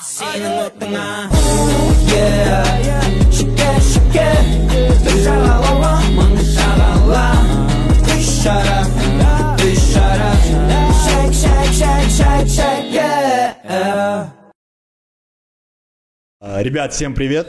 Seni 0.00 0.48
mutluna 0.48 1.30
Ooh 1.32 2.12
yeah 2.14 3.02
Şike 3.32 3.72
şike 3.92 4.32
Dışarıla 5.04 6.00
Manışarıla 6.16 7.36
Dışarı 8.06 8.86
Dışarı 9.58 10.32
Şek 11.04 11.34
şek 11.34 11.74
şek 11.74 12.10
şek 12.10 12.48
şek 12.48 12.94
yeah 12.94 14.28
Ребят, 16.64 16.92
всем 16.92 17.14
привет! 17.14 17.46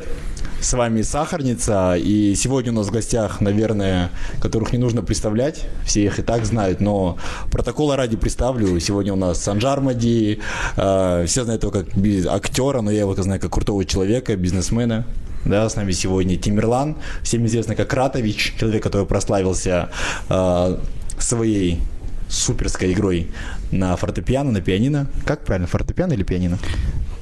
С 0.66 0.73
вами 0.73 1.04
Сахарница, 1.04 1.95
и 1.95 2.34
сегодня 2.34 2.71
у 2.71 2.75
нас 2.75 2.88
в 2.88 2.91
гостях, 2.91 3.39
наверное, 3.39 4.09
которых 4.41 4.71
не 4.73 4.79
нужно 4.79 5.04
представлять, 5.04 5.68
все 5.86 6.04
их 6.04 6.18
и 6.18 6.23
так 6.23 6.43
знают, 6.43 6.82
но 6.82 7.19
протокола 7.51 7.96
ради 7.96 8.18
представлю. 8.18 8.79
Сегодня 8.79 9.14
у 9.14 9.15
нас 9.15 9.39
Санжар 9.43 9.79
Мади, 9.79 10.39
э, 10.75 11.25
все 11.28 11.43
знают 11.43 11.61
его 11.61 11.71
как 11.71 11.86
актера, 12.32 12.82
но 12.82 12.89
я 12.89 13.01
его 13.01 13.14
знаю 13.14 13.39
как 13.39 13.51
крутого 13.51 13.86
человека, 13.86 14.36
бизнесмена. 14.36 15.06
Да, 15.46 15.70
с 15.70 15.75
нами 15.75 15.92
сегодня 15.92 16.36
Тимирлан, 16.36 16.97
всем 17.21 17.45
известный 17.45 17.75
как 17.75 17.93
Ратович, 17.93 18.56
человек, 18.59 18.82
который 18.82 19.06
прославился 19.06 19.89
э, 20.29 20.78
своей 21.20 21.79
суперской 22.28 22.93
игрой 22.93 23.29
на 23.70 23.95
фортепиано, 23.95 24.51
на 24.51 24.61
пианино. 24.61 25.06
Как 25.25 25.45
правильно, 25.45 25.68
фортепиано 25.68 26.14
или 26.14 26.23
пианино? 26.23 26.57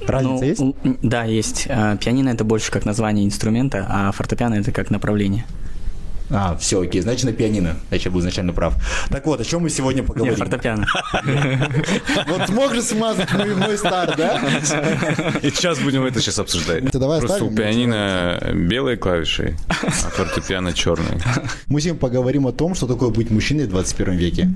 Разница 0.08 0.64
Ну, 0.64 0.76
есть? 0.84 1.00
Да, 1.02 1.24
есть. 1.24 1.68
А, 1.70 1.96
Пианино 1.98 2.30
это 2.30 2.44
больше 2.44 2.72
как 2.72 2.86
название 2.86 3.26
инструмента, 3.26 3.86
а 3.90 4.12
фортепиано 4.12 4.56
это 4.56 4.72
как 4.72 4.92
направление. 4.92 5.46
А, 6.36 6.58
все, 6.58 6.82
окей, 6.82 7.00
значит, 7.02 7.26
на 7.26 7.32
пианино. 7.32 7.76
Значит, 7.90 8.06
я 8.06 8.12
был 8.12 8.20
изначально 8.22 8.54
прав. 8.54 8.74
Так 9.10 9.26
вот, 9.28 9.40
о 9.40 9.46
чем 9.46 9.62
мы 9.62 9.70
сегодня 9.70 10.02
Не, 10.02 10.08
поговорим? 10.08 10.36
фортепиано. 10.36 10.88
Вот 12.28 12.48
смог 12.48 12.74
же 12.74 12.82
смазать 12.82 13.32
мой, 13.34 13.78
старт, 13.78 14.16
да? 14.18 14.42
И 15.44 15.50
сейчас 15.52 15.80
будем 15.80 16.04
это 16.04 16.20
сейчас 16.20 16.40
обсуждать. 16.40 16.92
Просто 16.92 17.46
у 17.46 17.56
пианино 17.56 18.40
белые 18.54 18.98
клавиши, 18.98 19.58
а 19.70 19.92
фортепиано 19.92 20.74
черные. 20.74 21.20
Мы 21.68 21.82
сегодня 21.82 22.00
поговорим 22.00 22.48
о 22.48 22.52
том, 22.52 22.74
что 22.74 22.88
такое 22.88 23.10
быть 23.10 23.30
мужчиной 23.30 23.66
в 23.66 23.70
21 23.70 24.16
веке. 24.16 24.50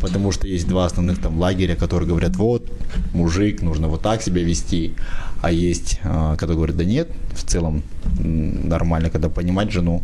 Потому 0.00 0.30
что 0.30 0.46
есть 0.46 0.68
два 0.68 0.86
основных 0.86 1.20
там 1.20 1.38
лагеря, 1.38 1.74
которые 1.74 2.08
говорят, 2.08 2.36
вот, 2.36 2.70
мужик, 3.12 3.62
нужно 3.62 3.88
вот 3.88 4.02
так 4.02 4.22
себя 4.22 4.42
вести. 4.42 4.94
А 5.42 5.50
есть, 5.50 6.00
а, 6.04 6.36
которые 6.36 6.56
говорят, 6.56 6.76
да 6.76 6.84
нет, 6.84 7.08
в 7.32 7.44
целом 7.44 7.82
нормально, 8.18 9.10
когда 9.10 9.28
понимать 9.28 9.70
жену, 9.70 10.02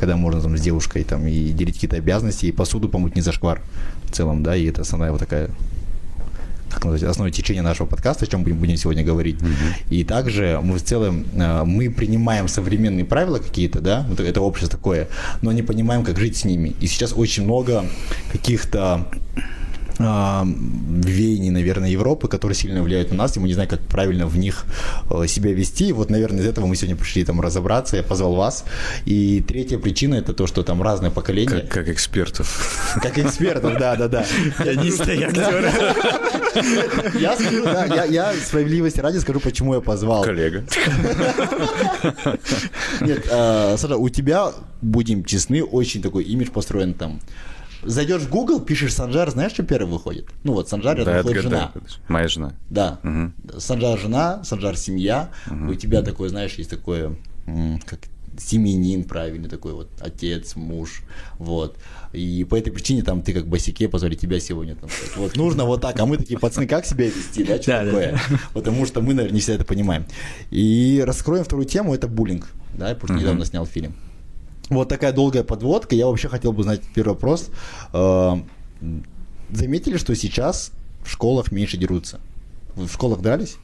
когда 0.00 0.16
можно 0.16 0.40
там 0.40 0.56
с 0.56 0.60
девушкой 0.62 1.04
там 1.04 1.26
и 1.26 1.50
делить 1.50 1.74
какие-то 1.74 1.96
обязанности, 1.96 2.46
и 2.46 2.52
посуду 2.52 2.88
помыть 2.88 3.16
не 3.16 3.20
зашквар 3.20 3.60
в 4.04 4.10
целом, 4.10 4.42
да, 4.42 4.56
и 4.56 4.64
это 4.64 4.80
основная 4.80 5.12
вот 5.12 5.20
такая 5.20 5.50
как 6.70 6.84
назвать, 6.84 7.02
основное 7.02 7.32
течение 7.32 7.62
нашего 7.62 7.86
подкаста, 7.86 8.24
о 8.24 8.28
чем 8.28 8.42
будем, 8.42 8.56
будем 8.58 8.76
сегодня 8.78 9.04
говорить. 9.04 9.38
И 9.90 10.04
также 10.04 10.58
мы 10.62 10.78
в 10.78 10.82
целом, 10.82 11.26
э, 11.34 11.64
мы 11.64 11.90
принимаем 11.90 12.48
современные 12.48 13.04
правила 13.04 13.38
какие-то, 13.38 13.80
да, 13.80 14.06
вот 14.08 14.20
это 14.20 14.40
общество 14.40 14.78
такое, 14.78 15.08
но 15.42 15.52
не 15.52 15.62
понимаем, 15.62 16.02
как 16.02 16.18
жить 16.18 16.36
с 16.36 16.44
ними. 16.44 16.74
И 16.80 16.86
сейчас 16.86 17.12
очень 17.14 17.44
много 17.44 17.84
каких-то 18.32 19.06
веяний, 20.00 21.50
наверное, 21.50 21.90
Европы, 21.90 22.28
которые 22.28 22.56
сильно 22.56 22.82
влияют 22.82 23.10
на 23.10 23.16
нас, 23.16 23.36
и 23.36 23.40
мы 23.40 23.48
не 23.48 23.54
знаем, 23.54 23.68
как 23.68 23.80
правильно 23.80 24.26
в 24.26 24.38
них 24.38 24.64
э, 25.10 25.26
себя 25.26 25.52
вести. 25.52 25.88
И 25.88 25.92
вот, 25.92 26.10
наверное, 26.10 26.40
из 26.40 26.46
этого 26.46 26.66
мы 26.66 26.76
сегодня 26.76 26.96
пришли 26.96 27.24
там 27.24 27.40
разобраться, 27.40 27.96
я 27.96 28.02
позвал 28.02 28.34
вас. 28.34 28.64
И 29.04 29.44
третья 29.46 29.78
причина 29.78 30.14
это 30.14 30.32
то, 30.32 30.46
что 30.46 30.62
там 30.62 30.82
разное 30.82 31.10
поколение. 31.10 31.60
Как, 31.60 31.70
как 31.70 31.88
экспертов. 31.88 32.98
Как 33.02 33.18
экспертов, 33.18 33.78
да, 33.78 33.96
да, 33.96 34.08
да. 34.08 34.24
Пианиста 34.58 35.12
и 35.12 35.22
актера. 35.22 35.72
Я 37.18 37.36
скажу, 37.36 37.64
да, 37.64 37.84
я, 37.84 38.04
я 38.04 38.32
справедливости 38.34 39.00
ради 39.00 39.18
скажу, 39.18 39.38
почему 39.38 39.74
я 39.74 39.80
позвал. 39.80 40.24
Коллега. 40.24 40.64
Нет, 43.00 43.26
э, 43.30 43.76
Саша, 43.78 43.96
у 43.96 44.08
тебя, 44.08 44.52
будем 44.82 45.24
честны, 45.24 45.62
очень 45.62 46.02
такой 46.02 46.24
имидж 46.24 46.50
построен 46.50 46.94
там. 46.94 47.20
Зайдешь 47.82 48.22
в 48.22 48.30
Google, 48.30 48.60
пишешь 48.60 48.94
Санжар, 48.94 49.30
знаешь, 49.30 49.52
что 49.52 49.62
первый 49.62 49.90
выходит? 49.90 50.28
Ну 50.44 50.52
вот, 50.52 50.68
Санжар, 50.68 50.98
рядом 50.98 51.14
Да, 51.14 51.22
выходит 51.22 51.42
жена. 51.42 51.72
Моя 52.08 52.28
жена. 52.28 52.54
Да. 52.68 52.98
Мгм. 53.02 53.34
Санжар 53.58 53.98
жена, 53.98 54.44
Санжар 54.44 54.76
семья. 54.76 55.30
У 55.50 55.74
тебя 55.74 56.02
такой, 56.02 56.28
знаешь, 56.28 56.54
есть 56.54 56.70
такое, 56.70 57.16
как 57.86 58.00
семьянин 58.38 59.04
правильный 59.04 59.48
такой 59.48 59.72
вот, 59.74 59.90
отец, 60.00 60.56
муж, 60.56 61.02
вот. 61.38 61.76
И 62.12 62.44
по 62.48 62.56
этой 62.56 62.70
причине 62.72 63.02
там 63.02 63.22
ты 63.22 63.32
как 63.32 63.46
босике 63.46 63.88
позвали 63.88 64.14
тебя 64.14 64.40
сегодня 64.40 64.76
там. 64.76 64.88
Вот 65.16 65.36
нужно 65.36 65.64
вот 65.64 65.80
так, 65.80 65.98
а 66.00 66.06
мы 66.06 66.16
такие 66.16 66.38
пацаны, 66.38 66.66
как 66.66 66.86
себя 66.86 67.06
вести, 67.06 67.44
да, 67.44 67.60
что 67.60 67.72
Да, 67.72 67.84
да, 67.84 67.90
такое? 67.90 68.20
Потому 68.54 68.86
что 68.86 69.00
мы, 69.00 69.14
наверное, 69.14 69.34
не 69.34 69.40
всегда 69.40 69.56
это 69.56 69.64
понимаем. 69.64 70.06
И 70.50 71.02
раскроем 71.04 71.44
вторую 71.44 71.66
тему, 71.66 71.94
это 71.94 72.08
буллинг, 72.08 72.48
да, 72.74 72.94
потому 72.94 73.18
что 73.18 73.26
недавно 73.26 73.44
снял 73.44 73.66
фильм. 73.66 73.94
Вот 74.70 74.88
такая 74.88 75.12
долгая 75.12 75.44
подводка. 75.44 75.94
Я 75.94 76.06
вообще 76.06 76.28
хотел 76.28 76.52
бы 76.52 76.62
знать 76.62 76.80
первый 76.94 77.10
вопрос. 77.10 77.50
Э, 77.92 78.36
Заметили, 79.50 79.96
что 79.96 80.14
сейчас 80.14 80.72
в 81.04 81.10
школах 81.10 81.50
меньше 81.50 81.76
дерутся? 81.76 82.20
Вы 82.76 82.86
в 82.86 82.92
школах 82.92 83.20
дрались? 83.20 83.56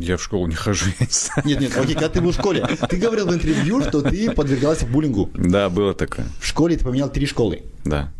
Я 0.00 0.18
в 0.18 0.22
школу 0.22 0.46
не 0.46 0.54
хожу, 0.54 0.86
не. 1.00 1.06
Нет, 1.48 1.60
нет, 1.60 1.76
окей, 1.76 1.94
когда 1.94 2.10
ты 2.10 2.20
был 2.20 2.32
в 2.32 2.34
школе, 2.34 2.66
ты 2.88 2.96
говорил 2.98 3.26
в 3.26 3.32
интервью, 3.34 3.82
что 3.82 4.02
ты 4.02 4.30
подвергался 4.30 4.84
буллингу. 4.86 5.30
Да, 5.34 5.70
было 5.70 5.94
такое. 5.94 6.26
В 6.38 6.46
школе 6.46 6.76
ты 6.76 6.84
поменял 6.84 7.08
три 7.08 7.24
школы. 7.24 7.62
Да. 7.84 8.12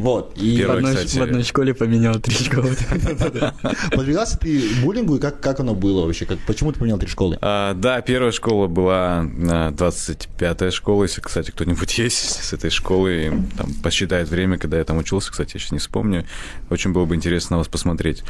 Вот. 0.00 0.32
И 0.36 0.54
В 0.54 0.58
Первый, 0.58 0.76
одной, 0.78 0.94
кстати. 0.94 1.18
в 1.18 1.22
одной 1.22 1.42
школе 1.42 1.74
поменял 1.74 2.14
три 2.14 2.34
школы. 2.34 2.70
подвергался 3.90 4.38
ты 4.38 4.62
буллингу, 4.82 5.16
и 5.16 5.20
как, 5.20 5.40
как 5.40 5.60
оно 5.60 5.74
было 5.74 6.06
вообще? 6.06 6.24
Как, 6.24 6.38
почему 6.46 6.72
ты 6.72 6.78
поменял 6.78 6.98
три 6.98 7.08
школы? 7.08 7.36
А, 7.42 7.74
да, 7.74 8.00
первая 8.00 8.32
школа 8.32 8.66
была 8.66 9.20
а, 9.20 9.70
25-я 9.72 10.70
школа. 10.70 11.02
Если, 11.04 11.20
кстати, 11.20 11.50
кто-нибудь 11.50 11.98
есть 11.98 12.42
с 12.42 12.52
этой 12.54 12.70
школы, 12.70 13.42
там, 13.58 13.74
посчитает 13.82 14.30
время, 14.30 14.56
когда 14.56 14.78
я 14.78 14.84
там 14.84 14.96
учился, 14.96 15.30
кстати, 15.30 15.52
я 15.54 15.60
сейчас 15.60 15.72
не 15.72 15.78
вспомню. 15.78 16.24
Очень 16.70 16.92
было 16.92 17.04
бы 17.04 17.14
интересно 17.14 17.54
на 17.54 17.58
вас 17.58 17.68
посмотреть. 17.68 18.24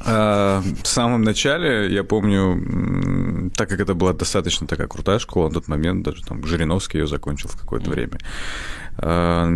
А, 0.00 0.62
В 0.82 0.86
самом 0.86 1.20
начале, 1.20 1.92
я 1.92 2.02
помню, 2.02 3.50
так 3.54 3.68
как 3.68 3.80
это 3.80 3.92
была 3.92 4.14
достаточно 4.14 4.66
такая 4.66 4.86
крутая 4.88 5.18
школа, 5.18 5.48
на 5.48 5.54
тот 5.54 5.68
момент 5.68 6.02
даже 6.02 6.22
там 6.22 6.46
Жириновский 6.46 6.98
ее 6.98 7.06
закончил 7.06 7.50
в 7.50 7.58
какое-то 7.58 7.90
время, 7.90 8.18
а, 8.96 9.48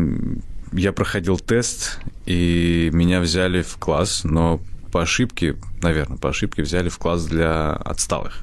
я 0.72 0.92
проходил 0.92 1.38
тест, 1.38 1.98
и 2.26 2.90
меня 2.92 3.20
взяли 3.20 3.62
в 3.62 3.76
класс, 3.76 4.24
но 4.24 4.60
по 4.92 5.02
ошибке, 5.02 5.56
наверное, 5.82 6.18
по 6.18 6.30
ошибке 6.30 6.62
взяли 6.62 6.88
в 6.88 6.98
класс 6.98 7.24
для 7.26 7.72
отсталых 7.72 8.42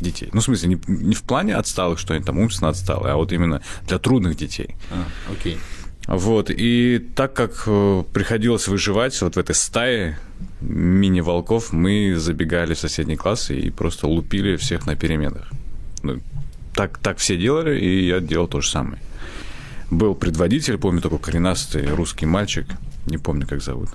детей. 0.00 0.28
Ну, 0.32 0.40
в 0.40 0.44
смысле, 0.44 0.68
не, 0.68 0.80
не 0.86 1.14
в 1.14 1.22
плане 1.22 1.56
отсталых, 1.56 1.98
что 1.98 2.14
они 2.14 2.22
там 2.22 2.38
умственно 2.38 2.70
отсталые, 2.70 3.14
а 3.14 3.16
вот 3.16 3.32
именно 3.32 3.62
для 3.86 3.98
трудных 3.98 4.36
детей. 4.36 4.76
А, 4.90 5.04
окей. 5.32 5.58
Вот, 6.06 6.50
и 6.50 6.98
так 6.98 7.32
как 7.32 7.64
э, 7.66 8.04
приходилось 8.12 8.68
выживать 8.68 9.20
вот 9.22 9.36
в 9.36 9.38
этой 9.38 9.54
стае 9.54 10.18
мини-волков, 10.60 11.72
мы 11.72 12.14
забегали 12.16 12.74
в 12.74 12.78
соседний 12.78 13.16
класс 13.16 13.50
и 13.50 13.70
просто 13.70 14.06
лупили 14.06 14.56
всех 14.56 14.86
на 14.86 14.96
переменах. 14.96 15.50
Ну, 16.02 16.20
так, 16.74 16.98
так 16.98 17.18
все 17.18 17.36
делали, 17.38 17.78
и 17.80 18.06
я 18.06 18.20
делал 18.20 18.48
то 18.48 18.60
же 18.60 18.68
самое. 18.68 19.00
Был 19.90 20.14
предводитель, 20.14 20.78
помню, 20.78 21.00
такой 21.00 21.18
коренастый 21.18 21.86
русский 21.86 22.26
мальчик, 22.26 22.66
не 23.06 23.18
помню, 23.18 23.46
как 23.46 23.62
зовут. 23.62 23.90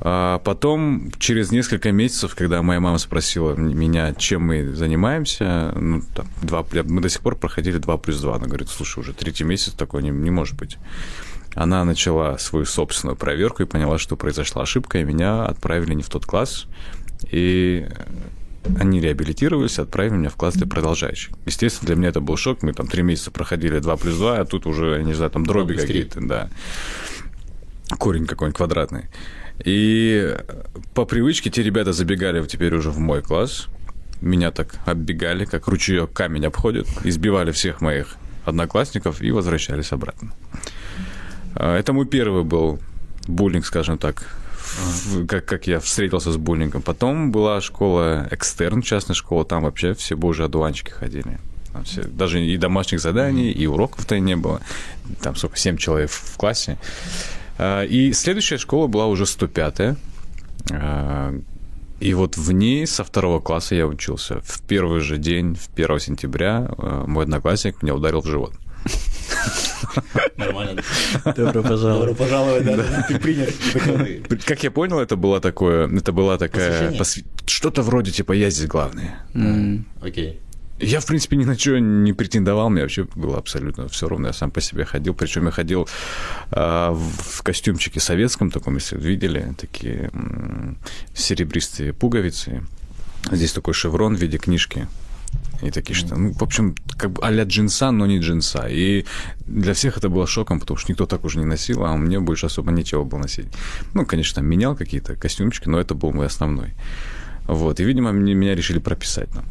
А 0.00 0.38
потом, 0.40 1.12
через 1.18 1.50
несколько 1.50 1.92
месяцев, 1.92 2.34
когда 2.34 2.62
моя 2.62 2.80
мама 2.80 2.98
спросила 2.98 3.54
меня, 3.54 4.12
чем 4.14 4.42
мы 4.42 4.74
занимаемся, 4.74 5.72
ну, 5.76 6.02
там, 6.14 6.26
два, 6.42 6.64
я- 6.72 6.82
мы 6.82 7.00
до 7.00 7.08
сих 7.08 7.20
пор 7.22 7.36
проходили 7.36 7.78
2 7.78 7.96
плюс 7.96 8.20
2. 8.20 8.36
Она 8.36 8.46
говорит, 8.46 8.68
слушай, 8.68 8.98
уже 8.98 9.12
третий 9.12 9.44
месяц 9.44 9.72
такое 9.72 10.02
не, 10.02 10.10
не 10.10 10.30
может 10.30 10.56
быть. 10.56 10.78
Она 11.54 11.84
начала 11.84 12.36
свою 12.38 12.66
собственную 12.66 13.16
проверку 13.16 13.62
и 13.62 13.66
поняла, 13.66 13.98
что 13.98 14.16
произошла 14.16 14.62
ошибка, 14.62 14.98
и 14.98 15.04
меня 15.04 15.46
отправили 15.46 15.94
не 15.94 16.02
в 16.02 16.08
тот 16.08 16.26
класс. 16.26 16.66
И 17.30 17.86
они 18.78 19.00
реабилитировались, 19.00 19.78
отправили 19.78 20.14
меня 20.14 20.30
в 20.30 20.36
класс 20.36 20.54
для 20.54 20.66
продолжающих. 20.66 21.34
Естественно, 21.46 21.86
для 21.86 21.96
меня 21.96 22.08
это 22.08 22.20
был 22.20 22.36
шок. 22.36 22.62
Мы 22.62 22.72
там 22.72 22.86
три 22.86 23.02
месяца 23.02 23.30
проходили 23.30 23.78
2 23.78 23.96
плюс 23.96 24.16
2, 24.16 24.38
а 24.38 24.44
тут 24.44 24.66
уже, 24.66 24.96
я 24.98 25.02
не 25.02 25.14
знаю, 25.14 25.30
там 25.30 25.44
дроби 25.44 25.74
какие-то, 25.74 26.20
да. 26.20 26.48
Корень 27.98 28.26
какой-нибудь 28.26 28.56
квадратный. 28.56 29.06
И 29.64 30.36
по 30.94 31.04
привычке 31.04 31.50
те 31.50 31.62
ребята 31.62 31.92
забегали 31.92 32.44
теперь 32.46 32.74
уже 32.74 32.90
в 32.90 32.98
мой 32.98 33.22
класс. 33.22 33.68
Меня 34.20 34.50
так 34.50 34.76
оббегали, 34.86 35.44
как 35.44 35.68
ручеек 35.68 36.12
камень 36.12 36.46
обходит, 36.46 36.88
избивали 37.04 37.52
всех 37.52 37.80
моих 37.80 38.16
одноклассников 38.44 39.20
и 39.22 39.30
возвращались 39.30 39.92
обратно. 39.92 40.32
А, 41.54 41.76
Это 41.78 41.92
мой 41.92 42.06
первый 42.06 42.42
был 42.44 42.80
буллинг, 43.26 43.66
скажем 43.66 43.98
так, 43.98 44.36
как, 45.28 45.44
как 45.44 45.66
я 45.66 45.80
встретился 45.80 46.32
с 46.32 46.36
буллингом. 46.36 46.82
Потом 46.82 47.30
была 47.30 47.60
школа 47.60 48.28
экстерн, 48.30 48.82
частная 48.82 49.14
школа, 49.14 49.44
там 49.44 49.62
вообще 49.64 49.94
все 49.94 50.16
божьи 50.16 50.44
одуванчики 50.44 50.90
ходили. 50.90 51.38
Там 51.72 51.84
все, 51.84 52.02
даже 52.04 52.44
и 52.44 52.56
домашних 52.56 53.00
заданий, 53.00 53.50
и 53.50 53.66
уроков-то 53.66 54.18
не 54.18 54.36
было. 54.36 54.60
Там 55.20 55.36
сколько, 55.36 55.58
7 55.58 55.76
человек 55.76 56.10
в 56.10 56.36
классе. 56.36 56.78
А, 57.58 57.82
И 57.82 58.12
следующая 58.12 58.58
школа 58.58 58.86
была 58.86 59.06
уже 59.06 59.24
105-я. 59.24 59.96
А, 60.72 61.34
И 62.00 62.14
вот 62.14 62.36
в 62.36 62.52
ней 62.52 62.86
со 62.86 63.02
второго 63.02 63.40
класса 63.40 63.74
я 63.74 63.86
учился. 63.86 64.40
В 64.44 64.62
первый 64.62 65.00
же 65.00 65.18
день, 65.18 65.54
в 65.56 65.68
1 65.74 66.00
сентября, 66.00 66.68
э, 66.76 67.04
мой 67.06 67.24
одноклассник 67.24 67.82
меня 67.82 67.94
ударил 67.94 68.20
в 68.20 68.26
живот. 68.26 68.52
Нормально. 70.36 70.82
Добро 71.24 71.62
пожаловать. 71.62 72.08
Добро 72.08 72.14
пожаловать, 72.14 72.64
да. 72.64 73.06
Ты 73.08 73.18
принят. 73.18 73.54
Как 74.44 74.62
я 74.62 74.70
понял, 74.70 74.98
это 74.98 75.16
была 75.16 75.40
такое, 75.40 75.88
это 75.88 76.12
была 76.12 76.38
такая 76.38 76.92
что-то 77.46 77.82
вроде 77.82 78.10
типа 78.10 78.32
я 78.32 78.50
здесь 78.50 78.66
главный. 78.66 79.10
Окей. 80.02 80.40
Я, 80.80 80.98
в 81.00 81.06
принципе, 81.06 81.36
ни 81.36 81.44
на 81.44 81.56
что 81.56 81.78
не 81.78 82.12
претендовал, 82.12 82.68
мне 82.68 82.82
вообще 82.82 83.06
было 83.14 83.38
абсолютно 83.38 83.88
все 83.88 84.08
равно, 84.08 84.26
я 84.26 84.32
сам 84.32 84.50
по 84.50 84.60
себе 84.60 84.84
ходил, 84.84 85.14
причем 85.14 85.46
я 85.46 85.52
ходил 85.52 85.88
а, 86.50 86.92
в 86.92 87.42
костюмчике 87.42 88.00
советском 88.00 88.50
таком, 88.50 88.74
если 88.74 88.98
видели, 88.98 89.54
такие 89.56 90.10
серебристые 91.14 91.92
пуговицы, 91.92 92.64
здесь 93.30 93.52
такой 93.52 93.72
шеврон 93.72 94.16
в 94.16 94.20
виде 94.20 94.36
книжки, 94.36 94.88
и 95.64 95.70
такие 95.70 95.96
что, 95.96 96.14
ну, 96.16 96.32
в 96.32 96.42
общем, 96.42 96.74
как 96.98 97.12
бы 97.12 97.22
а-ля 97.22 97.44
джинса, 97.44 97.90
но 97.90 98.06
не 98.06 98.18
джинса. 98.18 98.66
И 98.68 99.04
для 99.46 99.72
всех 99.72 99.96
это 99.96 100.08
было 100.08 100.26
шоком, 100.26 100.60
потому 100.60 100.76
что 100.76 100.92
никто 100.92 101.06
так 101.06 101.24
уже 101.24 101.38
не 101.38 101.46
носил, 101.46 101.84
а 101.84 101.96
мне 101.96 102.20
больше 102.20 102.46
особо 102.46 102.70
нечего 102.70 103.04
было 103.04 103.20
носить. 103.20 103.46
Ну, 103.94 104.04
конечно, 104.04 104.40
менял 104.40 104.76
какие-то 104.76 105.16
костюмчики, 105.16 105.68
но 105.68 105.80
это 105.80 105.94
был 105.94 106.12
мой 106.12 106.26
основной. 106.26 106.74
Вот, 107.46 107.80
и, 107.80 107.84
видимо, 107.84 108.12
меня 108.12 108.54
решили 108.54 108.78
прописать 108.78 109.34
нам. 109.34 109.44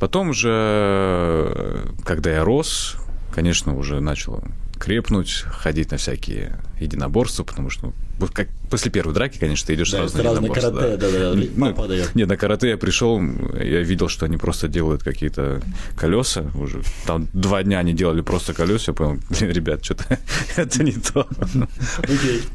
Потом 0.00 0.30
уже, 0.30 0.50
э, 0.50 1.86
когда 2.04 2.30
я 2.30 2.44
рос, 2.44 2.96
конечно, 3.32 3.76
уже 3.76 4.00
начал 4.00 4.42
крепнуть, 4.80 5.44
ходить 5.46 5.90
на 5.90 5.98
всякие 5.98 6.58
единоборства, 6.80 7.44
потому 7.44 7.68
что 7.70 7.92
ну, 8.18 8.28
как 8.32 8.48
после 8.70 8.90
первой 8.90 9.14
драки, 9.14 9.38
конечно, 9.38 9.66
ты 9.66 9.74
идешь 9.74 9.90
Да, 9.90 9.98
сразу 9.98 10.18
сразу 10.18 10.40
на 10.40 10.46
единоборство. 10.46 10.70
карате, 10.72 10.96
да-да-да, 10.96 11.48
Ну, 11.56 11.74
папа 11.74 11.88
дает. 11.88 12.14
Нет, 12.14 12.28
на 12.28 12.36
карате 12.36 12.70
я 12.70 12.76
пришел, 12.76 13.20
я 13.20 13.80
видел, 13.82 14.08
что 14.08 14.26
они 14.26 14.36
просто 14.38 14.68
делают 14.68 15.02
какие-то 15.02 15.62
колеса 15.96 16.44
уже. 16.54 16.82
Там 17.06 17.28
два 17.32 17.62
дня 17.62 17.78
они 17.78 17.92
делали 17.92 18.22
просто 18.22 18.52
колеса, 18.54 18.84
я 18.88 18.94
понял, 18.94 19.20
блин, 19.28 19.50
ребят, 19.50 19.84
что-то 19.84 20.18
это 20.56 20.82
не 20.82 20.92
то. 20.92 21.26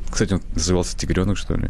Кстати, 0.09 0.33
он 0.33 0.41
назывался 0.53 0.97
тигренок, 0.97 1.37
что 1.37 1.55
ли? 1.55 1.69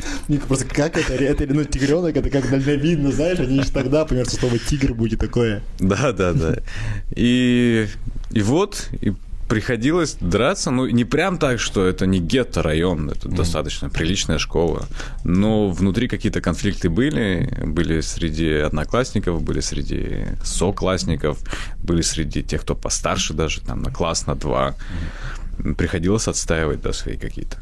А, 0.00 0.32
Ник, 0.32 0.46
Просто 0.46 0.66
как 0.66 0.96
это? 0.96 1.14
Это, 1.14 1.46
ну, 1.46 1.64
тигренок, 1.64 2.16
это 2.16 2.30
как 2.30 2.50
дальновидно, 2.50 3.12
знаешь, 3.12 3.38
они 3.38 3.62
же 3.62 3.70
тогда, 3.70 4.00
например, 4.00 4.26
что 4.26 4.36
слово 4.36 4.58
тигр 4.58 4.94
будет 4.94 5.20
такое. 5.20 5.62
Да, 5.78 6.12
да, 6.12 6.32
да. 6.32 6.56
И, 7.14 7.86
и 8.30 8.42
вот, 8.42 8.88
и 9.00 9.12
приходилось 9.50 10.16
драться, 10.20 10.70
ну, 10.70 10.86
не 10.86 11.04
прям 11.04 11.36
так, 11.36 11.58
что 11.58 11.84
это 11.84 12.06
не 12.06 12.20
гетто-район, 12.20 13.10
это 13.10 13.28
достаточно 13.28 13.90
приличная 13.90 14.38
школа, 14.38 14.86
но 15.24 15.68
внутри 15.70 16.06
какие-то 16.06 16.40
конфликты 16.40 16.88
были, 16.88 17.52
были 17.66 18.00
среди 18.00 18.52
одноклассников, 18.54 19.42
были 19.42 19.58
среди 19.58 20.26
соклассников, 20.44 21.38
были 21.82 22.02
среди 22.02 22.44
тех, 22.44 22.62
кто 22.62 22.76
постарше 22.76 23.34
даже, 23.34 23.60
там, 23.60 23.82
на 23.82 23.90
класс, 23.90 24.26
на 24.28 24.36
два. 24.36 24.76
Приходилось 25.76 26.28
отстаивать, 26.28 26.80
да, 26.80 26.92
свои 26.92 27.16
какие-то. 27.16 27.58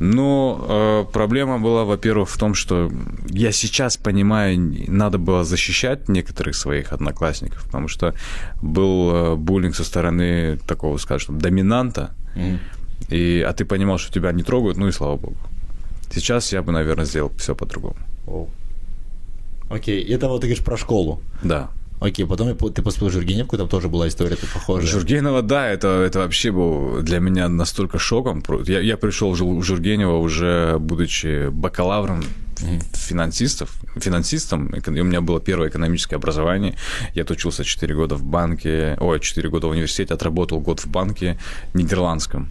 Но 0.00 0.66
э, 0.68 1.12
проблема 1.12 1.58
была, 1.58 1.84
во-первых, 1.84 2.28
в 2.28 2.36
том, 2.36 2.54
что 2.54 2.90
я 3.28 3.52
сейчас 3.52 3.96
понимаю, 3.96 4.58
надо 4.88 5.18
было 5.18 5.44
защищать 5.44 6.08
некоторых 6.08 6.56
своих 6.56 6.92
одноклассников, 6.92 7.64
потому 7.64 7.88
что 7.88 8.14
был 8.60 9.10
э, 9.14 9.36
буллинг 9.36 9.76
со 9.76 9.84
стороны 9.84 10.58
такого, 10.66 10.98
скажем, 10.98 11.38
доминанта, 11.38 12.10
и, 13.08 13.44
а 13.46 13.52
ты 13.52 13.64
понимал, 13.64 13.98
что 13.98 14.12
тебя 14.12 14.32
не 14.32 14.42
трогают, 14.42 14.76
ну 14.78 14.88
и 14.88 14.92
слава 14.92 15.16
богу. 15.16 15.36
Сейчас 16.12 16.52
я 16.52 16.62
бы, 16.62 16.72
наверное, 16.72 17.04
сделал 17.04 17.32
все 17.38 17.54
по-другому. 17.54 17.96
Окей, 19.70 20.02
это 20.04 20.28
вот 20.28 20.40
ты 20.40 20.46
говоришь 20.46 20.64
про 20.64 20.76
школу. 20.76 21.20
Да. 21.42 21.70
Окей, 22.04 22.26
потом 22.26 22.54
ты 22.54 22.82
поступил 22.82 23.08
в 23.08 23.12
Жургеневку, 23.12 23.56
там 23.56 23.66
тоже 23.66 23.88
была 23.88 24.06
история 24.08 24.36
тут 24.36 24.50
похожая. 24.50 24.86
Жургенова, 24.90 25.40
да, 25.40 25.66
это, 25.68 25.88
это 25.88 26.18
вообще 26.18 26.50
был 26.50 27.00
для 27.00 27.18
меня 27.18 27.48
настолько 27.48 27.98
шоком. 27.98 28.42
Я, 28.66 28.80
я 28.80 28.96
пришел 28.98 29.34
в 29.34 29.40
Жу- 29.40 29.58
в 29.58 29.62
Жургенева 29.62 30.18
уже 30.18 30.76
будучи 30.78 31.48
бакалавром 31.48 32.22
финансистов, 32.92 33.70
финансистом, 33.96 34.66
и 34.66 35.00
у 35.00 35.04
меня 35.04 35.22
было 35.22 35.40
первое 35.40 35.70
экономическое 35.70 36.16
образование. 36.16 36.76
Я 37.14 37.22
отучился 37.22 37.64
4 37.64 37.94
года 37.94 38.16
в 38.16 38.22
банке, 38.22 38.98
ой, 39.00 39.18
4 39.18 39.48
года 39.48 39.68
в 39.68 39.70
университете, 39.70 40.12
отработал 40.12 40.60
год 40.60 40.80
в 40.80 40.86
банке 40.86 41.38
нидерландском. 41.72 42.50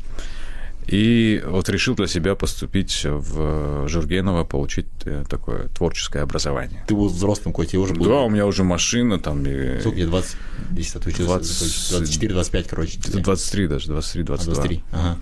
И 0.87 1.41
вот 1.45 1.69
решил 1.69 1.95
для 1.95 2.07
себя 2.07 2.35
поступить 2.35 3.05
в 3.05 3.87
Жургенова, 3.87 4.43
получить 4.43 4.87
э, 5.05 5.23
такое 5.29 5.69
творческое 5.69 6.21
образование. 6.21 6.83
Ты 6.87 6.95
был 6.95 7.07
взрослым, 7.07 7.53
и 7.53 7.77
уже 7.77 7.93
был. 7.93 8.05
Да, 8.05 8.21
у 8.21 8.29
меня 8.29 8.45
уже 8.45 8.63
машина 8.63 9.19
там. 9.19 9.45
И... 9.45 9.79
Сколько 9.79 9.97
тебе, 9.97 10.07
20, 10.07 10.37
10 10.71 10.95
отучился? 10.95 11.25
20. 11.25 12.23
24-25, 12.23 12.65
короче. 12.69 12.99
Это 12.99 13.19
23 13.19 13.67
даже, 13.67 13.87
23, 13.87 14.21
А, 14.21 14.25
22. 14.25 14.53
23, 14.55 14.83
ага. 14.91 15.17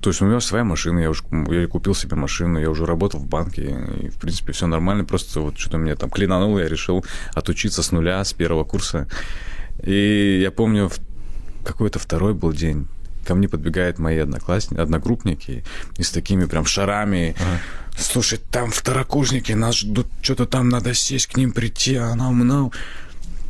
То 0.00 0.10
есть 0.10 0.20
у 0.20 0.26
меня 0.26 0.38
своя 0.40 0.64
машина, 0.64 0.98
я 0.98 1.08
уже 1.08 1.22
я 1.48 1.66
купил 1.66 1.94
себе 1.94 2.14
машину, 2.14 2.60
я 2.60 2.68
уже 2.68 2.84
работал 2.84 3.20
в 3.20 3.26
банке, 3.26 3.74
и, 4.02 4.10
в 4.10 4.18
принципе, 4.18 4.52
все 4.52 4.66
нормально, 4.66 5.04
просто 5.04 5.40
вот 5.40 5.58
что-то 5.58 5.78
мне 5.78 5.94
там 5.94 6.10
клинануло, 6.10 6.58
я 6.58 6.68
решил 6.68 7.02
отучиться 7.32 7.82
с 7.82 7.90
нуля, 7.90 8.22
с 8.22 8.34
первого 8.34 8.64
курса. 8.64 9.08
И 9.82 10.40
я 10.42 10.50
помню, 10.50 10.90
какой-то 11.64 11.98
второй 11.98 12.34
был 12.34 12.52
день, 12.52 12.86
ко 13.24 13.34
мне 13.34 13.48
подбегают 13.48 13.98
мои 13.98 14.18
одноклассники, 14.18 14.80
одногруппники 14.80 15.64
и 15.98 16.02
с 16.02 16.10
такими 16.10 16.44
прям 16.44 16.64
шарами. 16.66 17.34
Слушай, 17.96 18.40
там 18.50 18.70
второкурсники 18.70 19.52
нас 19.52 19.78
ждут, 19.78 20.06
что-то 20.22 20.46
там 20.46 20.68
надо 20.68 20.94
сесть, 20.94 21.26
к 21.26 21.36
ним 21.36 21.52
прийти, 21.52 21.96
а 21.96 22.14
нам, 22.14 22.46
нам. 22.46 22.72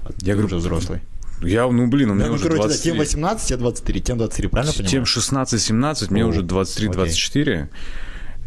Я 0.04 0.10
Ты 0.18 0.32
говорю, 0.32 0.46
уже 0.46 0.56
взрослый. 0.56 1.00
я, 1.42 1.66
ну, 1.66 1.86
блин, 1.86 2.10
у 2.10 2.14
меня 2.14 2.24
Да, 2.24 2.30
ну, 2.30 2.34
уже 2.34 2.44
короче, 2.44 2.62
да, 2.62 2.68
23. 2.68 2.90
тем 2.92 2.98
18, 2.98 3.48
тебе 3.48 3.58
23, 3.58 4.00
тем 4.02 4.18
23, 4.18 4.48
правильно 4.48 4.72
понимаю? 4.72 4.90
Тем 4.90 5.02
16-17, 5.04 6.10
мне 6.10 6.26
уже 6.26 6.40
окей. 6.40 6.48
23-24. 6.88 7.68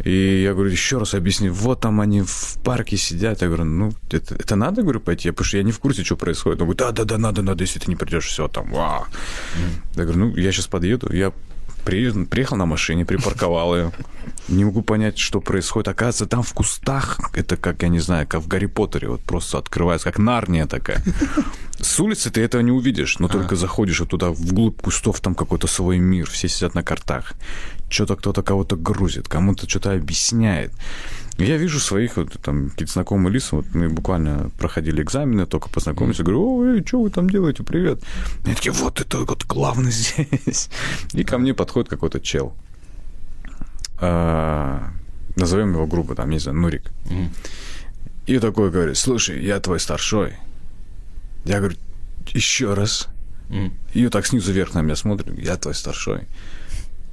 И 0.04 0.44
я 0.44 0.54
говорю, 0.54 0.70
еще 0.70 1.00
раз 1.00 1.14
объясни, 1.14 1.50
вот 1.50 1.82
там 1.82 2.00
они 2.02 2.22
в 2.22 2.58
парке 2.64 2.98
сидят. 2.98 3.42
Я 3.42 3.48
говорю, 3.48 3.66
ну, 3.66 3.92
это, 4.12 4.36
это 4.36 4.56
надо, 4.56 4.82
говорю, 4.84 5.00
пойти? 5.00 5.32
Потому 5.32 5.46
что 5.46 5.58
я 5.58 5.64
не 5.64 5.72
в 5.72 5.80
курсе, 5.80 6.04
что 6.04 6.16
происходит. 6.16 6.62
Он 6.62 6.68
говорит, 6.68 6.80
да-да-да, 6.80 7.18
надо, 7.18 7.42
надо, 7.42 7.64
если 7.64 7.80
ты 7.80 7.90
не 7.90 7.96
придешь, 7.96 8.26
все 8.26 8.48
там, 8.48 8.72
ва. 8.72 9.08
Я 9.96 10.04
говорю, 10.04 10.20
ну, 10.20 10.36
я 10.36 10.52
сейчас 10.52 10.68
подъеду. 10.68 11.12
Я 11.12 11.32
приехал 11.84 12.58
на 12.58 12.66
машине, 12.66 13.06
припарковал 13.06 13.76
ее. 13.76 13.92
Не 14.48 14.64
могу 14.64 14.82
понять, 14.82 15.18
что 15.18 15.42
происходит. 15.42 15.90
Оказывается, 15.90 16.26
там 16.26 16.42
в 16.42 16.54
кустах, 16.54 17.20
это 17.34 17.58
как, 17.58 17.84
я 17.84 17.90
не 17.90 18.00
знаю, 18.00 18.26
как 18.28 18.42
в 18.42 18.48
Гарри 18.48 18.68
Поттере, 18.68 19.10
вот 19.10 19.22
просто 19.22 19.58
открывается, 19.58 20.10
как 20.10 20.20
Нарния 20.20 20.68
такая. 20.68 21.04
С 21.80 22.00
улицы 22.00 22.32
ты 22.32 22.42
этого 22.42 22.62
не 22.62 22.72
увидишь, 22.72 23.20
но 23.20 23.28
только 23.28 23.56
заходишь 23.56 24.00
вот 24.00 24.10
туда, 24.10 24.32
вглубь 24.32 24.82
кустов, 24.82 25.20
там 25.20 25.36
какой-то 25.36 25.68
свой 25.68 26.00
мир, 26.00 26.30
все 26.30 26.48
сидят 26.48 26.76
на 26.76 26.84
картах. 26.84 27.34
Что-то 27.90 28.16
кто-то 28.16 28.42
кого-то 28.42 28.76
грузит, 28.76 29.28
кому-то 29.28 29.70
что-то 29.70 29.94
объясняет. 29.94 30.72
И 31.38 31.46
Я 31.46 31.58
вижу 31.58 31.80
своих 31.80 32.18
вот, 32.18 32.34
там 32.42 32.70
какие-то 32.70 32.94
знакомые 32.94 33.34
лица, 33.34 33.58
вот 33.58 33.66
мы 33.74 33.90
буквально 33.90 34.50
проходили 34.58 35.04
экзамены, 35.04 35.46
только 35.46 35.70
познакомились, 35.70 36.18
говорю, 36.18 36.58
ой, 36.58 36.84
что 36.86 37.02
вы 37.02 37.10
там 37.12 37.30
делаете, 37.30 37.64
привет. 37.64 38.02
Они 38.44 38.56
такие, 38.56 38.72
вот 38.72 39.00
это 39.02 39.20
вот 39.20 39.46
главный 39.46 39.92
здесь. 39.92 40.70
И 41.14 41.24
ко 41.24 41.38
мне 41.38 41.54
подходит 41.54 41.90
какой-то 41.90 42.20
чел. 42.20 42.56
А, 44.00 44.92
назовем 45.36 45.74
его 45.74 45.86
грубо, 45.88 46.16
там, 46.16 46.30
не 46.30 46.40
знаю, 46.40 46.58
Нурик. 46.58 46.84
И 48.26 48.40
такой 48.40 48.72
говорит, 48.72 48.98
слушай, 48.98 49.44
я 49.44 49.60
твой 49.60 49.80
старшой. 49.80 50.34
Я 51.46 51.60
говорю, 51.60 51.78
еще 52.34 52.74
раз. 52.74 53.08
И 53.94 54.04
вот 54.04 54.12
так 54.14 54.26
снизу 54.26 54.52
вверх 54.52 54.74
на 54.74 54.82
меня 54.82 54.96
смотрит, 54.96 55.38
я 55.40 55.56
твой 55.56 55.74
старшой. 55.74 56.22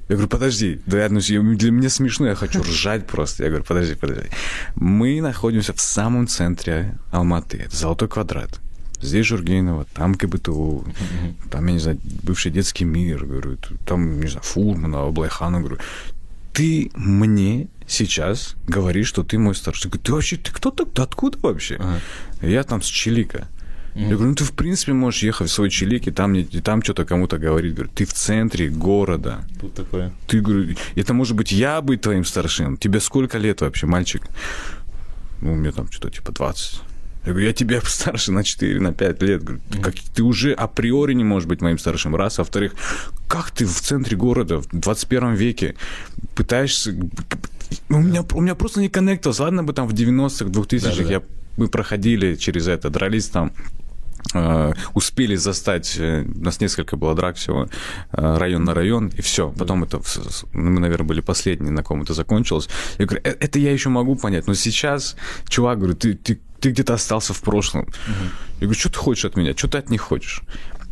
Я 0.08 0.16
говорю, 0.16 0.28
подожди, 0.28 0.80
да, 0.86 0.98
я- 1.04 1.08
ну, 1.08 1.20
для 1.56 1.70
меня 1.70 1.88
смешно, 1.88 2.26
я 2.26 2.34
хочу 2.34 2.62
ржать 2.62 3.06
просто. 3.06 3.44
Я 3.44 3.48
говорю, 3.50 3.64
подожди, 3.64 3.94
подожди. 3.94 4.28
Мы 4.74 5.20
находимся 5.22 5.72
в 5.72 5.80
самом 5.80 6.26
центре 6.26 6.94
Алматы, 7.12 7.58
это 7.58 7.74
Золотой 7.76 8.08
квадрат. 8.08 8.60
Здесь 9.00 9.26
Жургенова, 9.26 9.86
там 9.94 10.14
КБТУ, 10.14 10.84
там, 11.50 11.66
я 11.66 11.72
не 11.72 11.78
знаю, 11.78 11.98
бывший 12.22 12.50
детский 12.50 12.84
мир, 12.84 13.24
говорю, 13.24 13.56
там, 13.86 14.20
не 14.20 14.26
знаю, 14.28 14.42
Фурмана, 14.44 15.06
Облайхана, 15.06 15.60
говорю, 15.60 15.78
ты 16.54 16.90
мне 16.94 17.68
сейчас 17.86 18.54
говоришь, 18.66 19.08
что 19.08 19.24
ты 19.24 19.38
мой 19.38 19.54
старший. 19.54 19.88
Я 19.88 19.90
говорю, 19.90 20.04
ты 20.04 20.12
вообще, 20.12 20.36
ты 20.36 20.52
кто 20.52 20.70
так? 20.70 20.92
Ты 20.92 21.02
откуда 21.02 21.38
вообще? 21.42 21.76
Ага. 21.78 22.00
Я 22.40 22.62
там 22.62 22.80
с 22.80 22.86
Чилика. 22.86 23.48
Я 23.94 24.08
говорю, 24.08 24.30
ну 24.30 24.34
ты 24.34 24.44
в 24.44 24.52
принципе 24.52 24.92
можешь 24.92 25.22
ехать 25.22 25.50
в 25.50 25.52
свой 25.52 25.70
Чилик 25.70 26.08
и 26.08 26.10
там, 26.10 26.34
и 26.34 26.60
там 26.60 26.82
что-то 26.82 27.04
кому-то 27.04 27.38
говорить. 27.38 27.74
Говорю, 27.74 27.90
ты 27.94 28.04
в 28.04 28.12
центре 28.12 28.68
города. 28.68 29.44
Тут 29.60 29.74
такое. 29.74 30.12
Ты, 30.26 30.40
говорю, 30.40 30.74
это 30.96 31.14
может 31.14 31.36
быть 31.36 31.52
я 31.52 31.80
быть 31.80 32.00
твоим 32.00 32.24
старшим. 32.24 32.76
Тебе 32.76 32.98
сколько 32.98 33.38
лет 33.38 33.60
вообще, 33.60 33.86
мальчик? 33.86 34.22
Ну, 35.40 35.54
мне 35.54 35.70
там 35.70 35.90
что-то 35.90 36.10
типа 36.10 36.32
20. 36.32 36.80
Я 37.24 37.32
говорю, 37.32 37.46
я 37.46 37.52
тебя 37.52 37.80
старше 37.84 38.32
на 38.32 38.44
4, 38.44 38.80
на 38.80 38.92
5 38.92 39.22
лет. 39.22 39.42
Говорю, 39.42 39.60
ты, 39.70 39.78
как, 39.78 39.94
ты 40.14 40.22
уже 40.22 40.52
априори 40.52 41.14
не 41.14 41.24
можешь 41.24 41.48
быть 41.48 41.60
моим 41.60 41.78
старшим. 41.78 42.14
Раз. 42.16 42.38
А 42.38 42.42
во-вторых, 42.42 42.74
как 43.28 43.50
ты 43.50 43.66
в 43.66 43.80
центре 43.80 44.16
города 44.16 44.58
в 44.58 44.68
21 44.72 45.34
веке 45.34 45.74
пытаешься... 46.34 46.94
у 47.88 47.98
меня, 47.98 48.24
у 48.32 48.40
меня 48.40 48.54
просто 48.54 48.80
не 48.80 48.88
коннектилось. 48.88 49.38
Ладно 49.38 49.64
бы 49.64 49.72
там 49.72 49.88
в 49.88 49.94
90-х, 49.94 50.46
2000-х 50.46 50.90
Да-да-да. 50.90 51.10
я, 51.10 51.22
мы 51.56 51.68
проходили 51.68 52.34
через 52.34 52.68
это, 52.68 52.90
дрались 52.90 53.28
там, 53.28 53.52
успели 54.94 55.36
застать, 55.36 55.96
э, 55.98 56.24
у 56.24 56.44
нас 56.44 56.60
несколько 56.60 56.96
было 56.96 57.14
драк 57.14 57.36
всего, 57.36 57.68
э, 58.12 58.36
район 58.38 58.64
на 58.64 58.74
район, 58.74 59.08
и 59.08 59.22
все. 59.22 59.52
Потом 59.58 59.84
это, 59.84 60.00
мы, 60.52 60.80
наверное, 60.80 61.06
были 61.06 61.20
последние, 61.20 61.72
на 61.72 61.82
ком 61.82 62.02
это 62.02 62.14
закончилось. 62.14 62.68
Я 62.98 63.06
говорю, 63.06 63.22
«Э, 63.24 63.34
это 63.40 63.58
я 63.58 63.72
еще 63.72 63.88
могу 63.88 64.16
понять, 64.16 64.46
но 64.46 64.54
сейчас, 64.54 65.16
чувак, 65.48 65.78
говорю, 65.78 65.94
ты, 65.94 66.14
ты, 66.14 66.40
ты 66.60 66.70
где-то 66.70 66.94
остался 66.94 67.32
в 67.32 67.40
прошлом. 67.40 67.86
Я 68.60 68.66
говорю, 68.66 68.80
что 68.80 68.90
ты 68.90 68.98
хочешь 68.98 69.24
от 69.24 69.36
меня, 69.36 69.54
что 69.56 69.68
ты 69.68 69.78
от 69.78 69.90
них 69.90 70.00
хочешь? 70.00 70.42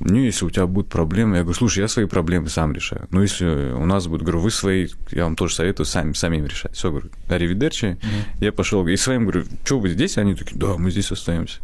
Ну, 0.00 0.18
если 0.18 0.44
у 0.44 0.50
тебя 0.50 0.66
будут 0.66 0.90
проблемы, 0.90 1.36
я 1.36 1.42
говорю, 1.42 1.56
слушай, 1.56 1.78
я 1.78 1.88
свои 1.88 2.06
проблемы 2.06 2.48
сам 2.48 2.72
решаю. 2.72 3.06
Ну, 3.10 3.22
если 3.22 3.72
у 3.72 3.86
нас 3.86 4.06
будут, 4.06 4.22
говорю, 4.22 4.40
вы 4.40 4.50
свои, 4.50 4.88
я 5.12 5.24
вам 5.24 5.36
тоже 5.36 5.54
советую 5.54 5.86
сами, 5.86 6.12
самим 6.12 6.44
решать. 6.44 6.74
Все, 6.74 6.90
говорю, 6.90 7.10
аривидерчи. 7.28 7.98
Я 8.40 8.52
пошел 8.52 8.86
и 8.86 8.96
своим 8.96 9.22
говорю, 9.22 9.44
что 9.64 9.78
вы 9.78 9.90
здесь? 9.90 10.18
Они 10.18 10.34
такие, 10.34 10.58
да, 10.58 10.76
мы 10.76 10.90
здесь 10.90 11.12
остаемся. 11.12 11.60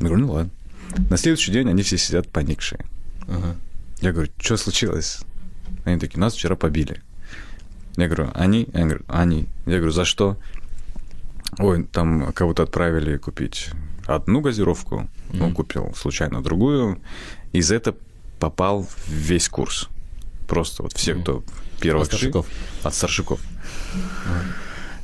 Я 0.00 0.06
говорю, 0.06 0.26
ну 0.26 0.32
ладно. 0.32 0.50
На 1.10 1.16
следующий 1.16 1.52
день 1.52 1.68
они 1.68 1.82
все 1.82 1.98
сидят 1.98 2.28
поникшие. 2.28 2.84
Ага. 3.28 3.56
Я 4.00 4.12
говорю, 4.12 4.30
что 4.38 4.56
случилось? 4.56 5.20
Они 5.84 5.98
такие, 5.98 6.18
нас 6.20 6.34
вчера 6.34 6.56
побили. 6.56 7.02
Я 7.96 8.08
говорю, 8.08 8.30
они? 8.34 8.68
Я 8.72 8.80
говорю, 8.84 9.04
они. 9.08 9.46
Я 9.66 9.76
говорю, 9.76 9.92
за 9.92 10.04
что? 10.04 10.36
Ой, 11.58 11.84
там 11.84 12.32
кого-то 12.32 12.62
отправили 12.62 13.16
купить 13.18 13.68
одну 14.06 14.40
газировку, 14.40 15.08
ну, 15.32 15.52
купил 15.52 15.92
случайно 15.94 16.42
другую, 16.42 17.00
и 17.52 17.60
за 17.60 17.74
это 17.76 17.94
попал 18.40 18.82
в 18.84 19.08
весь 19.08 19.48
курс. 19.48 19.88
Просто 20.48 20.82
вот 20.82 20.92
все, 20.94 21.14
кто 21.14 21.44
первых 21.80 22.02
От 22.04 22.08
старшаков. 22.08 22.46
ши- 22.46 22.88
От 22.88 22.94
старшаков. 22.94 23.40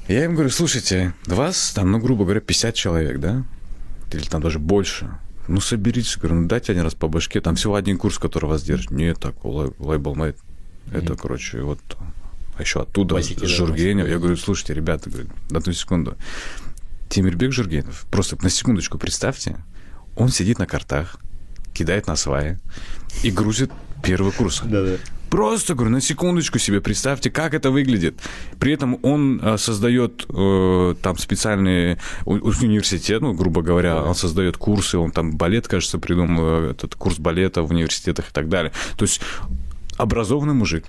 Я 0.09 0.25
им 0.25 0.33
говорю, 0.35 0.50
слушайте, 0.50 1.12
вас 1.26 1.73
там, 1.75 1.92
ну, 1.92 1.99
грубо 1.99 2.25
говоря, 2.25 2.40
50 2.40 2.75
человек, 2.75 3.18
да? 3.18 3.45
Или 4.12 4.25
там 4.25 4.40
даже 4.42 4.59
больше. 4.59 5.11
Ну, 5.48 5.60
соберитесь, 5.60 6.16
говорю, 6.16 6.42
ну, 6.42 6.46
дайте 6.48 6.72
один 6.72 6.84
раз 6.84 6.94
по 6.94 7.08
башке. 7.08 7.40
Там 7.40 7.56
всего 7.56 7.74
один 7.74 7.96
курс, 7.96 8.18
который 8.18 8.46
вас 8.46 8.62
держит. 8.62 8.90
Нет, 8.90 9.18
так, 9.18 9.44
лай- 9.44 9.72
лейбл 9.78 10.14
мейт. 10.14 10.36
Это, 10.92 11.16
короче, 11.16 11.62
вот 11.62 11.80
а 12.58 12.62
еще 12.62 12.82
оттуда, 12.82 13.14
Басики, 13.14 13.44
с 13.44 13.48
Жургенев. 13.48 14.08
Я 14.08 14.18
говорю, 14.18 14.36
слушайте, 14.36 14.74
ребята, 14.74 15.08
говорю, 15.08 15.28
одну 15.52 15.72
секунду. 15.72 16.16
Тимирбек 17.08 17.52
Жургенев, 17.52 18.04
просто 18.10 18.36
на 18.42 18.50
секундочку 18.50 18.98
представьте, 18.98 19.56
он 20.16 20.28
сидит 20.28 20.58
на 20.58 20.66
картах, 20.66 21.20
кидает 21.72 22.08
на 22.08 22.16
сваи 22.16 22.58
и 23.22 23.30
грузит 23.30 23.70
первый 24.02 24.32
курс. 24.32 24.60
Да-да. 24.64 24.96
Просто, 25.30 25.75
говорю, 25.75 25.90
на 25.90 26.00
секундочку 26.00 26.58
себе 26.58 26.80
представьте, 26.80 27.30
как 27.30 27.54
это 27.54 27.70
выглядит. 27.70 28.18
При 28.58 28.73
этом 28.73 28.99
он 29.02 29.40
э, 29.42 29.58
создает 29.58 30.26
э, 30.28 30.94
там 31.02 31.18
специальный 31.18 31.99
у- 32.25 32.35
университет, 32.35 33.20
ну, 33.20 33.35
грубо 33.35 33.62
говоря, 33.62 34.02
он 34.02 34.14
создает 34.14 34.56
курсы, 34.56 34.99
он 34.99 35.11
там 35.11 35.37
балет, 35.37 35.68
кажется, 35.68 35.99
придумал, 35.99 36.68
э, 36.68 36.70
этот 36.73 36.94
курс 36.94 37.18
балета 37.18 37.62
в 37.62 37.70
университетах 37.70 38.30
и 38.30 38.32
так 38.32 38.49
далее. 38.49 38.73
То 38.97 39.04
есть 39.04 39.20
образованный 39.97 40.54
мужик 40.54 40.85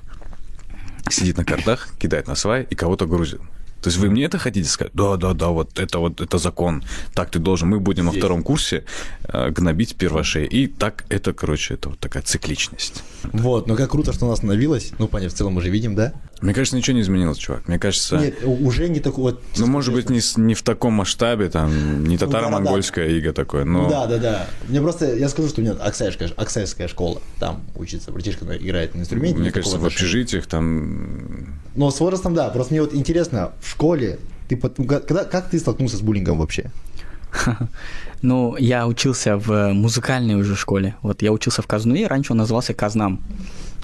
сидит 1.09 1.37
на 1.37 1.45
картах, 1.45 1.89
кидает 1.99 2.27
на 2.27 2.35
свай 2.35 2.65
и 2.69 2.75
кого-то 2.75 3.05
грузит. 3.05 3.41
То 3.81 3.89
есть 3.89 3.97
вы 3.97 4.09
мне 4.09 4.25
это 4.25 4.37
хотите 4.37 4.69
сказать? 4.69 4.93
Да, 4.93 5.15
да, 5.17 5.33
да, 5.33 5.47
вот 5.47 5.79
это 5.79 5.99
вот 5.99 6.21
это 6.21 6.37
закон. 6.37 6.83
Так 7.13 7.29
ты 7.29 7.39
должен. 7.39 7.69
Мы 7.69 7.79
будем 7.79 8.05
во 8.05 8.11
Есть. 8.11 8.19
втором 8.19 8.43
курсе 8.43 8.83
э, 9.23 9.49
гнобить 9.51 9.95
первошей. 9.95 10.45
И 10.45 10.67
так 10.67 11.05
это, 11.09 11.33
короче, 11.33 11.75
это 11.75 11.89
вот 11.89 11.99
такая 11.99 12.23
цикличность. 12.23 13.03
Вот, 13.23 13.67
но 13.67 13.75
как 13.75 13.91
круто, 13.91 14.13
что 14.13 14.25
у 14.25 14.29
нас 14.29 14.39
остановилось. 14.39 14.91
Ну, 14.97 15.07
понятно, 15.07 15.35
в 15.35 15.37
целом 15.37 15.53
мы 15.53 15.61
же 15.61 15.69
видим, 15.69 15.95
да? 15.95 16.13
Мне 16.41 16.53
кажется, 16.53 16.77
ничего 16.77 16.95
не 16.95 17.01
изменилось, 17.01 17.37
чувак. 17.37 17.67
Мне 17.67 17.77
кажется, 17.77 18.17
Нет, 18.17 18.35
уже 18.43 18.87
не 18.87 19.01
такой 19.01 19.33
вот... 19.33 19.43
ну, 19.57 19.67
может 19.67 19.93
быть, 19.93 20.09
не, 20.09 20.21
не 20.41 20.53
в 20.53 20.61
таком 20.61 20.93
масштабе, 20.93 21.49
там, 21.49 22.05
не 22.05 22.17
татаро-монгольская 22.17 23.09
ига 23.09 23.33
такое, 23.33 23.65
но... 23.65 23.83
Ну, 23.83 23.89
да, 23.89 24.07
да, 24.07 24.17
да. 24.17 24.47
Мне 24.69 24.81
просто, 24.81 25.15
я 25.15 25.27
скажу, 25.27 25.49
что 25.49 25.59
у 25.59 25.63
меня 25.65 25.73
аксайская, 25.73 26.29
аксайская 26.37 26.87
школа, 26.87 27.21
там 27.39 27.63
учится 27.75 28.11
братишка, 28.11 28.45
но 28.45 28.55
играет 28.55 28.95
на 28.95 29.01
инструменте. 29.01 29.39
Мне 29.39 29.51
кажется, 29.51 29.77
в 29.77 29.85
общежитиях 29.85 30.47
там... 30.47 31.59
Но 31.79 31.91
с 31.91 31.99
возрастом, 32.01 32.33
да. 32.33 32.49
Просто 32.49 32.73
мне 32.73 32.81
вот 32.81 32.93
интересно, 32.93 33.53
в 33.61 33.69
школе, 33.69 34.19
ты 34.49 34.59
ну, 34.77 34.85
когда, 34.85 35.23
как 35.23 35.49
ты 35.49 35.57
столкнулся 35.57 35.95
с 35.95 36.01
буллингом 36.01 36.39
вообще? 36.39 36.71
Ну, 38.21 38.57
я 38.57 38.85
учился 38.85 39.37
в 39.37 39.71
музыкальной 39.71 40.35
уже 40.35 40.57
школе. 40.57 40.95
Вот 41.01 41.21
я 41.21 41.31
учился 41.31 41.61
в 41.61 41.67
Казнуе, 41.67 42.07
раньше 42.07 42.33
он 42.33 42.39
назывался 42.39 42.73
Казнам. 42.73 43.21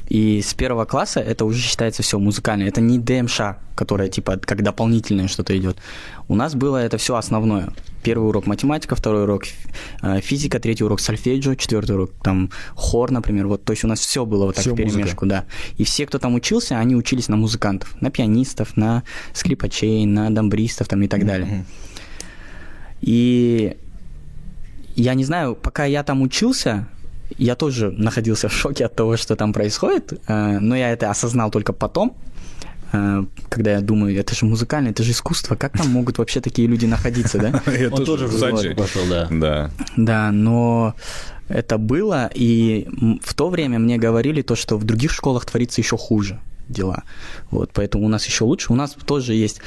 И 0.07 0.41
с 0.41 0.53
первого 0.53 0.85
класса 0.85 1.19
это 1.19 1.45
уже 1.45 1.59
считается 1.59 2.03
все 2.03 2.19
музыкальное. 2.19 2.67
Это 2.67 2.79
не 2.79 2.99
ДМШ, 2.99 3.41
которая 3.75 4.07
типа 4.07 4.37
как 4.37 4.61
дополнительное 4.61 5.27
что-то 5.27 5.57
идет. 5.57 5.77
У 6.27 6.35
нас 6.35 6.53
было 6.53 6.77
это 6.77 6.97
все 6.97 7.15
основное. 7.15 7.69
Первый 8.03 8.29
урок 8.29 8.45
математика, 8.45 8.95
второй 8.95 9.23
урок 9.23 9.45
э, 10.03 10.21
физика, 10.21 10.59
третий 10.59 10.83
урок 10.83 10.99
сольфеджио, 10.99 11.55
четвертый 11.55 11.95
урок 11.95 12.11
там 12.23 12.51
хор, 12.75 13.09
например. 13.09 13.47
Вот, 13.47 13.63
то 13.63 13.71
есть 13.73 13.83
у 13.83 13.87
нас 13.87 13.99
все 13.99 14.25
было 14.25 14.45
вот 14.45 14.55
так 14.55 14.61
Всё 14.61 14.73
в 14.73 14.77
перемешку, 14.77 14.99
музыка. 14.99 15.25
да. 15.25 15.45
И 15.77 15.83
все, 15.83 16.05
кто 16.05 16.19
там 16.19 16.35
учился, 16.35 16.77
они 16.77 16.95
учились 16.95 17.27
на 17.27 17.35
музыкантов, 17.35 17.99
на 17.99 18.11
пианистов, 18.11 18.77
на 18.77 19.03
скрипачей, 19.33 20.05
на 20.05 20.29
дамбристов 20.29 20.87
там 20.87 21.01
и 21.01 21.07
так 21.07 21.25
далее. 21.25 21.65
И 23.01 23.75
я 24.95 25.13
не 25.13 25.25
знаю, 25.25 25.55
пока 25.55 25.85
я 25.85 26.03
там 26.03 26.21
учился, 26.21 26.87
я 27.37 27.55
тоже 27.55 27.91
находился 27.91 28.49
в 28.49 28.53
шоке 28.53 28.85
от 28.85 28.95
того, 28.95 29.17
что 29.17 29.35
там 29.35 29.53
происходит, 29.53 30.13
э, 30.27 30.59
но 30.59 30.75
я 30.75 30.91
это 30.91 31.09
осознал 31.09 31.51
только 31.51 31.73
потом, 31.73 32.15
э, 32.93 33.23
когда 33.49 33.71
я 33.71 33.81
думаю, 33.81 34.17
это 34.19 34.35
же 34.35 34.45
музыкальное, 34.45 34.91
это 34.91 35.03
же 35.03 35.11
искусство, 35.11 35.55
как 35.55 35.77
там 35.77 35.89
могут 35.89 36.17
вообще 36.17 36.41
такие 36.41 36.67
люди 36.67 36.85
находиться, 36.85 37.37
да? 37.39 37.61
Я 37.79 37.89
Он 37.89 38.05
тоже 38.05 38.27
в 38.27 38.75
пошел, 38.75 39.01
да. 39.09 39.27
Да. 39.31 39.71
Да, 39.97 40.31
но 40.31 40.95
это 41.47 41.77
было, 41.77 42.29
и 42.33 42.87
в 43.21 43.33
то 43.33 43.49
время 43.49 43.79
мне 43.79 43.97
говорили 43.97 44.41
то, 44.41 44.55
что 44.55 44.77
в 44.77 44.83
других 44.83 45.11
школах 45.11 45.45
творится 45.45 45.81
еще 45.81 45.97
хуже 45.97 46.39
дела. 46.67 47.03
Вот, 47.51 47.71
поэтому 47.73 48.05
у 48.05 48.09
нас 48.09 48.25
еще 48.25 48.43
лучше. 48.43 48.73
У 48.73 48.75
нас 48.75 48.95
тоже 49.05 49.33
есть 49.33 49.61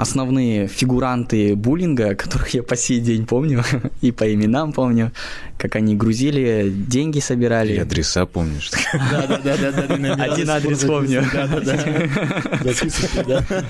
основные 0.00 0.66
фигуранты 0.66 1.54
буллинга, 1.54 2.14
которых 2.14 2.50
я 2.50 2.62
по 2.62 2.76
сей 2.76 3.00
день 3.00 3.26
помню, 3.26 3.62
и 4.00 4.10
по 4.12 4.32
именам 4.32 4.72
помню, 4.72 5.12
как 5.58 5.76
они 5.76 5.94
грузили, 5.94 6.70
деньги 6.70 7.20
собирали. 7.20 7.74
И 7.74 7.78
адреса 7.78 8.26
помнишь? 8.26 8.70
Да, 8.92 9.26
да, 9.26 9.38
да, 9.38 9.56
да, 9.56 9.72
да, 9.72 9.96
номера 9.96 10.14
Один 10.22 10.50
адрес 10.50 10.84
помню. 10.84 11.22
записаны. 11.22 11.48
Да, 11.48 11.60
да, 11.60 12.64
да. 12.64 12.64
Записывайте, 12.72 13.24
да. 13.24 13.64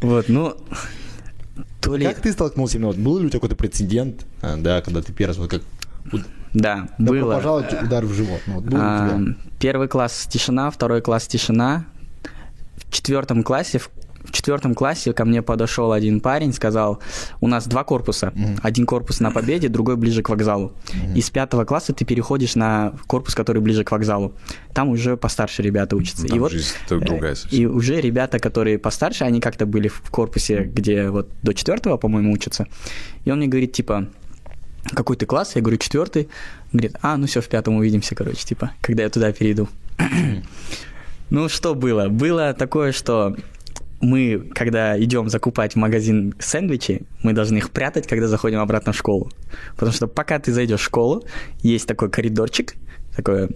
Вот, 0.00 0.28
ну, 0.28 0.56
то 1.80 1.96
ли... 1.96 2.06
Как 2.06 2.20
ты 2.20 2.32
столкнулся 2.32 2.76
именно? 2.78 2.88
Вот 2.88 2.96
Был 2.96 3.18
ли 3.18 3.26
у 3.26 3.28
тебя 3.28 3.38
какой-то 3.38 3.56
прецедент, 3.56 4.24
а, 4.40 4.56
да, 4.56 4.80
когда 4.80 5.02
ты 5.02 5.12
первый 5.12 5.30
раз, 5.30 5.38
вот 5.38 5.50
как 5.50 5.62
Да, 6.54 6.88
добро 6.98 7.20
было. 7.22 7.34
пожаловать, 7.34 7.72
удар 7.82 8.04
в 8.04 8.12
живот. 8.14 8.40
Ну, 8.46 8.54
вот 8.54 8.64
был 8.64 8.78
у 8.78 8.80
А? 8.80 9.20
Первый 9.60 9.88
класс 9.88 10.26
тишина, 10.30 10.70
второй 10.70 11.02
класс 11.02 11.26
тишина. 11.26 11.84
В 12.76 12.92
четвертом 12.92 13.42
классе, 13.42 13.78
в 13.78 13.90
в 14.24 14.32
четвертом 14.32 14.74
классе 14.74 15.12
ко 15.12 15.24
мне 15.24 15.42
подошел 15.42 15.92
один 15.92 16.20
парень, 16.20 16.52
сказал, 16.52 17.00
у 17.40 17.48
нас 17.48 17.66
два 17.66 17.84
корпуса, 17.84 18.32
один 18.62 18.86
корпус 18.86 19.20
на 19.20 19.30
Победе, 19.30 19.68
другой 19.68 19.96
ближе 19.96 20.22
к 20.22 20.28
вокзалу. 20.28 20.72
Из 21.14 21.30
пятого 21.30 21.64
класса 21.64 21.92
ты 21.92 22.04
переходишь 22.04 22.54
на 22.54 22.94
корпус, 23.06 23.34
который 23.34 23.62
ближе 23.62 23.84
к 23.84 23.90
вокзалу. 23.90 24.34
Там 24.72 24.88
уже 24.88 25.16
постарше 25.16 25.62
ребята 25.62 25.96
учатся. 25.96 26.26
Там 26.26 26.36
и 26.36 26.40
вот 26.40 26.52
другая 26.88 27.32
э, 27.32 27.36
совсем. 27.36 27.60
И 27.60 27.66
уже 27.66 28.00
ребята, 28.00 28.38
которые 28.38 28.78
постарше, 28.78 29.24
они 29.24 29.40
как-то 29.40 29.66
были 29.66 29.88
в 29.88 30.02
корпусе, 30.10 30.64
где 30.64 31.10
вот 31.10 31.28
до 31.42 31.54
четвертого, 31.54 31.96
по-моему, 31.96 32.32
учатся. 32.32 32.66
И 33.24 33.30
он 33.30 33.38
мне 33.38 33.48
говорит, 33.48 33.72
типа, 33.72 34.08
какой 34.94 35.16
ты 35.16 35.26
класс? 35.26 35.52
Я 35.54 35.62
говорю, 35.62 35.78
четвертый. 35.78 36.28
Говорит, 36.72 36.96
а, 37.02 37.16
ну 37.16 37.26
все, 37.26 37.40
в 37.40 37.48
пятом 37.48 37.76
увидимся, 37.76 38.14
короче, 38.14 38.44
типа, 38.44 38.72
когда 38.80 39.02
я 39.02 39.10
туда 39.10 39.32
перейду. 39.32 39.68
Ну, 41.30 41.48
что 41.48 41.74
было? 41.74 42.10
Было 42.10 42.52
такое, 42.52 42.92
что 42.92 43.34
мы, 44.02 44.50
когда 44.52 45.00
идем 45.00 45.30
закупать 45.30 45.74
в 45.74 45.76
магазин 45.76 46.34
сэндвичи, 46.38 47.02
мы 47.22 47.32
должны 47.32 47.58
их 47.58 47.70
прятать, 47.70 48.06
когда 48.08 48.26
заходим 48.26 48.58
обратно 48.58 48.92
в 48.92 48.96
школу. 48.96 49.30
Потому 49.76 49.92
что 49.92 50.08
пока 50.08 50.38
ты 50.40 50.52
зайдешь 50.52 50.80
в 50.80 50.84
школу, 50.84 51.24
есть 51.62 51.86
такой 51.86 52.10
коридорчик, 52.10 52.74
такой, 53.16 53.48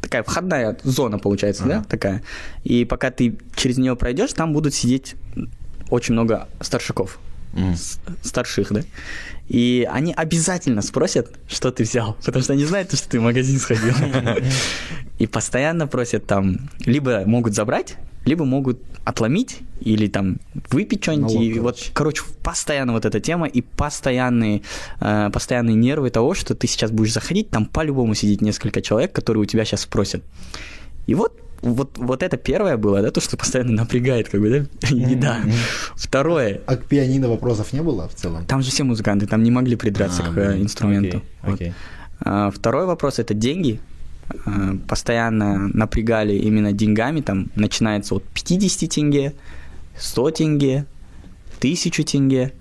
такая 0.00 0.22
входная 0.22 0.78
зона 0.84 1.18
получается, 1.18 1.64
да, 1.64 1.84
такая. 1.84 2.22
И 2.64 2.84
пока 2.86 3.10
ты 3.10 3.38
через 3.56 3.76
нее 3.76 3.94
пройдешь, 3.94 4.32
там 4.32 4.54
будут 4.54 4.74
сидеть 4.74 5.16
очень 5.90 6.14
много 6.14 6.48
старшаков, 6.60 7.18
с- 7.54 8.00
старших, 8.22 8.72
да. 8.72 8.80
И 9.48 9.86
они 9.90 10.14
обязательно 10.14 10.80
спросят, 10.80 11.36
что 11.46 11.70
ты 11.70 11.82
взял, 11.82 12.14
потому 12.24 12.42
что 12.42 12.54
они 12.54 12.64
знают, 12.64 12.90
что 12.94 13.06
ты 13.06 13.20
в 13.20 13.22
магазин 13.22 13.58
сходил. 13.58 13.92
И 15.18 15.26
постоянно 15.26 15.86
просят 15.86 16.26
там, 16.26 16.70
либо 16.86 17.24
могут 17.26 17.54
забрать, 17.54 17.96
либо 18.24 18.44
могут 18.44 18.80
отломить 19.04 19.58
или 19.80 20.06
там 20.06 20.38
выпить 20.70 21.02
что-нибудь. 21.02 21.32
Налог, 21.34 21.44
И 21.44 21.58
вот, 21.58 21.90
короче, 21.92 22.22
постоянно 22.42 22.92
вот 22.92 23.04
эта 23.04 23.18
тема 23.20 23.46
и 23.46 23.62
постоянные, 23.62 24.62
э, 25.00 25.30
постоянные 25.32 25.74
нервы 25.74 26.10
того, 26.10 26.34
что 26.34 26.54
ты 26.54 26.66
сейчас 26.68 26.90
будешь 26.90 27.12
заходить, 27.12 27.50
там 27.50 27.66
по-любому 27.66 28.14
сидит 28.14 28.40
несколько 28.42 28.80
человек, 28.80 29.12
которые 29.12 29.42
у 29.42 29.46
тебя 29.46 29.64
сейчас 29.64 29.80
спросят. 29.82 30.22
И 31.06 31.14
вот 31.14 31.38
вот, 31.62 31.96
вот 31.96 32.24
это 32.24 32.36
первое 32.36 32.76
было, 32.76 33.02
да, 33.02 33.12
то, 33.12 33.20
что 33.20 33.36
постоянно 33.36 33.70
напрягает, 33.72 34.28
как 34.28 34.40
бы, 34.40 34.50
да, 34.80 34.88
еда. 34.94 35.38
Второе, 35.94 36.60
А 36.66 36.76
к 36.76 36.86
пианино 36.86 37.28
вопросов 37.28 37.72
не 37.72 37.80
было 37.82 38.08
в 38.08 38.14
целом? 38.14 38.44
там 38.46 38.62
же 38.62 38.70
все 38.72 38.82
музыканты, 38.82 39.26
там 39.28 39.44
не 39.44 39.52
могли 39.52 39.76
придраться 39.76 40.24
А, 40.26 40.32
к 40.32 40.38
э, 40.38 40.60
инструменту. 40.60 41.18
окей, 41.18 41.28
Вот. 41.42 41.54
окей. 41.54 41.72
А, 42.20 42.50
Второй 42.50 42.86
вопрос 42.86 43.20
это 43.20 43.32
деньги. 43.34 43.78
А, 44.28 44.76
Постоянно 44.88 45.68
напрягали 45.74 46.34
именно 46.34 46.72
деньгами. 46.72 47.20
Там 47.20 47.48
начинается 47.54 48.14
от 48.14 48.24
50 48.24 48.88
тенге, 48.88 49.34
100 49.96 50.30
тенге, 50.30 50.86
1000 51.58 52.04
тенге. 52.04 52.52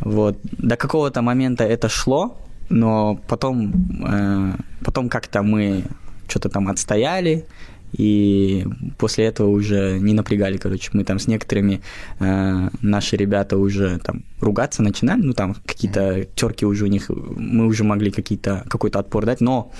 Вот. 0.00 0.38
До 0.42 0.76
какого-то 0.76 1.22
момента 1.22 1.64
это 1.64 1.88
шло, 1.88 2.38
но 2.70 3.20
потом, 3.28 3.72
э, 4.06 4.52
потом 4.84 5.08
как-то 5.08 5.42
мы 5.42 5.84
что-то 6.28 6.48
там 6.48 6.68
отстояли, 6.68 7.44
и 7.92 8.66
после 8.98 9.26
этого 9.26 9.48
уже 9.48 9.98
не 9.98 10.12
напрягали, 10.14 10.56
короче. 10.56 10.90
Мы 10.92 11.04
там 11.04 11.18
с 11.18 11.26
некоторыми, 11.26 11.80
э, 12.18 12.68
наши 12.80 13.16
ребята 13.16 13.56
уже 13.58 13.98
там 13.98 14.22
ругаться 14.40 14.82
начинали, 14.82 15.20
ну 15.22 15.32
там 15.32 15.54
какие-то 15.66 16.24
терки 16.34 16.64
уже 16.64 16.84
у 16.84 16.88
них, 16.88 17.08
мы 17.10 17.66
уже 17.66 17.84
могли 17.84 18.10
какие-то, 18.10 18.64
какой-то 18.68 18.98
отпор 18.98 19.26
дать, 19.26 19.40
но 19.40 19.72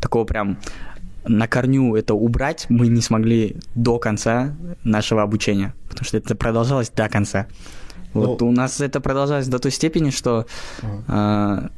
такого 0.00 0.24
прям 0.24 0.58
на 1.26 1.48
корню 1.48 1.96
это 1.96 2.14
убрать 2.14 2.66
мы 2.68 2.88
не 2.88 3.00
смогли 3.00 3.56
до 3.74 3.98
конца 3.98 4.54
нашего 4.84 5.22
обучения, 5.22 5.74
потому 5.88 6.04
что 6.04 6.18
это 6.18 6.34
продолжалось 6.34 6.90
до 6.90 7.08
конца. 7.08 7.46
Вот 8.12 8.40
Ну- 8.40 8.48
у 8.48 8.52
нас 8.52 8.80
это 8.80 9.00
продолжалось 9.00 9.48
до 9.48 9.58
той 9.58 9.72
степени, 9.72 10.10
что 10.10 10.46
а, 11.08 11.70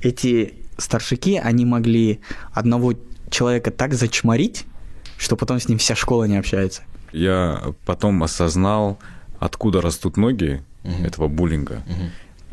эти 0.00 0.54
старшики, 0.78 1.36
они 1.36 1.64
могли 1.64 2.20
одного 2.52 2.94
человека 3.30 3.70
так 3.70 3.94
зачморить, 3.94 4.64
что 5.18 5.36
потом 5.36 5.60
с 5.60 5.68
ним 5.68 5.78
вся 5.78 5.94
школа 5.94 6.24
не 6.24 6.36
общается. 6.36 6.82
Я 7.12 7.62
потом 7.84 8.22
осознал, 8.22 8.98
откуда 9.38 9.80
растут 9.80 10.16
ноги 10.16 10.62
этого 11.04 11.28
буллинга. 11.28 11.82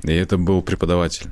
И 0.03 0.11
это 0.11 0.37
был 0.37 0.61
преподаватель. 0.61 1.27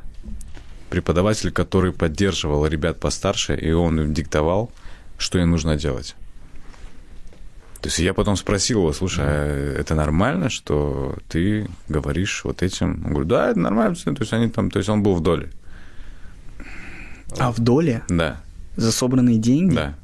Преподаватель, 0.89 1.51
который 1.51 1.93
поддерживал 1.93 2.65
ребят 2.67 2.99
постарше, 2.99 3.55
и 3.55 3.71
он 3.71 3.99
им 3.99 4.13
диктовал, 4.13 4.71
что 5.17 5.39
им 5.39 5.51
нужно 5.51 5.77
делать. 5.77 6.15
То 7.81 7.87
есть 7.87 7.97
я 7.97 8.13
потом 8.13 8.35
спросил 8.35 8.79
его, 8.79 8.93
слушай, 8.93 9.23
а 9.25 9.75
это 9.79 9.95
нормально, 9.95 10.49
что 10.49 11.15
ты 11.29 11.67
говоришь 11.89 12.43
вот 12.43 12.61
этим? 12.61 13.03
Он 13.05 13.11
говорит, 13.11 13.27
да, 13.29 13.49
это 13.49 13.59
нормально. 13.59 13.95
То 13.95 14.15
есть 14.19 14.33
они 14.33 14.49
там, 14.49 14.69
то 14.69 14.77
есть 14.77 14.89
он 14.89 15.01
был 15.01 15.15
в 15.15 15.21
доле. 15.21 15.49
А 17.39 17.51
в 17.51 17.59
доле 17.59 18.03
Да, 18.09 18.41
за 18.75 18.91
собранные 18.91 19.37
деньги 19.37 19.75
да. 19.75 19.95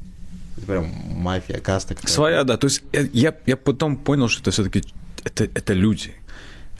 Это 0.58 0.66
прям 0.66 0.86
мафия, 1.14 1.60
каста. 1.60 1.94
какая-то. 1.94 2.12
Своя, 2.12 2.44
да. 2.44 2.56
То 2.56 2.66
есть 2.66 2.82
я, 2.92 3.34
я 3.46 3.56
потом 3.56 3.96
понял, 3.96 4.28
что 4.28 4.42
это 4.42 4.50
все-таки 4.50 4.84
это, 5.24 5.44
это 5.44 5.72
люди. 5.72 6.14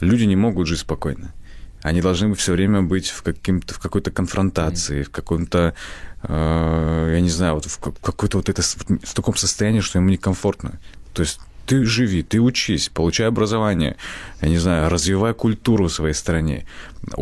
Люди 0.00 0.24
не 0.24 0.36
могут 0.36 0.66
жить 0.68 0.80
спокойно. 0.80 1.34
Они 1.82 2.00
должны 2.00 2.34
все 2.34 2.52
время 2.52 2.82
быть 2.82 3.08
в, 3.08 3.22
каким-то, 3.22 3.74
в 3.74 3.78
какой-то 3.78 4.10
конфронтации, 4.10 5.04
в 5.04 5.10
каком-то, 5.10 5.74
э, 6.22 7.10
я 7.14 7.20
не 7.20 7.30
знаю, 7.30 7.54
вот 7.54 7.66
в 7.66 7.78
ка- 7.78 7.92
какой-то 8.02 8.38
вот 8.38 8.48
это, 8.48 8.62
в 8.62 9.14
таком 9.14 9.36
состоянии, 9.36 9.80
что 9.80 9.98
ему 9.98 10.10
некомфортно. 10.10 10.80
То 11.14 11.22
есть 11.22 11.40
ты 11.66 11.84
живи, 11.84 12.22
ты 12.22 12.40
учись, 12.40 12.88
получай 12.88 13.28
образование, 13.28 13.96
я 14.40 14.48
не 14.48 14.58
знаю, 14.58 14.88
развивай 14.88 15.34
культуру 15.34 15.86
в 15.86 15.92
своей 15.92 16.14
стране, 16.14 16.66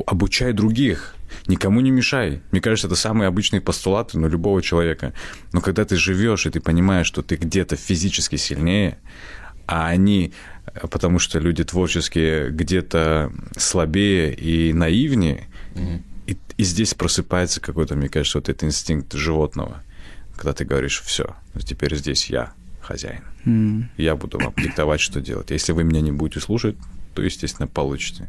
обучай 0.07 0.53
других, 0.53 1.15
никому 1.49 1.81
не 1.81 1.91
мешай. 1.91 2.41
Мне 2.50 2.61
кажется, 2.61 2.87
это 2.87 2.97
самые 2.97 3.29
обычные 3.29 3.61
постулаты 3.61 4.19
ну, 4.19 4.29
любого 4.29 4.62
человека. 4.62 5.12
Но 5.53 5.61
когда 5.61 5.85
ты 5.85 5.97
живешь, 5.97 6.47
и 6.47 6.50
ты 6.50 6.61
понимаешь, 6.61 7.07
что 7.07 7.23
ты 7.23 7.37
где-то 7.37 7.76
физически 7.76 8.37
сильнее, 8.37 8.99
а 9.67 9.88
они, 9.88 10.33
э, 10.66 10.87
потому 10.88 11.18
что 11.18 11.38
люди 11.38 11.64
творческие, 11.64 12.51
где-то 12.51 13.33
слабее 13.57 14.35
и 14.35 14.73
наивнее, 14.73 15.49
и, 16.27 16.37
и 16.57 16.64
здесь 16.64 16.94
просыпается 16.94 17.61
какой-то, 17.61 17.97
мне 17.97 18.09
кажется, 18.09 18.38
вот 18.38 18.49
этот 18.49 18.64
инстинкт 18.64 19.12
животного, 19.14 19.83
когда 20.37 20.53
ты 20.53 20.64
говоришь, 20.64 21.03
все, 21.05 21.37
теперь 21.64 21.94
здесь 21.97 22.27
я 22.31 22.53
хозяин. 22.81 23.23
М. 23.44 23.90
Я 23.97 24.16
буду 24.16 24.38
вам 24.38 24.55
диктовать, 24.57 25.01
что 25.01 25.20
делать. 25.20 25.51
Если 25.51 25.73
вы 25.73 25.85
меня 25.85 26.01
не 26.01 26.12
будете 26.12 26.40
слушать, 26.40 26.77
то, 27.14 27.23
естественно, 27.23 27.66
получите. 27.66 28.29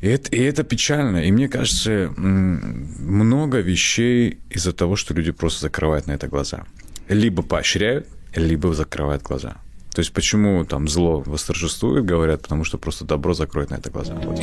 И 0.00 0.08
это, 0.08 0.30
и 0.30 0.40
это 0.40 0.62
печально. 0.62 1.24
И 1.24 1.32
мне 1.32 1.48
кажется, 1.48 2.12
много 2.16 3.60
вещей 3.60 4.38
из-за 4.50 4.72
того, 4.72 4.96
что 4.96 5.14
люди 5.14 5.32
просто 5.32 5.62
закрывают 5.62 6.06
на 6.06 6.12
это 6.12 6.28
глаза. 6.28 6.64
Либо 7.08 7.42
поощряют, 7.42 8.06
либо 8.34 8.74
закрывают 8.74 9.22
глаза. 9.22 9.56
То 9.96 10.00
есть 10.00 10.12
почему 10.12 10.62
там 10.66 10.88
зло 10.88 11.22
восторжествует, 11.24 12.04
говорят, 12.04 12.42
потому 12.42 12.64
что 12.64 12.76
просто 12.76 13.06
добро 13.06 13.32
закроет 13.32 13.70
на 13.70 13.76
это 13.76 13.90
глаза. 13.90 14.14
Вот. 14.14 14.38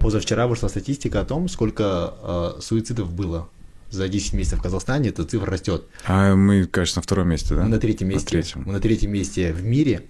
Позавчера 0.00 0.46
вышла 0.46 0.68
статистика 0.68 1.20
о 1.20 1.24
том, 1.24 1.48
сколько 1.48 2.12
э, 2.22 2.60
суицидов 2.60 3.10
было 3.14 3.48
за 3.90 4.08
10 4.08 4.34
месяцев 4.34 4.58
в 4.58 4.62
Казахстане. 4.62 5.08
Эта 5.08 5.24
цифра 5.24 5.50
растет. 5.50 5.86
А 6.04 6.34
мы, 6.34 6.66
кажется, 6.66 6.98
на 6.98 7.02
втором 7.02 7.28
месте, 7.28 7.54
да? 7.54 7.62
Мы 7.62 7.70
на 7.70 7.78
третьем 7.78 8.08
месте. 8.08 8.28
третьем. 8.28 8.64
Мы 8.66 8.74
на 8.74 8.80
третьем 8.80 9.12
месте 9.12 9.54
в 9.54 9.64
мире 9.64 10.02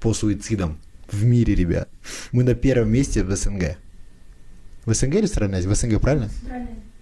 по 0.00 0.14
суицидам. 0.14 0.78
В 1.10 1.24
мире, 1.24 1.54
ребят. 1.54 1.88
Мы 2.32 2.42
на 2.44 2.54
первом 2.54 2.90
месте 2.90 3.22
в 3.22 3.34
СНГ. 3.34 3.76
В 4.84 4.94
СНГ 4.94 5.14
или 5.14 5.26
в 5.26 5.30
Центральной 5.30 5.58
Азии? 5.58 5.68
В 5.68 5.74
СНГ, 5.74 6.00
правильно? 6.00 6.30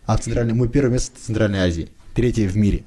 А 0.07 0.17
в 0.17 0.21
Центральной... 0.21 0.55
Мы 0.55 0.69
первое 0.69 0.93
место 0.93 1.17
в 1.19 1.25
Центральной 1.25 1.61
Азии. 1.61 1.89
Третье 2.15 2.49
в 2.49 2.57
мире. 2.57 2.85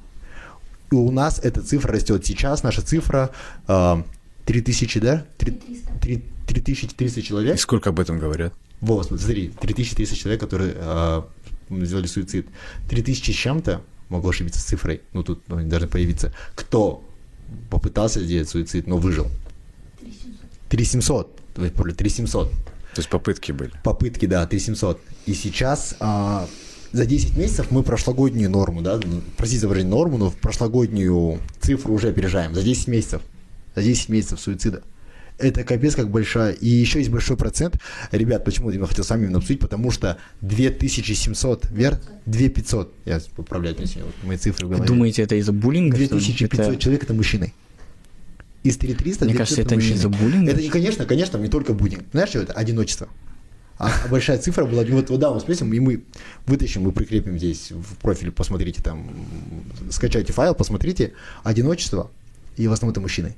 И 0.91 0.95
у 0.95 1.11
нас 1.11 1.39
эта 1.39 1.61
цифра 1.61 1.93
растет. 1.93 2.25
Сейчас 2.25 2.63
наша 2.63 2.81
цифра 2.81 3.31
э, 3.67 4.03
3000, 4.45 4.99
да? 4.99 5.25
3, 5.37 6.23
3300 6.47 7.19
И 7.19 7.23
человек. 7.23 7.59
сколько 7.59 7.89
об 7.89 7.99
этом 7.99 8.19
говорят? 8.19 8.53
Вот, 8.79 9.07
смотри, 9.07 9.49
3300 9.49 10.15
человек, 10.15 10.39
которые 10.39 10.73
э, 10.75 11.21
сделали 11.69 12.07
суицид. 12.07 12.47
3000 12.89 13.31
с 13.31 13.33
чем-то, 13.33 13.81
могу 14.09 14.29
ошибиться 14.29 14.61
с 14.61 14.63
цифрой, 14.63 15.01
ну 15.13 15.23
тут 15.23 15.41
ну, 15.47 15.57
они 15.57 15.69
должны 15.69 15.87
появиться, 15.87 16.31
кто 16.55 17.03
попытался 17.69 18.23
сделать 18.23 18.49
суицид, 18.49 18.87
но 18.87 18.97
выжил. 18.97 19.27
3700. 20.69 21.35
3700. 21.55 21.97
3700. 21.97 22.51
То 22.51 22.99
есть 22.99 23.09
попытки 23.09 23.51
были. 23.51 23.71
Попытки, 23.83 24.25
да, 24.25 24.45
3700. 24.47 24.99
И 25.27 25.33
сейчас 25.33 25.95
а, 25.99 26.47
за 26.91 27.05
10 27.05 27.37
месяцев 27.37 27.71
мы 27.71 27.83
прошлогоднюю 27.83 28.49
норму, 28.49 28.81
да, 28.81 28.99
простите 29.37 29.61
за 29.61 29.67
выражение 29.67 29.91
норму, 29.95 30.17
но 30.17 30.29
в 30.29 30.35
прошлогоднюю 30.35 31.39
цифру 31.59 31.93
уже 31.93 32.09
опережаем. 32.09 32.55
За 32.55 32.63
10 32.63 32.87
месяцев. 32.87 33.21
За 33.75 33.83
10 33.83 34.09
месяцев 34.09 34.39
суицида. 34.39 34.81
Это 35.37 35.63
капец 35.63 35.93
как 35.93 36.09
большая. 36.09 36.53
И 36.53 36.67
еще 36.67 36.97
есть 36.97 37.11
большой 37.11 37.37
процент. 37.37 37.77
Ребят, 38.11 38.43
почему 38.43 38.71
я 38.71 38.83
хотел 38.85 39.03
с 39.03 39.09
вами 39.11 39.25
именно 39.25 39.37
обсудить? 39.37 39.59
Потому 39.59 39.91
что 39.91 40.17
2700, 40.41 41.69
верно? 41.69 42.01
2500. 42.25 42.93
Я 43.05 43.21
поправляю 43.35 43.75
сегодня, 43.77 44.05
вот 44.05 44.15
мои 44.27 44.37
цифры 44.37 44.65
в 44.65 44.69
Вы 44.69 44.75
голове. 44.77 44.87
думаете, 44.87 45.21
это 45.21 45.35
из-за 45.35 45.51
буллинга? 45.51 45.95
что 45.97 46.15
ли? 46.15 46.21
2500 46.21 46.59
Это- 46.59 46.75
человек 46.77 47.03
это 47.03 47.13
мужчины. 47.13 47.53
Из 48.67 48.77
3300 48.77 49.25
Мне 49.25 49.33
2500 49.33 49.37
кажется, 49.37 49.61
это 49.61 49.75
не 49.75 49.75
мужчины. 49.77 49.95
из-за 49.95 50.09
буллинга. 50.09 50.51
Это, 50.51 50.61
не, 50.61 50.69
конечно, 50.69 51.05
конечно, 51.05 51.37
не 51.37 51.47
только 51.47 51.73
буллинг. 51.73 52.03
Знаешь, 52.11 52.29
что 52.29 52.39
это? 52.39 52.53
Одиночество. 52.53 53.07
А 53.77 53.89
а 53.89 54.07
большая 54.09 54.39
цифра 54.39 54.65
была, 54.65 54.83
вот, 54.83 55.09
вот 55.09 55.19
да, 55.19 55.31
мы 55.33 55.39
спросим, 55.39 55.71
и 55.71 55.79
мы 55.79 56.03
вытащим, 56.47 56.81
мы 56.81 56.91
прикрепим 56.91 57.37
здесь 57.37 57.71
в 57.71 57.95
профиль, 57.97 58.31
посмотрите 58.31 58.81
там, 58.81 59.07
скачайте 59.91 60.33
файл, 60.33 60.55
посмотрите, 60.55 61.13
одиночество, 61.43 62.09
и 62.57 62.67
в 62.67 62.71
основном 62.71 62.93
это 62.93 63.01
мужчины. 63.01 63.35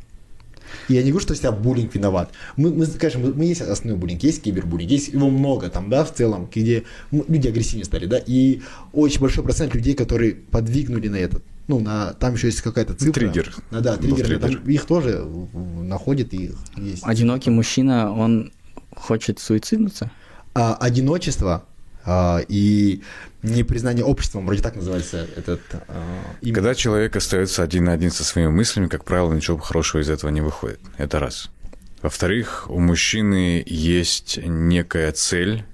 И 0.87 0.93
я 0.93 1.03
не 1.03 1.09
говорю, 1.09 1.23
что 1.23 1.33
вся 1.33 1.51
буллинг 1.51 1.93
виноват. 1.93 2.31
Мы, 2.55 2.71
мы 2.71 2.85
скажем, 2.85 3.23
мы, 3.23 3.33
мы 3.33 3.45
есть 3.45 3.61
основной 3.61 3.99
буллинг, 3.99 4.23
есть 4.23 4.41
кибербуллинг, 4.41 4.89
есть 4.89 5.09
его 5.09 5.29
много 5.29 5.69
там, 5.69 5.89
да, 5.89 6.05
в 6.05 6.13
целом, 6.13 6.49
где 6.53 6.83
люди 7.11 7.47
агрессивнее 7.47 7.85
стали, 7.85 8.05
да, 8.05 8.21
и 8.25 8.61
очень 8.93 9.19
большой 9.19 9.43
процент 9.43 9.75
людей, 9.75 9.93
которые 9.93 10.35
подвигнули 10.35 11.09
на 11.09 11.17
этот, 11.17 11.43
ну, 11.69 11.79
на, 11.79 12.13
там 12.13 12.33
еще 12.33 12.47
есть 12.47 12.61
какая-то 12.61 12.95
цифра. 12.95 13.13
Триггер. 13.13 13.55
Да, 13.71 13.95
Был 13.95 14.15
триггер, 14.15 14.39
там 14.39 14.49
триггер. 14.49 14.69
их 14.69 14.85
тоже 14.85 15.25
находят, 15.53 16.33
и 16.33 16.51
есть. 16.75 17.03
Одинокий 17.03 17.49
мужчина, 17.49 18.11
он 18.11 18.51
хочет 18.95 19.39
суициднуться? 19.39 20.11
а, 20.53 20.75
одиночество 20.75 21.65
а, 22.05 22.41
и 22.47 23.01
непризнание 23.43 24.03
обществом, 24.03 24.45
вроде 24.45 24.61
так 24.61 24.75
называется 24.75 25.27
этот 25.35 25.61
а, 25.87 26.03
имя. 26.41 26.55
Когда 26.55 26.75
человек 26.75 27.15
остается 27.15 27.63
один 27.63 27.85
на 27.85 27.93
один 27.93 28.11
со 28.11 28.23
своими 28.23 28.49
мыслями, 28.49 28.87
как 28.87 29.05
правило, 29.05 29.33
ничего 29.33 29.57
хорошего 29.57 30.01
из 30.01 30.09
этого 30.09 30.29
не 30.31 30.41
выходит. 30.41 30.79
Это 30.97 31.19
раз. 31.19 31.49
Во-вторых, 32.01 32.65
у 32.69 32.79
мужчины 32.79 33.63
есть 33.65 34.39
некая 34.43 35.11
цель, 35.11 35.65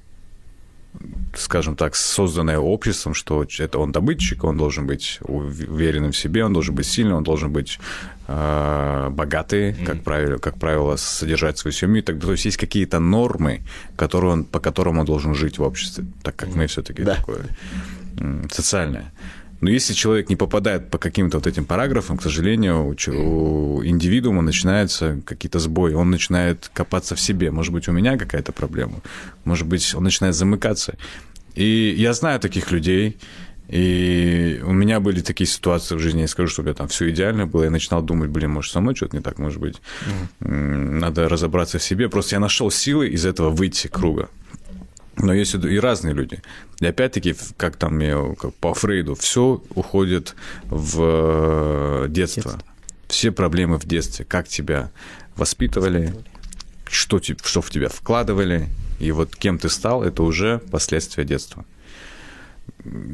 скажем 1.36 1.76
так, 1.76 1.96
созданная 1.96 2.60
обществом, 2.60 3.14
что 3.14 3.46
это 3.60 3.80
он 3.80 3.92
добытчик, 3.92 4.44
он 4.44 4.58
должен 4.58 4.88
быть 4.88 5.20
уверенным 5.22 6.12
в 6.12 6.18
себе, 6.18 6.46
он 6.46 6.54
должен 6.54 6.76
быть 6.76 6.86
сильным, 6.86 7.18
он 7.18 7.24
должен 7.24 7.52
быть 7.52 7.80
э, 8.28 9.10
богатый, 9.12 9.74
как 9.86 10.02
правило, 10.04 10.38
как 10.38 10.58
правило, 10.58 10.96
содержать 10.96 11.58
свою 11.58 11.74
семью 11.74 12.04
так. 12.04 12.20
То 12.20 12.32
есть 12.32 12.46
есть 12.46 12.58
какие-то 12.58 13.00
нормы, 13.00 13.62
которые 13.98 14.32
он, 14.34 14.44
по 14.46 14.60
которым 14.60 15.00
он 15.00 15.06
должен 15.06 15.36
жить 15.36 15.58
в 15.58 15.64
обществе, 15.64 16.06
так 16.24 16.36
как 16.36 16.56
мы 16.56 16.68
все-таки 16.68 17.04
Да. 17.04 17.16
такое. 17.16 17.46
социальное. 18.52 19.12
Но 19.62 19.70
если 19.70 19.94
человек 19.94 20.30
не 20.30 20.36
попадает 20.36 20.90
по 20.92 20.98
каким-то 20.98 21.38
вот 21.38 21.48
этим 21.48 21.66
параграфам, 21.66 22.18
к 22.18 22.24
сожалению, 22.24 22.88
у, 22.88 23.12
у 23.12 23.86
индивидуума 23.86 24.42
начинаются 24.42 25.22
какие-то 25.26 25.60
сбои. 25.60 25.94
Он 25.94 26.12
начинает 26.12 26.70
копаться 26.74 27.16
в 27.16 27.20
себе. 27.20 27.52
Может 27.52 27.74
быть, 27.74 27.88
у 27.88 27.92
меня 27.92 28.18
какая-то 28.18 28.52
проблема. 28.52 29.02
Может 29.44 29.68
быть, 29.68 29.96
он 29.96 30.04
начинает 30.04 30.36
замыкаться. 30.36 30.96
И 31.56 31.96
я 31.98 32.14
знаю 32.14 32.40
таких 32.40 32.72
людей. 32.72 33.18
И 33.68 34.62
у 34.64 34.74
меня 34.74 35.00
были 35.00 35.22
такие 35.22 35.48
ситуации 35.48 35.96
в 35.96 36.00
жизни, 36.00 36.22
я 36.22 36.28
скажу, 36.28 36.50
что 36.50 36.62
у 36.62 36.66
меня 36.66 36.76
там 36.76 36.88
все 36.88 37.10
идеально 37.10 37.48
было, 37.48 37.64
я 37.64 37.72
начинал 37.72 38.04
думать, 38.04 38.30
блин, 38.30 38.52
может, 38.52 38.72
со 38.72 38.80
мной 38.80 38.96
что-то 38.96 39.18
не 39.18 39.24
так, 39.24 39.40
может 39.40 39.60
быть, 39.60 39.82
надо 40.40 41.28
разобраться 41.28 41.80
в 41.80 41.84
себе. 41.84 42.08
Просто 42.08 42.36
я 42.36 42.40
нашел 42.40 42.70
силы 42.70 43.08
из 43.08 43.26
этого 43.26 43.50
выйти 43.50 43.88
круга. 43.88 44.30
Но 45.18 45.34
есть 45.34 45.56
и 45.56 45.80
разные 45.80 46.14
люди. 46.14 46.42
И 46.80 46.86
опять-таки, 46.86 47.36
как 47.58 47.78
там 47.78 48.00
я, 48.00 48.22
как 48.40 48.54
по 48.56 48.74
Фрейду, 48.74 49.16
все 49.16 49.64
уходит 49.74 50.36
в 50.66 51.00
э, 51.02 52.06
детство. 52.10 52.52
Детство. 52.54 52.62
Все 53.08 53.32
проблемы 53.32 53.78
в 53.78 53.86
детстве. 53.86 54.26
Как 54.26 54.48
тебя 54.48 54.92
воспитывали, 55.36 56.14
что, 56.90 57.20
те- 57.20 57.38
что 57.44 57.62
в 57.62 57.70
тебя 57.70 57.88
вкладывали, 57.88 58.68
и 59.00 59.12
вот 59.12 59.36
кем 59.36 59.58
ты 59.58 59.70
стал, 59.70 60.04
это 60.04 60.24
уже 60.24 60.60
последствия 60.72 61.24
детства. 61.24 61.66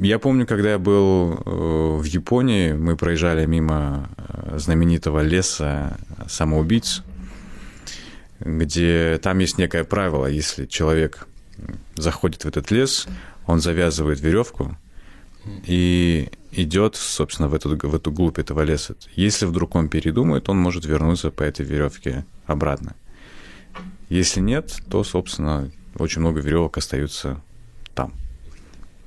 Я 0.02 0.18
помню, 0.20 0.46
когда 0.48 0.72
я 0.72 0.80
был 0.80 1.34
э, 1.34 1.98
в 2.00 2.04
Японии, 2.04 2.74
мы 2.74 2.96
проезжали 2.96 3.46
мимо 3.46 4.10
э, 4.18 4.58
знаменитого 4.58 5.22
леса 5.22 5.98
самоубийц, 6.28 7.04
где 8.40 9.20
там 9.22 9.40
есть 9.40 9.58
некое 9.58 9.84
правило, 9.84 10.26
если 10.26 10.66
человек 10.66 11.28
заходит 11.96 12.44
в 12.44 12.48
этот 12.48 12.72
лес, 12.72 13.08
он 13.46 13.60
завязывает 13.60 14.20
веревку 14.22 14.78
и 15.66 16.30
идет, 16.52 16.96
собственно, 16.96 17.48
в 17.48 17.54
эту, 17.54 17.76
в 17.76 17.96
эту 17.96 18.12
глубь 18.12 18.40
этого 18.40 18.62
леса. 18.62 18.96
Если 19.16 19.46
вдруг 19.46 19.76
он 19.76 19.90
передумает, 19.90 20.50
он 20.50 20.58
может 20.58 20.86
вернуться 20.86 21.32
по 21.32 21.44
этой 21.44 21.66
веревке 21.66 22.26
обратно. 22.46 22.96
Если 24.10 24.42
нет, 24.42 24.76
то, 24.90 25.04
собственно, 25.04 25.72
очень 25.96 26.22
много 26.22 26.42
веревок 26.42 26.78
остаются 26.78 27.42
там. 27.96 28.14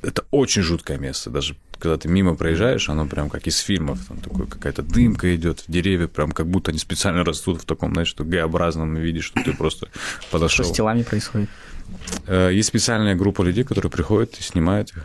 Это 0.02 0.24
очень 0.30 0.62
жуткое 0.62 0.98
место. 0.98 1.30
Даже 1.30 1.56
когда 1.78 1.96
ты 1.98 2.08
мимо 2.08 2.34
проезжаешь, 2.34 2.88
оно 2.88 3.06
прям 3.06 3.28
как 3.28 3.46
из 3.46 3.58
фильмов. 3.58 3.98
Там 4.06 4.18
такой 4.18 4.46
какая-то 4.46 4.82
дымка 4.82 5.34
идет, 5.36 5.64
деревья 5.68 6.08
прям 6.08 6.32
как 6.32 6.46
будто 6.46 6.70
они 6.70 6.78
специально 6.78 7.24
растут 7.24 7.60
в 7.60 7.64
таком, 7.64 7.92
знаешь, 7.92 8.08
что 8.08 8.24
Г-образном 8.24 8.94
виде, 8.96 9.20
что 9.20 9.42
ты 9.42 9.52
просто 9.52 9.88
Что 10.20 10.30
подошел. 10.30 10.64
с 10.64 10.72
телами 10.72 11.02
происходит? 11.02 11.50
Э, 12.26 12.50
Есть 12.52 12.68
специальная 12.68 13.14
группа 13.14 13.42
людей, 13.42 13.64
которые 13.64 13.90
приходят 13.90 14.36
и 14.38 14.42
снимают 14.42 14.90
их. 14.90 15.04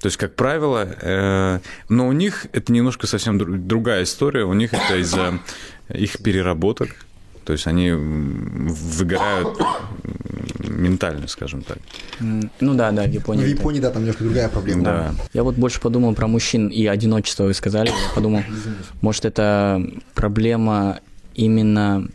То 0.00 0.06
есть, 0.06 0.16
как 0.16 0.34
правило, 0.34 0.88
э, 1.00 1.60
но 1.88 2.08
у 2.08 2.12
них 2.12 2.46
это 2.52 2.72
немножко 2.72 3.06
совсем 3.06 3.38
дру- 3.38 3.56
другая 3.56 4.02
история. 4.02 4.44
У 4.44 4.52
них 4.54 4.72
это 4.74 4.96
из-за 5.00 5.38
их 5.88 6.18
переработок. 6.22 6.90
То 7.44 7.52
есть 7.52 7.66
они 7.66 7.90
выгорают 7.92 9.58
ментально, 10.58 11.26
скажем 11.28 11.62
так. 11.62 11.78
Ну 12.20 12.74
да, 12.74 12.90
да, 12.92 13.02
в 13.02 13.06
Ну, 13.08 13.12
Японии. 13.12 13.42
в 13.42 13.46
это- 13.46 13.56
Японии, 13.58 13.80
да, 13.80 13.90
там 13.90 14.02
немножко 14.02 14.24
другая 14.24 14.48
проблема. 14.48 14.84
Да. 14.84 15.14
Я 15.32 15.42
вот 15.42 15.56
больше 15.56 15.80
подумал 15.80 16.14
про 16.14 16.26
мужчин 16.26 16.68
и 16.68 16.86
одиночество, 16.86 17.44
вы 17.44 17.54
сказали. 17.54 17.88
Я 17.88 18.14
подумал, 18.14 18.42
может, 19.00 19.24
это 19.24 19.84
проблема 20.14 21.00
именно 21.34 22.06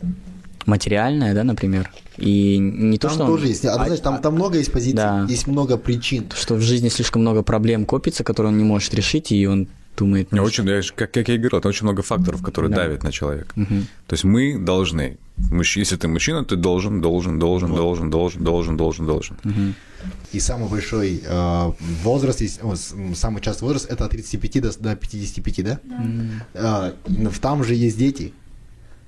материальная, 0.66 1.34
да, 1.34 1.44
например? 1.44 1.90
И 2.18 2.58
не 2.58 2.98
то, 2.98 3.08
Там 3.08 3.14
что... 3.14 3.24
он- 3.24 3.30
тоже 3.30 3.46
есть. 3.48 3.64
А, 3.64 3.74
а- 3.74 3.84
знаешь, 3.84 4.00
там, 4.00 4.20
там 4.20 4.34
много 4.34 4.58
есть 4.58 4.72
позиций, 4.72 4.96
Да. 4.96 5.26
есть 5.28 5.46
много 5.46 5.76
причин. 5.76 6.26
что 6.34 6.54
в 6.56 6.60
жизни 6.60 6.88
слишком 6.88 7.22
много 7.22 7.42
проблем 7.42 7.84
копится, 7.86 8.24
которые 8.24 8.52
он 8.52 8.58
не 8.58 8.64
может 8.64 8.92
решить, 8.94 9.30
и 9.32 9.46
он 9.46 9.68
думает... 9.96 10.30
Не, 10.32 10.38
ну, 10.38 10.44
очень, 10.44 10.64
я 10.68 10.80
как, 10.94 11.10
как 11.12 11.28
я 11.28 11.34
и 11.34 11.38
говорил, 11.38 11.58
это 11.58 11.68
очень 11.68 11.84
много 11.84 12.02
факторов, 12.02 12.40
которые 12.42 12.70
Да. 12.70 12.76
давят 12.84 13.02
на 13.02 13.10
человека. 13.12 13.50
Мгм. 13.56 13.86
То 14.06 14.14
есть 14.14 14.24
мы 14.24 14.56
должны, 14.58 15.18
если 15.76 15.96
ты 15.96 16.06
мужчина, 16.08 16.44
ты 16.44 16.54
должен, 16.56 17.00
должен, 17.00 17.38
должен, 17.38 17.74
должен, 17.74 18.10
должен, 18.10 18.44
должен, 18.44 18.76
должен, 18.76 19.06
должен. 19.06 19.36
Мгм. 19.44 19.74
И 20.32 20.38
самый 20.40 20.68
большой 20.68 21.20
э, 21.24 21.72
возраст, 22.04 22.40
есть- 22.40 22.60
о, 22.62 22.76
самый 23.14 23.40
частый 23.42 23.66
возраст 23.66 23.90
это 23.90 24.04
от 24.04 24.12
35 24.12 24.60
до, 24.60 24.78
до 24.80 24.94
55, 24.96 25.64
да? 25.64 25.80
Э, 26.54 26.92
но 27.08 27.30
там 27.40 27.64
же 27.64 27.74
есть 27.74 27.98
дети. 27.98 28.32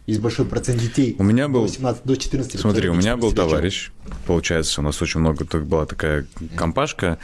Есть 0.07 0.21
большой 0.21 0.47
процент 0.47 0.81
детей. 0.81 1.15
У 1.19 1.23
меня 1.23 1.47
был- 1.49 1.61
До 1.61 1.67
18, 1.69 2.05
до 2.05 2.17
14 2.17 2.61
Смотри, 2.61 2.89
у 2.89 2.95
меня 2.95 3.17
был 3.17 3.31
14 3.31 3.37
вечера. 3.37 3.49
товарищ, 3.49 3.91
получается, 4.27 4.81
у 4.81 4.85
нас 4.85 5.01
очень 5.03 5.21
много, 5.21 5.45
так 5.45 5.67
была 5.67 5.87
такая 5.87 6.27
компашка, 6.57 7.19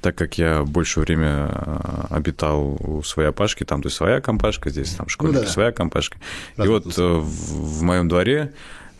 так 0.00 0.16
как 0.16 0.38
я 0.38 0.64
больше 0.64 0.98
время 1.00 1.46
а, 1.52 2.06
обитал 2.10 2.76
у 2.80 3.02
своей 3.04 3.28
опашки, 3.28 3.62
там 3.64 3.82
то 3.82 3.86
есть 3.86 3.96
своя 3.96 4.20
компашка, 4.20 4.70
здесь 4.70 4.92
там 4.94 5.08
школьники, 5.08 5.36
Ну 5.38 5.44
да. 5.44 5.48
своя 5.50 5.70
компашка. 5.70 6.18
И 6.56 6.60
Разные 6.60 6.72
вот 6.80 6.98
э, 6.98 7.02
в, 7.02 7.78
в 7.78 7.82
моем 7.82 8.08
дворе 8.08 8.52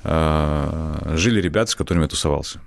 а, 0.05 1.15
жили 1.17 1.41
ребята, 1.41 1.71
с 1.71 1.75
которыми 1.75 2.05
я 2.05 2.09
тусовался. 2.09 2.61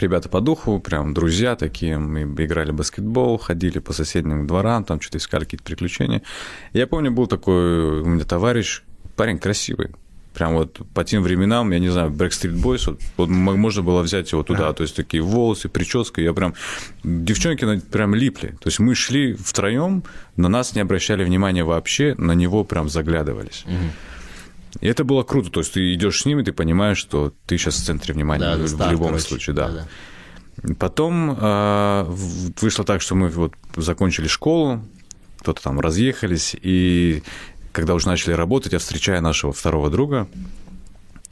Ребята 0.00 0.28
по 0.28 0.40
духу, 0.40 0.80
прям 0.80 1.14
друзья 1.14 1.54
такие, 1.56 1.98
мы 1.98 2.22
играли 2.44 2.72
в 2.72 2.74
баскетбол, 2.74 3.38
ходили 3.38 3.78
по 3.78 3.92
соседним 3.92 4.46
дворам, 4.46 4.84
там 4.84 5.00
что-то 5.00 5.18
искали 5.18 5.44
какие-то 5.44 5.64
приключения. 5.64 6.22
Я 6.72 6.86
помню, 6.86 7.12
был 7.12 7.26
такой 7.28 8.00
у 8.02 8.04
меня 8.04 8.24
товарищ, 8.24 8.82
парень 9.16 9.38
красивый, 9.38 9.90
прям 10.34 10.54
вот 10.54 10.80
по 10.94 11.04
тем 11.04 11.22
временам, 11.22 11.70
я 11.70 11.78
не 11.78 11.88
знаю, 11.90 12.10
Backstreet 12.10 12.54
Boys, 12.60 12.82
вот, 12.86 13.00
вот 13.16 13.28
можно 13.28 13.82
было 13.82 14.02
взять 14.02 14.32
его 14.32 14.42
туда, 14.42 14.72
то 14.72 14.82
есть 14.82 14.96
такие 14.96 15.22
волосы, 15.22 15.68
прическа, 15.68 16.20
я 16.20 16.32
прям, 16.32 16.54
девчонки 17.04 17.80
прям 17.90 18.14
липли, 18.14 18.48
то 18.60 18.66
есть 18.68 18.78
мы 18.80 18.94
шли 18.94 19.34
втроем, 19.34 20.02
на 20.36 20.48
нас 20.48 20.74
не 20.74 20.80
обращали 20.80 21.22
внимания 21.24 21.62
вообще, 21.64 22.14
на 22.18 22.32
него 22.32 22.64
прям 22.64 22.88
заглядывались. 22.88 23.64
И 24.80 24.88
это 24.88 25.04
было 25.04 25.22
круто, 25.22 25.50
то 25.50 25.60
есть 25.60 25.72
ты 25.74 25.94
идешь 25.94 26.22
с 26.22 26.26
ними, 26.26 26.42
ты 26.42 26.52
понимаешь, 26.52 26.98
что 26.98 27.32
ты 27.46 27.56
сейчас 27.58 27.76
в 27.76 27.84
центре 27.84 28.12
внимания 28.12 28.40
Да, 28.44 28.56
в, 28.56 28.58
да, 28.58 28.64
в 28.64 28.68
старт, 28.68 28.90
любом 28.92 29.06
короче. 29.10 29.24
случае, 29.28 29.54
да. 29.54 29.68
Да-да. 29.68 30.74
Потом 30.80 31.36
а, 31.40 32.04
в- 32.08 32.60
вышло 32.60 32.84
так, 32.84 33.00
что 33.00 33.14
мы 33.14 33.28
вот 33.28 33.52
закончили 33.76 34.26
школу, 34.26 34.84
кто-то 35.38 35.62
там 35.62 35.78
разъехались, 35.78 36.56
и 36.60 37.22
когда 37.74 37.94
уже 37.94 38.06
начали 38.06 38.32
работать, 38.32 38.72
я 38.72 38.78
встречаю 38.78 39.20
нашего 39.20 39.52
второго 39.52 39.90
друга 39.90 40.28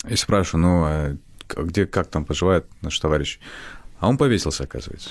и 0.08 0.16
спрашиваю, 0.16 0.62
ну, 0.62 0.84
а 0.84 1.16
где, 1.48 1.86
как 1.86 2.08
там 2.08 2.24
поживает 2.24 2.66
наш 2.82 2.98
товарищ? 2.98 3.38
А 4.00 4.08
он 4.08 4.18
повесился, 4.18 4.64
оказывается. 4.64 5.10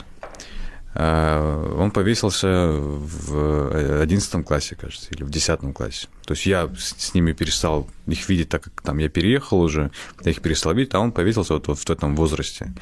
А, 0.94 1.74
Он 1.78 1.91
повесился 1.91 2.67
в 2.70 4.02
11 4.02 4.46
классе, 4.46 4.76
кажется, 4.76 5.08
или 5.12 5.24
в 5.24 5.30
10 5.30 5.74
классе. 5.74 6.08
То 6.26 6.34
есть 6.34 6.46
я 6.46 6.70
с 6.78 7.13
ними 7.13 7.32
перестал 7.32 7.89
их 8.08 8.28
видеть, 8.28 8.50
так 8.50 8.63
как 8.63 8.82
там 8.82 8.98
я 8.98 9.08
переехал 9.08 9.62
уже, 9.62 9.91
я 10.26 10.32
их 10.32 10.41
перестал 10.41 10.74
видеть, 10.74 10.94
а 10.96 11.00
он 11.00 11.13
повесился 11.13 11.54
вот, 11.54 11.67
вот 11.67 11.80
в 11.80 11.89
этом 11.89 12.13
возрасте. 12.17 12.74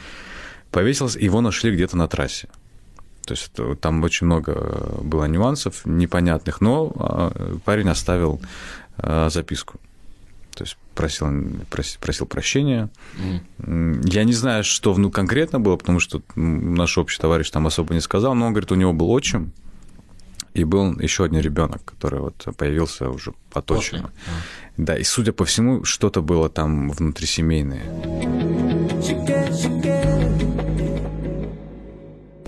Повесился, 0.72 1.20
его 1.20 1.42
нашли 1.42 1.72
где-то 1.72 1.98
на 1.98 2.08
трассе. 2.08 2.50
То 3.30 3.36
есть 3.36 3.80
там 3.82 4.04
очень 4.04 4.26
много 4.26 4.54
э, 4.56 5.02
было 5.04 5.26
нюансов 5.26 5.86
непонятных, 5.86 6.62
но 6.62 6.92
а, 6.96 7.58
парень 7.64 7.88
оставил 7.88 8.42
а, 8.98 9.30
записку. 9.30 9.80
То 10.56 10.64
есть 10.64 10.78
просил, 10.96 11.28
просил, 11.70 12.00
просил 12.02 12.26
прощения. 12.26 12.90
М, 13.60 14.02
Я 14.02 14.24
не 14.24 14.34
знаю, 14.34 14.64
что 14.64 14.98
ну, 14.98 15.12
конкретно 15.12 15.60
было, 15.60 15.78
потому 15.78 16.00
что 16.00 16.24
наш 16.36 16.98
общий 16.98 17.22
товарищ 17.22 17.52
там 17.52 17.68
особо 17.68 17.94
не 17.94 18.02
сказал, 18.02 18.34
но 18.34 18.48
он 18.48 18.54
говорит, 18.54 18.72
у 18.72 18.76
него 18.76 18.94
был 18.94 19.12
отчим, 19.12 19.52
и 20.56 20.64
был 20.64 21.00
еще 21.00 21.24
один 21.24 21.40
ребенок, 21.42 21.86
который 21.86 22.20
вот 22.20 22.48
появился 22.58 23.12
уже 23.12 23.34
от 23.54 23.72
отчима. 23.72 24.10
Да, 24.78 24.98
и 24.98 25.04
судя 25.04 25.34
по 25.34 25.46
всему, 25.46 25.84
что-то 25.84 26.24
было 26.24 26.50
там 26.50 26.90
внутрисемейное. 26.90 27.84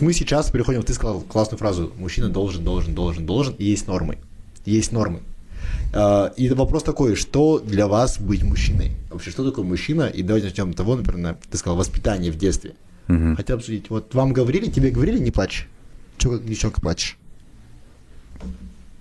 Мы 0.01 0.13
сейчас 0.13 0.49
переходим, 0.51 0.81
ты 0.83 0.93
сказал 0.93 1.21
классную 1.21 1.59
фразу, 1.59 1.91
мужчина 1.97 2.29
должен, 2.29 2.63
должен, 2.63 2.93
должен, 2.95 3.25
должен, 3.25 3.53
и 3.59 3.65
есть 3.65 3.87
нормы. 3.87 4.17
Есть 4.65 4.91
нормы. 4.91 5.19
А, 5.93 6.33
И 6.37 6.49
вопрос 6.49 6.83
такой, 6.83 7.15
что 7.15 7.59
для 7.59 7.87
вас 7.87 8.19
быть 8.19 8.43
мужчиной? 8.43 8.93
Вообще, 9.11 9.29
что 9.31 9.47
такое 9.47 9.63
мужчина? 9.63 10.03
И 10.07 10.23
давайте 10.23 10.47
начнем 10.47 10.73
с 10.73 10.75
того, 10.75 10.95
например, 10.95 11.19
на- 11.21 11.33
ты 11.49 11.57
сказал, 11.57 11.77
воспитание 11.77 12.31
в 12.31 12.37
детстве. 12.37 12.73
Мгм. 13.07 13.35
Хотя 13.35 13.53
обсудить. 13.53 13.89
Вот 13.89 14.13
вам 14.15 14.33
говорили, 14.33 14.67
тебе 14.71 14.89
говорили, 14.89 15.19
не 15.19 15.31
плачь. 15.31 15.67
Чего 16.17 16.33
как 16.33 16.45
девчонка 16.45 16.81
плачешь? 16.81 17.17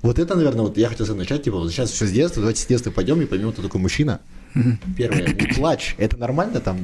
Вот 0.03 0.19
это, 0.19 0.35
наверное, 0.35 0.63
вот 0.63 0.79
я 0.79 0.89
хотел 0.89 1.15
начать, 1.15 1.43
типа, 1.43 1.59
вот 1.59 1.71
сейчас 1.71 1.91
все 1.91 2.07
с 2.07 2.11
детства, 2.11 2.41
давайте 2.41 2.63
с 2.63 2.67
детства 2.67 2.91
пойдем 2.91 3.21
и 3.21 3.27
поймем, 3.27 3.53
кто 3.53 3.63
такой 3.63 3.81
мужчина. 3.81 4.21
Первое, 4.97 5.29
не 5.29 5.55
плачь. 5.55 5.95
Это 5.99 6.17
нормально 6.17 6.61
там 6.61 6.79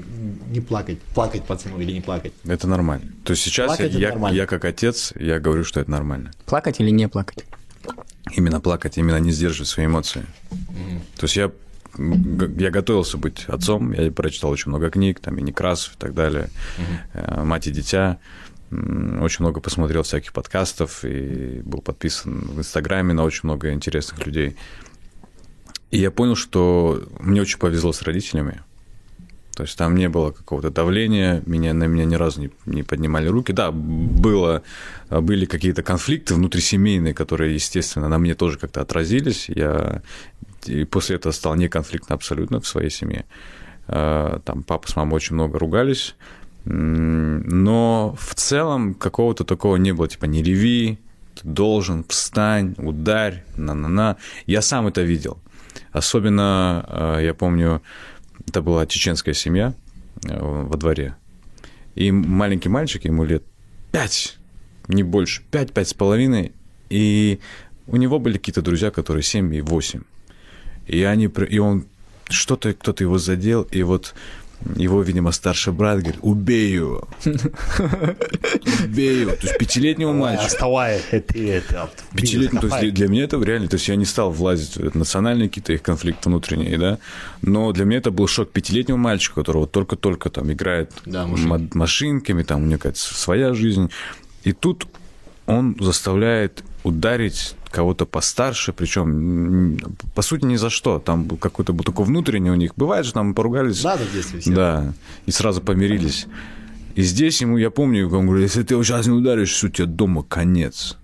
не 0.47 0.61
плакать? 0.61 1.01
Плакать 1.15 1.45
пацану 1.45 1.81
или 1.81 1.93
не 1.93 2.01
плакать? 2.01 2.33
Это 2.45 2.67
нормально. 2.69 3.13
То 3.25 3.33
есть 3.33 3.43
сейчас 3.43 3.67
Плакать 3.67 3.91
это 3.91 3.99
я, 3.99 4.11
нормально. 4.11 4.37
я 4.37 4.47
как 4.47 4.65
отец, 4.65 5.13
я 5.17 5.39
говорю, 5.41 5.65
что 5.65 5.81
это 5.81 5.91
нормально. 5.91 6.31
Плакать 6.47 6.81
или 6.81 6.91
не 6.91 7.09
плакать? 7.09 7.45
Именно 8.33 8.61
плакать, 8.61 8.99
именно 8.99 9.19
не 9.19 9.31
сдерживать 9.33 9.69
свои 9.69 9.87
эмоции. 9.87 10.27
То 11.17 11.25
есть 11.25 11.37
я, 11.37 11.53
я 11.97 12.71
готовился 12.71 13.19
быть 13.19 13.45
отцом, 13.47 13.93
я 13.93 14.11
прочитал 14.11 14.51
очень 14.51 14.71
много 14.71 14.91
книг, 14.91 15.21
там 15.21 15.39
и 15.39 15.43
Некрасов 15.43 15.95
и 15.95 15.99
так 15.99 16.15
далее, 16.15 16.51
э, 17.13 17.43
«Мать 17.45 17.67
и 17.67 17.71
дитя». 17.71 18.19
Очень 18.71 19.45
много 19.45 19.61
посмотрел 19.61 20.03
всяких 20.03 20.33
подкастов 20.33 21.05
и 21.05 21.63
был 21.65 21.81
подписан 21.81 22.41
в 22.41 22.59
Инстаграме 22.59 23.15
на 23.15 23.23
очень 23.23 23.43
много 23.45 23.73
интересных 23.73 24.27
людей. 24.27 24.57
И 25.93 25.99
я 25.99 26.11
понял, 26.11 26.35
что 26.35 27.07
мне 27.21 27.41
очень 27.41 27.59
повезло 27.59 27.93
с 27.93 28.03
родителями. 28.03 28.63
То 29.57 29.63
есть 29.63 29.79
там 29.79 29.95
не 29.95 30.11
было 30.11 30.33
какого-то 30.33 30.71
давления, 30.71 31.43
меня, 31.47 31.73
на 31.73 31.85
меня 31.85 32.05
ни 32.05 32.15
разу 32.15 32.43
не, 32.43 32.51
не 32.67 32.83
поднимали 32.83 33.27
руки. 33.29 33.53
Да, 33.53 33.71
было, 33.71 34.63
были 35.09 35.47
какие-то 35.47 35.83
конфликты 35.83 36.35
внутрисемейные, 36.35 37.15
которые, 37.15 37.55
естественно, 37.55 38.07
на 38.09 38.19
мне 38.19 38.35
тоже 38.35 38.59
как-то 38.59 38.83
отразились. 38.83 39.49
Я 39.49 40.03
и 40.67 40.85
после 40.85 41.17
этого 41.17 41.33
стал 41.33 41.55
неконфликтно 41.55 42.15
абсолютно 42.15 42.61
в 42.61 42.67
своей 42.67 42.91
семье. 42.91 43.25
А, 43.89 44.41
Там 44.41 44.63
папа 44.63 44.91
с 44.91 44.95
мамой 44.95 45.15
очень 45.15 45.35
много 45.35 45.59
ругались, 45.59 46.17
но 46.67 48.15
в 48.19 48.35
целом 48.35 48.93
какого-то 48.93 49.45
такого 49.45 49.77
не 49.77 49.93
было, 49.93 50.07
типа 50.07 50.27
не 50.27 50.43
реви, 50.43 50.99
ты 51.35 51.49
должен, 51.49 52.05
встань, 52.05 52.75
ударь, 52.77 53.43
на-на-на. 53.57 54.17
Я 54.45 54.61
сам 54.61 54.87
это 54.87 55.01
видел. 55.01 55.39
Особенно, 55.93 56.85
э, 56.89 57.25
я 57.25 57.35
помню, 57.35 57.81
это 58.47 58.63
была 58.63 58.87
чеченская 58.87 59.35
семья 59.35 59.75
э, 60.25 60.39
во 60.39 60.77
дворе. 60.77 61.17
И 61.95 62.11
маленький 62.11 62.69
мальчик, 62.69 63.05
ему 63.05 63.25
лет 63.25 63.43
пять, 63.93 64.39
не 64.89 65.03
больше, 65.03 65.43
пять, 65.51 65.73
пять 65.73 65.89
с 65.89 65.95
половиной. 65.95 66.53
И 66.91 67.41
у 67.87 67.97
него 67.97 68.19
были 68.19 68.39
какие-то 68.39 68.63
друзья, 68.63 68.91
которые 68.91 69.23
семь 69.23 69.55
и 69.55 69.61
восемь. 69.61 70.03
И 70.87 71.03
они, 71.03 71.27
и 71.27 71.59
он 71.59 71.87
что-то, 72.29 72.73
кто-то 72.75 73.03
его 73.03 73.19
задел, 73.19 73.63
и 73.63 73.83
вот 73.83 74.15
его, 74.77 75.03
видимо, 75.03 75.33
старший 75.33 75.73
брат 75.73 76.01
говорит, 76.01 76.19
убей 76.23 76.73
его. 76.73 77.07
Убей 78.85 79.21
его. 79.21 79.33
То 79.33 79.47
есть 79.47 79.59
пятилетнего 79.59 80.13
мальчика. 80.13 80.49
Вставай, 80.49 81.01
это, 81.11 81.39
это. 81.39 81.91
Пятилетний, 82.15 82.61
то 82.61 82.67
есть 82.67 82.95
для- 82.95 83.09
меня 83.09 83.25
это 83.25 83.41
реально, 83.43 83.69
то 83.69 83.75
есть 83.77 83.89
я 83.89 83.97
не 83.97 84.05
стал 84.05 84.31
влазить 84.31 84.77
в 84.77 84.97
национальные 84.97 85.49
какие-то 85.49 85.73
их 85.73 85.83
конфликты 85.83 86.29
внутренние, 86.29 86.79
да, 86.79 86.99
но 87.43 87.71
для 87.73 87.85
меня 87.85 87.99
это 87.99 88.11
был 88.11 88.27
шок 88.27 88.51
пятилетнего 88.51 88.97
мальчика, 88.97 89.37
которого 89.37 89.67
только-только 89.67 90.31
там 90.31 90.53
играет 90.53 90.93
Да, 91.05 91.27
машинками, 91.75 92.43
там 92.43 92.63
у 92.63 92.67
него 92.67 92.79
какая-то 92.79 92.99
своя 92.99 93.55
жизнь, 93.55 93.91
и 94.45 94.53
тут 94.53 94.87
он 95.47 95.77
заставляет 95.81 96.65
ударить 96.83 97.55
кого-то 97.77 98.07
постарше, 98.07 98.73
причем 98.73 99.79
по 100.15 100.23
сути 100.23 100.47
ни 100.47 100.57
за 100.57 100.71
что, 100.71 100.99
там 100.99 101.29
какой-то 101.29 101.75
был 101.75 101.85
такой 101.85 102.07
внутренний 102.07 102.51
у 102.51 102.55
них, 102.55 102.73
бывает 102.75 103.05
же 103.05 103.13
там 103.13 103.35
поругались, 103.35 103.83
детстве 104.15 104.41
все. 104.41 104.55
да, 104.55 104.95
и 105.27 105.31
сразу 105.31 105.61
помирились. 105.61 106.27
И 106.95 107.03
здесь 107.03 107.43
ему, 107.43 107.59
я 107.59 107.71
помню, 107.71 108.09
он 108.09 108.27
говорит, 108.27 108.45
если 108.45 108.63
ты 108.63 108.73
его 108.73 108.83
сейчас 108.83 109.07
не 109.07 109.13
ударишь, 109.13 109.53
все, 109.53 109.69
тебе 109.69 109.87
дома 109.87 110.23
конец. 110.23 110.97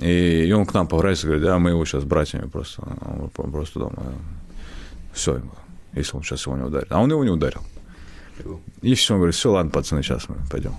И, 0.00 0.46
и 0.48 0.52
он 0.52 0.66
к 0.66 0.74
нам 0.74 0.88
поворачивается 0.88 1.26
и 1.26 1.28
говорит, 1.28 1.44
да, 1.44 1.58
мы 1.60 1.70
его 1.70 1.84
сейчас 1.84 2.02
братьями 2.02 2.48
просто, 2.48 2.82
он 2.82 3.28
про- 3.28 3.44
просто 3.44 3.78
дома. 3.78 4.02
Все, 5.12 5.40
если 5.92 6.16
он 6.16 6.24
сейчас 6.24 6.44
его 6.44 6.56
не 6.56 6.64
ударит. 6.64 6.88
А 6.90 6.98
он 7.00 7.08
его 7.08 7.22
не 7.22 7.30
ударил. 7.30 7.60
И 8.82 8.94
все, 8.94 9.14
он 9.14 9.20
говорит, 9.20 9.36
все, 9.36 9.52
ладно, 9.52 9.70
пацаны, 9.70 10.02
сейчас 10.02 10.28
мы 10.28 10.34
пойдем. 10.50 10.74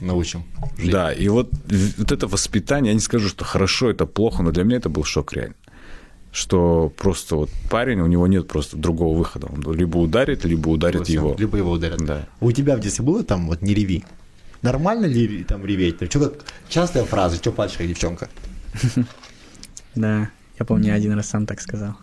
Научим. 0.00 0.44
жить. 0.78 0.90
Да, 0.90 1.12
и 1.12 1.28
вот, 1.28 1.50
вот 1.98 2.12
это 2.12 2.26
воспитание, 2.26 2.90
я 2.90 2.94
не 2.94 3.00
скажу, 3.00 3.28
что 3.28 3.44
хорошо, 3.44 3.90
это 3.90 4.06
плохо, 4.06 4.42
но 4.42 4.50
для 4.50 4.64
меня 4.64 4.76
это 4.76 4.88
был 4.88 5.04
шок 5.04 5.32
реально. 5.32 5.54
Что 6.32 6.92
просто 6.96 7.36
вот 7.36 7.50
парень, 7.70 8.00
у 8.00 8.06
него 8.06 8.26
нет 8.28 8.46
просто 8.46 8.76
другого 8.76 9.18
выхода. 9.18 9.48
Он 9.48 9.74
либо 9.74 9.98
ударит, 9.98 10.44
либо 10.44 10.68
ударит 10.68 11.04
Всё, 11.04 11.12
его. 11.12 11.36
Либо 11.38 11.56
его 11.56 11.72
ударят. 11.72 12.04
Да. 12.04 12.28
У 12.40 12.52
тебя 12.52 12.76
в 12.76 12.80
детстве 12.80 13.04
было 13.04 13.24
там 13.24 13.48
вот 13.48 13.62
не 13.62 13.74
реви? 13.74 14.04
Нормально 14.62 15.06
ли 15.06 15.42
там 15.42 15.64
реветь? 15.64 15.96
Что 16.08 16.20
как 16.20 16.44
частая 16.68 17.04
фраза, 17.04 17.36
что 17.36 17.50
плачешь, 17.50 17.78
как 17.78 17.86
девчонка? 17.86 18.28
Да, 19.96 20.30
я 20.56 20.64
помню, 20.64 20.88
я 20.88 20.94
один 20.94 21.12
раз 21.14 21.28
сам 21.28 21.46
так 21.46 21.60
сказал. 21.60 21.96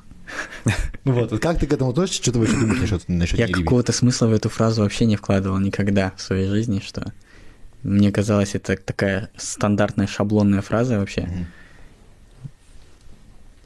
Ну 1.06 1.14
вот, 1.14 1.32
вот 1.32 1.42
как 1.42 1.58
ты 1.58 1.68
к 1.68 1.74
этому 1.74 1.92
относишься? 1.92 2.22
Что 2.22 2.34
ты 2.34 2.40
вообще 2.40 2.58
думаешь 2.58 2.82
насчет, 2.82 3.08
насчет 3.08 3.40
Я 3.40 3.48
какого-то 3.48 3.94
смысла 3.94 4.28
в 4.28 4.34
эту 4.34 4.50
фразу 4.50 4.82
вообще 4.82 5.06
не 5.06 5.16
вкладывал 5.16 5.58
никогда 5.60 6.12
в 6.18 6.22
своей 6.22 6.50
жизни, 6.50 6.84
что 6.86 7.14
мне 7.88 8.12
казалось, 8.12 8.54
это 8.54 8.76
такая 8.76 9.30
стандартная 9.38 10.08
шаблонная 10.08 10.62
фраза 10.62 11.00
вообще. 11.00 11.22
Мгм. 11.22 11.48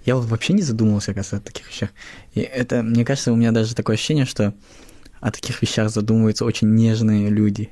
Я 0.05 0.15
вот 0.15 0.25
вообще 0.25 0.53
не 0.53 0.61
задумывался, 0.61 1.11
оказывается, 1.11 1.37
о 1.37 1.53
таких 1.53 1.67
вещах. 1.67 1.89
И 2.33 2.41
это, 2.41 2.83
мне 2.83 3.03
кажется, 3.03 3.31
у 3.31 3.35
меня 3.35 3.51
даже 3.51 3.75
такое 3.75 3.95
ощущение, 3.95 4.25
что 4.25 4.53
о 5.19 5.31
таких 5.31 5.61
вещах 5.61 5.89
задумываются 5.89 6.45
очень 6.45 6.73
нежные 6.73 7.29
люди. 7.29 7.69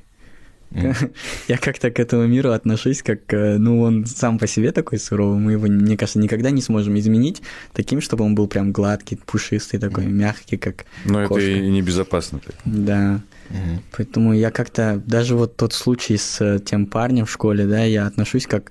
Я 1.48 1.58
как-то 1.58 1.90
к 1.90 1.98
этому 1.98 2.26
миру 2.26 2.52
отношусь, 2.52 3.02
как, 3.02 3.32
э, 3.32 3.58
ну, 3.58 3.80
он 3.82 4.06
сам 4.06 4.38
по 4.38 4.46
себе 4.46 4.72
такой 4.72 4.98
суровый, 4.98 5.38
мы 5.38 5.52
его, 5.52 5.66
мне 5.66 5.96
кажется, 5.96 6.18
никогда 6.18 6.50
не 6.50 6.62
сможем 6.62 6.98
изменить 6.98 7.42
таким, 7.72 8.00
чтобы 8.00 8.24
он 8.24 8.34
был 8.34 8.46
прям 8.46 8.72
гладкий, 8.72 9.16
пушистый 9.16 9.80
такой, 9.80 10.06
мягкий, 10.06 10.56
как 10.56 10.84
Но 11.04 11.20
это 11.20 11.28
кошка. 11.28 11.50
и 11.50 11.68
небезопасно. 11.70 12.38
так. 12.38 12.54
Да. 12.64 13.20
Мгм. 13.48 13.82
Поэтому 13.96 14.32
я 14.32 14.50
как-то, 14.50 15.02
даже 15.04 15.34
вот 15.34 15.56
тот 15.56 15.72
случай 15.72 16.16
с 16.16 16.40
э, 16.40 16.60
тем 16.60 16.86
парнем 16.86 17.26
в 17.26 17.30
школе, 17.30 17.66
да, 17.66 17.82
я 17.82 18.06
отношусь 18.06 18.46
как, 18.46 18.70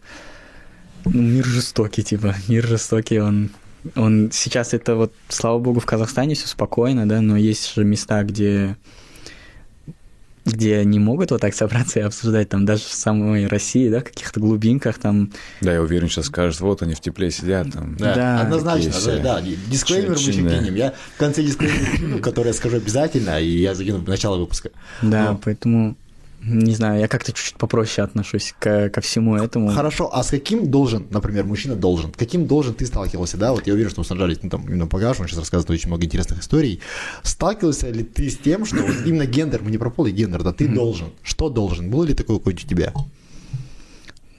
ну, 1.04 1.22
мир 1.22 1.46
жестокий, 1.46 2.04
типа, 2.04 2.34
мир 2.48 2.66
жестокий, 2.66 3.20
он, 3.20 3.50
он 3.96 4.30
сейчас 4.32 4.74
это 4.74 4.96
вот, 4.96 5.14
слава 5.28 5.60
богу, 5.60 5.82
в 5.82 5.86
Казахстане 5.86 6.36
все 6.36 6.48
спокойно, 6.48 7.08
да, 7.10 7.20
но 7.20 7.36
есть 7.36 7.74
же 7.76 7.84
места, 7.84 8.24
где 8.24 8.78
где 10.46 10.84
не 10.86 11.00
могут 11.00 11.32
вот 11.32 11.42
так 11.42 11.54
собраться 11.54 12.00
и 12.00 12.04
обсуждать, 12.04 12.50
там 12.50 12.66
даже 12.66 12.84
в 12.84 12.94
самой 12.94 13.48
России, 13.48 13.90
да, 13.90 14.00
в 14.00 14.04
каких-то 14.06 14.40
глубинках, 14.40 14.98
там, 14.98 15.32
Да, 15.62 15.74
я 15.74 15.82
уверен, 15.82 16.08
сейчас 16.10 16.26
скажут, 16.26 16.60
вот 16.62 16.82
они 16.82 16.94
в 16.96 17.00
тепле 17.02 17.30
сидят 17.32 17.72
там. 17.72 17.96
Да, 17.98 18.16
Да, 18.16 18.40
однозначно. 18.42 18.92
все 18.92 19.20
Да, 19.20 19.42
дисклеймер 19.42 20.10
мы 20.10 20.16
еще 20.16 20.34
чинные. 20.34 20.60
кинем. 20.60 20.76
Я 20.76 20.94
в 21.16 21.18
конце 21.20 21.44
дисклеймера 21.44 21.98
кину, 21.98 22.20
который 22.20 22.48
я 22.48 22.54
скажу 22.54 22.78
обязательно, 22.78 23.40
и 23.40 23.48
я 23.60 23.76
закину 23.76 24.00
в 24.00 24.08
начало 24.08 24.38
выпуска. 24.38 24.72
да, 25.02 25.32
Ну. 25.32 25.42
поэтому, 25.44 25.96
не 26.42 26.74
знаю, 26.74 27.00
я 27.00 27.08
как-то 27.08 27.34
чуть-чуть 27.34 27.56
попроще 27.56 28.06
отношусь 28.06 28.54
ко, 28.60 28.90
ко 28.90 29.02
всему 29.02 29.36
этому. 29.36 29.70
Хорошо, 29.70 30.10
а 30.14 30.24
с 30.24 30.30
каким 30.30 30.72
должен, 30.72 31.06
например, 31.10 31.46
мужчина 31.46 31.76
должен, 31.76 32.12
каким 32.12 32.48
должен 32.48 32.74
ты 32.74 32.86
сталкивался, 32.86 33.38
да? 33.38 33.52
Вот 33.52 33.68
я 33.68 33.74
уверен, 33.74 33.90
что 33.90 34.02
мы 34.02 34.06
сражались, 34.06 34.40
ну, 34.42 34.50
там, 34.50 34.66
именно 34.68 34.88
покажешь, 34.88 35.20
он 35.20 35.28
сейчас 35.28 35.40
рассказывает 35.40 35.70
очень 35.72 35.90
много 35.90 36.06
интересных 36.06 36.40
историй. 36.40 36.80
Сталкивался 37.24 37.90
ли 37.90 38.04
ты 38.04 38.30
с 38.30 38.38
тем, 38.38 38.66
что 38.66 38.78
вот 38.78 38.96
именно 39.06 39.26
гендер, 39.26 39.62
мы 39.62 39.72
не 39.72 39.78
про 39.78 39.90
пол 39.90 40.06
и 40.06 40.12
гендер, 40.12 40.44
да, 40.44 40.54
ты 40.54 40.68
должен. 40.68 41.10
Что 41.24 41.50
должен? 41.50 41.90
Было 41.90 42.04
ли 42.04 42.14
такое 42.14 42.38
какое-нибудь 42.38 42.66
у 42.66 42.70
тебя? 42.70 42.94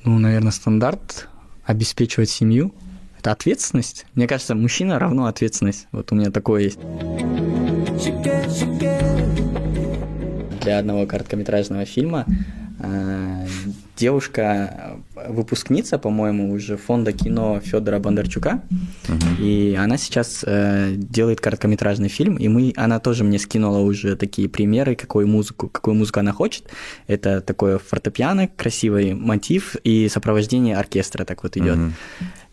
Ну, 0.04 0.18
наверное, 0.18 0.52
стандарт 0.52 1.28
обеспечивать 1.64 2.30
семью. 2.30 2.74
Это 3.18 3.32
ответственность. 3.32 4.06
Мне 4.14 4.26
кажется, 4.26 4.54
мужчина 4.54 4.98
равно 4.98 5.26
ответственность. 5.26 5.86
Вот 5.92 6.10
у 6.12 6.14
меня 6.14 6.30
такое 6.30 6.62
есть. 6.62 6.78
Для 10.62 10.78
одного 10.78 11.06
короткометражного 11.06 11.84
фильма 11.84 12.26
э, 12.78 13.46
девушка, 13.96 14.98
э, 15.16 15.32
выпускница, 15.32 15.98
по-моему, 15.98 16.52
уже 16.52 16.76
фонда 16.76 17.12
кино 17.12 17.60
Федора 17.60 17.98
Бондарчука, 17.98 18.62
и 19.38 19.76
она 19.78 19.96
сейчас 19.96 20.44
э, 20.46 20.92
делает 20.96 21.40
короткометражный 21.40 22.08
фильм, 22.08 22.36
и 22.36 22.48
мы, 22.48 22.72
она 22.76 22.98
тоже 22.98 23.24
мне 23.24 23.38
скинула 23.38 23.78
уже 23.78 24.16
такие 24.16 24.48
примеры, 24.48 24.94
какую 24.94 25.26
музыку, 25.26 25.68
какую 25.68 25.94
музыку 25.94 26.20
она 26.20 26.32
хочет. 26.32 26.64
Это 27.06 27.40
такое 27.40 27.78
фортепиано, 27.78 28.48
красивый 28.48 29.14
мотив 29.14 29.76
и 29.84 30.08
сопровождение 30.08 30.76
оркестра 30.76 31.24
так 31.24 31.42
вот 31.42 31.56
идет. 31.56 31.76
Мгм. 31.76 31.94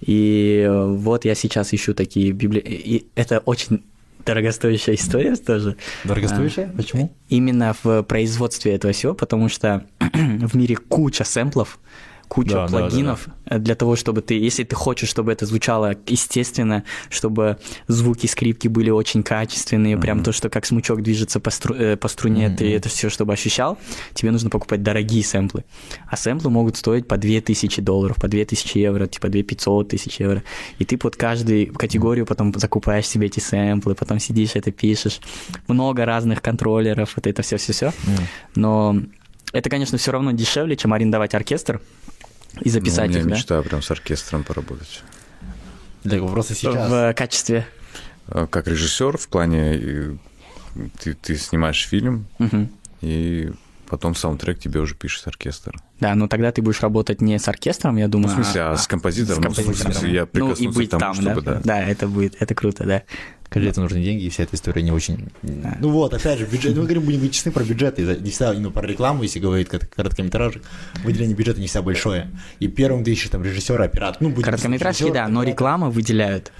И 0.02 0.70
вот 0.70 1.26
я 1.26 1.36
сейчас 1.36 1.74
ищу 1.74 1.94
такие 1.94 2.32
библи... 2.32 2.60
И 2.60 3.08
это 3.16 3.40
очень 3.40 3.82
дорогостоящая 4.28 4.96
история 4.96 5.36
тоже. 5.36 5.78
Дорогостоящая? 6.04 6.70
Почему? 6.76 7.12
Именно 7.30 7.76
в 7.82 8.04
производстве 8.04 8.76
этого 8.76 8.94
всего, 8.94 9.14
потому 9.14 9.50
что 9.50 9.86
в 10.00 10.56
мире 10.56 10.76
куча 10.76 11.24
сэмплов, 11.24 11.80
куча 12.28 12.52
Да, 12.52 12.68
да, 12.68 12.68
плагинов 12.68 13.28
э, 13.46 13.60
для 13.60 13.76
того, 13.76 13.96
чтобы 13.96 14.22
ты, 14.22 14.36
если 14.36 14.64
ты 14.64 14.76
хочешь, 14.76 15.10
чтобы 15.10 15.32
это 15.32 15.46
звучало 15.46 15.96
естественно, 16.08 16.84
чтобы 17.10 17.58
звуки 17.88 18.28
скрипки 18.28 18.68
были 18.68 18.90
очень 18.90 19.24
качественные, 19.24 19.98
прям 19.98 20.24
то, 20.24 20.32
что 20.32 20.50
как 20.50 20.66
смычок 20.66 21.02
движется 21.02 21.40
по, 21.40 21.50
стру- 21.50 21.76
э, 21.76 21.98
по 21.98 22.08
струне, 22.08 22.50
ты 22.50 22.74
это 22.74 22.90
все, 22.90 23.10
чтобы 23.10 23.34
ощущал, 23.34 23.78
тебе 24.14 24.32
нужно 24.32 24.50
покупать 24.50 24.84
дорогие 24.84 25.24
сэмплы. 25.24 25.64
А 26.10 26.18
сэмплы 26.18 26.50
могут 26.50 26.78
стоить 26.78 27.08
по 27.08 27.18
2000 27.18 27.82
долларов, 27.82 28.18
по 28.18 28.28
2000 28.28 28.78
евро, 28.78 29.08
типа 29.08 29.30
2500 29.30 29.88
тысяч 29.90 30.20
евро. 30.20 30.44
И 30.80 30.86
ты 30.86 30.98
под 30.98 31.16
каждую 31.16 31.74
категорию 31.74 32.26
потом 32.26 32.54
закупаешь 32.56 33.08
себе 33.08 33.28
эти 33.28 33.40
сэмплы, 33.40 33.96
потом 33.96 34.20
сидишь, 34.20 34.52
это 34.56 34.72
пишешь. 34.72 35.20
Много 35.68 36.06
разных 36.06 36.42
контроллеров, 36.42 37.14
вот 37.16 37.28
это 37.28 37.42
все-все-все. 37.42 37.94
Но 38.56 38.98
это, 39.54 39.70
конечно, 39.70 39.98
все 39.98 40.12
равно 40.12 40.32
дешевле, 40.32 40.76
чем 40.76 40.94
арендовать 40.94 41.34
оркестр 41.34 41.82
и 42.62 42.70
записать 42.70 43.10
Ну, 43.12 43.18
у 43.18 43.20
меня 43.20 43.20
их, 43.22 43.28
да? 43.28 43.36
мечта 43.36 43.62
прям 43.62 43.82
с 43.82 43.92
оркестром 43.92 44.44
поработать. 44.44 45.02
Так, 46.04 46.20
просто 46.32 46.56
сейчас. 46.56 46.90
В 46.90 47.14
качестве. 47.14 47.68
А 48.28 48.48
Как 48.48 48.68
режиссер 48.68 49.18
в 49.18 49.28
плане 49.30 49.76
э, 49.76 50.16
ты, 51.00 51.14
ты 51.14 51.36
снимаешь 51.38 51.88
фильм 51.88 52.26
Мгм. 52.40 52.70
и 53.02 53.52
потом 53.90 54.16
саундтрек 54.16 54.60
тебе 54.60 54.82
уже 54.82 54.96
пишет 54.96 55.28
оркестр. 55.28 55.74
Да, 56.02 56.14
но 56.14 56.28
тогда 56.28 56.52
ты 56.52 56.62
будешь 56.62 56.82
работать 56.82 57.22
не 57.22 57.40
с 57.40 57.48
оркестром, 57.48 57.96
я 57.96 58.06
Ну, 58.08 58.12
думаю. 58.12 58.30
в 58.30 58.34
смысле, 58.34 58.62
а 58.64 58.76
с 58.78 58.86
композитором? 58.86 59.44
Ну, 59.44 59.50
в 59.50 59.56
композитором. 59.56 59.94
смысле, 59.94 60.14
я 60.14 60.28
Ну, 60.34 60.52
и 60.54 60.68
быть 60.68 60.88
к 60.90 60.92
тому, 60.92 61.00
там, 61.00 61.14
чтобы, 61.14 61.42
да? 61.42 61.54
да. 61.56 61.62
Да, 61.64 61.80
это 61.84 62.08
будет, 62.08 62.36
это 62.42 62.54
круто, 62.54 62.84
да. 62.84 63.04
Скажи, 63.50 63.70
это 63.70 63.80
нужны 63.82 64.02
деньги, 64.04 64.24
и 64.24 64.30
вся 64.30 64.44
эта 64.44 64.56
история 64.56 64.82
не 64.82 64.92
очень... 64.92 65.30
Ну 65.42 65.90
вот, 65.90 66.14
опять 66.14 66.38
же, 66.38 66.46
бюджет, 66.46 66.76
мы 66.76 66.84
говорим, 66.84 67.04
будем 67.04 67.22
быть 67.22 67.34
честны 67.34 67.52
про 67.52 67.64
бюджеты, 67.64 68.02
не 68.20 68.30
всегда, 68.30 68.54
ну, 68.54 68.72
про 68.72 68.86
рекламу, 68.86 69.24
если 69.24 69.40
говорить 69.40 69.70
кор- 69.70 69.86
короткометражек, 69.86 70.64
выделение 71.04 71.36
бюджета 71.36 71.62
не 71.62 71.68
всегда 71.68 71.82
большое. 71.84 72.30
И 72.60 72.68
первым 72.68 73.04
ты 73.06 73.12
ищешь 73.14 73.30
там 73.30 73.44
режиссера, 73.44 73.86
оператора, 73.86 74.18
ну, 74.24 74.30
будем 74.30 74.44
Короткометражки, 74.44 75.12
да, 75.12 75.28
но 75.30 75.44
реклама 75.44 75.90
выделяют. 75.90 76.52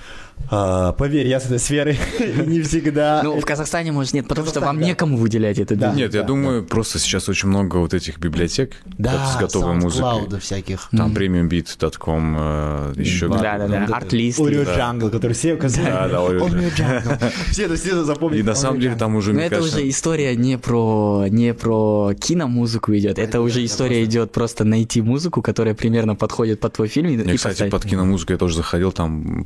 А, 0.50 0.94
поверь, 0.94 1.28
я 1.28 1.40
с 1.40 1.46
этой 1.46 1.60
сферы 1.60 1.98
не 2.46 2.62
всегда... 2.62 3.22
Ну, 3.24 3.40
в 3.40 3.46
Казахстане, 3.46 3.92
может, 3.92 4.14
нет, 4.14 4.28
потому 4.28 4.46
что 4.46 4.56
Казахстане, 4.56 4.78
вам 4.78 4.80
да. 4.80 4.88
некому 4.88 5.18
выделять 5.18 5.60
это. 5.60 5.76
Да. 5.76 5.94
Нет, 5.94 6.14
я 6.14 6.22
да, 6.22 6.28
думаю, 6.28 6.64
просто 6.64 7.00
сейчас 7.00 7.28
очень 7.28 7.50
много 7.50 7.78
вот 7.78 7.94
этих 7.94 8.18
библиотек 8.18 8.78
Да, 8.86 9.28
с 9.28 9.38
готовой 9.38 9.76
музыкой. 9.76 10.40
Всяких. 10.40 10.90
Там 10.92 11.14
premiumbeat.com, 11.14 12.36
э, 12.40 12.94
еще 12.96 13.28
Да, 13.28 13.38
Да, 13.38 13.58
да, 13.58 13.86
да, 13.88 13.96
арт-лист. 13.96 14.40
Audio 14.40 14.64
Да. 14.64 14.78
Jungle, 14.78 15.10
который 15.10 15.34
все 15.34 15.56
указали. 15.56 15.86
Да, 15.86 16.08
да, 16.08 16.18
Audio 16.18 16.74
Jungle. 16.76 17.32
Все 17.52 17.66
это 17.66 17.76
все 17.76 18.04
запомнили. 18.04 18.42
И 18.42 18.44
на 18.44 18.56
самом 18.56 18.80
деле 18.80 18.96
там 18.96 19.16
уже, 19.16 19.34
Но 19.34 19.42
это 19.42 19.62
уже 19.62 19.88
история 19.90 20.36
не 20.36 20.58
про, 20.58 21.26
не 21.30 21.54
про 21.54 22.14
киномузыку 22.20 22.96
идет, 22.96 23.20
это 23.20 23.42
уже 23.42 23.66
история 23.66 24.04
идет 24.04 24.32
просто 24.32 24.64
найти 24.64 25.02
музыку, 25.02 25.42
которая 25.42 25.74
примерно 25.74 26.16
подходит 26.16 26.60
под 26.60 26.74
твой 26.74 26.88
фильм. 26.88 27.36
кстати, 27.36 27.70
под 27.70 27.84
киномузыку 27.84 28.34
я 28.34 28.38
тоже 28.38 28.56
заходил, 28.56 28.92
там 28.92 29.44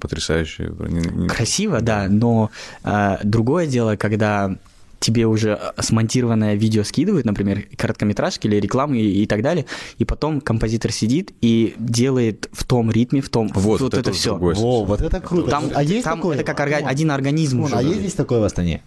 потрясающе. 0.82 1.10
Не- 1.16 1.22
не- 1.24 1.28
Красиво, 1.28 1.82
да, 1.82 2.08
но 2.10 2.52
а, 2.84 3.20
другое 3.24 3.68
дело, 3.68 3.96
когда 3.96 4.56
тебе 5.00 5.26
уже 5.26 5.60
смонтированное 5.80 6.54
видео 6.54 6.84
скидывают, 6.84 7.26
например, 7.26 7.64
короткометражки 7.76 8.46
или 8.46 8.58
рекламы 8.58 9.00
и, 9.00 9.24
и 9.24 9.26
так 9.26 9.42
далее, 9.42 9.66
и 9.98 10.06
потом 10.06 10.42
композитор 10.42 10.92
сидит 10.92 11.32
и 11.42 11.74
делает 11.80 12.48
в 12.54 12.64
том 12.66 12.92
ритме, 12.92 13.22
в 13.22 13.30
том 13.30 13.50
Вот, 13.56 13.82
вот 13.82 13.94
это 13.96 14.02
это 14.02 14.12
уже 14.12 14.20
все. 14.20 14.36
Во, 14.38 14.86
вот 14.86 15.02
это 15.02 15.20
круто. 15.20 15.50
Там, 15.50 15.66
а 15.74 15.82
есть 15.82 16.04
там 16.04 16.20
такое? 16.20 16.36
это 16.36 16.44
как 16.44 16.60
орга- 16.60 16.86
один 16.86 17.10
организм 17.10 17.62
вон, 17.62 17.66
уже. 17.74 17.78
А 17.78 17.82
есть 17.82 18.00
здесь 18.00 18.14
такое 18.14 18.40
в 18.42 18.44
Астане? 18.44 18.84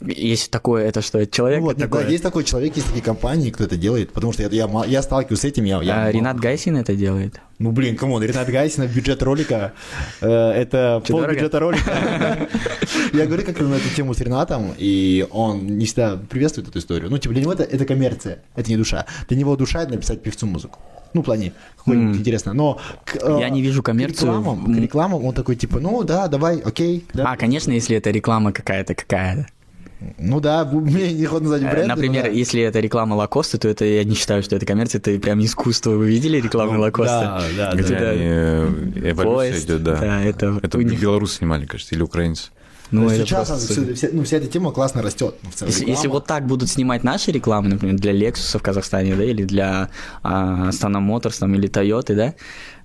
Есть 0.00 0.50
такое, 0.50 0.84
это 0.86 1.02
что, 1.02 1.18
это 1.18 1.34
человек 1.34 1.60
Ну 1.60 1.66
вот, 1.66 1.76
такой? 1.78 2.04
да, 2.04 2.08
есть 2.10 2.22
такой 2.22 2.44
человек, 2.44 2.74
есть 2.76 2.86
такие 2.88 3.02
компании, 3.02 3.50
кто 3.50 3.64
это 3.64 3.76
делает, 3.76 4.12
потому 4.12 4.32
что 4.32 4.42
я, 4.42 4.48
я, 4.48 4.84
я 4.86 5.02
сталкиваюсь 5.02 5.40
с 5.40 5.44
этим, 5.44 5.64
я, 5.64 5.82
я 5.82 6.04
А, 6.04 6.10
Ренат 6.12 6.38
Гайсин 6.38 6.76
это 6.76 6.94
делает. 6.94 7.40
Ну, 7.58 7.72
блин, 7.72 7.96
come 7.96 8.11
on, 8.11 8.22
Ренат 8.22 8.48
Гайсин, 8.48 8.86
бюджет 8.86 9.22
ролика, 9.22 9.72
э, 10.20 10.26
это 10.28 11.02
Чё, 11.06 11.12
пол 11.12 11.20
дорого? 11.20 11.34
бюджета 11.34 11.58
ролика. 11.60 12.48
Я 13.12 13.26
говорю 13.26 13.44
как 13.44 13.60
на 13.60 13.74
эту 13.74 13.88
тему 13.94 14.14
с 14.14 14.20
Ренатом, 14.20 14.72
и 14.78 15.26
он 15.30 15.66
не 15.66 15.84
всегда 15.84 16.16
приветствует 16.16 16.68
эту 16.68 16.78
историю. 16.78 17.10
Ну, 17.10 17.18
типа, 17.18 17.34
для 17.34 17.42
него 17.42 17.52
это, 17.52 17.64
это 17.64 17.84
коммерция, 17.84 18.42
это 18.56 18.70
не 18.70 18.76
душа. 18.76 19.06
Для 19.28 19.36
него 19.36 19.56
душа— 19.56 19.82
это 19.82 19.92
написать 19.92 20.22
певцу 20.22 20.46
музыку. 20.46 20.78
Ну, 21.12 21.22
в 21.22 21.24
плане, 21.24 21.52
какой-нибудь 21.78 22.14
М. 22.14 22.20
интересно. 22.20 22.52
Но 22.54 22.78
к, 23.04 23.16
э, 23.16 23.38
Я 23.40 23.50
не 23.50 23.62
вижу 23.62 23.82
коммерцию 23.82 24.32
К 24.32 24.36
рекламам, 24.38 24.64
к 24.74 24.78
рекламам 24.78 25.24
он 25.24 25.34
такой, 25.34 25.56
типа, 25.56 25.80
ну, 25.80 26.04
да, 26.04 26.28
давай, 26.28 26.58
окей. 26.60 27.04
да. 27.12 27.24
А, 27.32 27.36
конечно, 27.36 27.72
если 27.72 27.96
это 27.96 28.10
реклама 28.10 28.52
какая-то, 28.52 28.94
какая-то. 28.94 29.46
Ну 30.18 30.40
да, 30.40 30.64
мне 30.72 31.12
не 31.12 31.24
охота 31.26 31.42
назвать 31.44 31.62
Э, 31.62 31.70
бренд. 31.70 31.88
Например, 31.88 32.30
если 32.30 32.62
это 32.62 32.80
реклама 32.80 33.14
Лакоста, 33.14 33.58
то 33.58 33.68
это 33.68 33.84
я 33.84 34.04
не 34.04 34.14
считаю, 34.14 34.42
что 34.42 34.56
это 34.56 34.66
коммерция, 34.66 34.98
это 35.00 35.18
прям 35.18 35.44
искусство. 35.44 35.90
Вы 35.90 36.08
видели 36.08 36.40
рекламу 36.40 36.80
Лакоста? 36.80 37.42
Ну, 37.50 37.56
Да, 37.56 37.72
да, 37.72 37.76
Где 37.78 37.94
да. 37.94 38.12
э, 38.14 38.68
эволюция 38.96 39.24
Поезд, 39.24 39.64
идет, 39.66 39.82
да. 39.82 39.96
да, 39.96 40.22
это 40.22 40.58
Это 40.62 40.78
у 40.78 40.80
них- 40.80 41.00
белорусы 41.00 41.36
снимали, 41.36 41.66
кажется, 41.66 41.94
или 41.94 42.02
украинцы. 42.02 42.50
Ну, 42.92 43.08
это 43.08 43.24
сейчас 43.24 43.48
просто 43.48 43.94
вся, 43.94 44.08
ну, 44.12 44.24
вся 44.24 44.38
эта 44.38 44.48
тема 44.48 44.72
классно 44.72 45.00
растет. 45.00 45.36
Ну, 45.44 45.50
в 45.50 45.54
целом, 45.54 45.68
Если, 45.70 45.80
реклама. 45.82 45.96
если 45.96 46.08
вот 46.08 46.26
так 46.26 46.46
будут 46.46 46.68
снимать 46.70 47.04
наши 47.04 47.30
рекламы, 47.30 47.68
например, 47.68 47.94
для 47.96 48.12
Lexus 48.12 48.58
в 48.58 48.62
Казахстане, 48.62 49.14
да, 49.14 49.22
или 49.22 49.44
для 49.44 49.90
а, 50.24 50.70
Astana 50.70 50.98
Motors, 50.98 51.38
там, 51.38 51.54
или 51.54 51.68
Toyota, 51.68 52.14
да, 52.16 52.34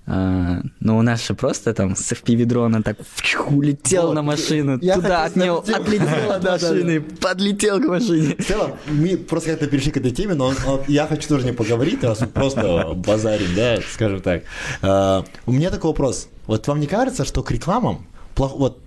а, 0.08 0.62
но 0.78 0.98
у 0.98 1.02
нас 1.02 1.26
же 1.26 1.34
просто 1.34 1.74
там 1.74 1.96
с 1.96 2.12
FPV-дрона 2.12 2.82
так 2.82 2.96
фью, 3.16 3.42
улетел 3.48 4.08
Вот, 4.08 4.14
на 4.14 4.22
машину, 4.22 4.78
я 4.80 4.94
туда 4.94 5.24
от 5.24 5.34
него 5.34 5.58
отлетел 5.58 6.30
от 6.30 6.44
машины, 6.62 7.00
подлетел 7.00 7.80
к 7.80 7.86
машине. 7.86 8.36
В 8.38 8.46
целом, 8.46 8.72
мы 8.86 9.16
просто 9.16 9.50
как-то 9.50 9.66
перешли 9.66 9.90
к 9.90 9.96
этой 9.96 10.12
теме, 10.12 10.34
но 10.34 10.52
я 10.86 11.08
хочу 11.08 11.28
тоже 11.28 11.46
не 11.46 11.52
поговорить, 11.52 12.04
раз 12.04 12.20
мы 12.20 12.28
просто 12.28 12.94
базарим, 12.94 13.54
да, 13.56 13.78
скажем 13.92 14.20
так. 14.20 14.44
А, 14.80 15.24
у 15.44 15.52
меня 15.52 15.70
такой 15.70 15.90
вопрос. 15.90 16.28
Вот 16.46 16.68
вам 16.68 16.78
не 16.78 16.86
кажется, 16.86 17.24
что 17.24 17.42
к 17.42 17.50
рекламам, 17.50 18.06
вот 18.36 18.78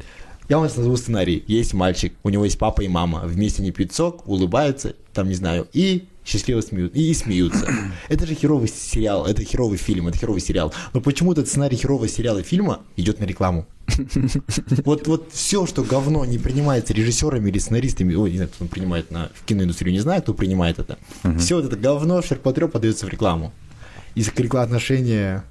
я 0.48 0.58
вам 0.58 0.68
назову 0.68 0.96
сценарий. 0.96 1.44
Есть 1.48 1.74
мальчик, 1.74 2.14
у 2.24 2.30
него 2.30 2.46
есть 2.46 2.58
папа 2.58 2.82
и 2.82 2.88
мама, 2.88 3.24
вместе 3.26 3.62
не 3.62 3.72
пьют 3.72 3.94
сок, 3.94 4.28
улыбаются, 4.28 4.96
там, 5.14 5.28
не 5.28 5.36
знаю, 5.36 5.68
и 5.74 6.08
счастливо 6.30 6.62
смеют, 6.62 6.96
и 6.96 7.14
смеются. 7.14 7.68
Это 8.10 8.26
же 8.26 8.36
херовый 8.36 8.68
сериал, 8.68 9.26
это 9.26 9.44
херовый 9.44 9.78
фильм, 9.78 10.08
это 10.08 10.18
херовый 10.18 10.42
сериал. 10.42 10.74
Но 10.94 11.02
почему 11.02 11.32
этот 11.32 11.48
сценарий 11.48 11.76
херового 11.76 12.08
сериала 12.08 12.40
и 12.40 12.44
фильма 12.44 12.82
идет 12.96 13.20
на 13.20 13.26
рекламу? 13.26 13.66
Вот, 14.86 15.08
вот 15.08 15.30
все, 15.34 15.66
что 15.66 15.84
говно 15.84 16.24
не 16.26 16.38
принимается 16.38 16.94
режиссерами 16.94 17.50
или 17.50 17.58
сценаристами, 17.58 18.14
ой, 18.14 18.32
не 18.32 18.38
знаю, 18.38 18.52
кто 18.54 18.66
принимает 18.66 19.12
на, 19.12 19.30
в 19.34 19.46
киноиндустрию, 19.46 19.94
не 19.94 20.00
знаю, 20.00 20.22
кто 20.22 20.34
принимает 20.34 20.80
это. 20.80 20.98
Все 21.38 21.56
вот 21.56 21.66
это 21.66 21.76
говно, 21.76 22.22
шерпотреб 22.22 22.72
подается 22.72 23.06
в 23.06 23.10
рекламу. 23.10 23.52
Из 24.16 24.28
рекламного 24.28 24.64
отношения... 24.64 25.44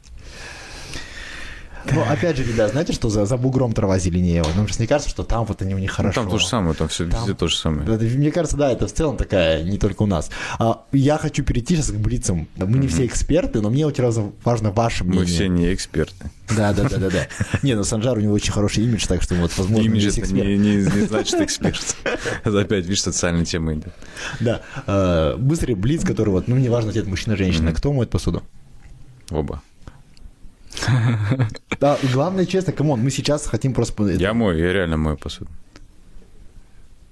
Ну, 1.93 2.03
опять 2.03 2.37
же, 2.37 2.45
ребят, 2.45 2.71
знаете, 2.73 2.93
что 2.93 3.09
за, 3.09 3.25
за 3.27 3.37
бугром 3.37 3.73
трава 3.73 3.99
зеленее? 3.99 4.43
Вот, 4.43 4.55
Нам 4.57 4.69
же 4.69 4.75
не 4.79 4.87
кажется, 4.87 5.11
что 5.11 5.23
там 5.23 5.45
вот 5.45 5.63
они 5.63 5.75
у 5.75 5.79
них 5.79 5.91
Ну, 5.91 5.97
хорошо. 5.97 6.21
там 6.23 6.31
то 6.31 6.39
же 6.39 6.47
самое, 6.47 6.75
там 6.75 6.89
все 6.89 7.07
Там- 7.09 7.21
везде 7.21 7.35
то 7.35 7.49
же 7.49 7.57
самое. 7.57 7.83
Да, 7.87 7.97
Мне 7.97 8.31
кажется, 8.31 8.57
да, 8.57 8.71
это 8.73 8.87
в 8.87 8.93
целом 8.93 9.17
такая, 9.17 9.63
не 9.63 9.79
только 9.79 10.03
у 10.03 10.07
нас. 10.07 10.31
А, 10.59 10.83
я 10.93 11.19
хочу 11.19 11.43
перейти 11.45 11.77
сейчас 11.77 11.91
к 11.91 11.95
блицам. 11.97 12.49
Мы 12.57 12.79
не 12.79 12.89
все 12.89 13.07
эксперты, 13.07 13.61
но 13.61 13.71
мне 13.71 13.87
очень 13.87 14.05
важно 14.45 14.71
ваше 14.71 15.05
мнение. 15.05 15.21
Мы 15.21 15.27
все 15.27 15.49
не 15.49 15.73
эксперты. 15.75 16.31
Да, 16.57 16.73
да, 16.73 16.85
да, 16.89 16.97
да, 16.97 17.11
да. 17.11 17.27
Не, 17.63 17.75
ну 17.75 17.85
Санжар 17.85 18.17
у 18.17 18.21
него 18.23 18.33
очень 18.33 18.53
хороший 18.53 18.83
имидж, 18.85 19.07
так 19.07 19.23
что 19.23 19.35
вот, 19.35 19.53
возможно, 19.59 19.85
Имидж 19.87 20.09
это 20.19 20.33
не, 20.33 20.57
не, 20.57 20.77
не 20.77 21.07
значит 21.07 21.35
эксперт. 21.43 21.97
Это 22.43 22.61
опять, 22.61 22.85
видишь, 22.87 23.03
социальная 23.03 23.45
тема 23.45 23.75
идет. 23.75 23.93
Да. 24.41 24.63
Э, 24.87 25.37
Быстрый 25.37 25.75
блиц, 25.75 26.05
который 26.05 26.31
вот, 26.31 26.49
ну, 26.49 26.57
мне 26.57 26.71
важно, 26.71 26.91
ответ 26.91 27.07
мужчина-женщина. 27.07 27.73
Кто 27.75 27.93
моет 27.93 28.09
посуду? 28.09 28.43
Оба. 29.31 29.61
Да, 31.81 31.97
и 32.03 32.07
главное, 32.09 32.45
честно, 32.45 32.73
come 32.73 32.89
on, 32.89 33.01
мы 33.01 33.11
сейчас 33.11 33.47
хотим 33.47 33.73
просто... 33.73 34.05
Я 34.11 34.35
мою, 34.35 34.59
я 34.59 34.73
реально 34.73 34.97
мою 34.97 35.17
посуду. 35.17 35.51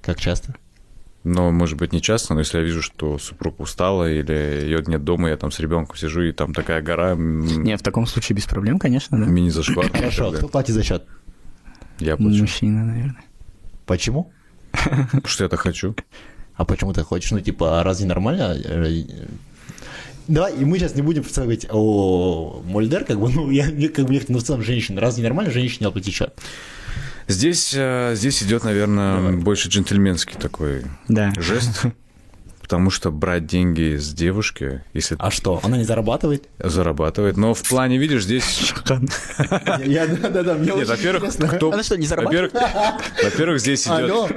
Как 0.03 0.19
часто? 0.19 0.55
Но, 1.23 1.51
может 1.51 1.77
быть, 1.77 1.93
не 1.93 2.01
часто, 2.01 2.35
но 2.35 2.41
если 2.41 2.59
я 2.59 2.65
вижу, 2.65 2.83
что 2.83 3.19
супруга 3.19 3.63
устала 3.63 4.09
или 4.09 4.33
ее 4.33 4.83
нет 4.87 5.03
дома, 5.03 5.29
я 5.31 5.37
там 5.37 5.51
с 5.51 5.59
ребенком 5.59 5.97
сижу, 5.97 6.23
и 6.23 6.33
там 6.33 6.55
такая 6.55 6.81
гора, 6.83 7.17
Не, 7.17 7.77
в 7.77 7.83
таком 7.83 8.07
случае 8.07 8.37
без 8.37 8.45
проблем, 8.45 8.79
конечно, 8.79 9.19
да. 9.19 9.27
мини-зашквар. 9.27 9.91
Хорошо, 9.91 10.27
тогда 10.27 10.39
кто 10.39 10.49
платит 10.49 10.75
за 10.75 10.85
счет? 10.85 11.05
Я 11.99 12.17
плачу. 12.17 12.41
Мужчина, 12.41 12.85
наверное. 12.85 13.25
Почему? 13.87 14.33
Потому 14.73 15.27
что 15.27 15.45
я 15.45 15.49
так 15.49 15.61
хочу. 15.61 15.97
А 16.55 16.65
почему 16.65 16.93
ты 16.93 17.03
хочешь? 17.03 17.31
Ну, 17.33 17.41
типа, 17.41 17.81
а 17.81 17.83
разве 17.83 18.07
нормально? 18.07 18.57
Давай, 20.29 20.55
и 20.57 20.65
мы 20.65 20.79
сейчас 20.79 20.95
не 20.95 21.03
будем 21.03 21.23
в 21.23 21.29
целом 21.29 21.47
говорить 21.49 21.67
о 21.71 22.63
Мольдер, 22.67 23.05
как 23.05 23.21
бы, 23.21 23.29
ну, 23.31 23.51
я 23.51 23.67
как 23.89 24.07
бы, 24.07 24.21
ну, 24.29 24.39
в 24.39 24.43
целом, 24.43 24.63
женщина. 24.63 25.01
Разве 25.01 25.23
нормально 25.23 25.53
женщине 25.53 25.87
оплатить 25.89 26.15
счет? 26.15 26.35
Здесь, 27.29 27.73
э, 27.77 28.13
здесь 28.15 28.43
идет, 28.43 28.65
наверное, 28.65 29.33
больше 29.33 29.69
джентльменский 29.69 30.37
такой 30.39 30.85
Да. 31.09 31.33
жест, 31.37 31.83
потому 32.67 32.91
что 32.91 33.13
брать 33.13 33.47
деньги 33.47 33.97
с 33.97 34.13
девушки, 34.13 34.83
если 34.93 35.15
А 35.21 35.31
что, 35.31 35.61
она 35.63 35.77
не 35.77 35.85
зарабатывает? 35.85 36.49
зарабатывает. 36.59 37.37
Но 37.37 37.55
в 37.55 37.63
плане, 37.63 37.97
видишь, 37.97 38.25
здесь... 38.25 38.75
Я, 39.85 40.09
да, 40.09 40.31
да, 40.31 40.43
да, 40.43 40.55
мне 40.55 40.67
Нет, 40.67 40.79
очень 40.79 40.87
во-первых, 40.87 41.33
кто... 41.33 41.71
Она 41.71 41.85
что, 41.85 41.97
не 41.97 42.09
зарабатывает? 42.09 42.53
Во-первых, 43.23 43.61
здесь 43.61 43.87
идет 43.87 44.33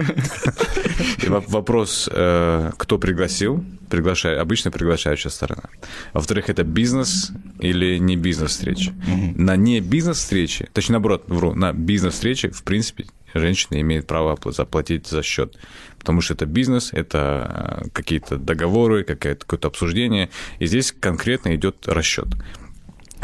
вопрос, 1.47 2.07
э, 2.11 2.69
кто 2.77 2.99
пригласил, 2.99 3.65
приглашает, 3.89 4.37
обычно 4.39 4.69
приглашающая 4.69 5.31
сторона. 5.31 5.63
Во-вторых, 6.13 6.51
это 6.51 6.63
бизнес 6.63 7.31
или 7.59 7.97
не 7.97 8.15
бизнес-встреча. 8.15 8.93
На 9.35 9.55
не 9.55 9.79
бизнес-встрече, 9.79 10.69
точнее, 10.71 10.93
наоборот, 10.93 11.23
вру, 11.25 11.55
на 11.55 11.73
бизнес-встрече, 11.73 12.51
в 12.51 12.61
принципе, 12.61 13.05
женщина 13.33 13.81
имеет 13.81 14.07
право 14.07 14.37
заплатить 14.51 15.07
за 15.07 15.23
счет. 15.23 15.57
Потому 16.09 16.21
что 16.21 16.33
это 16.33 16.47
бизнес, 16.47 16.89
это 16.91 17.83
э, 17.85 17.89
какие-то 17.93 18.37
договоры, 18.37 19.03
какое-то, 19.03 19.67
обсуждение. 19.67 20.31
И 20.57 20.65
здесь 20.65 20.91
конкретно 20.91 21.53
идет 21.53 21.87
расчет. 21.87 22.29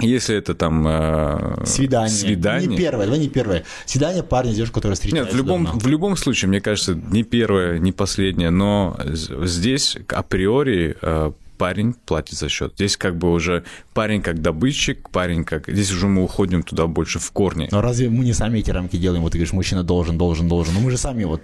Если 0.02 0.36
это 0.36 0.54
там 0.54 0.86
э, 0.88 1.66
Свидание. 1.66 2.10
свидание 2.10 2.70
Не 2.70 2.78
первое, 2.78 3.06
давай 3.06 3.20
не 3.20 3.28
первое. 3.28 3.64
Свидание 3.88 4.22
парня 4.22 4.52
с 4.52 4.56
девушкой, 4.58 4.76
которая 4.76 4.92
нет, 4.92 5.00
встречается 5.00 5.34
в 5.36 5.38
любом, 5.40 5.64
давно. 5.64 5.80
в 5.80 5.88
любом 5.88 6.16
случае, 6.16 6.50
мне 6.50 6.62
кажется, 6.62 6.94
не 6.94 7.24
первое, 7.24 7.80
не 7.80 7.92
последнее, 7.92 8.52
но 8.52 8.96
здесь 9.04 9.98
априори 10.10 10.96
э, 11.02 11.32
парень 11.58 11.96
платит 12.06 12.38
за 12.38 12.50
счет. 12.50 12.74
Здесь 12.76 12.98
как 12.98 13.18
бы 13.18 13.32
уже 13.32 13.64
парень 13.96 14.22
как 14.22 14.44
добытчик, 14.44 15.10
парень 15.10 15.44
как... 15.44 15.68
Здесь 15.68 15.92
уже 15.92 16.06
мы 16.06 16.24
уходим 16.24 16.62
туда 16.62 16.86
больше 16.86 17.18
в 17.18 17.32
корни. 17.32 17.68
Но 17.72 17.82
разве 17.82 18.12
мы 18.12 18.24
не 18.26 18.34
сами 18.34 18.60
эти 18.60 18.70
рамки 18.70 18.98
делаем? 18.98 19.24
Вот 19.24 19.32
ты 19.32 19.40
говоришь, 19.40 19.54
мужчина 19.54 19.82
должен, 19.82 20.20
должен, 20.20 20.48
должен. 20.48 20.76
Но 20.76 20.82
мы 20.82 20.92
же 20.92 20.98
сами 20.98 21.24
вот 21.24 21.42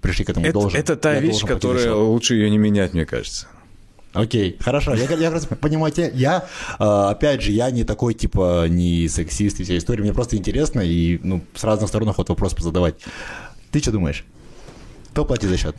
пришли 0.00 0.24
к 0.24 0.30
этому 0.30 0.46
Это, 0.46 0.52
должен. 0.54 0.78
это 0.80 0.96
та 0.96 1.14
Я 1.14 1.20
вещь, 1.20 1.42
которая 1.44 1.94
лучше 1.94 2.34
ее 2.34 2.50
не 2.50 2.58
менять, 2.58 2.94
мне 2.94 3.04
кажется. 3.06 3.46
Окей, 4.14 4.56
хорошо. 4.58 4.94
Я, 4.94 5.04
я 5.16 5.30
просто 5.30 5.54
понимаю, 5.54 5.92
те- 5.92 6.10
я, 6.14 6.46
э, 6.78 6.82
опять 6.84 7.42
же, 7.42 7.52
я 7.52 7.70
не 7.70 7.84
такой, 7.84 8.14
типа, 8.14 8.66
не 8.68 9.06
сексист 9.08 9.60
и 9.60 9.64
вся 9.64 9.76
история. 9.76 10.02
Мне 10.02 10.12
просто 10.14 10.36
интересно 10.36 10.80
и, 10.80 11.18
ну, 11.22 11.42
с 11.54 11.62
разных 11.62 11.88
сторон 11.88 12.12
вот 12.16 12.28
вопрос 12.28 12.54
позадавать. 12.54 12.94
Ты 13.70 13.80
что 13.80 13.92
думаешь? 13.92 14.24
Кто 15.12 15.24
платит 15.24 15.50
за 15.50 15.56
счет? 15.58 15.76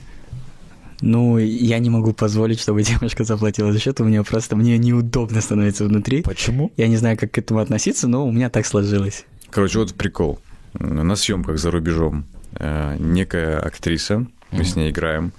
Ну, 1.02 1.38
я 1.38 1.80
не 1.80 1.90
могу 1.90 2.14
позволить, 2.14 2.60
чтобы 2.60 2.84
девушка 2.84 3.24
заплатила 3.24 3.72
за 3.74 3.80
счет. 3.80 4.00
У 4.00 4.04
меня 4.04 4.24
просто 4.24 4.56
мне 4.56 4.78
неудобно 4.78 5.42
становится 5.42 5.86
внутри. 5.86 6.22
Почему? 6.22 6.72
Я 6.78 6.88
не 6.88 6.98
знаю, 6.98 7.18
как 7.18 7.32
к 7.32 7.38
этому 7.38 7.60
относиться, 7.62 8.08
но 8.08 8.28
у 8.28 8.32
меня 8.32 8.50
так 8.50 8.66
сложилось. 8.66 9.26
Короче, 9.50 9.80
вот 9.80 9.94
прикол. 9.96 10.40
На 10.74 11.16
съемках 11.16 11.58
за 11.58 11.72
рубежом 11.72 12.26
некая 12.60 13.60
актриса, 13.60 14.26
мы 14.52 14.64
с 14.64 14.76
ней 14.76 14.92
играем, 14.92 15.32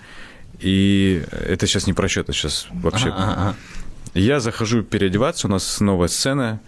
и 0.58 1.24
это 1.30 1.66
сейчас 1.66 1.86
не 1.86 1.92
про 1.92 2.08
счет, 2.08 2.28
это 2.28 2.32
сейчас 2.32 2.66
вообще... 2.70 3.08
Ага. 3.08 3.56
Я 4.14 4.40
захожу 4.40 4.82
переодеваться, 4.82 5.46
у 5.46 5.50
нас 5.50 5.80
новая 5.80 6.08
сцена, 6.08 6.60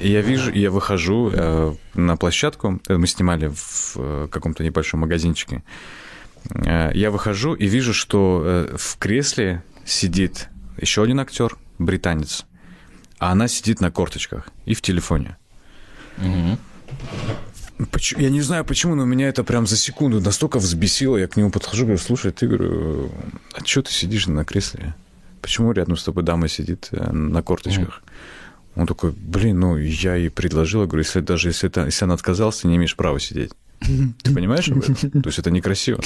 и 0.00 0.10
я 0.10 0.20
вижу, 0.20 0.52
я 0.52 0.70
выхожу 0.70 1.30
э, 1.32 1.74
на 1.94 2.16
площадку, 2.16 2.80
это 2.84 2.98
мы 2.98 3.06
снимали 3.06 3.48
в 3.48 3.92
э, 3.96 4.28
каком-то 4.30 4.62
небольшом 4.62 5.00
магазинчике. 5.00 5.62
Э, 6.50 6.90
я 6.94 7.10
выхожу 7.10 7.54
и 7.54 7.66
вижу, 7.66 7.94
что 7.94 8.42
э, 8.44 8.76
в 8.76 8.98
кресле 8.98 9.62
сидит 9.86 10.48
еще 10.78 11.02
один 11.02 11.20
актер, 11.20 11.56
британец, 11.78 12.44
а 13.18 13.32
она 13.32 13.48
сидит 13.48 13.80
на 13.80 13.90
корточках 13.90 14.48
и 14.66 14.74
в 14.74 14.82
телефоне. 14.82 15.38
Поч- 16.18 17.49
Я 18.16 18.30
не 18.30 18.40
знаю 18.42 18.64
почему, 18.64 18.94
но 18.94 19.04
меня 19.04 19.28
это 19.28 19.44
прям 19.44 19.66
за 19.66 19.76
секунду 19.76 20.20
настолько 20.20 20.58
взбесило. 20.58 21.16
Я 21.16 21.28
к 21.28 21.36
нему 21.36 21.50
подхожу, 21.50 21.84
говорю, 21.84 22.00
слушай, 22.00 22.30
ты, 22.32 22.46
говорю, 22.46 23.10
а 23.54 23.64
что 23.64 23.82
ты 23.82 23.92
сидишь 23.92 24.26
на 24.26 24.44
кресле? 24.44 24.94
Почему 25.40 25.72
рядом 25.72 25.96
с 25.96 26.04
тобой 26.04 26.22
дама 26.22 26.48
сидит 26.48 26.88
э, 26.92 27.10
на 27.12 27.42
корточках? 27.42 28.02
Он 28.74 28.86
такой, 28.86 29.12
блин, 29.12 29.60
ну 29.60 29.76
я 29.76 30.14
ей 30.14 30.30
предложила, 30.30 30.86
говорю, 30.86 31.02
если 31.04 31.20
даже 31.20 31.48
если, 31.48 31.68
это, 31.68 31.86
если 31.86 32.04
она 32.04 32.14
отказалась, 32.14 32.58
ты 32.58 32.68
не 32.68 32.76
имеешь 32.76 32.96
права 32.96 33.18
сидеть. 33.18 33.52
Ты 34.22 34.34
понимаешь 34.34 34.68
об 34.68 34.78
этом? 34.78 34.94
То 34.94 35.28
есть 35.28 35.38
это 35.38 35.50
некрасиво. 35.50 36.00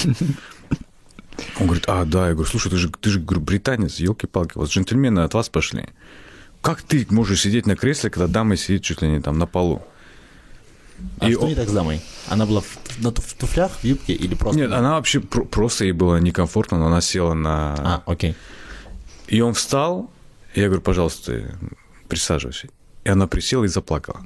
Он 1.59 1.65
говорит, 1.67 1.85
а, 1.87 2.05
да, 2.05 2.29
я 2.29 2.33
говорю, 2.33 2.49
слушай, 2.49 2.69
ты 2.69 2.77
же, 2.77 2.89
ты 2.89 3.09
же 3.09 3.19
говорю, 3.19 3.41
британец, 3.41 3.97
елки-палки, 3.97 4.53
вот 4.55 4.69
джентльмены 4.69 5.19
от 5.19 5.33
вас 5.33 5.49
пошли. 5.49 5.89
Как 6.61 6.81
ты 6.81 7.05
можешь 7.09 7.41
сидеть 7.41 7.65
на 7.65 7.75
кресле, 7.75 8.09
когда 8.09 8.27
дама 8.27 8.55
сидит 8.55 8.83
чуть 8.83 9.01
ли 9.01 9.09
не 9.09 9.21
там 9.21 9.37
на 9.37 9.45
полу? 9.45 9.83
А 11.19 11.29
И 11.29 11.33
что 11.33 11.43
он- 11.43 11.49
не 11.49 11.55
так 11.55 11.67
с 11.69 11.71
дамой? 11.71 12.01
Она 12.27 12.45
была 12.45 12.61
в, 12.61 12.77
на 12.99 13.11
в 13.11 13.33
туфлях, 13.33 13.71
в 13.79 13.83
юбке 13.83 14.13
или 14.13 14.35
просто... 14.35 14.59
Нет, 14.59 14.71
она 14.71 14.91
вообще 14.95 15.19
про- 15.19 15.45
просто 15.45 15.85
ей 15.85 15.91
было 15.91 16.17
некомфортно, 16.17 16.77
но 16.79 16.87
она 16.87 17.01
села 17.01 17.33
на... 17.33 17.73
А, 17.77 18.03
окей. 18.05 18.35
И 19.27 19.41
он 19.41 19.53
встал, 19.53 20.09
я 20.53 20.65
говорю, 20.65 20.81
пожалуйста, 20.81 21.57
присаживайся. 22.07 22.69
И 23.03 23.09
она 23.09 23.27
присела 23.27 23.63
и 23.65 23.67
заплакала. 23.67 24.25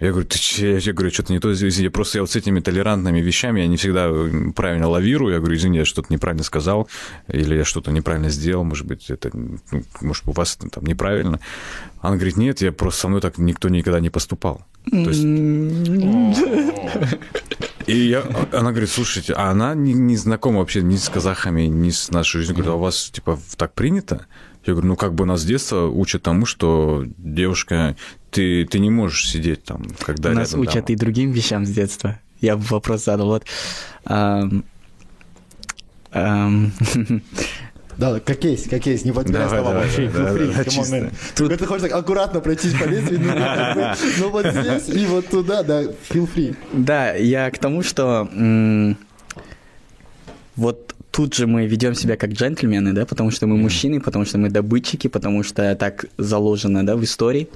Я 0.00 0.10
говорю, 0.12 0.26
ты 0.26 0.38
че? 0.38 0.78
Я 0.78 0.92
говорю, 0.94 1.12
что-то 1.12 1.32
не 1.32 1.40
то, 1.40 1.52
извини, 1.52 1.90
просто 1.90 2.18
я 2.18 2.22
вот 2.22 2.30
с 2.30 2.36
этими 2.36 2.60
толерантными 2.60 3.20
вещами, 3.20 3.60
я 3.60 3.66
не 3.66 3.76
всегда 3.76 4.06
м, 4.06 4.54
правильно 4.54 4.88
лавирую. 4.88 5.34
Я 5.34 5.40
говорю, 5.40 5.56
извини, 5.56 5.78
я 5.78 5.84
что-то 5.84 6.10
неправильно 6.10 6.42
сказал, 6.42 6.88
или 7.28 7.54
я 7.54 7.64
что-то 7.64 7.92
неправильно 7.92 8.30
сделал, 8.30 8.64
может 8.64 8.86
быть, 8.86 9.10
это, 9.10 9.30
ну, 9.34 9.58
может, 10.00 10.26
у 10.26 10.32
вас 10.32 10.56
там 10.56 10.84
неправильно. 10.84 11.38
Она 12.00 12.16
говорит, 12.16 12.38
нет, 12.38 12.62
я 12.62 12.72
просто 12.72 13.02
со 13.02 13.08
мной 13.08 13.20
так 13.20 13.36
никто 13.36 13.68
никогда 13.68 14.00
не 14.00 14.08
поступал. 14.08 14.62
То 14.90 15.10
есть 15.10 15.22
и 17.86 17.96
я, 18.08 18.22
она 18.52 18.70
говорит, 18.70 18.88
слушайте, 18.88 19.34
а 19.34 19.50
она 19.50 19.74
не, 19.74 19.92
не 19.92 20.16
знакома 20.16 20.60
вообще 20.60 20.80
ни 20.80 20.96
с 20.96 21.08
казахами, 21.08 21.62
ни 21.62 21.90
с 21.90 22.10
нашей 22.10 22.38
жизнью. 22.38 22.56
Говорит, 22.56 22.72
а 22.72 22.76
у 22.76 22.80
вас, 22.80 23.10
типа, 23.10 23.38
так 23.56 23.74
принято? 23.74 24.26
Я 24.64 24.74
говорю, 24.74 24.88
ну, 24.88 24.96
как 24.96 25.14
бы 25.14 25.26
нас 25.26 25.40
с 25.40 25.44
детства 25.44 25.86
учат 25.86 26.22
тому, 26.22 26.46
что 26.46 27.04
девушка, 27.18 27.96
ты, 28.30 28.64
ты 28.64 28.78
не 28.78 28.90
можешь 28.90 29.28
сидеть 29.28 29.64
там, 29.64 29.86
когда 30.00 30.30
Нас 30.30 30.50
рядом 30.50 30.60
учат 30.60 30.74
дама. 30.74 30.86
и 30.88 30.96
другим 30.96 31.30
вещам 31.32 31.66
с 31.66 31.70
детства. 31.70 32.18
Я 32.40 32.56
бы 32.56 32.64
вопрос 32.64 33.04
задал. 33.04 33.26
Вот. 33.26 33.44
Да, 37.98 38.18
как 38.18 38.42
есть, 38.44 38.70
как 38.70 38.86
есть, 38.86 39.04
не 39.04 39.12
подбирай 39.12 39.42
Давай, 39.46 39.58
слова 39.58 39.72
давай, 39.74 39.86
вообще, 39.86 40.08
да, 40.10 40.24
да, 40.24 40.30
free, 40.30 40.56
да, 40.56 40.64
чисто. 40.64 40.96
man. 40.96 41.12
Когда 41.36 41.56
ты 41.58 41.66
хочешь 41.66 41.82
так 41.82 41.92
аккуратно 41.92 42.40
пройтись 42.40 42.72
по 42.72 42.84
лезвию, 42.84 43.20
ну, 43.20 43.32
как 43.34 43.74
бы, 43.76 43.94
ну, 44.18 44.30
вот 44.30 44.46
здесь 44.46 44.88
и 44.88 45.04
вот 45.04 45.28
туда, 45.28 45.62
да, 45.62 45.82
feel 45.82 46.26
free. 46.34 46.56
Да, 46.72 47.12
я 47.12 47.50
к 47.50 47.58
тому, 47.58 47.82
что 47.82 48.26
м, 48.32 48.96
вот 50.56 50.94
тут 51.10 51.34
же 51.34 51.46
мы 51.46 51.66
ведем 51.66 51.94
себя 51.94 52.16
как 52.16 52.30
джентльмены, 52.30 52.94
да, 52.94 53.04
потому 53.04 53.30
что 53.30 53.46
мы 53.46 53.58
мужчины, 53.58 54.00
потому 54.00 54.24
что 54.24 54.38
мы 54.38 54.48
добытчики, 54.48 55.08
потому 55.08 55.42
что 55.42 55.74
так 55.74 56.06
заложено, 56.16 56.86
да, 56.86 56.96
в 56.96 57.04
истории. 57.04 57.48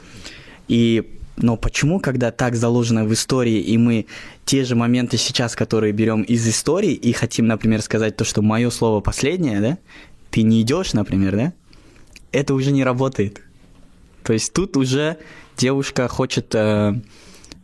И 0.68 1.18
но 1.36 1.56
почему, 1.56 1.98
когда 1.98 2.30
так 2.30 2.54
заложено 2.54 3.04
в 3.04 3.12
истории, 3.12 3.58
и 3.58 3.76
мы 3.76 4.06
те 4.44 4.64
же 4.64 4.76
моменты 4.76 5.16
сейчас, 5.16 5.56
которые 5.56 5.92
берем 5.92 6.22
из 6.22 6.46
истории, 6.48 6.92
и 6.92 7.12
хотим, 7.12 7.48
например, 7.48 7.82
сказать 7.82 8.16
то, 8.16 8.24
что 8.24 8.40
мое 8.40 8.70
слово 8.70 9.00
последнее, 9.00 9.60
да, 9.60 9.78
ты 10.30 10.42
не 10.42 10.62
идешь, 10.62 10.92
например, 10.92 11.34
да, 11.36 11.52
это 12.30 12.54
уже 12.54 12.70
не 12.70 12.84
работает. 12.84 13.40
То 14.22 14.32
есть 14.32 14.52
тут 14.52 14.76
уже 14.76 15.16
девушка 15.56 16.06
хочет 16.06 16.54
э, 16.54 17.00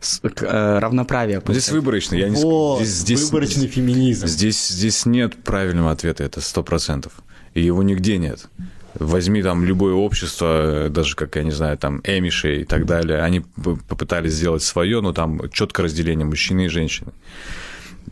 с- 0.01 0.19
э, 0.21 0.79
равноправия. 0.79 1.41
Ну, 1.45 1.53
Здесь 1.53 1.65
получать. 1.67 1.71
выборочно. 1.73 2.15
Я 2.15 2.29
не 2.29 2.43
О, 2.43 2.75
здесь, 2.81 2.89
здесь- 2.89 3.23
выборочный 3.23 3.67
феминизм. 3.67 4.27
Здесь, 4.27 4.67
здесь 4.67 5.05
нет 5.05 5.41
правильного 5.43 5.91
ответа, 5.91 6.25
это 6.25 6.41
сто 6.41 6.61
процентов. 6.61 7.13
И 7.53 7.61
его 7.63 7.83
нигде 7.83 8.17
нет. 8.17 8.47
Возьми 8.95 9.41
там 9.41 9.63
любое 9.63 9.93
общество, 9.93 10.85
э, 10.85 10.89
даже 10.89 11.15
как, 11.15 11.35
я 11.35 11.43
не 11.43 11.51
знаю, 11.51 11.77
там 11.77 12.01
Эмиши 12.03 12.61
и 12.61 12.65
так 12.65 12.85
далее, 12.85 13.21
они 13.21 13.41
попытались 13.87 14.33
сделать 14.33 14.63
свое, 14.63 15.01
но 15.01 15.13
там 15.13 15.49
четкое 15.51 15.85
разделение 15.85 16.25
мужчины 16.25 16.65
и 16.65 16.67
женщины. 16.67 17.11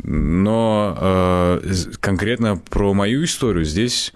Но 0.03 0.95
э, 0.99 1.61
конкретно 1.99 2.57
про 2.57 2.93
мою 2.93 3.23
историю 3.23 3.65
здесь 3.65 4.13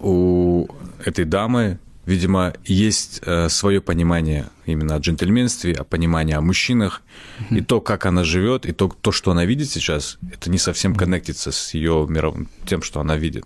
у 0.00 0.68
этой 1.04 1.24
дамы, 1.24 1.78
видимо, 2.06 2.54
есть 2.64 3.20
э, 3.24 3.48
свое 3.48 3.80
понимание 3.80 4.48
именно 4.66 4.96
о 4.96 4.98
джентльменстве, 4.98 5.74
о 5.74 5.84
понимании 5.84 6.34
о 6.34 6.40
мужчинах, 6.40 7.02
и 7.50 7.60
то, 7.60 7.80
как 7.80 8.06
она 8.06 8.24
живет, 8.24 8.66
и 8.66 8.72
то, 8.72 8.88
то, 9.00 9.12
что 9.12 9.30
она 9.30 9.44
видит 9.44 9.70
сейчас, 9.70 10.18
это 10.32 10.50
не 10.50 10.58
совсем 10.58 10.94
коннектится 10.94 11.52
с 11.52 11.74
ее 11.74 12.06
миром, 12.08 12.48
тем, 12.66 12.82
что 12.82 13.00
она 13.00 13.16
видит. 13.16 13.44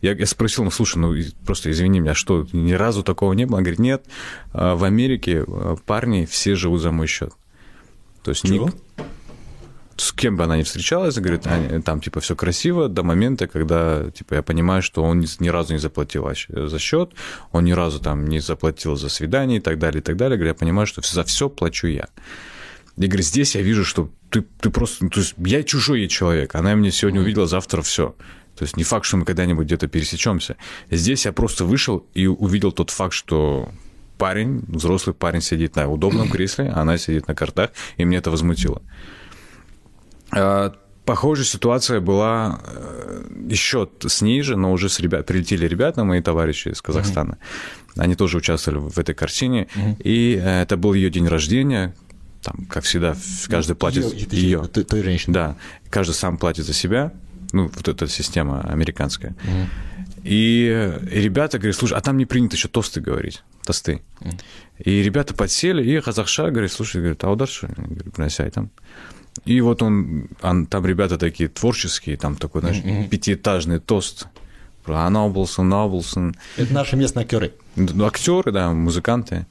Я, 0.00 0.12
я 0.12 0.26
спросил, 0.26 0.64
ну 0.64 0.70
слушай, 0.70 0.98
ну 0.98 1.14
просто 1.44 1.70
извини 1.70 2.00
меня, 2.00 2.12
а 2.12 2.14
что, 2.14 2.46
ни 2.52 2.72
разу 2.72 3.02
такого 3.02 3.32
не 3.32 3.46
было? 3.46 3.58
Она 3.58 3.64
говорит, 3.64 3.80
нет, 3.80 4.04
э, 4.52 4.74
в 4.74 4.84
Америке 4.84 5.44
э, 5.46 5.76
парни 5.84 6.26
все 6.26 6.54
живут 6.54 6.80
за 6.80 6.90
мой 6.90 7.06
счет. 7.06 7.32
То 8.22 8.30
есть 8.30 8.42
Чего? 8.42 8.70
С 10.00 10.12
кем 10.12 10.36
бы 10.36 10.44
она 10.44 10.56
ни 10.56 10.62
встречалась, 10.62 11.16
говорит, 11.16 11.46
они- 11.46 11.82
там 11.82 12.00
типа 12.00 12.20
все 12.20 12.36
красиво 12.36 12.88
до 12.88 13.02
момента, 13.02 13.48
когда 13.48 14.10
типа 14.10 14.34
я 14.34 14.42
понимаю, 14.42 14.82
что 14.82 15.02
он 15.02 15.20
ни, 15.40 15.48
разу 15.48 15.72
не 15.72 15.78
заплатил 15.78 16.28
за 16.48 16.78
счет, 16.78 17.10
он 17.52 17.64
ни 17.64 17.72
разу 17.72 17.98
там 18.00 18.26
не 18.26 18.40
заплатил 18.40 18.96
за 18.96 19.08
свидание 19.08 19.58
и 19.58 19.60
так 19.60 19.78
далее, 19.78 20.00
и 20.00 20.02
так 20.02 20.16
далее. 20.16 20.36
Говорю, 20.36 20.50
я 20.50 20.54
понимаю, 20.54 20.86
что 20.86 21.02
за 21.02 21.24
все 21.24 21.48
плачу 21.48 21.88
я. 21.88 22.08
И 22.96 23.06
говорит, 23.06 23.26
здесь 23.26 23.54
я 23.54 23.62
вижу, 23.62 23.84
что 23.84 24.10
ты, 24.30 24.44
ты 24.60 24.70
просто, 24.70 25.04
ну, 25.04 25.10
то 25.10 25.20
есть 25.20 25.34
я 25.38 25.62
чужой 25.62 26.06
человек, 26.08 26.54
она 26.54 26.74
меня 26.74 26.90
сегодня 26.90 27.20
увидела, 27.20 27.46
завтра 27.46 27.82
все. 27.82 28.14
То 28.56 28.64
есть 28.64 28.76
не 28.76 28.82
факт, 28.82 29.04
что 29.04 29.16
мы 29.16 29.24
когда-нибудь 29.24 29.66
где-то 29.66 29.86
пересечемся. 29.86 30.56
Здесь 30.90 31.24
я 31.26 31.32
просто 31.32 31.64
вышел 31.64 32.06
и 32.14 32.26
увидел 32.26 32.72
тот 32.72 32.90
факт, 32.90 33.14
что 33.14 33.68
парень, 34.18 34.64
взрослый 34.66 35.14
парень 35.14 35.40
сидит 35.40 35.76
на 35.76 35.88
удобном 35.88 36.28
кресле, 36.30 36.72
а 36.74 36.80
она 36.82 36.98
сидит 36.98 37.28
на 37.28 37.34
картах, 37.34 37.70
и 37.96 38.04
мне 38.04 38.18
это 38.18 38.30
возмутило. 38.30 38.82
А, 40.32 40.74
Похожая 41.04 41.46
ситуация 41.46 42.00
была 42.00 42.60
э, 42.66 43.22
еще 43.48 43.88
с 44.06 44.20
ней 44.20 44.42
же, 44.42 44.56
но 44.56 44.72
уже 44.72 44.90
с 44.90 45.00
ребят, 45.00 45.24
прилетели 45.24 45.66
ребята, 45.66 46.04
мои 46.04 46.20
товарищи 46.20 46.68
из 46.68 46.82
Казахстана. 46.82 47.38
Они 47.96 48.14
тоже 48.14 48.36
участвовали 48.36 48.78
в 48.90 48.98
этой 48.98 49.14
картине. 49.14 49.68
И 50.04 50.38
э, 50.38 50.62
это 50.62 50.76
был 50.76 50.92
ее 50.92 51.08
день 51.08 51.26
рождения. 51.26 51.94
Там, 52.42 52.66
как 52.68 52.84
всегда, 52.84 53.14
в- 53.14 53.48
каждый 53.48 53.74
платит 53.74 54.04
Её- 54.04 54.26
ты- 54.28 54.36
ее. 54.36 54.62
ты- 54.70 54.84
той 54.84 55.02
женщины. 55.02 55.32
Да, 55.32 55.56
каждый 55.88 56.12
сам 56.12 56.36
платит 56.36 56.66
за 56.66 56.74
себя. 56.74 57.10
Ну, 57.52 57.70
вот 57.74 57.88
эта 57.88 58.06
система 58.06 58.60
американская. 58.60 59.34
И, 60.24 60.68
э, 60.70 61.00
и 61.10 61.20
ребята 61.22 61.56
говорят, 61.58 61.76
слушай, 61.76 61.96
а 61.96 62.02
там 62.02 62.18
не 62.18 62.26
принято 62.26 62.56
еще 62.56 62.68
тосты 62.68 63.00
говорить, 63.00 63.42
тосты. 63.64 64.02
И 64.84 65.02
ребята 65.02 65.32
подсели, 65.32 65.82
и 65.82 65.98
казахша 66.02 66.50
говорит, 66.50 66.70
слушай, 66.70 66.98
говорит, 67.00 67.24
а 67.24 67.30
удар 67.30 67.48
что? 67.48 67.66
Я 67.68 67.82
говорю, 67.82 68.10
«Приносяй 68.10 68.50
там. 68.50 68.68
И 69.44 69.60
вот 69.60 69.82
он, 69.82 70.28
он- 70.42 70.66
там 70.66 70.86
ребята 70.86 71.18
такие 71.18 71.48
творческие, 71.48 72.16
там 72.16 72.36
такой, 72.36 72.60
знаешь, 72.62 72.82
пятиэтажный 73.10 73.78
тост. 73.80 74.26
Про 74.84 75.00
Анаблсон, 75.06 75.68
Наблсон. 75.68 76.34
Это 76.56 76.72
наши 76.72 76.96
местные 76.96 77.24
актеры. 77.24 77.52
Актеры, 78.00 78.52
да, 78.52 78.72
музыканты. 78.72 79.44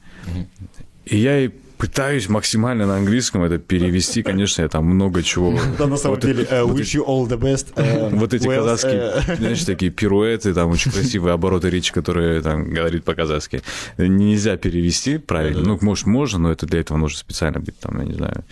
И 1.04 1.16
я 1.16 1.36
ей 1.38 1.50
пытаюсь 1.78 2.28
максимально 2.28 2.86
на 2.88 2.96
английском 2.96 3.44
это 3.44 3.58
перевести, 3.58 4.24
конечно, 4.24 4.62
я 4.62 4.68
там 4.68 4.84
много 4.84 5.22
чего. 5.22 5.56
Да, 5.78 5.86
на 5.86 5.96
самом 5.96 6.16
Вот 6.16 6.24
деле, 6.24 6.44
э, 6.50 6.64
вот 6.64 6.76
wish 6.76 6.96
you 7.00 7.06
all 7.06 7.28
the 7.28 7.38
best. 7.38 7.68
э, 7.76 8.08
Вот 8.16 8.34
эти 8.34 8.48
Wells, 8.48 8.56
казахские, 8.56 9.12
э, 9.28 9.36
знаешь, 9.38 9.62
такие 9.64 9.92
пируэты, 9.92 10.52
там 10.54 10.70
очень 10.70 10.90
красивые 10.90 11.34
обороты 11.34 11.70
речи, 11.70 11.92
которые 11.92 12.42
там 12.42 12.68
говорит 12.68 13.04
по-казахски. 13.04 13.62
Нельзя 13.96 14.56
перевести 14.56 15.18
правильно. 15.18 15.62
Ну, 15.62 15.78
может, 15.82 16.06
можно, 16.06 16.40
но 16.40 16.50
это 16.50 16.66
для 16.66 16.80
этого 16.80 16.98
нужно 16.98 17.16
специально 17.16 17.60
быть, 17.60 17.78
там, 17.78 17.96
я 18.00 18.04
не 18.06 18.14
знаю, 18.14 18.44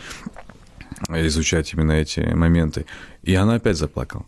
изучать 1.08 1.72
именно 1.72 1.92
эти 1.92 2.20
моменты. 2.20 2.86
И 3.22 3.34
она 3.34 3.54
опять 3.54 3.76
заплакала. 3.76 4.26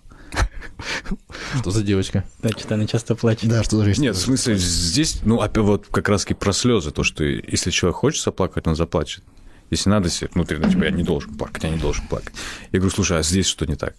Что 1.60 1.70
за 1.70 1.82
девочка? 1.82 2.24
Да, 2.42 2.50
что-то 2.50 2.74
она 2.74 2.86
часто 2.86 3.14
плачет. 3.14 3.48
Да, 3.48 3.62
что 3.64 3.78
за 3.82 4.00
Нет, 4.00 4.14
в 4.14 4.20
смысле, 4.20 4.56
здесь, 4.56 5.20
ну, 5.24 5.40
опять 5.40 5.64
вот 5.64 5.86
как 5.90 6.08
раз-таки 6.08 6.34
про 6.34 6.52
слезы, 6.52 6.90
то, 6.90 7.02
что 7.02 7.24
если 7.24 7.70
человек 7.70 7.96
хочет 7.96 8.22
заплакать, 8.22 8.66
он 8.66 8.76
заплачет. 8.76 9.24
Если 9.70 9.90
надо 9.90 10.08
себе 10.08 10.30
внутри, 10.32 10.58
ну, 10.58 10.70
типа, 10.70 10.84
я 10.84 10.90
не 10.90 11.02
должен 11.02 11.34
плакать, 11.34 11.64
я 11.64 11.70
не 11.70 11.78
должен 11.78 12.06
плакать. 12.06 12.32
Я 12.72 12.78
говорю, 12.78 12.94
слушай, 12.94 13.18
а 13.18 13.22
здесь 13.22 13.46
что 13.46 13.66
не 13.66 13.74
так? 13.76 13.94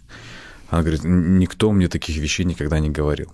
Она 0.70 0.82
говорит, 0.82 1.03
«Н- 1.03 1.38
никто 1.39 1.72
мне 1.72 1.88
таких 1.88 2.17
вещей 2.17 2.43
никогда 2.45 2.80
не 2.80 2.89
говорил. 2.89 3.34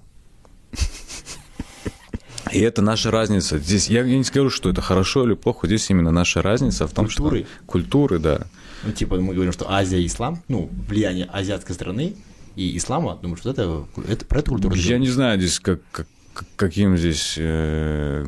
И 2.52 2.60
это 2.60 2.82
наша 2.82 3.12
разница. 3.12 3.58
Здесь 3.60 3.90
я, 3.90 4.04
я 4.04 4.18
не 4.18 4.24
скажу, 4.24 4.50
что 4.50 4.70
это 4.70 4.82
хорошо 4.82 5.26
или 5.26 5.34
плохо. 5.34 5.68
Здесь 5.68 5.90
именно 5.90 6.12
наша 6.12 6.42
разница 6.42 6.88
в 6.88 6.92
том, 6.94 7.06
Культуры. 7.06 7.40
что 7.40 7.66
культуры, 7.66 8.20
да. 8.20 8.48
Ну, 8.84 8.92
типа, 8.92 9.20
мы 9.20 9.34
говорим, 9.34 9.52
что 9.52 9.70
Азия 9.72 10.00
и 10.02 10.06
ислам, 10.06 10.42
ну, 10.48 10.70
влияние 10.88 11.26
азиатской 11.26 11.74
страны 11.74 12.14
и 12.56 12.78
ислама, 12.78 13.18
думаю, 13.22 13.38
что 13.38 13.50
это, 13.50 13.86
это 14.08 14.26
про 14.26 14.40
эту 14.40 14.52
культуру. 14.52 14.76
Я 14.76 15.00
не 15.00 15.08
знаю 15.10 15.40
здесь, 15.40 15.60
как, 15.60 15.82
как- 15.92 16.08
как- 16.34 16.48
каким 16.56 16.98
здесь, 16.98 17.36
э, 17.38 18.26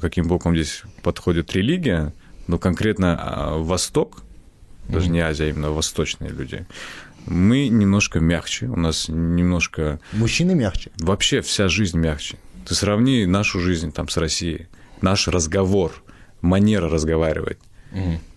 каким 0.00 0.28
боком 0.28 0.54
здесь 0.54 0.82
подходит 1.02 1.52
религия, 1.54 2.12
но 2.46 2.58
конкретно 2.58 3.16
а, 3.18 3.58
Восток, 3.58 4.22
даже 4.88 5.08
не 5.08 5.18
Азия, 5.20 5.44
а 5.44 5.48
именно 5.48 5.70
восточные 5.72 6.30
люди, 6.30 6.66
мы 7.26 7.66
немножко 7.68 8.20
мягче, 8.20 8.66
у 8.66 8.76
нас 8.76 9.08
немножко 9.08 9.98
Мужчины 10.12 10.54
мягче. 10.54 10.92
вообще 10.98 11.40
вся 11.40 11.66
жизнь 11.68 11.98
мягче. 11.98 12.36
Ты 12.66 12.74
сравни 12.74 13.26
нашу 13.26 13.60
жизнь 13.60 13.92
там 13.92 14.08
с 14.08 14.16
Россией, 14.16 14.66
наш 15.02 15.28
разговор, 15.28 15.92
манера 16.40 16.88
разговаривать, 16.88 17.58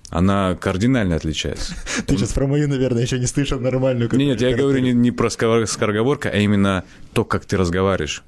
она 0.10 0.56
кардинально 0.56 1.16
отличается. 1.16 1.74
Ты 2.08 2.18
сейчас 2.18 2.34
про 2.34 2.48
мою, 2.48 2.68
наверное, 2.68 3.02
еще 3.04 3.20
не 3.20 3.28
слышал 3.28 3.60
нормальную. 3.60 4.10
Не, 4.14 4.26
нет, 4.28 4.42
я 4.42 4.56
говорю 4.56 4.80
не, 4.80 4.92
не 4.94 5.12
про 5.12 5.30
скор- 5.30 5.68
скороговорка, 5.68 6.30
а 6.30 6.38
именно 6.38 6.84
то, 7.14 7.24
как 7.26 7.46
ты 7.46 7.58
разговариваешь. 7.58 8.24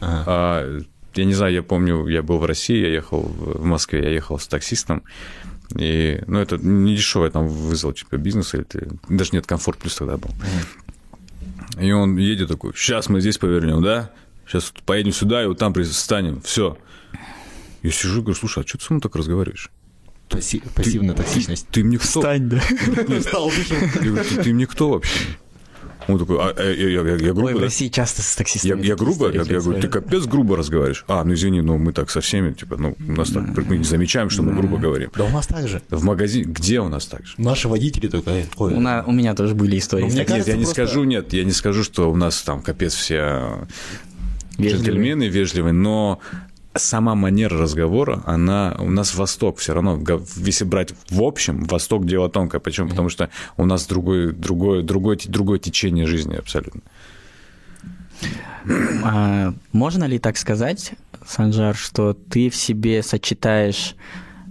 Ага. 0.00 0.24
А, 0.26 0.80
я 1.14 1.24
не 1.24 1.34
знаю, 1.34 1.52
я 1.52 1.62
помню, 1.62 2.06
я 2.06 2.22
был 2.22 2.38
в 2.38 2.44
России, 2.44 2.76
я 2.80 2.88
ехал 2.88 3.22
в 3.22 3.64
Москве, 3.64 4.02
я 4.04 4.10
ехал 4.10 4.38
с 4.38 4.46
таксистом, 4.46 5.02
и, 5.76 6.20
ну, 6.28 6.38
это 6.38 6.56
не 6.58 6.94
дешево, 6.96 7.24
я 7.24 7.30
там 7.30 7.48
вызвал 7.48 7.92
типа 7.92 8.16
бизнес, 8.16 8.54
или 8.54 8.62
ты- 8.62 8.88
даже 9.08 9.30
нет, 9.32 9.46
комфорт 9.46 9.78
плюс 9.78 9.96
тогда 9.96 10.16
был. 10.16 10.30
И 11.80 11.90
он 11.90 12.16
едет 12.16 12.48
такой, 12.48 12.72
сейчас 12.76 13.08
мы 13.08 13.20
здесь 13.20 13.38
повернем, 13.38 13.82
да? 13.82 14.10
Сейчас 14.46 14.72
поедем 14.84 15.12
сюда, 15.12 15.42
и 15.42 15.46
вот 15.46 15.58
там 15.58 15.72
пристанем, 15.72 16.40
все. 16.42 16.76
Я 17.82 17.90
сижу 17.90 18.18
и 18.18 18.20
говорю, 18.22 18.34
слушай, 18.38 18.62
а 18.62 18.66
что 18.66 18.78
ты 18.78 18.84
со 18.84 18.92
мной 18.92 19.00
так 19.02 19.14
разговариваешь? 19.16 19.70
Пасси- 20.28 20.62
Пассивная 20.74 21.14
токсичность. 21.14 21.66
Ты 21.70 21.84
мне 21.84 21.98
кто? 21.98 22.06
Встань, 22.20 22.48
да. 22.48 22.60
Встал. 23.20 23.50
Я 24.02 24.22
ты, 24.24 24.42
ты 24.42 24.54
мне 24.54 24.66
кто 24.66 24.90
вообще? 24.90 25.18
Он 26.06 26.18
такой, 26.18 26.36
а, 26.38 26.52
э, 26.58 26.74
я, 26.92 27.00
я- 27.00 27.16
я 27.16 27.32
грубо, 27.32 27.46
Ой, 27.46 27.54
в 27.54 27.58
да? 27.58 27.64
России 27.64 27.88
часто 27.88 28.20
с 28.20 28.32
Я, 28.34 28.38
таксистами. 28.38 28.70
я 28.72 28.76
такие 28.76 28.96
грубо, 28.96 29.30
я, 29.32 29.42
я 29.42 29.60
говорю, 29.60 29.80
ты 29.80 29.88
капец 29.88 30.24
грубо 30.26 30.54
разговариваешь. 30.56 31.02
А, 31.08 31.24
ну 31.24 31.32
извини, 31.32 31.62
но 31.62 31.78
мы 31.78 31.94
так 31.94 32.10
со 32.10 32.20
всеми, 32.20 32.52
типа, 32.52 32.76
ну, 32.76 32.94
у 33.08 33.12
нас 33.12 33.30
так, 33.30 33.44
мы 33.66 33.78
не 33.78 33.84
замечаем, 33.84 34.28
что 34.28 34.42
мы 34.42 34.52
грубо 34.52 34.76
говорим. 34.76 35.10
Да 35.16 35.24
у 35.24 35.30
нас 35.30 35.46
так 35.46 35.66
же. 35.66 35.80
В 35.88 36.04
магазине, 36.04 36.44
где 36.44 36.80
у 36.80 36.88
нас 36.88 37.06
так 37.06 37.24
же? 37.26 37.34
Наши 37.38 37.68
водители 37.68 38.08
только... 38.08 38.30
э, 38.32 38.44
ой, 38.56 38.74
У, 38.74 38.80
на- 38.80 39.02
у 39.06 39.12
меня 39.12 39.34
тоже 39.34 39.54
были 39.54 39.78
истории. 39.78 40.02
Ну, 40.02 40.08
мне 40.08 40.18
Нет, 40.18 40.28
кажется, 40.28 40.50
я 40.50 40.56
не 40.58 40.64
просто- 40.64 40.84
скажу, 40.86 41.04
нет, 41.04 41.32
я 41.32 41.44
не 41.44 41.52
скажу, 41.52 41.82
что 41.82 42.10
у 42.10 42.16
нас 42.16 42.42
там 42.42 42.60
капец 42.60 42.92
все 42.94 43.66
Вежливые. 44.58 44.84
джентльмены 44.84 45.28
вежливые, 45.28 45.72
но 45.72 46.20
сама 46.76 47.14
манера 47.14 47.58
разговора, 47.58 48.22
она 48.26 48.76
у 48.78 48.90
нас 48.90 49.14
Восток 49.14 49.58
все 49.58 49.74
равно, 49.74 50.00
если 50.36 50.64
брать 50.64 50.94
в 51.08 51.22
общем, 51.22 51.64
Восток 51.64 52.06
дело 52.06 52.28
тонкое. 52.28 52.60
Почему? 52.60 52.88
Потому 52.88 53.08
что 53.08 53.30
у 53.56 53.64
нас 53.64 53.86
другое, 53.86 54.32
другое, 54.32 54.82
другое, 54.82 55.18
другое 55.26 55.58
течение 55.58 56.06
жизни 56.06 56.34
абсолютно. 56.34 56.80
А, 59.04 59.54
можно 59.72 60.04
ли 60.04 60.18
так 60.18 60.36
сказать, 60.36 60.92
Санжар, 61.26 61.76
что 61.76 62.14
ты 62.14 62.50
в 62.50 62.56
себе 62.56 63.02
сочетаешь 63.02 63.94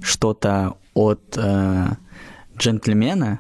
что-то 0.02 0.76
от 0.94 1.38
э, 1.38 1.88
джентльмена 2.58 3.40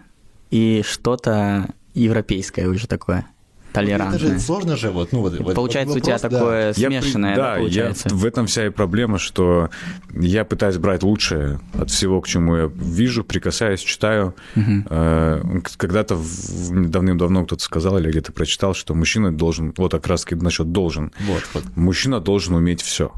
и 0.49 0.83
что-то 0.87 1.69
европейское 1.93 2.67
уже 2.67 2.87
такое, 2.87 3.25
Это 3.73 3.81
толерантное? 3.81 4.19
же 4.19 4.39
сложно 4.39 4.77
же, 4.77 4.91
вот, 4.91 5.11
ну, 5.11 5.21
вот, 5.21 5.39
вот 5.39 5.55
Получается, 5.55 5.93
у 5.95 5.99
вопрос, 5.99 6.19
тебя 6.21 6.29
да. 6.29 6.37
такое 6.37 6.73
Я 6.77 6.89
при- 6.89 6.99
смешанное, 7.01 7.35
да, 7.35 7.51
да, 7.53 7.59
получается? 7.59 8.09
я, 8.09 8.15
в 8.15 8.25
этом 8.25 8.45
вся 8.47 8.67
и 8.67 8.69
проблема, 8.69 9.17
что 9.17 9.69
я 10.13 10.45
пытаюсь 10.45 10.77
брать 10.77 11.01
лучшее 11.03 11.59
от 11.73 11.89
всего, 11.89 12.21
к 12.21 12.27
чему 12.27 12.55
я 12.55 12.71
вижу, 12.75 13.23
прикасаюсь, 13.23 13.81
читаю. 13.81 14.35
К- 14.55 15.63
Когда-то 15.77 16.15
в- 16.15 16.89
давным-давно 16.89 17.45
кто-то 17.45 17.63
сказал 17.63 17.97
или 17.97 18.09
где-то 18.09 18.31
прочитал, 18.31 18.73
что 18.73 18.93
мужчина 18.93 19.31
должен, 19.35 19.73
вот 19.77 19.91
как 19.91 20.07
раз 20.07 20.25
насчет 20.31 20.71
должен, 20.71 21.11
Вот, 21.27 21.43
вот. 21.53 21.63
мужчина 21.75 22.19
должен 22.19 22.55
уметь 22.55 22.81
все. 22.81 23.11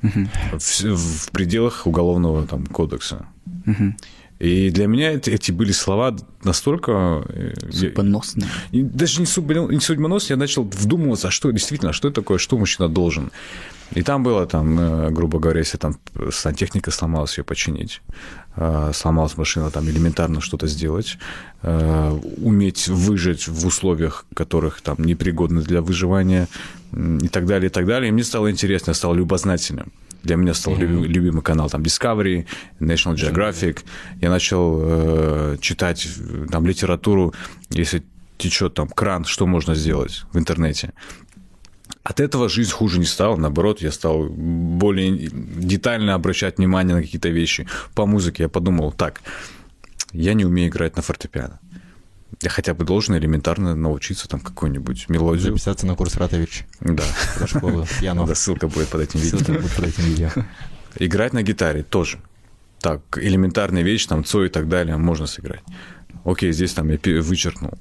В, 0.00 0.80
в 0.96 1.30
пределах 1.32 1.86
уголовного 1.86 2.46
там, 2.46 2.64
кодекса. 2.66 3.26
И 4.38 4.70
для 4.70 4.86
меня 4.86 5.12
эти, 5.12 5.50
были 5.52 5.72
слова 5.72 6.16
настолько... 6.44 7.24
э, 7.28 7.54
я- 7.70 7.72
Судьбоносное. 7.72 8.48
и 8.70 8.82
даже 8.82 9.20
не, 9.20 9.26
судьбо- 9.26 9.72
не 9.72 9.80
судьбонос, 9.80 10.30
я 10.30 10.36
начал 10.36 10.62
вдумываться, 10.62 11.28
а 11.28 11.30
что 11.30 11.50
действительно, 11.50 11.92
что 11.92 12.08
это 12.08 12.20
такое, 12.20 12.38
что 12.38 12.56
мужчина 12.56 12.88
должен. 12.88 13.32
И 13.94 14.02
там 14.02 14.22
было, 14.22 14.46
там, 14.46 14.78
э, 14.78 15.10
грубо 15.10 15.38
говоря, 15.40 15.58
если 15.60 15.78
там 15.78 15.98
сантехника 16.30 16.90
сломалась, 16.92 17.36
ее 17.38 17.42
починить, 17.44 18.00
э, 18.56 18.92
сломалась 18.94 19.36
машина, 19.36 19.70
там 19.70 19.88
элементарно 19.88 20.40
что-то 20.40 20.66
сделать, 20.68 21.18
уметь 21.62 22.86
выжить 22.88 23.48
в 23.48 23.66
условиях, 23.66 24.24
которых 24.34 24.80
там 24.80 24.96
непригодны 24.98 25.62
для 25.62 25.80
выживания 25.82 26.46
и 26.92 27.28
так 27.28 27.46
далее, 27.46 27.66
и 27.68 27.72
так 27.72 27.86
далее. 27.86 28.08
И 28.10 28.12
мне 28.12 28.22
стало 28.24 28.50
интересно, 28.50 28.90
я 28.90 28.94
стал 28.94 29.14
любознательным. 29.14 29.90
Для 30.22 30.36
меня 30.36 30.54
стал 30.54 30.76
люби- 30.76 31.06
любимый 31.06 31.42
канал 31.42 31.70
там 31.70 31.82
Discovery, 31.82 32.46
National 32.80 33.14
Geographic. 33.14 33.84
Я 34.20 34.30
начал 34.30 34.78
э, 34.82 35.56
читать 35.60 36.08
там 36.50 36.66
литературу, 36.66 37.32
если 37.70 38.02
течет 38.36 38.74
там 38.74 38.88
кран, 38.88 39.24
что 39.24 39.46
можно 39.46 39.74
сделать 39.74 40.24
в 40.32 40.38
интернете. 40.38 40.92
От 42.02 42.20
этого 42.20 42.48
жизнь 42.48 42.70
хуже 42.70 42.98
не 42.98 43.04
стала, 43.04 43.36
наоборот, 43.36 43.82
я 43.82 43.92
стал 43.92 44.28
более 44.28 45.28
детально 45.30 46.14
обращать 46.14 46.58
внимание 46.58 46.94
на 46.96 47.02
какие-то 47.02 47.28
вещи. 47.28 47.66
По 47.94 48.06
музыке 48.06 48.44
я 48.44 48.48
подумал, 48.48 48.92
так, 48.92 49.20
я 50.12 50.34
не 50.34 50.44
умею 50.46 50.68
играть 50.70 50.96
на 50.96 51.02
фортепиано. 51.02 51.60
Я 52.40 52.50
хотя 52.50 52.72
бы 52.72 52.84
должен 52.84 53.16
элементарно 53.16 53.74
научиться 53.74 54.28
там 54.28 54.40
какую-нибудь 54.40 55.08
мелодию. 55.08 55.50
Записаться 55.52 55.86
на 55.86 55.96
курс 55.96 56.16
Ратович 56.16 56.66
Да, 56.80 57.02
про 57.36 57.46
школу 57.48 57.86
пьяно. 57.98 58.26
да, 58.26 58.34
ссылка 58.34 58.68
будет 58.68 58.88
под 58.88 59.00
этим 59.00 59.20
видео. 59.20 59.38
Ссылка 59.38 59.60
будет 59.60 59.74
под 59.74 59.86
этим 59.86 60.04
видео. 60.04 60.30
Играть 60.96 61.32
на 61.32 61.42
гитаре 61.42 61.82
тоже. 61.82 62.20
Так, 62.80 63.00
элементарная 63.16 63.82
вещь, 63.82 64.06
там, 64.06 64.24
цой 64.24 64.46
и 64.46 64.50
так 64.50 64.68
далее, 64.68 64.96
можно 64.96 65.26
сыграть. 65.26 65.62
Окей, 66.24 66.52
здесь 66.52 66.74
там 66.74 66.88
я 66.90 66.98
вычеркнул. 67.22 67.72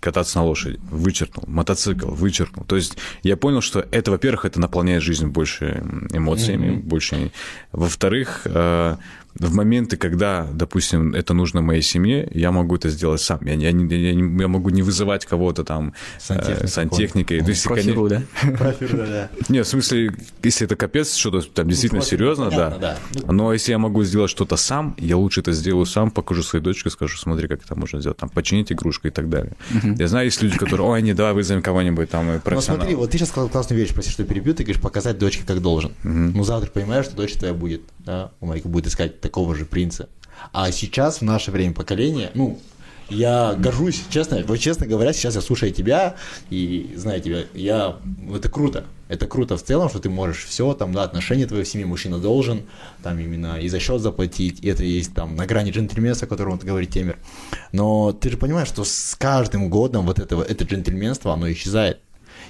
Кататься 0.00 0.38
на 0.38 0.44
лошади, 0.44 0.80
вычеркнул. 0.90 1.44
Мотоцикл, 1.48 2.08
вычеркнул. 2.08 2.64
То 2.64 2.76
есть 2.76 2.96
я 3.22 3.36
понял, 3.36 3.60
что 3.60 3.84
это, 3.90 4.12
во-первых, 4.12 4.44
это 4.44 4.60
наполняет 4.60 5.02
жизнь 5.02 5.26
больше 5.26 5.82
эмоциями, 6.12 6.76
больше... 6.76 7.32
Во-вторых, 7.72 8.42
э, 8.44 8.96
в 9.34 9.54
моменты, 9.54 9.96
когда, 9.96 10.46
допустим, 10.52 11.14
это 11.14 11.34
нужно 11.34 11.62
моей 11.62 11.82
семье, 11.82 12.28
я 12.34 12.52
могу 12.52 12.76
это 12.76 12.88
сделать 12.90 13.20
сам. 13.20 13.40
Я, 13.42 13.56
не- 13.56 13.64
я, 13.64 13.72
не- 13.72 13.84
я, 13.96 14.14
не- 14.14 14.40
я 14.42 14.48
могу 14.48 14.70
не 14.70 14.82
вызывать 14.82 15.24
кого-то 15.26 15.64
там 15.64 15.94
Сантехник 16.18 16.62
э, 16.64 16.66
сантехникой. 16.68 17.40
То 17.40 17.48
есть, 17.50 17.64
Профиру, 17.64 18.08
да? 18.08 18.22
Профир, 18.58 18.96
да, 18.96 19.30
нет, 19.48 19.66
в 19.66 19.68
смысле, 19.70 20.14
если 20.42 20.66
это 20.66 20.76
капец, 20.76 21.14
что-то 21.14 21.42
там 21.42 21.68
действительно 21.68 22.02
серьезно, 22.02 22.50
понятно, 22.50 22.78
да. 22.78 22.98
да. 23.12 23.32
Но 23.32 23.52
если 23.52 23.72
я 23.72 23.78
могу 23.78 24.04
сделать 24.04 24.30
что-то 24.30 24.56
сам, 24.56 24.94
я 24.98 25.16
лучше 25.16 25.40
это 25.40 25.52
сделаю 25.52 25.86
сам, 25.86 26.10
покажу 26.10 26.42
своей 26.42 26.62
дочке, 26.64 26.90
скажу, 26.90 27.16
смотри, 27.16 27.48
как 27.48 27.64
это 27.64 27.74
можно 27.74 28.00
сделать, 28.00 28.18
там, 28.18 28.28
починить 28.28 28.70
игрушку 28.70 29.08
и 29.08 29.10
так 29.10 29.28
далее. 29.28 29.52
Я 29.98 30.08
знаю, 30.08 30.26
есть 30.26 30.42
люди, 30.42 30.56
которые, 30.58 30.86
ой, 30.86 31.02
не, 31.02 31.14
давай 31.14 31.32
вызовем 31.32 31.62
кого-нибудь 31.62 32.10
там 32.10 32.30
и 32.30 32.40
Ну 32.50 32.60
смотри, 32.60 32.94
вот 32.94 33.10
ты 33.10 33.18
сейчас 33.18 33.28
сказал 33.30 33.48
классную 33.48 33.80
вещь, 33.80 33.92
прости, 33.94 34.10
что 34.10 34.24
перебью, 34.24 34.54
ты 34.54 34.62
говоришь, 34.64 34.80
показать 34.82 35.18
дочке 35.18 35.42
как 35.46 35.60
должен. 35.62 35.92
Ну 36.02 36.44
завтра 36.44 36.70
понимаешь, 36.70 37.06
что 37.06 37.16
дочь 37.16 37.32
твоя 37.32 37.54
будет, 37.54 37.82
да, 38.00 38.30
у 38.40 38.46
Майка 38.46 38.68
будет 38.68 38.86
искать 38.86 39.20
такого 39.22 39.54
же 39.54 39.64
принца. 39.64 40.08
А 40.52 40.70
сейчас, 40.72 41.18
в 41.18 41.22
наше 41.22 41.50
время 41.50 41.72
поколение, 41.72 42.30
ну, 42.34 42.58
я 43.08 43.54
горжусь, 43.54 44.02
честно, 44.10 44.42
вот 44.46 44.58
честно 44.58 44.86
говоря, 44.86 45.12
сейчас 45.12 45.34
я 45.34 45.40
слушаю 45.40 45.72
тебя 45.72 46.16
и 46.50 46.92
знаю 46.96 47.20
тебя, 47.20 47.44
я, 47.54 47.96
это 48.34 48.48
круто, 48.48 48.84
Это 49.12 49.26
круто 49.26 49.58
в 49.58 49.62
целом, 49.62 49.90
что 49.90 49.98
ты 49.98 50.08
можешь 50.08 50.46
все, 50.46 50.72
там, 50.72 50.94
да, 50.94 51.02
отношения 51.02 51.46
твои 51.46 51.64
в 51.64 51.68
семье 51.68 51.84
мужчина 51.84 52.18
должен, 52.18 52.62
там, 53.02 53.18
именно 53.18 53.60
и 53.60 53.68
за 53.68 53.78
счет 53.78 54.00
заплатить, 54.00 54.64
и 54.64 54.68
это 54.68 54.84
есть 54.84 55.12
там 55.12 55.36
на 55.36 55.44
грани 55.44 55.70
джентльменства, 55.70 56.26
о 56.26 56.30
котором 56.30 56.52
вот 56.52 56.64
говорит 56.64 56.90
Темер. 56.90 57.18
Но 57.72 58.12
ты 58.12 58.30
же 58.30 58.38
понимаешь, 58.38 58.68
что 58.68 58.84
с 58.84 59.14
каждым 59.18 59.68
годом 59.68 60.06
вот 60.06 60.18
этого, 60.18 60.42
это 60.42 60.64
джентльменство, 60.64 61.34
оно 61.34 61.52
исчезает. 61.52 61.98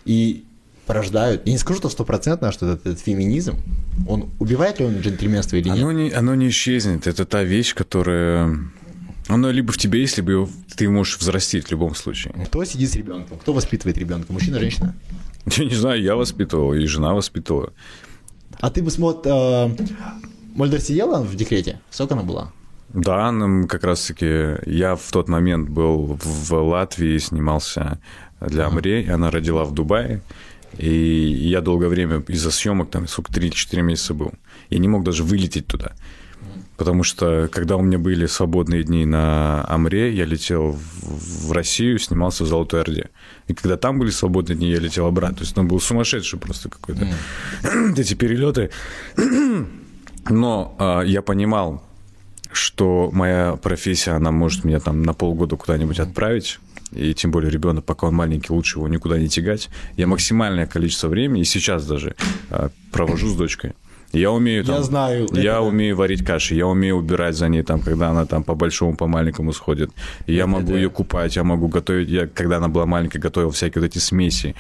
И 0.05 0.45
порождают, 0.87 1.43
я 1.47 1.53
не 1.53 1.59
скажу, 1.59 1.79
что 1.79 1.89
стопроцентно, 1.89 2.53
что 2.53 2.67
этот, 2.67 2.87
этот 2.87 3.01
феминизм, 3.01 3.57
он 4.09 4.31
убивает 4.39 4.81
ли 4.81 4.87
он 4.87 4.99
джентльменство 5.01 5.57
или 5.57 5.69
нет? 5.69 5.79
Оно 5.79 5.93
не, 5.93 6.11
оно 6.11 6.35
не 6.35 6.49
исчезнет. 6.49 7.07
Это 7.07 7.25
та 7.25 7.43
вещь, 7.43 7.75
которая... 7.75 8.59
Оно 9.29 9.51
либо 9.51 9.73
в 9.73 9.79
тебе 9.79 10.01
есть, 10.01 10.17
либо 10.17 10.33
его- 10.33 10.49
ты 10.77 10.89
можешь 10.89 11.19
взрастить 11.19 11.67
в 11.67 11.71
любом 11.71 11.95
случае. 11.95 12.35
Кто 12.47 12.65
сидит 12.65 12.91
с 12.91 12.97
ребенком? 12.97 13.39
Кто 13.39 13.53
воспитывает 13.53 13.97
ребенка? 13.99 14.33
Мужчина, 14.33 14.59
женщина? 14.59 14.95
Я 15.57 15.65
не 15.65 15.75
знаю, 15.75 16.01
я 16.01 16.15
воспитывал, 16.15 16.73
и 16.75 16.87
жена 16.87 17.15
воспитывала. 17.15 17.73
А 18.61 18.71
ты 18.71 18.83
бы 18.83 18.91
смог... 18.91 19.27
Э, 19.27 19.69
Мольдер 20.55 20.81
сидела 20.81 21.23
в 21.23 21.35
декрете? 21.35 21.81
Сколько 21.91 22.15
она 22.15 22.23
была? 22.23 22.53
Да, 22.95 23.33
нам 23.33 23.67
как 23.67 23.85
раз-таки... 23.85 24.59
Я 24.67 24.95
в 24.95 25.11
тот 25.11 25.29
момент 25.29 25.69
был 25.69 26.19
в 26.23 26.53
Латвии, 26.55 27.19
снимался 27.19 27.99
для 28.41 28.67
Амре, 28.67 29.03
и 29.03 29.09
она 29.09 29.31
родила 29.31 29.65
в 29.65 29.73
Дубае. 29.73 30.21
И 30.79 30.91
я 30.91 31.61
долгое 31.61 31.89
время 31.89 32.23
из-за 32.29 32.51
съемок, 32.51 32.91
там, 32.91 33.07
сколько, 33.09 33.33
3-4 33.33 33.83
месяца 33.83 34.15
был. 34.15 34.33
Я 34.71 34.79
не 34.79 34.89
мог 34.89 35.05
даже 35.05 35.23
вылететь 35.23 35.67
туда. 35.67 35.93
Потому 36.77 37.05
что, 37.05 37.49
когда 37.53 37.77
у 37.77 37.83
меня 37.83 37.99
были 37.99 38.27
свободные 38.27 38.83
дни 38.83 39.05
на 39.05 39.65
Амре, 39.69 40.13
я 40.13 40.25
летел 40.25 40.77
в, 41.03 41.53
Россию, 41.53 41.99
снимался 41.99 42.45
в 42.45 42.49
Золотой 42.49 42.81
Орде. 42.81 43.11
И 43.47 43.55
когда 43.55 43.77
там 43.77 43.99
были 43.99 44.11
свободные 44.11 44.57
дни, 44.57 44.71
я 44.71 44.79
летел 44.79 45.07
обратно. 45.07 45.37
То 45.37 45.45
есть, 45.45 45.57
он 45.57 45.69
был 45.69 45.81
сумасшедший 45.81 46.39
просто 46.39 46.71
какой-то. 46.71 47.07
Эти 47.97 48.15
перелеты. 48.15 48.71
Но 50.29 50.75
а, 50.79 51.03
я 51.03 51.23
понимал, 51.23 51.85
что 52.53 53.11
моя 53.13 53.57
профессия, 53.57 54.13
она 54.13 54.31
может 54.31 54.65
меня 54.65 54.81
там 54.81 55.03
на 55.03 55.15
полгода 55.15 55.57
куда-нибудь 55.57 56.01
отправить. 56.01 56.59
И 56.93 57.15
тем 57.15 57.31
более 57.31 57.51
ребенок, 57.51 57.85
пока 57.85 58.07
он 58.07 58.15
маленький, 58.15 58.53
лучше 58.53 58.79
его 58.79 58.89
никуда 58.89 59.19
не 59.19 59.29
тягать. 59.29 59.71
Я 59.97 60.07
максимальное 60.07 60.67
количество 60.67 61.09
времени, 61.09 61.43
и 61.43 61.45
сейчас 61.45 61.87
даже, 61.87 62.15
а, 62.51 62.71
провожу 62.91 63.29
с 63.29 63.37
дочкой. 63.37 63.73
Я 64.13 64.31
умею 64.31 64.63
там, 64.65 64.77
Я 64.77 64.83
знаю, 64.83 65.25
это 65.25 65.41
Я 65.41 65.53
да. 65.55 65.61
умею 65.63 65.97
варить 65.97 66.23
каши, 66.23 66.55
я 66.55 66.67
умею 66.67 66.97
убирать 66.97 67.35
за 67.35 67.49
ней, 67.49 67.63
там, 67.63 67.81
когда 67.81 68.11
она 68.11 68.27
там 68.27 68.45
по 68.45 68.55
большому, 68.55 68.95
по 68.95 69.07
маленькому 69.07 69.55
сходит. 69.55 69.91
Я 70.27 70.47
могу 70.47 70.73
да. 70.73 70.77
ее 70.77 70.91
купать, 70.91 71.37
я 71.37 71.45
могу 71.45 71.69
готовить. 71.69 72.11
Я, 72.11 72.27
когда 72.27 72.59
она 72.59 72.69
была 72.69 72.85
маленькая, 72.85 73.21
готовил 73.21 73.51
всякие 73.51 73.81
вот 73.81 73.89
эти 73.89 73.99
смеси. 73.99 74.55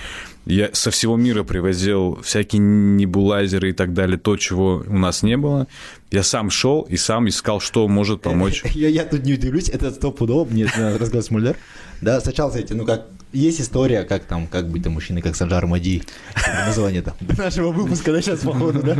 Я 0.47 0.71
со 0.73 0.91
всего 0.91 1.17
мира 1.17 1.45
привозил 1.45 2.19
всякие 2.23 2.61
небулайзеры 2.61 3.71
и 3.71 3.73
так 3.73 3.93
далее, 3.93 4.17
то, 4.17 4.39
чего 4.39 4.83
у 4.87 4.99
нас 4.99 5.23
не 5.23 5.37
было. 5.37 5.67
Я 6.13 6.23
сам 6.23 6.51
шел 6.51 6.83
и 6.83 6.99
сам 6.99 7.27
искал, 7.29 7.59
что 7.59 7.89
может 7.89 8.21
помочь. 8.21 8.63
Я, 8.75 9.05
тут 9.05 9.25
не 9.25 9.33
удивлюсь, 9.33 9.71
это 9.71 9.91
стопудово, 9.91 10.45
мне 10.45 10.67
рассказать 10.67 11.25
с 11.25 11.31
Мульдер. 11.31 11.57
Да, 12.03 12.21
сначала, 12.21 12.51
знаете, 12.51 12.75
ну 12.75 12.85
как, 12.85 13.07
есть 13.33 13.61
история, 13.61 14.05
как 14.05 14.25
там, 14.25 14.47
как 14.47 14.69
быть 14.69 14.83
там 14.85 14.93
мужчиной, 14.93 15.23
как 15.23 15.37
Саджар 15.37 15.67
Мади, 15.67 16.03
название 16.67 17.03
там 17.03 17.15
нашего 17.37 17.73
выпуска, 17.73 18.13
да, 18.13 18.21
сейчас, 18.21 18.41
походу, 18.41 18.83
да. 18.83 18.95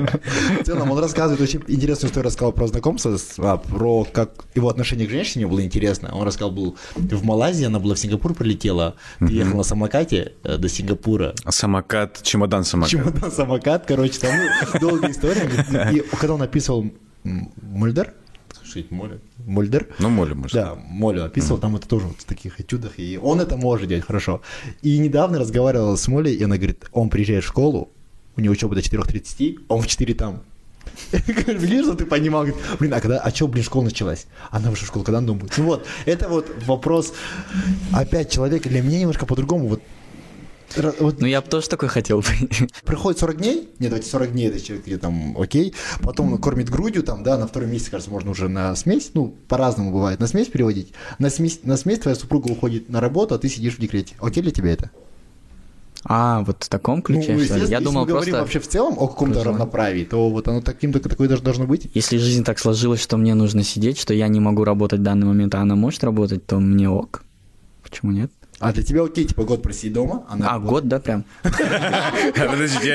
В 0.61 0.65
целом, 0.65 0.91
он 0.91 0.99
рассказывает 0.99 1.41
очень 1.41 1.63
интересную 1.69 2.11
историю, 2.11 2.27
рассказал 2.27 2.53
про 2.53 2.67
знакомство, 2.67 3.17
а, 3.39 3.57
про 3.57 4.05
как 4.05 4.45
его 4.55 4.69
отношение 4.69 5.07
к 5.07 5.11
женщине 5.11 5.47
было 5.47 5.63
интересно. 5.63 6.15
Он 6.15 6.27
рассказал, 6.27 6.51
был 6.51 6.77
в 6.95 7.25
Малайзии, 7.25 7.67
она 7.67 7.79
была 7.79 7.95
в 7.95 7.99
Сингапур 7.99 8.35
прилетела, 8.35 8.95
приехала 9.19 9.59
на 9.59 9.63
самокате 9.63 10.33
э, 10.45 10.57
до 10.57 10.69
Сингапура, 10.69 11.35
Самокат, 11.49 12.21
чемодан-самокат. 12.23 12.91
чемодан 12.91 13.31
самокат, 13.31 13.85
короче, 13.87 14.19
там 14.19 14.31
ну, 14.37 14.81
долгая 14.81 15.11
история. 15.11 15.49
И 15.93 16.01
когда 16.17 16.35
он 16.35 16.43
описывал 16.43 16.91
Мульдер, 17.25 18.15
что 18.73 18.81
это 18.81 18.95
Мольдер? 19.47 19.89
Ну, 19.99 20.09
молим, 20.09 20.39
может. 20.39 20.55
да, 20.55 20.75
Молю 20.89 21.25
описывал, 21.25 21.59
там 21.59 21.77
это 21.77 21.87
тоже 21.87 22.07
вот 22.07 22.17
в 22.19 22.25
таких 22.25 22.59
этюдах, 22.61 22.99
и 22.99 23.19
он 23.23 23.41
это 23.41 23.57
может 23.57 23.89
делать 23.89 24.05
хорошо. 24.05 24.41
И 24.81 24.99
недавно 24.99 25.39
разговаривал 25.39 25.97
с 25.97 26.09
Молей, 26.09 26.35
и 26.35 26.43
она 26.43 26.57
говорит, 26.57 26.87
он 26.93 27.11
приезжает 27.11 27.45
в 27.45 27.49
школу, 27.49 27.91
у 28.37 28.41
него 28.41 28.53
учеба 28.53 28.75
до 28.75 28.81
4.30, 28.81 29.65
он 29.69 29.83
в 29.83 29.87
4 29.87 30.15
там. 30.15 30.43
Я 31.13 31.35
говорю, 31.35 31.61
Блин, 31.61 31.85
что 31.85 31.95
ты 31.95 32.07
понимал, 32.07 32.45
Говорит, 32.45 32.63
блин, 32.79 32.95
а 32.95 33.01
когда, 33.01 33.19
а 33.19 33.31
что, 33.31 33.47
блин, 33.47 33.65
школа 33.65 33.85
началась? 33.85 34.27
Она 34.51 34.71
вышла 34.71 34.87
в 34.87 34.89
школу, 34.89 35.05
когда 35.05 35.19
она 35.19 35.27
дома 35.27 35.41
будет? 35.41 35.59
Ну 35.59 35.65
вот, 35.65 35.87
это 36.07 36.29
вот 36.29 36.51
вопрос, 36.67 37.13
опять 37.93 38.31
человек, 38.31 38.63
для 38.63 38.83
меня 38.83 39.01
немножко 39.01 39.27
по-другому, 39.27 39.69
вот, 39.69 39.83
вот 40.77 41.21
Ну, 41.21 41.27
я 41.27 41.41
бы 41.41 41.49
тоже 41.49 41.69
такой 41.69 41.89
хотел 41.89 42.21
бы. 42.21 42.27
проходит 42.85 43.21
40 43.21 43.37
дней, 43.37 43.71
нет, 43.79 43.91
давайте 43.91 44.09
40 44.09 44.33
дней, 44.33 44.49
это 44.49 44.61
человек 44.61 44.87
где 44.87 44.99
там, 44.99 45.37
окей, 45.39 45.75
потом 46.01 46.37
кормит 46.39 46.71
грудью, 46.71 47.03
там, 47.03 47.23
да, 47.23 47.39
на 47.39 47.47
втором 47.47 47.71
месяце, 47.71 47.91
кажется, 47.91 48.11
можно 48.11 48.31
уже 48.31 48.49
на 48.49 48.75
смесь, 48.77 49.11
ну, 49.15 49.35
по-разному 49.49 49.93
бывает, 49.93 50.21
на 50.21 50.27
смесь 50.27 50.49
переводить, 50.49 50.93
на 51.19 51.31
смесь, 51.31 51.61
на 51.63 51.77
смесь 51.77 52.01
твоя 52.01 52.17
супруга 52.17 52.51
уходит 52.51 52.89
на 52.89 53.01
работу, 53.01 53.35
а 53.35 53.39
ты 53.39 53.49
сидишь 53.49 53.77
в 53.77 53.81
декрете, 53.81 54.15
окей 54.21 54.43
для 54.43 54.53
тебя 54.53 54.73
это? 54.73 54.91
А, 56.05 56.43
вот 56.43 56.65
в 56.65 56.69
таком 56.69 57.01
ключе, 57.01 57.39
что 57.45 57.55
ли? 57.55 57.61
Я 57.61 57.79
если 57.79 57.85
думал 57.85 58.01
мы 58.03 58.09
говорим 58.09 58.33
просто... 58.33 58.41
вообще 58.41 58.59
в 58.59 58.69
целом 58.69 58.95
о 58.99 59.07
каком-то 59.07 59.35
желание. 59.35 59.59
равноправии, 59.59 60.05
то 60.05 60.29
вот 60.31 60.49
оно 60.49 60.61
таким 60.61 60.93
такое 60.93 61.29
даже 61.29 61.43
должно 61.43 61.67
быть. 61.67 61.89
Если 61.95 62.17
жизнь 62.17 62.45
так 62.45 62.59
сложилась, 62.59 63.01
что 63.01 63.17
мне 63.17 63.35
нужно 63.35 63.63
сидеть, 63.63 63.99
что 63.99 64.13
я 64.13 64.27
не 64.29 64.41
могу 64.41 64.65
работать 64.65 65.01
в 65.01 65.03
данный 65.03 65.27
момент, 65.27 65.55
а 65.55 65.61
она 65.61 65.77
может 65.77 66.03
работать, 66.03 66.45
то 66.45 66.59
мне 66.59 66.89
ок. 66.89 67.23
Почему 67.85 68.11
нет? 68.11 68.33
А 68.63 68.73
для 68.73 68.85
тебя 68.85 69.03
окей, 69.03 69.25
типа, 69.25 69.43
год 69.43 69.61
просидеть 69.61 69.93
дома, 69.93 70.25
она 70.29 70.55
А, 70.55 70.59
год, 70.61 70.87
да, 70.87 71.01
прям? 71.01 71.25
Подождите, 71.43 72.89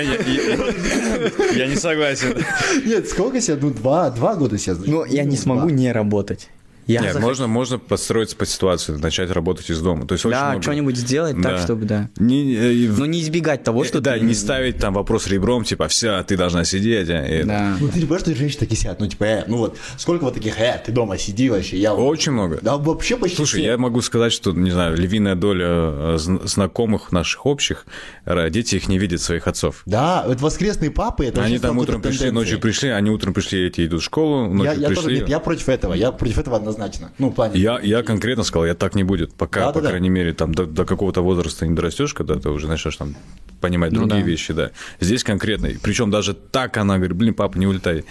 я, 1.56 1.68
не 1.68 1.76
согласен. 1.76 2.38
Нет, 2.86 3.10
сколько 3.10 3.42
себе? 3.42 3.58
Ну, 3.62 3.72
два, 3.72 4.10
два 4.12 4.36
года 4.36 4.58
себе. 4.58 4.78
Ну, 4.86 5.04
я 5.04 5.26
не 5.26 5.36
смогу 5.36 5.68
два. 5.68 5.72
не 5.72 5.92
работать. 5.92 6.48
Я 6.88 7.02
Нет, 7.02 7.14
захот- 7.14 7.22
можно, 7.28 7.48
можно 7.48 7.80
подстроиться 7.80 8.36
под 8.36 8.48
ситуацию, 8.50 8.98
начать 9.00 9.30
работать 9.30 9.70
из 9.70 9.80
дома. 9.82 10.08
То 10.08 10.14
есть 10.14 10.26
очень 10.26 10.38
Да, 10.38 10.50
много- 10.52 10.64
что-нибудь 10.64 10.96
сделать 10.98 11.36
так, 11.36 11.58
Да. 11.58 11.64
чтобы, 11.64 11.86
да. 11.86 12.10
Не, 12.18 12.56
э, 12.56 12.90
Но 12.98 13.06
не 13.06 13.22
избегать 13.22 13.64
того, 13.64 13.84
что 13.84 14.00
да, 14.00 14.14
ты- 14.14 14.22
не 14.22 14.34
ставить 14.34 14.78
там 14.78 14.94
вопрос 14.94 15.28
ребром, 15.28 15.64
типа, 15.66 15.88
все, 15.90 16.24
ты 16.24 16.38
должна 16.38 16.64
сидеть. 16.64 17.10
а, 17.10 17.26
и- 17.26 17.44
Да. 17.44 17.76
Ну, 17.80 17.88
ты 17.90 17.96
не 17.96 18.02
понимаешь, 18.06 18.22
что 18.22 18.34
женщины 18.36 18.60
такие 18.60 18.78
сидят, 18.78 19.00
ну, 19.00 19.08
типа, 19.08 19.24
э, 19.26 19.44
ну 19.48 19.58
вот, 19.58 19.78
сколько 19.98 20.24
вот 20.24 20.34
таких, 20.34 20.60
э, 20.60 20.82
ты 20.86 20.92
дома 20.92 21.18
сиди 21.18 21.50
вообще, 21.50 21.78
я... 21.78 21.94
Очень 21.94 22.32
много. 22.32 22.60
Да, 22.62 22.78
вообще 22.78 23.18
почти 23.18 23.36
Слушай, 23.38 23.60
все. 23.62 23.66
я 23.66 23.78
могу 23.78 24.02
сказать, 24.02 24.32
что, 24.32 24.54
не 24.54 24.72
знаю, 24.72 24.96
львиная 24.96 25.36
доля 25.36 25.66
э, 25.68 26.16
зн- 26.18 26.48
знакомых 26.48 27.12
наших 27.12 27.46
общих, 27.46 27.86
э, 28.26 28.50
дети 28.50 28.76
их 28.76 28.88
не 28.88 28.98
видят 28.98 29.22
своих 29.22 29.48
отцов. 29.48 29.82
Да, 29.86 30.24
вот 30.26 30.40
воскресные 30.42 30.92
папы, 30.92 31.26
это 31.26 31.42
Они 31.44 31.60
там 31.60 31.78
утром 31.78 32.02
пришли, 32.02 32.20
тенденцией. 32.20 32.32
ночью 32.34 32.60
пришли, 32.62 32.90
они 32.90 33.10
утром 33.10 33.34
пришли, 33.34 33.68
эти 33.68 33.86
идут 33.86 34.02
в 34.02 34.06
школу, 34.06 34.48
ночью 34.54 34.74
Я, 34.76 34.80
я 34.80 34.88
тоже, 34.90 35.02
пришли. 35.08 35.20
нет, 35.20 35.30
я 35.30 35.40
против 35.40 35.68
этого, 35.70 35.94
я 35.94 36.12
против 36.14 36.38
этого 36.38 36.56
однозначно. 36.56 36.77
Ну, 37.18 37.30
в 37.30 37.34
плане... 37.34 37.60
Я, 37.60 37.80
я 37.80 38.04
конкретно 38.04 38.44
сказал, 38.44 38.66
я 38.66 38.76
так 38.76 38.96
не 38.96 39.04
будет, 39.04 39.34
пока, 39.34 39.68
по 39.68 39.74
Да-да-да. 39.74 39.90
крайней 39.90 40.10
мере, 40.10 40.34
там 40.34 40.54
до, 40.54 40.66
до 40.66 40.86
какого-то 40.86 41.22
возраста 41.22 41.66
не 41.68 41.76
дорастешь, 41.76 42.14
когда 42.14 42.36
ты 42.36 42.50
уже 42.50 42.68
начнешь 42.68 42.96
там 42.96 43.16
понимать 43.62 43.92
Ну 43.92 44.00
другие 44.00 44.22
да. 44.22 44.28
вещи, 44.28 44.54
да. 44.54 44.72
Здесь 45.00 45.24
конкретно, 45.24 45.70
причем 45.82 46.12
даже 46.12 46.34
так 46.34 46.78
она 46.78 46.98
говорит, 46.98 47.16
блин, 47.18 47.34
папа, 47.34 47.58
не 47.58 47.68
улетай. 47.68 48.06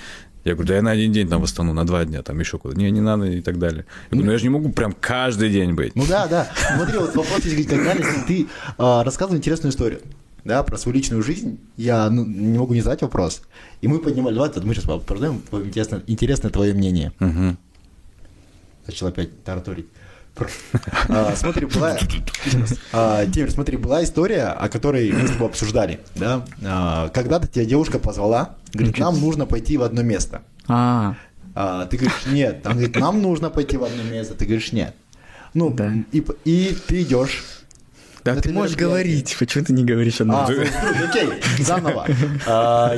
Я 0.44 0.52
говорю, 0.52 0.68
да 0.68 0.74
я 0.76 0.82
на 0.82 0.92
один 0.92 1.10
день 1.10 1.28
там 1.28 1.40
восстану, 1.40 1.72
на 1.72 1.84
два 1.84 2.04
дня, 2.04 2.22
там 2.22 2.38
еще 2.38 2.56
куда-то. 2.58 2.78
Не, 2.78 2.88
не 2.92 3.00
надо 3.00 3.26
и 3.26 3.40
так 3.40 3.58
далее. 3.58 3.84
Я 4.04 4.10
говорю, 4.12 4.26
ну 4.26 4.32
я 4.32 4.38
же 4.38 4.44
не 4.44 4.50
могу 4.50 4.70
прям 4.70 4.92
каждый 4.92 5.50
день 5.50 5.72
быть. 5.72 5.96
Ну 5.96 6.04
да, 6.08 6.28
да. 6.28 6.48
Смотри, 6.76 6.98
вот 6.98 7.16
вопрос 7.16 7.44
есть, 7.44 7.68
когда 7.68 7.92
если 7.92 8.20
ты 8.28 8.46
а, 8.78 9.02
рассказывал 9.02 9.36
интересную 9.36 9.72
историю, 9.72 10.02
да, 10.44 10.62
про 10.62 10.78
свою 10.78 10.94
личную 10.94 11.24
жизнь, 11.24 11.58
я 11.76 12.08
ну, 12.08 12.24
не 12.24 12.58
могу 12.58 12.74
не 12.74 12.80
задать 12.80 13.02
вопрос. 13.02 13.42
И 13.80 13.88
мы 13.88 13.98
поднимали, 13.98 14.34
давай, 14.34 14.50
мы 14.62 14.74
сейчас 14.74 14.88
обсуждаем, 14.88 15.42
интересно, 15.50 16.02
интересное 16.06 16.52
твое 16.52 16.72
мнение. 16.72 17.12
Мгм. 17.18 17.58
Начал 18.86 19.06
опять 19.08 19.42
тараторить. 19.44 19.86
А, 21.08 21.34
Смотри, 21.34 21.64
была... 21.66 21.96
а, 22.92 23.24
Тимир, 23.26 23.50
смотри, 23.50 23.78
была 23.78 24.04
история, 24.04 24.48
о 24.48 24.68
которой 24.68 25.10
мы 25.10 25.26
с 25.26 25.30
тобой 25.30 25.48
обсуждали, 25.48 26.00
да? 26.14 26.44
А, 26.62 27.08
Когда-то 27.08 27.48
тебя 27.48 27.64
девушка 27.64 27.98
позвала, 27.98 28.56
говорит, 28.74 28.98
нам 28.98 29.18
нужно 29.18 29.46
пойти 29.46 29.78
в 29.78 29.82
одно 29.82 30.02
место. 30.02 30.42
А, 30.68 31.14
А, 31.54 31.86
ты 31.86 31.96
говоришь, 31.96 32.26
нет. 32.26 32.62
Там 32.62 32.74
говорит, 32.74 32.96
нам 32.96 33.22
нужно 33.22 33.48
пойти 33.48 33.78
в 33.78 33.84
одно 33.84 34.02
место. 34.02 34.34
Ты 34.34 34.44
говоришь, 34.44 34.72
нет. 34.72 34.94
Ну, 35.54 35.70
Да. 35.70 35.90
и, 36.12 36.22
и 36.44 36.76
ты 36.86 37.00
идешь. 37.02 37.42
Да 38.34 38.40
ты 38.40 38.52
можешь 38.52 38.76
говорить, 38.76 39.36
почему 39.38 39.64
ты 39.64 39.72
не 39.72 39.84
говоришь 39.84 40.20
одно? 40.20 40.46
А, 40.46 40.48
ну, 40.50 41.08
окей, 41.08 41.28
заново. 41.58 42.06
А, 42.46 42.94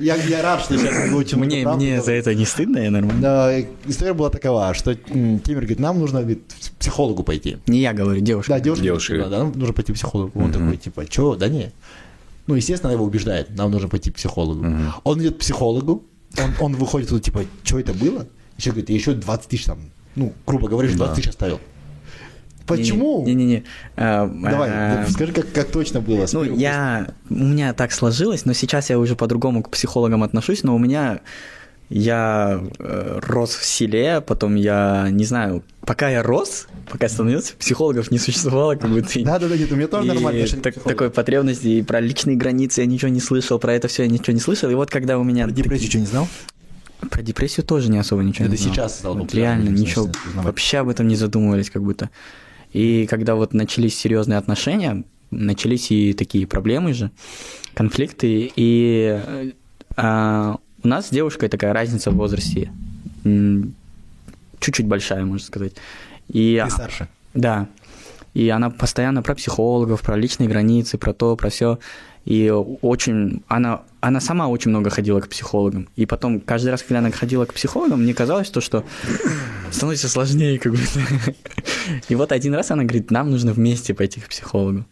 я, 0.00 0.42
рад, 0.42 0.62
что 0.62 0.76
сейчас 0.76 1.10
выучил 1.10 1.38
Мне, 1.38 1.66
мне 1.66 2.02
за 2.02 2.12
это 2.12 2.34
не 2.34 2.44
стыдно, 2.44 2.78
я 2.78 2.90
нормально. 2.90 3.66
История 3.86 4.14
была 4.14 4.30
такова, 4.30 4.74
что 4.74 4.94
Тимир 4.94 5.60
говорит, 5.60 5.78
нам 5.78 5.98
нужно 5.98 6.22
к 6.24 6.38
психологу 6.78 7.22
пойти. 7.22 7.58
Не 7.66 7.80
я 7.80 7.92
говорю, 7.92 8.20
девушка. 8.20 8.52
Да, 8.52 8.60
девушка, 8.60 9.28
да, 9.28 9.38
нам 9.38 9.52
нужно 9.52 9.74
пойти 9.74 9.92
к 9.92 9.96
психологу. 9.96 10.40
Он 10.40 10.52
такой, 10.52 10.76
типа, 10.76 11.04
что, 11.08 11.36
да 11.36 11.48
не. 11.48 11.72
Ну, 12.46 12.56
естественно, 12.56 12.90
она 12.90 12.94
его 12.94 13.04
убеждает, 13.04 13.50
нам 13.56 13.70
нужно 13.70 13.88
пойти 13.88 14.10
к 14.10 14.16
психологу. 14.16 14.66
Он 15.04 15.20
идет 15.20 15.36
к 15.36 15.38
психологу, 15.38 16.04
он, 16.60 16.74
выходит 16.74 17.08
туда, 17.08 17.20
типа, 17.20 17.44
что 17.62 17.78
это 17.78 17.92
было? 17.92 18.26
Еще 18.58 18.70
говорит, 18.70 18.90
я 18.90 18.96
еще 18.96 19.12
20 19.12 19.48
тысяч 19.48 19.64
там, 19.64 19.78
ну, 20.14 20.32
грубо 20.46 20.68
говоря, 20.68 20.88
еще 20.88 20.96
20 20.96 21.16
тысяч 21.16 21.28
оставил. 21.28 21.60
Почему? 22.66 23.24
Не-не-не. 23.26 23.64
А, 23.96 24.26
Давай, 24.26 24.70
а, 24.72 25.06
скажи, 25.10 25.32
как, 25.32 25.52
как 25.52 25.68
точно 25.70 26.00
было. 26.00 26.26
Ну, 26.32 26.44
я... 26.44 27.08
У 27.30 27.34
меня 27.34 27.72
так 27.74 27.92
сложилось, 27.92 28.44
но 28.44 28.52
сейчас 28.52 28.90
я 28.90 28.98
уже 28.98 29.16
по-другому 29.16 29.62
к 29.62 29.70
психологам 29.70 30.22
отношусь, 30.22 30.62
но 30.62 30.74
у 30.74 30.78
меня... 30.78 31.20
Я 31.94 32.62
э, 32.78 33.18
рос 33.22 33.54
в 33.54 33.66
селе, 33.66 34.22
потом 34.22 34.54
я, 34.54 35.08
не 35.10 35.26
знаю, 35.26 35.62
пока 35.84 36.08
я 36.08 36.22
рос, 36.22 36.66
пока 36.90 37.06
становился, 37.06 37.52
психологов 37.58 38.10
не 38.10 38.16
существовало, 38.18 38.76
как 38.76 38.88
будто... 38.88 39.18
и- 39.18 39.24
Да-да-да, 39.26 39.58
нет, 39.58 39.70
у 39.72 39.76
меня 39.76 39.88
тоже 39.88 40.08
нормально. 40.08 40.46
так- 40.62 40.82
такой 40.82 41.10
потребности, 41.10 41.66
и 41.66 41.82
про 41.82 42.00
личные 42.00 42.36
границы 42.36 42.80
я 42.80 42.86
ничего 42.86 43.10
не 43.10 43.20
слышал, 43.20 43.58
про 43.58 43.74
это 43.74 43.88
все 43.88 44.04
я 44.04 44.08
ничего 44.08 44.32
не 44.32 44.40
слышал, 44.40 44.70
и 44.70 44.74
вот 44.74 44.88
когда 44.90 45.18
у 45.18 45.22
меня... 45.22 45.46
Депрессию 45.48 45.90
что, 45.90 45.98
не 45.98 46.06
знал? 46.06 46.28
Про 47.10 47.20
депрессию 47.20 47.66
тоже 47.66 47.90
не 47.90 47.98
особо 47.98 48.22
ничего 48.22 48.46
Это 48.46 48.52
не 48.52 48.56
знал. 48.58 48.74
сейчас 48.74 48.98
стало 48.98 49.18
Вот 49.18 49.34
Реально, 49.34 49.68
ничего, 49.68 50.08
вообще 50.34 50.78
об 50.78 50.88
этом 50.88 51.08
не 51.08 51.16
задумывались 51.16 51.68
как 51.68 51.82
будто. 51.82 52.08
И 52.72 53.06
когда 53.06 53.34
вот 53.34 53.52
начались 53.52 53.98
серьезные 53.98 54.38
отношения, 54.38 55.04
начались 55.30 55.90
и 55.90 56.12
такие 56.12 56.46
проблемы 56.46 56.94
же, 56.94 57.10
конфликты, 57.74 58.50
и 58.54 59.20
а, 59.96 60.56
у 60.82 60.88
нас 60.88 61.08
с 61.08 61.10
девушкой 61.10 61.48
такая 61.48 61.72
разница 61.72 62.10
в 62.10 62.16
возрасте, 62.16 62.70
чуть-чуть 63.24 64.86
большая, 64.86 65.24
можно 65.24 65.46
сказать. 65.46 65.72
И, 66.28 66.60
Ты 66.64 66.70
старше. 66.70 67.08
да. 67.34 67.68
И 68.34 68.48
она 68.48 68.70
постоянно 68.70 69.22
про 69.22 69.34
психологов, 69.34 70.00
про 70.00 70.16
личные 70.16 70.48
границы, 70.48 70.96
про 70.96 71.12
то, 71.12 71.36
про 71.36 71.50
все. 71.50 71.78
И 72.24 72.50
очень... 72.50 73.42
Она, 73.48 73.82
она 74.00 74.20
сама 74.20 74.46
очень 74.48 74.70
много 74.70 74.90
ходила 74.90 75.20
к 75.20 75.28
психологам. 75.28 75.88
И 75.96 76.06
потом, 76.06 76.40
каждый 76.40 76.70
раз, 76.70 76.82
когда 76.82 76.98
она 76.98 77.10
ходила 77.10 77.44
к 77.46 77.54
психологам, 77.54 78.02
мне 78.02 78.14
казалось, 78.14 78.48
то, 78.50 78.60
что 78.60 78.84
становится 79.70 80.08
сложнее 80.08 80.58
как 80.58 80.72
будто. 80.72 81.00
И 82.08 82.14
вот 82.14 82.32
один 82.32 82.54
раз 82.54 82.70
она 82.70 82.84
говорит, 82.84 83.10
нам 83.10 83.30
нужно 83.30 83.52
вместе 83.52 83.92
пойти 83.94 84.20
к 84.20 84.28
психологу. 84.28 84.84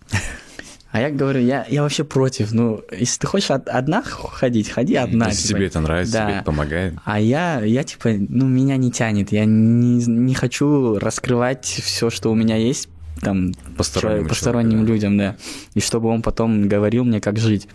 А 0.93 1.01
я 1.01 1.11
говорю, 1.11 1.39
я, 1.41 1.64
я 1.68 1.83
вообще 1.83 2.03
против. 2.03 2.51
Ну, 2.51 2.83
если 2.91 3.20
ты 3.20 3.26
хочешь 3.28 3.51
од- 3.53 3.68
одна 3.68 4.03
ходить, 4.03 4.68
ходи 4.70 4.97
одна. 4.97 5.28
Если 5.28 5.47
типа. 5.47 5.59
тебе 5.59 5.66
это 5.68 5.81
нравится, 5.81 6.12
Да. 6.14 6.24
тебе 6.26 6.35
это 6.39 6.45
помогает. 6.45 6.95
А 7.05 7.20
я, 7.20 7.61
я 7.61 7.85
типа, 7.85 8.11
ну, 8.28 8.49
меня 8.49 8.76
не 8.76 8.91
тянет. 8.91 9.31
Я 9.31 9.45
не, 9.45 10.05
не 10.05 10.35
хочу 10.35 10.99
раскрывать 10.99 11.64
все, 11.64 12.11
что 12.11 12.33
у 12.33 12.35
меня 12.35 12.57
есть, 12.57 12.89
там, 13.21 13.53
Постороннему 13.77 14.18
человек- 14.18 14.29
посторонним 14.29 14.85
да. 14.85 14.93
людям, 14.93 15.18
да. 15.18 15.37
И 15.75 15.81
чтобы 15.81 16.09
он 16.09 16.23
потом 16.23 16.68
говорил 16.68 17.05
мне, 17.05 17.21
как 17.21 17.39
жить. 17.39 17.68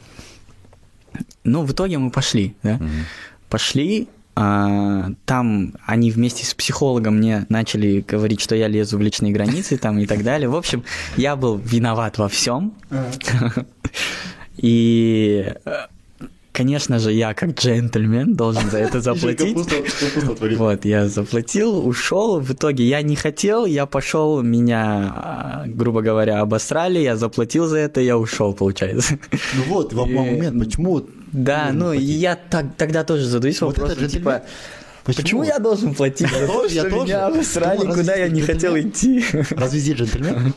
Ну, 1.43 1.63
в 1.63 1.71
итоге 1.71 1.97
мы 1.97 2.11
пошли, 2.11 2.55
да. 2.63 2.75
Мгм. 2.75 2.89
Пошли, 3.49 4.07
а, 4.35 5.11
там 5.25 5.73
они 5.85 6.11
вместе 6.11 6.45
с 6.45 6.53
психологом 6.53 7.17
мне 7.17 7.45
начали 7.47 8.03
говорить, 8.05 8.41
что 8.41 8.55
я 8.55 8.67
лезу 8.67 8.97
в 8.97 9.01
личные 9.01 9.31
границы 9.31 9.77
там 9.81 9.97
и 9.99 10.05
так 10.05 10.23
далее. 10.23 10.49
В 10.49 10.55
общем, 10.55 10.83
я 11.15 11.35
был 11.35 11.57
виноват 11.57 12.17
во 12.17 12.27
всем. 12.27 12.73
И, 14.57 15.53
конечно 16.55 16.99
же, 16.99 17.11
я 17.11 17.33
как 17.33 17.49
джентльмен 17.59 18.35
должен 18.35 18.69
за 18.71 18.77
это 18.77 19.01
заплатить. 19.01 19.57
Вот, 20.57 20.85
я 20.85 21.07
заплатил, 21.07 21.87
ушел. 21.87 22.39
В 22.39 22.51
итоге 22.51 22.83
я 22.83 23.01
не 23.01 23.15
хотел, 23.15 23.65
я 23.65 23.85
пошел, 23.85 24.41
меня, 24.41 25.13
а, 25.15 25.63
грубо 25.67 26.01
говоря, 26.01 26.41
обосрали, 26.41 26.99
я 26.99 27.15
заплатил 27.15 27.67
за 27.67 27.77
это, 27.77 28.01
я 28.01 28.17
ушел, 28.17 28.53
получается. 28.53 29.17
Ну 29.31 29.63
вот, 29.67 29.93
в 29.93 30.07
И- 30.09 30.13
момент, 30.13 30.63
почему... 30.63 31.01
Да, 31.31 31.71
ну 31.73 31.85
платить? 31.85 32.09
я 32.09 32.35
тогда 32.77 33.03
тоже 33.03 33.25
задаюсь 33.25 33.59
вопросом, 33.61 34.07
типа, 34.07 34.43
почему 35.05 35.43
я 35.43 35.59
должен 35.59 35.93
платить 35.95 36.29
за 36.29 36.47
то, 36.47 36.69
что 36.69 36.89
меня 36.89 37.27
обосрали, 37.27 37.79
Думаю, 37.79 37.97
куда 37.99 38.15
я 38.15 38.29
не 38.29 38.41
хотел 38.41 38.75
джентльмен? 38.75 38.89
идти? 39.21 39.25
Разве 39.55 39.79
здесь 39.79 39.97
джентльмен? 39.97 40.53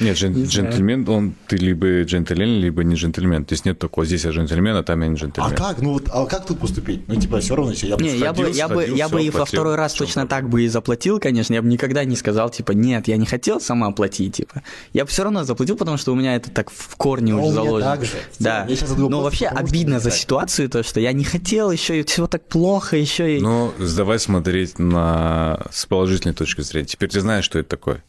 Нет, 0.00 0.16
джен- 0.16 0.46
джентльмен, 0.46 1.08
он 1.08 1.34
ты 1.46 1.56
либо 1.56 2.02
джентльмен, 2.02 2.60
либо 2.60 2.82
не 2.84 2.94
джентльмен. 2.94 3.44
То 3.44 3.52
есть 3.52 3.64
нет 3.64 3.78
такого, 3.78 4.06
здесь 4.06 4.24
я 4.24 4.30
джентльмен, 4.30 4.74
а 4.76 4.82
там 4.82 5.02
я 5.02 5.08
не 5.08 5.14
А 5.14 5.18
джентльмен. 5.18 5.54
как? 5.54 5.80
Ну 5.82 5.92
вот, 5.92 6.08
а 6.12 6.26
как 6.26 6.46
тут 6.46 6.58
поступить? 6.60 7.06
Ну 7.08 7.16
типа 7.16 7.40
все 7.40 7.54
равно, 7.54 7.72
если 7.72 7.88
я 7.88 7.96
бы 7.96 8.02
Не, 8.02 8.16
я 8.16 8.32
бы, 8.32 8.42
сходил, 8.42 8.54
я 8.56 8.68
бы, 8.68 8.84
я 8.86 9.08
бы 9.08 9.22
и 9.22 9.30
во 9.30 9.44
второй 9.44 9.74
раз 9.74 9.92
точно 9.94 10.26
так 10.26 10.48
бы 10.48 10.62
и 10.62 10.68
заплатил, 10.68 11.18
конечно. 11.20 11.54
Я 11.54 11.62
бы 11.62 11.68
никогда 11.68 12.04
не 12.04 12.16
сказал, 12.16 12.50
типа, 12.50 12.72
нет, 12.72 13.08
я 13.08 13.16
не 13.16 13.26
хотел 13.26 13.60
сама 13.60 13.90
платить, 13.90 14.36
типа. 14.36 14.62
Я 14.92 15.04
бы 15.04 15.10
все 15.10 15.24
равно 15.24 15.44
заплатил, 15.44 15.76
потому 15.76 15.96
что 15.98 16.12
у 16.12 16.14
меня 16.14 16.36
это 16.36 16.50
так 16.50 16.70
в 16.70 16.96
корне 16.96 17.32
А 17.34 17.36
уже 17.36 17.52
заложено. 17.52 17.98
Да. 18.38 18.66
Но 18.96 19.22
вообще 19.22 19.46
обидно 19.46 20.00
за 20.00 20.10
ситуацию, 20.10 20.68
то, 20.70 20.82
что 20.82 21.00
я 21.00 21.12
не 21.12 21.24
хотел, 21.24 21.70
еще 21.70 22.00
и 22.00 22.04
все 22.04 22.26
так 22.26 22.46
плохо, 22.46 22.96
еще 22.96 23.36
и... 23.36 23.40
Ну, 23.40 23.72
давай 23.96 24.18
смотреть 24.18 24.78
на 24.78 25.66
с 25.70 25.86
положительной 25.86 26.34
точки 26.34 26.60
зрения. 26.62 26.86
Теперь 26.86 27.08
ты 27.08 27.20
знаешь, 27.20 27.44
что 27.44 27.58
это 27.58 27.68
такое. 27.68 28.02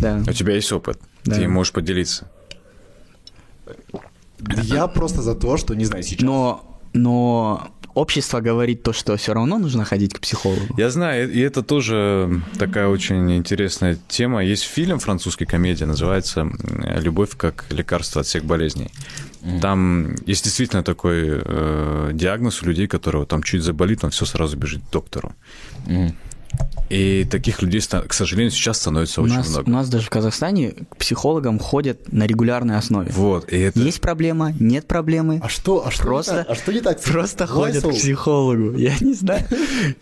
Да. 0.00 0.22
У 0.26 0.32
тебя 0.32 0.54
есть 0.54 0.72
опыт. 0.72 1.00
Да. 1.24 1.36
Ты 1.36 1.48
можешь 1.48 1.72
поделиться. 1.72 2.30
Я 4.62 4.86
просто 4.86 5.22
за 5.22 5.34
то, 5.34 5.56
что, 5.56 5.74
не 5.74 5.84
знаю, 5.84 6.02
сейчас... 6.02 6.22
Но, 6.22 6.80
но 6.92 7.68
общество 7.96 8.40
говорит 8.40 8.82
то, 8.82 8.92
что 8.92 9.16
все 9.16 9.32
равно 9.32 9.58
нужно 9.58 9.84
ходить 9.84 10.12
к 10.12 10.20
психологу. 10.20 10.74
Я 10.76 10.90
знаю, 10.90 11.32
и 11.32 11.40
это 11.40 11.62
тоже 11.62 12.42
такая 12.58 12.88
очень 12.88 13.36
интересная 13.36 13.98
тема. 14.08 14.44
Есть 14.44 14.64
фильм 14.64 14.98
французский 14.98 15.46
комедия, 15.46 15.86
называется 15.86 16.46
«Любовь 17.00 17.36
как 17.36 17.64
лекарство 17.70 18.20
от 18.20 18.26
всех 18.26 18.44
болезней». 18.44 18.90
Там 19.62 20.16
есть 20.26 20.44
действительно 20.44 20.82
такой 20.82 21.22
э, 21.26 22.10
диагноз 22.12 22.62
у 22.62 22.66
людей, 22.66 22.86
которого 22.86 23.26
там 23.26 23.42
чуть 23.42 23.62
заболит, 23.62 24.04
он 24.04 24.10
все 24.10 24.26
сразу 24.26 24.56
бежит 24.56 24.82
к 24.82 24.92
доктору. 24.92 25.34
И 26.88 27.26
таких 27.28 27.62
людей, 27.62 27.80
к 27.80 28.12
сожалению, 28.12 28.52
сейчас 28.52 28.78
становится 28.78 29.20
У 29.20 29.24
очень 29.24 29.36
нас, 29.36 29.48
много. 29.48 29.68
у 29.68 29.72
нас 29.72 29.88
даже 29.88 30.06
в 30.06 30.10
Казахстане 30.10 30.72
к 30.90 30.96
психологам 30.96 31.58
ходят 31.58 32.12
на 32.12 32.26
регулярной 32.26 32.76
основе. 32.76 33.10
Вот, 33.12 33.52
и 33.52 33.58
это... 33.58 33.80
Есть 33.80 34.00
проблема, 34.00 34.52
нет 34.60 34.86
проблемы. 34.86 35.40
А 35.42 35.48
что, 35.48 35.84
а 35.84 35.90
что 35.90 36.04
Просто- 36.04 36.32
не 36.32 36.38
так? 36.38 36.50
А 36.50 36.54
что 36.54 36.72
не 36.72 36.80
так? 36.80 37.02
Просто 37.02 37.46
ходят 37.46 37.82
к 37.82 37.90
психологу. 37.90 38.76
Я 38.78 38.94
не 39.00 39.14
знаю. 39.14 39.44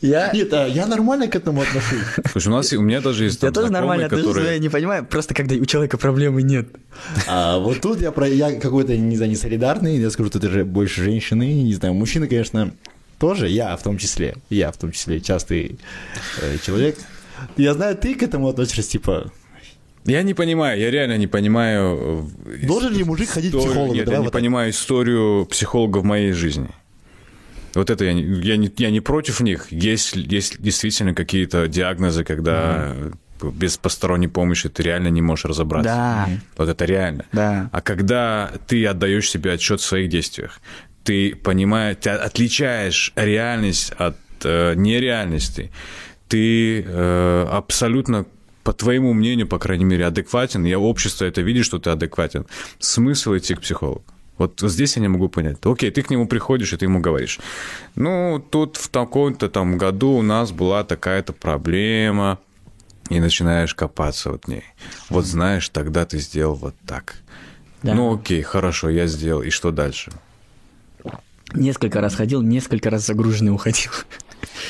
Я, 0.03 0.31
Нет, 0.35 0.53
а 0.53 0.67
я 0.67 0.87
нормально 0.87 1.29
к 1.29 1.37
этому 1.37 1.63
отношусь. 1.63 2.01
Слушай, 2.31 2.49
у, 2.49 2.51
нас, 2.53 2.73
у 2.73 2.81
меня 2.83 3.01
даже 3.01 3.25
есть 3.25 3.43
я 3.43 3.51
тоже 3.51 3.73
нормально 3.73 4.07
отношусь, 4.07 4.37
я 4.45 4.59
не 4.59 4.69
понимаю, 4.69 5.07
просто 5.07 5.35
когда 5.35 5.55
у 5.55 5.65
человека 5.65 5.97
проблемы 5.97 6.43
нет. 6.43 6.69
А 7.27 7.59
вот 7.59 7.81
тут 7.81 8.03
я 8.03 8.13
про 8.13 8.29
я 8.29 8.53
какой-то, 8.61 8.97
не 8.97 9.17
знаю, 9.17 9.31
не 9.31 9.37
солидарный, 9.37 9.99
я 9.99 10.11
скажу, 10.11 10.29
тут 10.29 10.45
это 10.45 10.53
же 10.53 10.65
больше 10.65 11.03
женщины, 11.03 11.63
не 11.63 11.75
знаю, 11.75 11.95
мужчины, 11.95 12.27
конечно, 12.27 12.73
тоже, 13.19 13.49
я 13.49 13.77
в 13.77 13.83
том 13.83 13.99
числе, 13.99 14.37
я 14.51 14.71
в 14.71 14.77
том 14.77 14.93
числе 14.93 15.21
частый 15.21 15.79
э, 16.41 16.57
человек. 16.65 16.99
Я 17.57 17.75
знаю, 17.75 17.97
ты 17.97 18.15
к 18.15 18.23
этому 18.23 18.49
относишься, 18.49 18.83
типа, 18.83 19.33
Я 20.05 20.23
не 20.23 20.35
понимаю, 20.35 20.79
я 20.81 20.91
реально 20.91 21.17
не 21.17 21.27
понимаю... 21.27 22.29
э, 22.47 22.67
должен 22.67 22.93
ли 22.93 23.05
мужик 23.05 23.31
ходить 23.31 23.53
к 23.53 23.59
психологу? 23.59 23.95
Нет, 23.95 24.05
Давай 24.05 24.17
я 24.17 24.21
не 24.21 24.25
вот 24.25 24.33
так. 24.33 24.41
понимаю 24.41 24.71
историю 24.71 25.47
психолога 25.47 25.99
в 25.99 26.05
моей 26.05 26.33
жизни. 26.33 26.69
Вот 27.75 27.91
это 27.91 28.05
я 28.05 28.13
не, 28.13 28.23
я 28.23 28.57
не, 28.57 28.71
я 28.77 28.91
не 28.91 29.01
против 29.01 29.41
них. 29.41 29.73
Есть, 29.73 30.15
есть 30.15 30.61
действительно 30.63 31.15
какие-то 31.15 31.67
диагнозы, 31.67 32.23
когда 32.23 32.95
без 33.43 33.77
посторонней 33.77 34.29
помощи 34.29 34.69
ты 34.69 34.83
реально 34.83 35.09
не 35.09 35.21
можешь 35.21 35.45
разобраться. 35.45 35.91
Да. 35.93 36.29
Вот 36.57 36.69
это 36.69 36.85
реально. 36.85 37.25
Да. 37.33 37.69
А 37.73 37.81
когда 37.81 38.53
ты 38.67 38.87
отдаешь 38.87 39.29
себе 39.29 39.53
отчет 39.53 39.81
в 39.81 39.85
своих 39.85 40.09
действиях, 40.09 40.61
ты 41.05 41.37
понимаешь, 41.37 41.99
ты 42.01 42.11
отличаешь 42.11 43.13
реальность 43.15 43.93
от 43.93 44.17
э, 44.43 44.75
нереальности, 44.75 45.71
ты 46.29 46.83
э, 46.83 47.47
абсолютно 47.51 48.27
по 48.65 48.73
твоему 48.73 49.13
мнению, 49.13 49.47
по 49.47 49.59
крайней 49.59 49.85
мере, 49.85 50.07
адекватен, 50.07 50.65
и 50.65 50.75
общество 50.75 51.27
это 51.27 51.43
видит, 51.43 51.67
что 51.67 51.79
ты 51.79 51.91
адекватен. 51.91 52.47
Смысл 52.79 53.37
идти 53.37 53.55
к 53.55 53.61
психологу? 53.61 54.03
Вот 54.39 54.61
здесь 54.61 54.97
я 54.97 55.03
не 55.03 55.09
могу 55.09 55.29
понять. 55.29 55.59
Окей, 55.63 55.91
ты 55.91 56.03
к 56.03 56.11
нему 56.11 56.27
приходишь, 56.27 56.73
и 56.73 56.77
ты 56.77 56.87
ему 56.87 57.01
говоришь, 57.01 57.39
ну, 57.95 58.45
тут 58.51 58.79
в 58.79 58.89
таком-то 58.89 59.49
там 59.49 59.79
году 59.79 60.11
у 60.13 60.23
нас 60.23 60.51
была 60.51 60.83
такая-то 60.83 61.33
проблема, 61.33 62.39
и 63.11 63.21
начинаешь 63.21 63.75
копаться 63.75 64.31
вот 64.31 64.45
в 64.47 64.49
ней. 64.49 64.65
Вот 65.11 65.27
знаешь, 65.27 65.69
тогда 65.69 66.05
ты 66.05 66.19
сделал 66.19 66.55
вот 66.55 66.75
так. 66.87 67.17
Да. 67.83 67.95
Ну, 67.95 68.15
окей, 68.15 68.43
хорошо, 68.43 68.89
я 68.89 69.07
сделал. 69.07 69.43
И 69.43 69.51
что 69.51 69.71
дальше? 69.71 70.11
Несколько 71.55 72.01
раз 72.01 72.15
ходил, 72.15 72.43
несколько 72.43 72.91
раз 72.91 73.07
загруженный 73.07 73.53
уходил. 73.53 73.91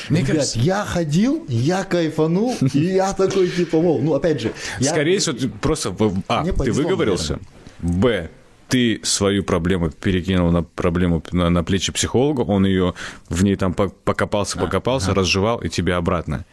Мне 0.09 0.21
Ребят, 0.21 0.35
кажется, 0.35 0.59
я 0.59 0.85
ходил, 0.85 1.45
я 1.49 1.83
кайфанул, 1.83 2.55
и 2.73 2.79
я 2.79 3.13
такой, 3.13 3.49
типа, 3.49 3.79
вау, 3.79 4.01
ну, 4.01 4.13
опять 4.13 4.39
же, 4.41 4.53
я... 4.79 4.91
скорее 4.91 5.19
всего, 5.19 5.35
ты 5.35 5.49
просто... 5.49 5.89
в- 5.91 6.21
А, 6.27 6.41
Мне 6.41 6.51
ты 6.51 6.57
повезло, 6.57 6.83
выговорился. 6.83 7.39
Б, 7.79 8.29
ты 8.69 8.99
свою 9.03 9.43
проблему 9.43 9.89
перекинул 9.89 10.51
на 10.51 10.63
проблему 10.63 11.23
на, 11.31 11.49
на 11.49 11.63
плечи 11.63 11.91
психолога, 11.91 12.41
он 12.41 12.65
ее 12.65 12.93
в 13.29 13.43
ней 13.43 13.55
там 13.55 13.73
по- 13.73 13.89
покопался, 13.89 14.57
покопался, 14.57 15.13
разжевал, 15.13 15.59
и 15.59 15.69
тебе 15.69 15.95
обратно. 15.95 16.45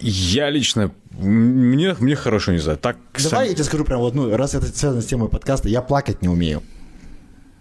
Я 0.00 0.50
лично... 0.50 0.90
Мне, 1.18 1.96
мне 1.98 2.14
хорошо 2.16 2.52
не 2.52 2.58
знаю. 2.58 2.78
Так, 2.78 2.96
Давай 3.22 3.44
я 3.44 3.46
сам- 3.48 3.54
тебе 3.54 3.64
скажу 3.64 3.84
прям 3.84 4.00
вот, 4.00 4.14
ну, 4.14 4.34
раз 4.36 4.54
это 4.54 4.66
связано 4.66 5.02
с 5.02 5.06
темой 5.06 5.28
подкаста, 5.28 5.68
я 5.68 5.82
плакать 5.82 6.22
не 6.22 6.28
умею. 6.28 6.62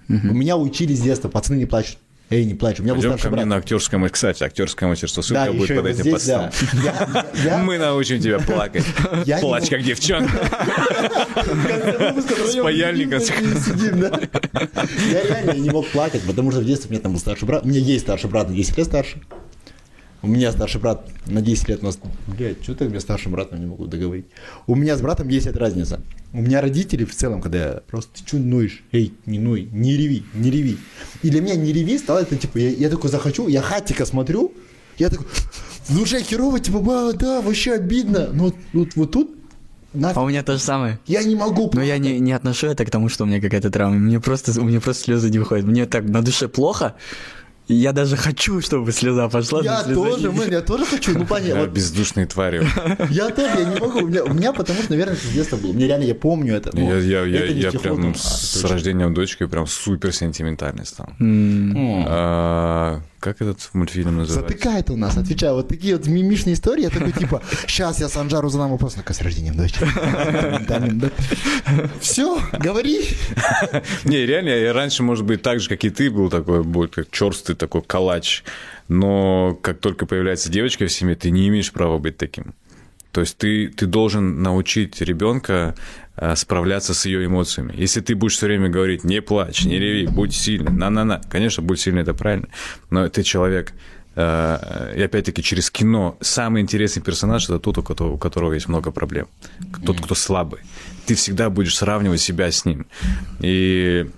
У 0.09 0.13
меня 0.13 0.57
учили 0.57 0.93
с 0.93 1.01
детства, 1.01 1.29
пацаны 1.29 1.57
не 1.57 1.65
плачут. 1.65 1.97
Эй, 2.29 2.43
не 2.43 2.55
плачь, 2.55 2.77
у 2.81 2.83
меня 2.83 2.93
был 2.93 2.99
Пойдем 3.01 3.13
ко 3.13 3.19
старший 3.19 3.31
мне 3.31 3.45
брат. 3.45 3.49
на 3.51 3.55
актерское 3.55 3.97
мастерство. 4.01 4.29
Кстати, 4.31 4.43
актерское 4.43 4.89
мастерство. 4.89 5.23
Ссылка 5.23 5.45
Да, 5.45 5.51
будет 5.53 5.67
под 5.69 5.77
вот 5.77 5.85
этим 5.87 6.01
здесь, 6.01 6.13
постом. 6.13 6.49
да. 6.83 7.25
Я- 7.37 7.45
я- 7.45 7.57
Мы 7.59 7.77
научим 7.77 8.19
тебя 8.19 8.39
плакать. 8.39 8.83
Я 9.25 9.37
Плачь, 9.37 9.69
как 9.69 9.81
девчонка. 9.81 10.33
С 12.17 12.25
да. 13.93 14.19
Я 15.09 15.23
реально 15.23 15.51
не 15.53 15.69
мог 15.69 15.87
плакать, 15.87 16.21
потому 16.23 16.51
что 16.51 16.59
в 16.61 16.65
детстве 16.65 16.89
у 16.89 16.91
меня 16.91 17.01
там 17.01 17.13
был 17.13 17.19
старший 17.19 17.47
брат. 17.47 17.63
У 17.63 17.67
меня 17.69 17.79
есть 17.79 18.03
старший 18.03 18.29
брат 18.29 18.49
на 18.49 18.55
10 18.55 18.77
лет 18.77 18.87
старше. 18.87 19.21
У 20.27 20.29
меня 20.29 20.51
старший 20.51 20.81
брат 20.81 21.07
на 21.25 21.41
10 21.41 21.69
лет 21.69 21.83
у 21.83 21.85
нас... 21.85 21.97
Блядь, 22.27 22.61
что 22.61 22.75
ты 22.75 22.89
мне 22.89 22.99
старшим 22.99 23.31
братом 23.31 23.61
не 23.61 23.65
могу 23.65 23.85
договорить? 23.85 24.25
У 24.67 24.75
меня 24.75 24.97
с 24.97 25.01
братом 25.01 25.29
10 25.29 25.47
лет 25.47 25.55
разница. 25.55 26.01
У 26.33 26.41
меня 26.41 26.59
родители 26.59 27.05
в 27.05 27.15
целом, 27.15 27.41
когда 27.41 27.57
я 27.57 27.81
просто, 27.87 28.11
ты 28.13 28.27
что 28.27 28.37
ноешь? 28.37 28.83
Эй, 28.91 29.13
не 29.25 29.39
ной, 29.39 29.69
не 29.71 29.95
реви, 29.95 30.25
не 30.33 30.51
реви. 30.51 30.79
И 31.23 31.29
для 31.29 31.39
меня 31.39 31.55
не 31.55 31.71
реви 31.71 31.97
стало 31.97 32.19
это, 32.19 32.35
типа, 32.35 32.57
я, 32.57 32.71
я 32.71 32.89
такой 32.89 33.09
захочу, 33.09 33.47
я 33.47 33.61
хатика 33.61 34.05
смотрю, 34.05 34.51
я 34.97 35.09
такой, 35.09 35.27
в 35.87 35.97
душе 35.97 36.21
херово, 36.21 36.59
типа, 36.59 36.79
«Ба, 36.79 37.13
да, 37.13 37.41
вообще 37.41 37.75
обидно. 37.75 38.27
Но 38.33 38.45
вот, 38.45 38.55
вот, 38.73 38.95
вот 38.95 39.11
тут 39.11 39.31
А 39.93 39.97
нафиг, 39.97 40.17
у 40.17 40.27
меня 40.27 40.43
то 40.43 40.51
же 40.51 40.59
самое. 40.59 40.99
я 41.07 41.23
не 41.23 41.35
могу 41.37 41.71
Но 41.73 41.81
я 41.81 41.99
не, 41.99 42.19
не 42.19 42.33
отношу 42.33 42.67
это 42.67 42.83
к 42.83 42.89
тому, 42.89 43.07
что 43.07 43.23
у 43.23 43.27
меня 43.27 43.39
какая-то 43.39 43.69
травма. 43.71 43.95
Мне 43.95 44.19
просто, 44.19 44.59
у 44.59 44.65
меня 44.65 44.81
просто 44.81 45.05
слезы 45.05 45.29
не 45.29 45.39
выходят. 45.39 45.65
Мне 45.65 45.85
так 45.85 46.03
на 46.03 46.21
душе 46.21 46.49
плохо. 46.49 46.95
Я 47.67 47.91
даже 47.91 48.15
хочу, 48.15 48.61
чтобы 48.61 48.91
слеза 48.93 49.27
пошла. 49.29 49.61
Я 49.61 49.83
слеза 49.83 49.95
тоже, 50.01 50.31
мэн, 50.31 50.51
я 50.51 50.61
тоже 50.61 50.85
хочу, 50.85 51.17
ну 51.17 51.25
понятно. 51.25 51.55
Да, 51.55 51.61
вот 51.61 51.69
Бездушные 51.71 52.25
твари. 52.25 52.65
Я 53.09 53.29
тоже, 53.29 53.49
я 53.59 53.63
не 53.65 53.79
могу. 53.79 53.99
У 53.99 54.07
меня, 54.07 54.23
у 54.23 54.33
меня 54.33 54.53
потому 54.53 54.79
что, 54.81 54.91
наверное, 54.91 55.15
это 55.15 55.25
с 55.27 55.29
детства 55.31 55.57
было. 55.57 55.73
Мне 55.73 55.85
реально, 55.87 56.05
я 56.05 56.15
помню 56.15 56.55
это. 56.55 56.69
ну, 56.73 56.89
Я, 56.89 56.97
я, 56.99 57.25
я, 57.25 57.39
это 57.45 57.53
я 57.53 57.69
психологом, 57.69 58.13
прям 58.13 58.13
а 58.15 58.17
с 58.17 58.53
точно. 58.53 58.69
рождением 58.69 59.13
дочки 59.13 59.45
прям 59.47 59.67
супер 59.67 60.13
сентиментальный 60.13 60.85
стал. 60.85 61.09
М. 61.19 62.05
А, 62.07 63.01
как 63.27 63.41
этот 63.41 63.69
мультфильм 63.73 64.17
называется? 64.17 64.49
Затыкает 64.49 64.89
у 64.89 64.95
нас, 64.95 65.17
отвечаю. 65.17 65.55
Вот 65.55 65.67
такие 65.67 65.97
вот 65.97 66.07
мимишные 66.07 66.53
истории. 66.53 66.83
Я 66.83 66.89
такой, 66.89 67.11
типа, 67.11 67.41
сейчас 67.67 67.99
я 67.99 68.07
Санжару 68.07 68.49
задам 68.49 68.71
вопрос, 68.71 68.95
ну-ка, 68.95 69.13
с 69.13 69.21
рождением 69.21 69.57
дочери. 69.57 69.87
Все, 71.99 72.39
говори. 72.53 73.05
Не, 74.05 74.25
реально, 74.25 74.49
я 74.49 74.71
раньше, 74.73 75.03
может 75.03 75.25
быть, 75.25 75.41
так 75.41 75.59
же, 75.59 75.67
как 75.67 75.83
и 75.83 75.89
ты, 75.89 76.09
был 76.09 76.29
такой, 76.29 76.63
будет 76.63 76.95
как 76.95 77.11
черстый 77.11 77.55
такой 77.55 77.81
калач. 77.81 78.43
Но 78.87 79.57
как 79.61 79.79
только 79.79 80.05
появляется 80.05 80.49
девочка 80.49 80.87
в 80.87 80.91
семье, 80.91 81.15
ты 81.15 81.29
не 81.29 81.49
имеешь 81.49 81.71
права 81.73 81.97
быть 81.97 82.17
таким. 82.17 82.53
То 83.17 83.21
есть 83.21 83.35
ты, 83.39 83.69
ты 83.69 83.87
должен 83.87 84.43
научить 84.43 85.01
ребенка 85.01 85.73
а, 86.15 86.35
справляться 86.35 86.93
с 86.93 87.07
ее 87.07 87.25
эмоциями. 87.25 87.73
Если 87.75 87.99
ты 87.99 88.13
будешь 88.13 88.35
все 88.35 88.45
время 88.45 88.69
говорить, 88.69 89.03
не 89.03 89.23
плачь, 89.23 89.65
не 89.65 89.79
реви, 89.79 90.05
будь 90.05 90.35
сильный, 90.35 90.71
на-на-на. 90.71 91.23
Конечно, 91.27 91.63
будь 91.63 91.79
сильный, 91.79 92.03
это 92.03 92.13
правильно. 92.13 92.47
Но 92.91 93.09
ты 93.09 93.23
человек, 93.23 93.73
а, 94.15 94.93
и 94.95 95.01
опять-таки 95.01 95.41
через 95.41 95.71
кино 95.71 96.15
самый 96.21 96.61
интересный 96.61 97.01
персонаж 97.01 97.45
это 97.45 97.57
тот, 97.57 97.79
у 97.79 97.81
которого, 97.81 98.13
у 98.13 98.17
которого 98.19 98.53
есть 98.53 98.67
много 98.67 98.91
проблем. 98.91 99.25
Тот, 99.83 99.99
кто 99.99 100.13
слабый. 100.13 100.59
Ты 101.07 101.15
всегда 101.15 101.49
будешь 101.49 101.75
сравнивать 101.75 102.21
себя 102.21 102.51
с 102.51 102.65
ним. 102.65 102.85
И 103.39 104.11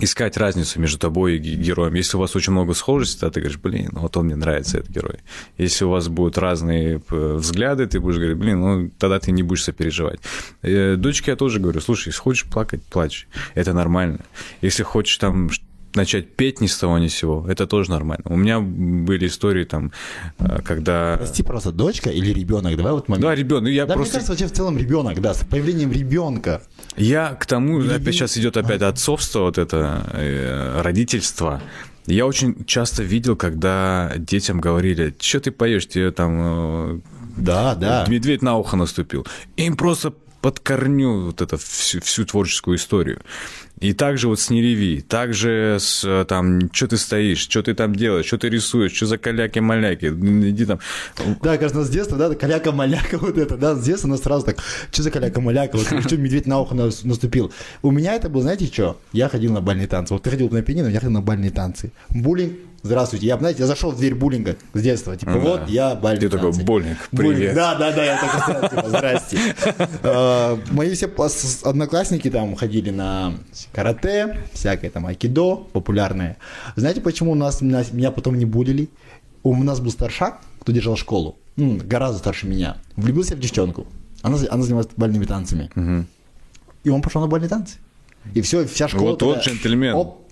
искать 0.00 0.36
разницу 0.36 0.80
между 0.80 0.98
тобой 0.98 1.36
и 1.36 1.38
ге- 1.38 1.54
героем. 1.56 1.94
Если 1.94 2.16
у 2.16 2.20
вас 2.20 2.36
очень 2.36 2.52
много 2.52 2.74
схожести, 2.74 3.20
то 3.20 3.30
ты 3.30 3.40
говоришь, 3.40 3.58
блин, 3.58 3.88
ну 3.92 4.00
вот 4.00 4.16
он 4.16 4.26
мне 4.26 4.36
нравится, 4.36 4.78
этот 4.78 4.90
герой. 4.90 5.18
Если 5.58 5.84
у 5.84 5.90
вас 5.90 6.08
будут 6.08 6.38
разные 6.38 7.00
взгляды, 7.10 7.86
ты 7.86 8.00
будешь 8.00 8.16
говорить, 8.16 8.36
блин, 8.36 8.60
ну 8.60 8.90
тогда 8.98 9.18
ты 9.18 9.32
не 9.32 9.42
будешь 9.42 9.64
сопереживать. 9.64 10.20
Э, 10.62 10.96
Дочке 10.96 11.32
я 11.32 11.36
тоже 11.36 11.58
говорю, 11.60 11.80
слушай, 11.80 12.08
если 12.08 12.20
хочешь 12.20 12.44
плакать, 12.44 12.82
плачь. 12.84 13.26
Это 13.54 13.72
нормально. 13.72 14.20
Если 14.62 14.82
хочешь 14.82 15.16
там 15.18 15.50
начать 15.94 16.36
петь 16.36 16.60
ни 16.60 16.66
с 16.66 16.76
того 16.76 16.98
ни 16.98 17.08
с 17.08 17.14
сего, 17.14 17.46
это 17.48 17.66
тоже 17.66 17.90
нормально. 17.90 18.24
У 18.26 18.36
меня 18.36 18.60
были 18.60 19.26
истории 19.26 19.64
там, 19.64 19.92
э, 20.38 20.60
когда... 20.64 21.16
Прости, 21.16 21.42
просто 21.42 21.72
дочка 21.72 22.10
или 22.10 22.32
ребенок? 22.32 22.76
Давай 22.76 22.92
вот 22.92 23.08
момент. 23.08 23.22
Да, 23.26 23.34
ребенок, 23.34 23.70
я 23.70 23.86
Да, 23.86 23.94
мне 23.94 23.96
просто... 23.96 24.14
кажется, 24.14 24.32
вообще 24.32 24.46
в 24.46 24.52
целом 24.52 24.78
ребенок, 24.78 25.20
да, 25.20 25.34
с 25.34 25.44
появлением 25.44 25.92
ребенка. 25.92 26.62
Я 26.96 27.34
к 27.34 27.46
тому, 27.46 27.80
опять 27.80 28.14
сейчас 28.14 28.36
идет 28.38 28.56
опять 28.56 28.82
отцовство, 28.82 29.40
вот 29.40 29.58
это 29.58 30.04
э, 30.12 30.80
родительство. 30.82 31.60
Я 32.06 32.26
очень 32.26 32.64
часто 32.64 33.02
видел, 33.02 33.36
когда 33.36 34.12
детям 34.16 34.60
говорили, 34.60 35.14
что 35.20 35.40
ты 35.40 35.50
поешь, 35.50 35.86
тебе 35.86 36.10
там 36.10 37.02
Да, 37.36 37.74
э, 37.74 37.80
да. 37.80 38.04
медведь 38.08 38.42
на 38.42 38.56
ухо 38.56 38.76
наступил. 38.76 39.26
Им 39.56 39.76
просто 39.76 40.14
под 40.40 40.60
корню 40.60 41.26
вот 41.26 41.42
это 41.42 41.56
всю, 41.56 42.00
всю 42.00 42.24
творческую 42.24 42.76
историю. 42.76 43.20
И 43.80 43.92
также 43.92 44.28
вот 44.28 44.40
с 44.40 44.50
«Не 44.50 45.00
также 45.02 45.76
с 45.78 46.04
э, 46.04 46.24
там, 46.26 46.72
что 46.72 46.88
ты 46.88 46.96
стоишь, 46.96 47.38
что 47.38 47.62
ты 47.62 47.74
там 47.74 47.94
делаешь, 47.94 48.26
что 48.26 48.36
ты 48.38 48.48
рисуешь, 48.48 48.92
что 48.92 49.06
за 49.06 49.18
каляки-маляки, 49.18 50.06
иди 50.50 50.64
там. 50.64 50.80
Да, 51.42 51.56
кажется, 51.58 51.84
с 51.84 51.90
детства, 51.90 52.18
да, 52.18 52.34
каляка-маляка 52.34 53.18
вот 53.20 53.38
это, 53.38 53.56
да, 53.56 53.74
с 53.76 53.84
детства 53.84 54.08
у 54.08 54.10
нас 54.10 54.22
сразу 54.22 54.44
так, 54.46 54.58
что 54.90 55.02
за 55.02 55.10
каляка-маляка, 55.10 55.76
вот 55.76 55.86
что 56.04 56.16
медведь 56.16 56.46
на 56.46 56.60
ухо 56.60 56.74
нас- 56.74 57.04
наступил. 57.04 57.52
У 57.82 57.90
меня 57.90 58.14
это 58.14 58.28
было, 58.28 58.42
знаете, 58.42 58.66
что? 58.66 59.00
Я 59.12 59.28
ходил 59.28 59.52
на 59.52 59.60
бальные 59.60 59.86
танцы. 59.86 60.14
Вот 60.14 60.24
ты 60.24 60.30
ходил 60.30 60.50
на 60.50 60.62
пианино, 60.62 60.88
я 60.88 60.98
ходил 60.98 61.12
на 61.12 61.22
бальные 61.22 61.50
танцы. 61.50 61.92
Буллинг, 62.10 62.54
здравствуйте. 62.82 63.26
Я, 63.26 63.38
знаете, 63.38 63.60
я 63.60 63.66
зашел 63.66 63.90
в 63.90 63.96
дверь 63.96 64.14
буллинга 64.14 64.56
с 64.74 64.80
детства, 64.82 65.16
типа, 65.16 65.32
Да. 65.32 65.38
вот 65.38 65.68
я 65.68 65.94
бальный 65.94 66.20
Ты 66.20 66.28
такой, 66.28 66.52
«Буллинг, 66.64 66.98
привет». 67.10 67.54
Да, 67.54 67.74
да, 67.76 67.92
да, 67.92 68.04
я 68.04 68.20
такой 68.20 68.40
сразу, 68.40 68.68
типа, 68.68 68.88
здрасте. 68.88 69.38
А, 70.02 70.58
Мои 70.70 70.94
все 70.94 71.10
одноклассники 71.64 72.30
там 72.30 72.54
ходили 72.56 72.90
на 72.90 73.34
карате, 73.72 74.38
всякое 74.52 74.90
там 74.90 75.06
айкидо 75.06 75.56
популярное. 75.72 76.36
Знаете, 76.76 77.00
почему 77.00 77.32
у 77.32 77.34
нас, 77.34 77.60
меня 77.60 78.10
потом 78.10 78.38
не 78.38 78.44
булили? 78.44 78.88
У 79.42 79.54
нас 79.62 79.80
был 79.80 79.90
старшак, 79.90 80.40
кто 80.60 80.72
держал 80.72 80.96
школу, 80.96 81.36
м, 81.56 81.78
гораздо 81.78 82.18
старше 82.18 82.46
меня, 82.46 82.76
влюбился 82.96 83.34
в 83.36 83.40
девчонку. 83.40 83.86
Она, 84.22 84.36
она 84.50 84.62
занималась 84.62 84.88
бальными 84.96 85.24
танцами. 85.24 85.70
И 86.84 86.90
он 86.90 87.02
пошел 87.02 87.20
на 87.20 87.26
бальные 87.26 87.48
танцы. 87.48 87.76
И 88.34 88.40
все, 88.40 88.66
вся 88.66 88.88
школа... 88.88 89.10
Вот 89.10 89.18
тот 89.18 89.42
джентльмен. 89.42 89.94
Оп, 89.94 90.27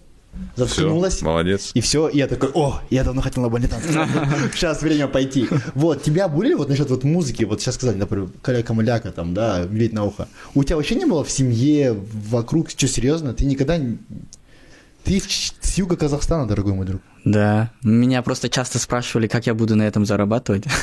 Заткнулась. 0.57 1.23
молодец. 1.23 1.71
И 1.75 1.81
все, 1.81 2.09
и 2.09 2.19
я 2.19 2.27
такой, 2.27 2.51
о, 2.55 2.81
я 2.91 3.05
давно 3.05 3.21
хотел 3.21 3.43
на 3.43 3.49
бальный 3.49 3.69
танцы. 3.69 3.89
Сейчас 4.55 4.83
время 4.83 5.07
пойти. 5.09 5.49
Вот, 5.75 6.03
тебя 6.03 6.29
были 6.29 6.55
вот 6.55 6.69
насчет 6.69 6.89
вот 6.91 7.05
музыки, 7.05 7.45
вот 7.45 7.61
сейчас 7.61 7.75
сказали, 7.75 7.97
например, 7.97 8.29
каляка-маляка, 8.43 9.13
там, 9.13 9.35
да, 9.35 9.61
медведь 9.69 9.93
на 9.93 10.05
ухо. 10.05 10.29
У 10.55 10.65
тебя 10.65 10.77
вообще 10.77 10.95
не 10.95 11.05
было 11.05 11.23
в 11.25 11.31
семье, 11.31 11.93
вокруг, 12.31 12.71
что, 12.71 12.89
серьезно? 12.89 13.35
Ты 13.35 13.45
никогда... 13.45 13.77
не- 13.77 13.99
Ты 15.05 15.21
с 15.21 15.79
юга 15.79 15.97
Казахстана, 15.97 16.47
дорогой 16.49 16.73
мой 16.75 16.87
друг. 16.87 17.03
Да. 17.27 17.73
Меня 17.83 18.23
просто 18.23 18.49
часто 18.49 18.79
спрашивали, 18.79 19.27
как 19.27 19.47
я 19.49 19.55
буду 19.55 19.75
на 19.75 19.83
этом 19.83 20.07
зарабатывать. 20.07 20.65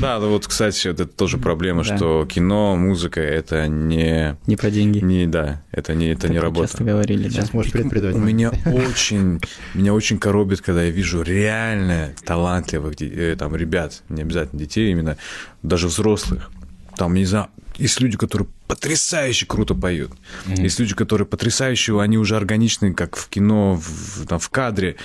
Да, 0.00 0.20
ну 0.20 0.28
вот, 0.28 0.46
кстати, 0.46 0.86
вот 0.86 1.00
это 1.00 1.12
тоже 1.12 1.38
проблема, 1.38 1.82
Да. 1.82 1.96
что 1.96 2.24
кино, 2.24 2.76
музыка 2.76 3.20
это 3.20 3.66
не, 3.66 4.36
Не 4.46 4.54
про 4.54 4.70
деньги. 4.70 4.98
не 4.98 5.26
да, 5.26 5.64
это 5.72 5.94
не 5.94 6.06
это 6.10 6.28
не 6.28 6.34
Так 6.36 6.44
работа. 6.44 6.68
Часто 6.68 6.84
говорили, 6.84 7.24
да. 7.24 7.30
Сейчас 7.30 7.52
можешь 7.52 7.72
предпредавать. 7.72 8.14
У 8.14 8.20
меня 8.20 8.52
очень, 8.64 9.40
меня 9.74 9.92
очень 9.92 10.18
коробит, 10.18 10.60
когда 10.60 10.84
я 10.84 10.90
вижу 10.90 11.22
реально 11.22 12.10
талантливых 12.24 12.94
э, 13.02 13.34
там 13.36 13.56
ребят, 13.56 14.02
не 14.08 14.22
обязательно 14.22 14.60
детей, 14.60 14.92
именно 14.92 15.16
даже 15.64 15.88
взрослых. 15.88 16.48
Там, 16.96 17.14
не 17.14 17.24
знаю, 17.24 17.48
есть 17.76 18.00
люди, 18.00 18.16
которые 18.16 18.46
потрясающе 18.68 19.46
круто 19.46 19.74
поют. 19.74 20.12
Есть 20.46 20.78
люди, 20.78 20.94
которые 20.94 21.26
потрясающе, 21.26 22.00
они 22.00 22.18
уже 22.18 22.36
органичны, 22.36 22.92
как 22.94 23.16
в 23.16 23.28
кино, 23.28 23.80
в, 23.82 24.26
там, 24.26 24.38
в 24.38 24.48
кадре. 24.50 24.96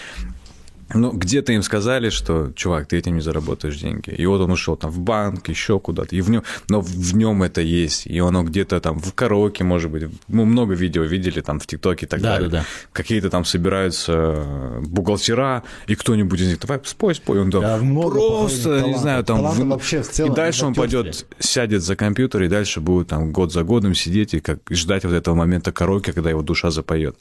Ну, 0.93 1.11
где-то 1.11 1.53
им 1.53 1.63
сказали, 1.63 2.09
что, 2.09 2.51
чувак, 2.55 2.87
ты 2.87 2.97
этим 2.97 3.15
не 3.15 3.21
заработаешь 3.21 3.77
деньги. 3.77 4.09
И 4.11 4.25
вот 4.25 4.41
он 4.41 4.51
ушел 4.51 4.75
там 4.75 4.91
в 4.91 4.99
банк, 4.99 5.49
еще 5.49 5.79
куда-то. 5.79 6.15
И 6.15 6.21
в 6.21 6.29
нем, 6.29 6.43
но 6.69 6.81
в 6.81 7.15
нем 7.15 7.43
это 7.43 7.61
есть. 7.61 8.05
И 8.07 8.19
оно 8.19 8.43
где-то 8.43 8.79
там 8.79 8.99
в 8.99 9.13
караоке, 9.13 9.63
может 9.63 9.89
быть. 9.91 10.03
Мы 10.27 10.45
много 10.45 10.73
видео 10.75 11.03
видели 11.03 11.41
там 11.41 11.59
в 11.59 11.65
ТикТоке 11.67 12.05
и 12.05 12.09
так 12.09 12.21
Да, 12.21 12.33
далее. 12.35 12.49
да, 12.49 12.57
да. 12.59 12.65
Какие-то 12.91 13.29
там 13.29 13.45
собираются 13.45 14.81
бухгалтера, 14.85 15.63
и 15.87 15.95
кто-нибудь 15.95 16.39
из 16.39 16.47
них, 16.49 16.59
давай 16.59 16.79
спой, 16.83 17.15
спой. 17.15 17.41
Он 17.41 17.51
там 17.51 17.61
Да, 17.61 17.77
просто, 17.79 18.81
не 18.81 18.97
знаю, 18.97 19.23
там... 19.23 19.41
В- 19.43 19.65
вообще 19.67 20.01
в 20.01 20.09
целом 20.09 20.31
и 20.31 20.35
дальше 20.35 20.65
он 20.65 20.73
пойдет, 20.73 21.25
сядет 21.39 21.81
за 21.83 21.95
компьютер, 21.95 22.43
и 22.43 22.47
дальше 22.47 22.81
будет 22.81 23.07
там 23.07 23.31
год 23.31 23.51
за 23.51 23.63
годом 23.63 23.95
сидеть 23.95 24.33
и 24.33 24.39
как 24.39 24.59
ждать 24.69 25.03
вот 25.05 25.13
этого 25.13 25.35
момента 25.35 25.71
караоке, 25.71 26.13
когда 26.13 26.29
его 26.29 26.41
душа 26.41 26.71
запоет. 26.71 27.17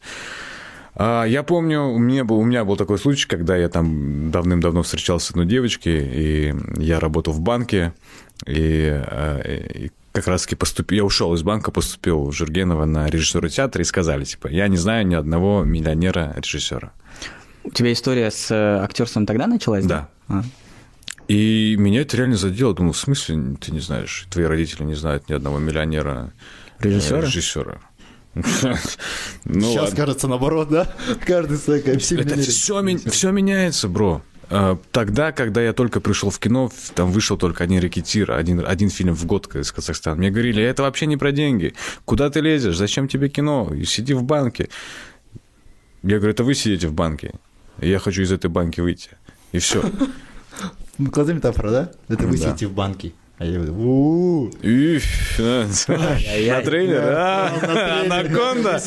А, 0.95 1.25
Я 1.25 1.43
помню, 1.43 1.83
у 1.83 1.99
меня, 1.99 2.25
был, 2.25 2.39
у 2.39 2.45
меня 2.45 2.65
был 2.65 2.77
такой 2.77 2.99
случай, 2.99 3.27
когда 3.27 3.57
я 3.57 3.69
там 3.69 4.31
давным-давно 4.31 4.83
встречался 4.83 5.27
с 5.27 5.31
одной 5.31 5.47
девочкой, 5.47 6.01
и 6.05 6.55
я 6.79 7.01
работал 7.01 7.33
в 7.33 7.41
банке, 7.41 7.93
и, 8.47 9.03
э, 9.05 9.67
и 9.75 9.91
как 10.13 10.27
раз-таки 10.27 10.57
поступил, 10.57 10.97
я 10.97 11.05
ушел 11.05 11.33
из 11.35 11.43
банка, 11.43 11.71
поступил 11.71 12.25
в 12.27 12.33
Жургенова 12.33 12.85
на 12.85 13.09
режиссера 13.09 13.49
театра, 13.49 13.83
и 13.83 13.85
сказали, 13.85 14.25
типа, 14.25 14.49
я 14.49 14.69
не 14.69 14.77
знаю 14.77 15.07
ни 15.07 15.15
одного 15.15 15.65
миллионера-режиссера. 15.65 16.93
У 17.65 17.71
тебя 17.71 17.93
история 17.93 18.31
с 18.31 18.51
э, 18.51 18.83
актерством 18.83 19.25
тогда 19.25 19.47
началась? 19.47 19.87
Да. 19.87 20.09
А. 20.29 20.43
И 21.29 21.77
меня 21.79 22.03
это 22.03 22.17
реально 22.17 22.37
задело. 22.37 22.75
Думал, 22.75 22.93
в 22.93 22.99
смысле 22.99 23.57
ты 23.61 23.73
не 23.73 23.81
знаешь, 23.81 24.27
твои 24.31 24.45
родители 24.45 24.83
не 24.83 24.95
знают 24.95 25.29
ни 25.29 25.35
одного 25.35 25.59
миллионера 25.59 26.33
Режиссера? 26.81 27.21
э, 27.21 27.23
режиссера. 27.23 27.79
Ну, 29.45 29.61
Сейчас 29.73 29.95
кажется 29.95 30.29
наоборот, 30.29 30.69
да? 30.71 30.95
Каждый 31.27 31.59
всеми 31.59 32.21
Это 32.23 33.11
все, 33.11 33.31
меняется, 33.31 33.89
бро. 33.89 34.23
А, 34.49 34.79
Тогда, 34.91 35.33
когда 35.33 35.61
я 35.63 35.73
только 35.73 36.01
пришел 36.01 36.31
в 36.31 36.39
кино, 36.39 36.71
там 36.95 37.11
вышел 37.11 37.37
только 37.37 37.65
один 37.65 37.81
рэкетир, 37.81 38.33
один, 38.33 38.65
один 38.67 38.91
фильм 38.91 39.15
в 39.15 39.25
год 39.27 39.55
из 39.57 39.73
Казахстана. 39.73 40.17
Мне 40.17 40.31
говорили, 40.31 40.63
это 40.63 40.83
вообще 40.83 41.07
не 41.07 41.17
про 41.17 41.33
деньги. 41.33 41.75
Куда 42.05 42.31
ты 42.31 42.41
лезешь? 42.41 42.77
Зачем 42.77 43.09
тебе 43.09 43.29
кино? 43.29 43.71
И 43.75 43.85
Сиди 43.85 44.15
в 44.15 44.23
банке. 44.23 44.69
Я 46.03 46.17
говорю, 46.19 46.33
это 46.33 46.45
вы 46.45 46.55
сидите 46.55 46.89
в 46.89 46.93
банке. 46.93 47.33
Я 47.81 47.99
хочу 47.99 48.23
из 48.23 48.33
этой 48.33 48.51
банки 48.51 48.81
выйти. 48.81 49.11
И 49.53 49.59
все. 49.59 49.83
Ну, 50.99 51.11
Классная 51.11 51.35
метафора, 51.37 51.71
да? 51.71 51.93
Это 52.09 52.27
вы 52.27 52.37
Да. 52.37 52.49
сидите 52.49 52.67
в 52.67 52.75
банке. 52.75 53.15
А 53.43 53.45
я 53.45 53.55
говорю, 53.59 53.75
«У-у-у». 53.75 54.51
На 54.63 56.61
трейлер? 56.63 57.03
а? 57.09 57.51
Анаконда? 58.05 58.81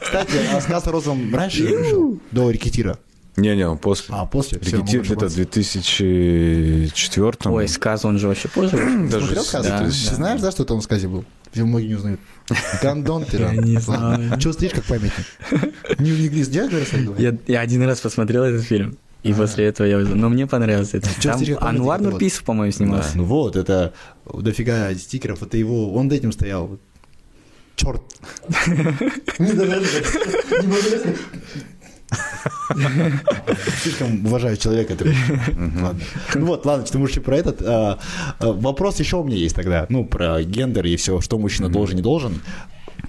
Кстати, 0.00 0.36
а 0.54 0.60
сказ 0.60 0.86
о 0.86 0.92
розовом 0.92 1.34
раньше 1.34 1.64
вышел? 1.76 2.20
До 2.30 2.50
рекетира. 2.52 2.98
Не-не, 3.36 3.66
он 3.66 3.78
после. 3.78 4.14
А, 4.14 4.26
после? 4.26 4.58
Рекетир 4.58 4.78
могу 4.78 4.86
где-то 5.02 5.28
в 5.28 5.32
ошибаться. 5.32 5.36
2004 5.38 7.32
Ой, 7.46 7.66
сказ, 7.66 8.04
он 8.04 8.18
же 8.20 8.28
вообще 8.28 8.46
позже. 8.46 8.76
Даже 9.10 9.26
Смотрел 9.26 9.42
с- 9.42 9.48
сказ? 9.48 9.66
да, 9.66 9.78
Ты 9.78 9.84
да. 9.86 9.90
знаешь, 9.90 10.40
да, 10.40 10.50
что 10.52 10.64
там 10.64 10.78
в 10.78 10.84
сказе 10.84 11.08
был? 11.08 11.24
Все 11.50 11.64
многие 11.64 11.88
не 11.88 11.94
узнают. 11.96 12.20
Гондон 12.80 13.24
ты. 13.24 13.38
Я 13.40 13.54
не 13.56 13.80
знаю. 13.80 14.38
Че 14.38 14.52
стоишь 14.52 14.72
как 14.72 14.84
памятник? 14.84 15.26
Не 15.98 16.12
не 16.12 16.28
не? 16.28 17.18
Я, 17.18 17.36
я 17.48 17.60
один 17.60 17.82
раз 17.82 18.00
посмотрел 18.00 18.44
этот 18.44 18.62
фильм. 18.62 18.96
И 19.22 19.32
после 19.32 19.66
этого 19.66 19.86
я 19.86 19.98
узнал. 19.98 20.16
Но 20.16 20.28
мне 20.28 20.46
понравился 20.46 20.96
этот 20.98 21.18
Чё, 21.20 21.32
Там 21.32 21.74
это 21.74 21.82
вот. 21.82 22.00
Нурписов, 22.00 22.44
по-моему, 22.44 22.72
снимался. 22.72 23.16
Ну 23.16 23.24
вот, 23.24 23.56
это 23.56 23.92
дофига 24.32 24.92
стикеров, 24.94 25.42
это 25.42 25.56
его, 25.56 25.92
он 25.94 26.10
этим 26.10 26.32
стоял. 26.32 26.78
Черт. 27.76 28.02
Слишком 33.82 34.26
уважаю 34.26 34.56
человека. 34.56 34.94
ты. 34.96 35.14
Ладно. 35.80 36.00
Ну 36.34 36.46
вот, 36.46 36.66
ладно, 36.66 36.86
что 36.86 36.98
ушли 36.98 37.20
про 37.20 37.36
этот. 37.36 37.62
а, 37.62 37.98
а, 38.38 38.52
Вопрос 38.52 39.00
еще 39.00 39.16
у 39.16 39.24
меня 39.24 39.36
есть 39.36 39.54
тогда. 39.54 39.86
Ну, 39.88 40.04
про 40.04 40.42
гендер 40.42 40.84
и 40.86 40.96
все, 40.96 41.20
что 41.20 41.38
мужчина 41.38 41.68
должен, 41.68 41.96
не 41.96 42.02
должен. 42.02 42.40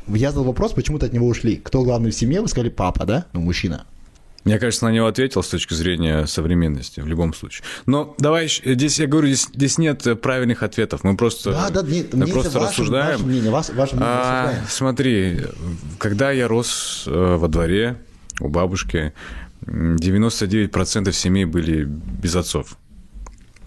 Я 0.08 0.30
задал 0.30 0.46
вопрос, 0.46 0.74
почему-то 0.74 1.06
от 1.06 1.14
него 1.14 1.28
ушли. 1.28 1.58
Кто 1.58 1.84
главный 1.84 2.12
в 2.12 2.16
семье? 2.16 2.42
Вы 2.42 2.48
сказали 2.48 2.70
папа, 2.70 3.06
да? 3.06 3.26
Ну, 3.34 3.42
мужчина. 3.42 3.86
Я, 4.46 4.60
конечно, 4.60 4.90
на 4.90 4.94
него 4.94 5.08
ответил 5.08 5.42
с 5.42 5.48
точки 5.48 5.74
зрения 5.74 6.26
современности 6.26 7.00
в 7.00 7.08
любом 7.08 7.34
случае. 7.34 7.64
Но 7.86 8.14
давай, 8.20 8.48
здесь 8.50 9.00
я 9.00 9.08
говорю, 9.08 9.28
здесь, 9.28 9.48
здесь 9.54 9.78
нет 9.78 10.06
правильных 10.22 10.64
ответов. 10.64 11.04
Мы 11.06 11.16
просто, 11.16 11.52
Да, 11.52 11.70
да, 11.70 11.82
нет, 11.82 12.14
мы 12.14 12.24
мне 12.26 12.34
просто 12.34 12.60
ваше- 12.60 12.72
рассуждаем. 12.72 13.14
Ваше 13.18 13.24
мнение, 13.26 13.52
ваше, 13.52 13.72
ваше 13.74 13.96
мнение 13.96 14.14
А, 14.14 14.42
рассуждаем. 14.44 14.68
смотри, 14.70 15.40
когда 15.98 16.32
я 16.32 16.48
рос 16.50 17.06
э, 17.08 17.36
во 17.38 17.48
дворе 17.48 17.96
у 18.42 18.50
бабушки, 18.50 19.14
м, 19.66 19.96
99% 19.96 21.16
семей 21.16 21.46
были 21.46 21.86
без 21.86 22.36
отцов. 22.36 22.78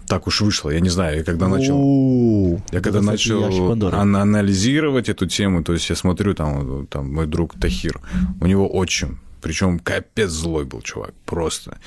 Так 0.07 0.27
уж 0.27 0.41
вышло, 0.41 0.69
я 0.69 0.79
не 0.79 0.89
знаю, 0.89 1.17
я 1.17 1.23
когда 1.23 1.47
начал... 1.47 2.61
Я 2.71 2.79
когда 2.81 3.01
начал 3.01 3.71
анализировать 3.73 5.09
эту 5.09 5.25
тему, 5.25 5.63
то 5.63 5.73
есть 5.73 5.89
я 5.89 5.95
смотрю, 5.95 6.33
там, 6.33 6.87
там 6.87 7.11
мой 7.13 7.25
друг 7.27 7.55
Тахир, 7.59 7.99
у 8.39 8.45
него 8.47 8.69
отчим, 8.73 9.19
причем 9.47 9.79
капец 9.79 10.29
злой 10.29 10.65
был 10.65 10.81
чувак, 10.81 11.13
просто. 11.25 11.77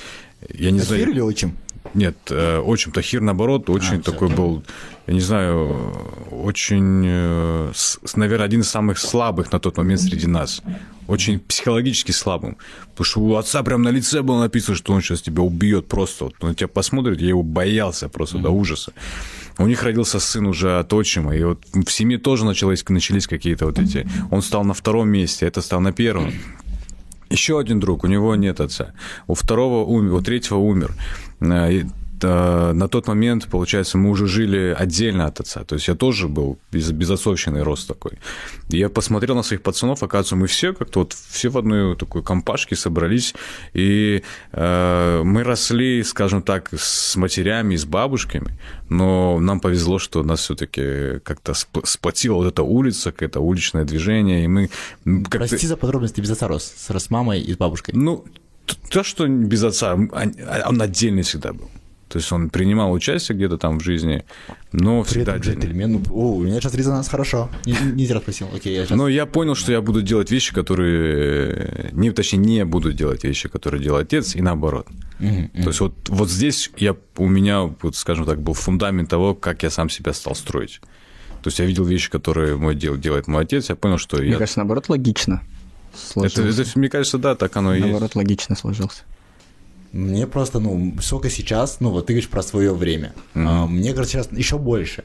Я 0.49 0.71
не 0.71 0.81
знаю. 0.81 1.03
Тахир 1.03 1.15
или 1.15 1.21
отчим? 1.21 1.59
Нет, 1.93 2.17
э, 2.31 2.59
отчим 2.59 2.91
Тахир, 2.91 3.21
наоборот, 3.21 3.69
очень 3.69 4.01
всё, 4.01 4.13
такой 4.13 4.29
был, 4.29 4.63
я 5.07 5.13
не 5.13 5.21
знаю, 5.21 5.93
очень, 6.31 7.05
э, 7.07 7.73
наверное, 8.17 8.47
один 8.47 8.61
из 8.63 8.71
самых 8.71 8.99
слабых 8.99 9.53
на 9.53 9.61
тот 9.61 9.77
момент 9.77 10.01
среди 10.01 10.27
нас. 10.27 10.63
Очень 11.07 11.39
психологически 11.39 12.13
слабым. 12.13 12.57
Потому 12.93 13.05
что 13.05 13.21
у 13.21 13.37
отца 13.37 13.63
прям 13.63 13.83
на 13.83 13.91
лице 13.91 14.23
было 14.23 14.41
написано, 14.41 14.75
что 14.75 14.95
он 14.95 15.03
сейчас 15.03 15.21
тебя 15.21 15.43
убьет 15.43 15.87
просто. 15.87 16.25
Вот 16.25 16.35
он 16.41 16.49
на 16.51 16.55
тебя 16.55 16.69
посмотрит, 16.69 17.21
я 17.21 17.29
его 17.29 17.43
боялся 17.43 18.09
просто 18.09 18.39
до 18.39 18.49
ужаса. 18.49 18.95
У 19.59 19.67
них 19.67 19.83
родился 19.83 20.19
сын 20.19 20.47
уже 20.47 20.79
от 20.79 20.91
отчима, 20.95 21.37
и 21.37 21.45
вот 21.45 21.63
в 21.75 21.91
семье 21.91 22.17
тоже 22.17 22.47
началось, 22.47 22.83
начались 22.89 23.27
какие-то 23.27 23.67
вот 23.67 23.79
эти... 23.79 24.09
Он 24.31 24.41
стал 24.41 24.65
на 24.65 24.73
втором 24.73 25.11
месте, 25.11 25.45
это 25.45 25.61
стал 25.61 25.81
на 25.81 25.93
первом. 25.93 26.33
Еще 27.31 27.61
один 27.61 27.79
друг, 27.79 28.03
у 28.05 28.09
него 28.09 28.35
нет 28.35 28.61
отца. 28.61 28.93
У 29.29 29.35
второго 29.35 29.85
умер, 29.85 30.15
у 30.15 30.21
третьего 30.21 30.59
умер. 30.59 30.95
Э, 32.23 32.73
На 32.73 32.89
тот 32.89 33.09
момент, 33.09 33.47
получается, 33.49 33.99
мы 33.99 34.11
уже 34.11 34.27
жили 34.27 34.75
отдельно 34.79 35.27
от 35.27 35.41
отца. 35.41 35.65
То 35.65 35.75
есть 35.77 35.89
я 35.89 35.95
тоже 35.95 36.29
был 36.29 36.59
без, 36.73 36.91
безотцовщины 36.93 37.63
рост 37.65 37.89
такой. 37.89 38.13
И 38.69 38.79
я 38.79 38.89
посмотрел 38.89 39.35
на 39.37 39.43
своих 39.43 39.63
пацанов, 39.63 40.03
оказывается, 40.03 40.37
мы 40.37 40.47
все 40.47 40.73
как-то 40.73 41.01
вот 41.01 41.13
все 41.13 41.49
в 41.49 41.59
одной 41.59 41.97
такой 41.97 42.23
компашке 42.23 42.77
собрались. 42.77 43.35
И 43.75 44.23
э, 44.53 45.23
мы 45.25 45.45
росли, 45.45 46.03
скажем 46.03 46.43
так, 46.43 46.71
с 46.77 47.17
матерями, 47.17 47.77
с 47.77 47.85
бабушками. 47.85 48.59
Но 48.89 49.39
нам 49.41 49.61
повезло, 49.61 49.99
что 49.99 50.23
нас 50.23 50.41
все-таки 50.41 51.21
как-то 51.25 51.53
сп- 51.53 51.85
сплотила 51.85 52.35
вот 52.35 52.47
эта 52.47 52.63
улица, 52.63 53.13
какое-то 53.13 53.41
уличное 53.41 53.85
движение. 53.85 54.45
И 54.45 54.49
мы 54.49 54.71
как-то... 55.05 55.39
Прости 55.39 55.67
за 55.67 55.77
подробности, 55.77 56.21
без 56.21 56.31
отца 56.31 56.49
рос. 56.49 56.73
С, 56.77 57.11
мамой 57.11 57.41
и 57.41 57.53
с 57.53 57.57
бабушкой. 57.57 57.95
Ну, 57.95 58.25
то, 58.91 59.03
что 59.03 59.27
без 59.27 59.63
отца, 59.65 59.95
он 59.95 60.11
он 60.67 60.83
отдельный 60.83 61.23
всегда 61.23 61.53
был. 61.53 61.71
То 62.11 62.19
есть 62.19 62.33
он 62.33 62.51
принимал 62.51 62.91
участие 62.91 63.37
где-то 63.37 63.57
там 63.57 63.79
в 63.79 63.85
жизни, 63.85 64.25
но 64.73 65.05
При 65.05 65.11
всегда 65.11 65.37
этом 65.37 65.43
джентльмен. 65.53 65.93
Ну, 65.93 66.03
о, 66.11 66.35
у 66.35 66.43
меня 66.43 66.61
сейчас 66.61 66.75
резонанс 66.75 67.09
хорошо. 67.09 67.49
Не, 67.65 67.77
не 67.93 68.05
зря 68.05 68.21
спросил. 68.21 68.49
Окей, 68.53 68.75
я 68.75 68.85
сейчас... 68.85 68.99
Но 68.99 69.07
я 69.07 69.27
понял, 69.27 69.55
что 69.55 69.71
я 69.71 69.81
буду 69.81 70.03
делать 70.03 70.29
вещи, 70.33 70.53
которые... 70.53 71.91
Не, 71.93 72.11
точнее, 72.11 72.39
не 72.39 72.65
буду 72.65 72.93
делать 72.93 73.23
вещи, 73.23 73.49
которые 73.49 73.81
делал 73.81 73.99
отец, 74.01 74.35
и 74.35 74.43
наоборот. 74.43 74.89
То 75.21 75.69
есть 75.69 75.79
вот, 75.79 75.95
вот 76.09 76.29
здесь 76.29 76.73
я, 76.79 76.97
у 77.17 77.29
меня, 77.29 77.61
вот, 77.63 77.95
скажем 77.95 78.25
так, 78.27 78.43
был 78.43 78.55
фундамент 78.55 79.09
того, 79.09 79.37
как 79.37 79.63
я 79.63 79.71
сам 79.71 79.89
себя 79.89 80.13
стал 80.13 80.35
строить. 80.35 80.81
То 81.43 81.49
есть 81.49 81.61
я 81.61 81.65
видел 81.65 81.85
вещи, 81.85 82.11
которые 82.11 82.57
мой 82.57 82.75
дел, 82.75 82.97
делает 82.97 83.29
мой 83.29 83.45
отец, 83.45 83.69
я 83.69 83.77
понял, 83.77 83.99
что 83.99 84.17
Мне 84.17 84.31
я... 84.31 84.37
кажется, 84.37 84.59
наоборот, 84.59 84.89
логично 84.89 85.43
Это, 85.93 86.29
сложился. 86.29 86.63
это, 86.63 86.79
мне 86.79 86.89
кажется, 86.89 87.19
да, 87.19 87.37
так 87.37 87.57
оно 87.57 87.73
и 87.73 87.77
есть. 87.77 87.87
Наоборот, 87.87 88.17
логично 88.17 88.57
сложился. 88.57 89.05
Мне 89.93 90.27
просто, 90.27 90.61
ну, 90.61 90.95
сколько 91.01 91.29
сейчас, 91.31 91.79
ну, 91.81 91.91
вот 91.91 92.07
ты 92.07 92.13
говоришь 92.13 92.29
про 92.29 92.43
свое 92.43 92.73
время. 92.75 93.13
А, 93.35 93.67
мне 93.67 93.93
кажется, 93.93 94.19
сейчас 94.23 94.33
еще 94.33 94.59
больше. 94.59 95.05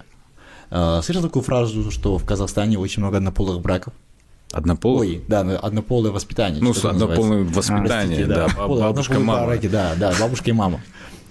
А, 0.69 1.01
слышал 1.01 1.23
такую 1.23 1.43
фразу, 1.43 1.91
что 1.91 2.17
в 2.17 2.25
Казахстане 2.25 2.77
очень 2.77 3.01
много 3.01 3.17
однополых 3.17 3.61
браков? 3.61 3.93
Однополый? 4.51 5.09
Ой, 5.09 5.23
да, 5.27 5.43
ну, 5.43 5.57
однополое 5.61 6.11
воспитание. 6.11 6.61
Ну, 6.61 6.71
однополое 6.71 7.43
воспитание, 7.45 7.87
Простите, 7.87 8.25
да, 8.25 8.45
однополые- 8.45 8.81
бабушка, 8.83 9.13
однополые 9.13 9.25
мама. 9.25 9.45
браки, 9.47 9.67
да, 9.67 9.95
да, 9.97 10.13
бабушка 10.19 10.49
и 10.49 10.53
мама. 10.53 10.81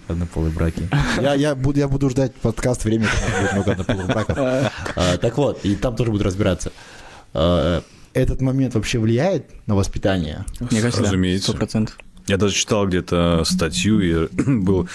Однополые 0.09 0.53
браки. 0.53 0.89
Я, 1.21 1.35
я, 1.35 1.55
буду, 1.55 1.79
я 1.79 1.89
буду 1.89 2.11
ждать 2.11 2.35
подкаст 2.35 2.85
время, 2.85 3.07
когда 3.07 3.41
будет 3.41 3.53
много 3.53 3.73
однополых 3.73 4.07
браков. 4.09 4.39
А, 4.97 5.17
так 5.17 5.37
вот, 5.39 5.65
и 5.65 5.77
там 5.77 5.97
тоже 5.97 6.11
буду 6.11 6.25
разбираться. 6.25 6.73
А, 7.33 7.83
этот 8.13 8.41
момент 8.41 8.75
вообще 8.75 8.99
влияет 8.99 9.51
на 9.67 9.75
воспитание? 9.75 10.45
Мне 10.71 10.81
кажется, 10.83 11.03
Разумеется. 11.05 11.51
сто 11.51 11.57
процентов. 11.57 11.97
Я 12.27 12.37
даже 12.37 12.55
читал 12.55 12.87
где-то 12.89 13.43
статью, 13.45 14.01
и 14.01 14.29
был 14.47 14.89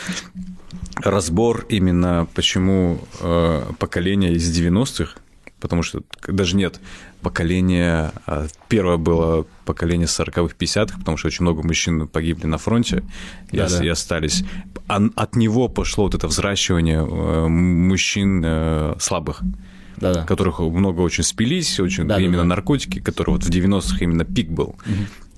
разбор 0.96 1.66
именно, 1.70 2.28
почему 2.34 3.00
э, 3.22 3.64
поколение 3.80 4.34
из 4.34 4.50
90-х, 4.60 5.14
потому 5.60 5.84
что 5.84 6.02
даже 6.28 6.56
нет 6.56 6.80
поколения, 7.22 8.14
а, 8.26 8.48
первое 8.70 8.96
было 8.98 9.46
поколение 9.66 10.08
40-х, 10.08 10.54
50-х, 10.58 10.98
потому 11.00 11.18
что 11.18 11.28
очень 11.28 11.44
много 11.44 11.64
мужчин 11.64 12.08
погибли 12.08 12.48
на 12.48 12.58
фронте 12.58 13.04
и, 13.52 13.58
Да-да. 13.58 13.76
ос- 13.76 13.82
и 13.82 13.88
остались. 13.90 14.44
От 14.88 15.36
него 15.36 15.68
пошло 15.68 16.06
вот 16.06 16.16
это 16.16 16.28
взращивание 16.28 17.00
э, 17.06 17.48
мужчин 17.48 18.42
э, 18.46 18.96
слабых 19.02 19.42
Да-да. 19.98 20.24
которых 20.24 20.60
много 20.60 21.02
очень 21.02 21.26
спились, 21.26 21.78
очень 21.82 22.08
Да, 22.08 22.16
да, 22.16 22.22
именно 22.22 22.38
да. 22.44 22.46
наркотики, 22.46 23.00
которые 23.00 23.36
вот 23.36 23.44
в 23.44 23.50
90-х 23.50 23.98
именно 24.00 24.24
пик 24.24 24.50
был. 24.50 24.76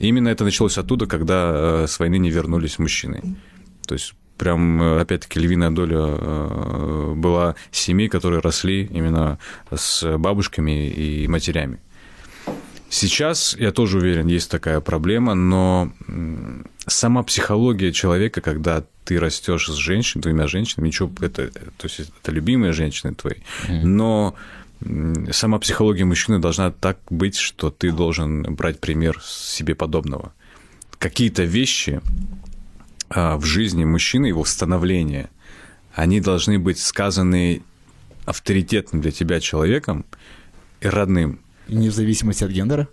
И 0.01 0.07
именно 0.07 0.29
это 0.29 0.43
началось 0.43 0.79
оттуда, 0.79 1.05
когда 1.05 1.83
э, 1.83 1.87
с 1.87 1.99
войны 1.99 2.17
не 2.17 2.31
вернулись 2.31 2.79
мужчины. 2.79 3.21
То 3.85 3.93
есть 3.93 4.15
прям, 4.35 4.81
э, 4.81 5.01
опять-таки, 5.01 5.39
львиная 5.39 5.69
доля 5.69 5.99
э, 5.99 7.13
была 7.15 7.55
семей, 7.69 8.09
которые 8.09 8.41
росли 8.41 8.85
именно 8.85 9.37
с 9.71 10.17
бабушками 10.17 10.89
и 10.89 11.27
матерями. 11.27 11.77
Сейчас, 12.89 13.55
я 13.59 13.71
тоже 13.71 13.99
уверен, 13.99 14.25
есть 14.25 14.49
такая 14.49 14.81
проблема, 14.81 15.35
но 15.35 15.91
сама 16.87 17.21
психология 17.21 17.91
человека, 17.91 18.41
когда 18.41 18.83
ты 19.05 19.19
растешь 19.19 19.67
с 19.67 19.75
женщиной, 19.75 20.23
двумя 20.23 20.47
женщинами, 20.47 20.87
ничего, 20.87 21.11
это, 21.21 21.51
то 21.51 21.83
есть 21.87 21.99
это 21.99 22.31
любимые 22.31 22.73
женщины 22.73 23.13
твои, 23.13 23.37
но 23.69 24.35
сама 25.31 25.59
психология 25.59 26.05
мужчины 26.05 26.39
должна 26.39 26.71
так 26.71 26.99
быть, 27.09 27.35
что 27.37 27.69
ты 27.69 27.91
должен 27.91 28.43
брать 28.55 28.79
пример 28.79 29.21
себе 29.23 29.75
подобного. 29.75 30.33
Какие-то 30.97 31.43
вещи 31.43 32.01
а, 33.09 33.37
в 33.37 33.45
жизни 33.45 33.85
мужчины, 33.85 34.27
его 34.27 34.45
становления, 34.45 35.29
они 35.93 36.21
должны 36.21 36.57
быть 36.59 36.79
сказаны 36.79 37.61
авторитетным 38.25 39.01
для 39.01 39.11
тебя 39.11 39.39
человеком 39.39 40.05
и 40.79 40.87
родным. 40.87 41.39
И 41.67 41.75
не 41.75 41.89
в 41.89 41.93
зависимости 41.93 42.43
от 42.43 42.51
гендера? 42.51 42.87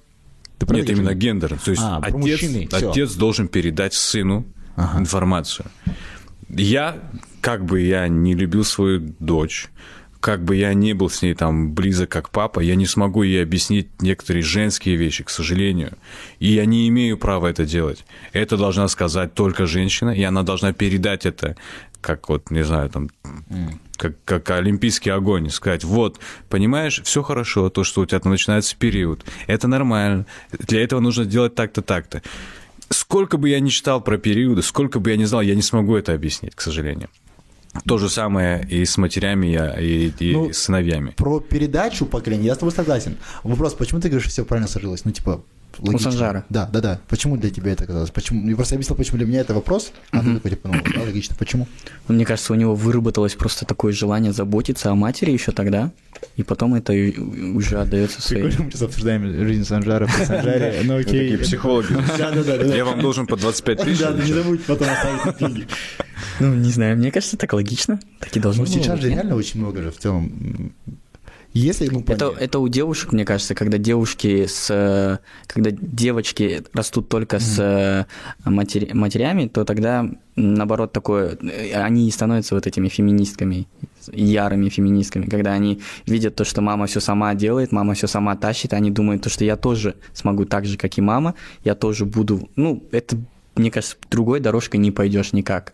Ты 0.59 0.67
Нет, 0.75 0.89
именно 0.91 1.03
говоришь? 1.05 1.23
гендер. 1.23 1.59
То 1.59 1.71
есть 1.71 1.83
А, 1.83 1.99
отец, 2.03 2.15
мужчины, 2.15 2.67
всё. 2.67 2.91
отец 2.91 3.15
должен 3.15 3.47
передать 3.49 3.95
сыну 3.95 4.45
Ага. 4.77 4.99
информацию. 5.01 5.67
Я, 6.49 6.99
как 7.41 7.65
бы 7.65 7.81
я 7.81 8.09
не 8.09 8.35
любил 8.35 8.65
свою 8.65 9.15
дочь, 9.21 9.69
как 10.21 10.45
бы 10.45 10.57
я 10.57 10.75
не 10.75 10.95
был 10.95 11.11
с 11.11 11.23
ней 11.23 11.35
там 11.35 11.73
близок 11.73 12.11
как 12.11 12.31
папа, 12.31 12.61
я 12.61 12.75
не 12.75 12.87
смогу 12.87 13.23
ей 13.23 13.43
объяснить 13.43 13.89
некоторые 14.01 14.43
женские 14.43 14.97
вещи, 14.97 15.25
к 15.25 15.31
сожалению. 15.31 15.97
И 16.41 16.49
я 16.49 16.65
не 16.65 16.89
имею 16.89 17.19
права 17.19 17.47
это 17.49 17.65
делать. 17.65 18.05
Это 18.33 18.57
должна 18.57 18.89
сказать 18.89 19.35
только 19.35 19.67
женщина, 19.67 20.11
и 20.11 20.23
она 20.23 20.43
должна 20.43 20.73
передать 20.73 21.25
это, 21.25 21.57
как 22.01 22.29
вот, 22.29 22.51
не 22.51 22.65
знаю, 22.65 22.91
там, 22.91 23.11
как, 23.97 24.17
как 24.25 24.51
олимпийский 24.51 25.11
огонь, 25.11 25.51
сказать, 25.51 25.85
вот, 25.85 26.19
понимаешь, 26.49 27.01
все 27.05 27.23
хорошо, 27.23 27.71
то, 27.71 27.85
что 27.85 28.01
у 28.01 28.07
тебя 28.07 28.19
там 28.19 28.33
начинается 28.33 28.77
период, 28.77 29.25
это 29.47 29.69
нормально, 29.69 30.27
для 30.51 30.83
этого 30.83 31.01
нужно 31.01 31.25
делать 31.25 31.55
так-то, 31.55 31.83
так-то. 31.83 32.23
Сколько 32.91 33.37
бы 33.37 33.51
я 33.51 33.61
ни 33.61 33.69
читал 33.69 34.01
про 34.01 34.17
периоды, 34.17 34.63
сколько 34.63 34.99
бы 34.99 35.11
я 35.11 35.17
ни 35.17 35.25
знал, 35.25 35.43
я 35.43 35.55
не 35.55 35.63
смогу 35.63 35.95
это 35.95 36.15
объяснить, 36.15 36.55
к 36.55 36.61
сожалению. 36.61 37.09
То 37.87 37.99
же 37.99 38.09
самое 38.09 38.67
и 38.69 38.85
с 38.85 38.97
матерями, 38.99 39.59
и, 39.81 40.13
и 40.19 40.33
Ну, 40.33 40.53
с 40.53 40.59
сыновьями. 40.59 41.15
Про 41.17 41.41
передачу 41.41 42.07
поколения 42.07 42.47
я 42.47 42.55
с 42.55 42.59
тобой 42.59 42.73
согласен. 42.73 43.17
Вопрос, 43.43 43.75
почему 43.75 44.01
ты 44.01 44.09
говоришь, 44.09 44.29
все 44.29 44.45
правильно 44.45 44.69
сложилось? 44.69 45.05
Ну, 45.05 45.13
типа, 45.13 45.43
логично. 45.79 46.11
Санжара. 46.11 46.45
Да, 46.49 46.69
да, 46.73 46.81
да. 46.81 47.01
Почему 47.09 47.37
для 47.37 47.51
тебя 47.51 47.73
это 47.73 47.87
казалось? 47.87 48.11
Почему? 48.11 48.49
Я 48.49 48.57
просто 48.57 48.75
объяснил, 48.75 48.97
почему 48.97 49.19
для 49.19 49.27
меня 49.27 49.41
это 49.41 49.55
вопрос, 49.55 49.93
а 50.11 50.21
ты 50.21 50.35
такой, 50.35 50.51
типа, 50.51 50.69
ну, 50.69 50.81
да, 50.95 51.03
логично. 51.03 51.37
Почему? 51.39 51.67
Мне 52.09 52.25
кажется, 52.25 52.53
у 52.53 52.57
него 52.57 52.75
выработалось 52.75 53.35
просто 53.35 53.65
такое 53.67 53.93
желание 53.93 54.33
заботиться 54.33 54.91
о 54.91 54.95
матери 54.95 55.31
еще 55.31 55.53
тогда, 55.53 55.91
и 56.37 56.43
потом 56.43 56.75
это 56.75 56.93
уже 56.93 57.81
отдается 57.81 58.23
своей. 58.23 58.45
мы 58.45 58.51
сейчас 58.51 58.83
обсуждаем 58.83 59.25
жизнь 59.47 59.65
Санжара 59.65 60.07
при 60.07 60.25
Санжаре, 60.25 60.81
ну 60.85 60.97
окей. 60.99 61.31
Такие 61.33 61.39
психологи. 61.39 61.95
Да, 62.19 62.33
да, 62.33 62.43
да. 62.43 62.75
Я 62.75 62.85
вам 62.85 63.01
должен 63.01 63.27
по 63.27 63.37
25 63.37 63.81
тысяч. 63.83 64.01
Да, 64.01 64.13
не 64.13 64.33
забудь 64.33 64.65
потом 64.65 64.89
оставить 64.89 65.37
книги. 65.37 65.67
Ну, 66.41 66.55
не 66.55 66.71
знаю, 66.71 66.97
мне 66.97 67.11
кажется, 67.11 67.37
так 67.37 67.53
логично. 67.53 68.01
Так 68.21 68.37
и 68.37 68.41
должно 68.41 68.65
Ну, 68.65 68.69
было 68.69 68.79
сейчас 68.83 68.95
быть, 68.95 69.03
же 69.03 69.11
реально 69.11 69.37
очень 69.37 69.61
много 69.61 69.83
же 69.83 69.91
в 69.91 69.99
целом. 69.99 70.73
Если, 71.55 71.89
ну, 71.89 72.01
Это, 72.01 72.27
понятно. 72.27 72.45
это 72.45 72.59
у 72.59 72.69
девушек, 72.69 73.13
мне 73.13 73.25
кажется, 73.25 73.55
когда 73.55 73.79
девушки 73.79 74.47
с... 74.47 75.21
Когда 75.47 75.71
девочки 75.71 76.63
растут 76.75 77.09
только 77.09 77.39
с 77.41 77.59
э, 77.59 78.05
матери- 78.49 78.93
матерями, 78.93 79.49
то 79.49 79.65
тогда, 79.65 80.09
наоборот, 80.37 80.93
такое... 80.93 81.37
э, 81.41 81.73
Они 81.73 82.07
и 82.07 82.11
становятся 82.11 82.55
вот 82.55 82.67
этими 82.67 82.89
феминистками, 82.89 83.67
ярыми 84.13 84.69
феминистками, 84.69 85.25
когда 85.27 85.53
они 85.53 85.81
видят 86.07 86.37
то, 86.37 86.45
что 86.45 86.61
мама 86.61 86.87
все 86.87 87.01
сама 87.01 87.35
делает, 87.35 87.73
мама 87.73 87.95
все 87.95 88.07
сама 88.07 88.37
тащит, 88.37 88.73
они 88.75 88.91
думают 88.91 89.23
то, 89.23 89.31
что 89.31 89.45
я 89.45 89.57
тоже 89.57 89.95
смогу 90.13 90.45
так 90.45 90.67
же, 90.67 90.77
как 90.77 90.99
и 90.99 91.01
мама, 91.01 91.35
я 91.65 91.75
тоже 91.75 92.05
буду... 92.05 92.49
Ну, 92.57 92.85
это, 92.93 93.17
мне 93.57 93.71
кажется, 93.71 93.97
другой 94.11 94.41
дорожкой 94.41 94.81
не 94.81 94.91
пойдешь 94.91 95.33
никак. 95.33 95.73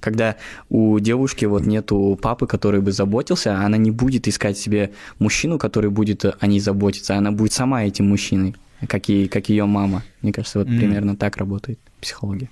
Когда 0.00 0.36
у 0.68 0.98
девушки 0.98 1.44
вот 1.44 1.66
нету 1.66 2.18
папы, 2.20 2.46
который 2.46 2.80
бы 2.80 2.92
заботился, 2.92 3.58
она 3.58 3.76
не 3.76 3.90
будет 3.90 4.28
искать 4.28 4.58
себе 4.58 4.90
мужчину, 5.18 5.58
который 5.58 5.90
будет 5.90 6.24
о 6.24 6.46
ней 6.46 6.60
заботиться, 6.60 7.16
она 7.16 7.32
будет 7.32 7.52
сама 7.52 7.84
этим 7.84 8.08
мужчиной, 8.08 8.54
как, 8.88 9.08
и, 9.08 9.26
как 9.28 9.48
ее 9.48 9.64
мама. 9.66 10.02
Мне 10.22 10.32
кажется, 10.32 10.58
вот 10.58 10.68
Мгм. 10.68 10.78
примерно 10.78 11.16
так 11.16 11.36
работает 11.38 11.78
психология. 12.00 12.48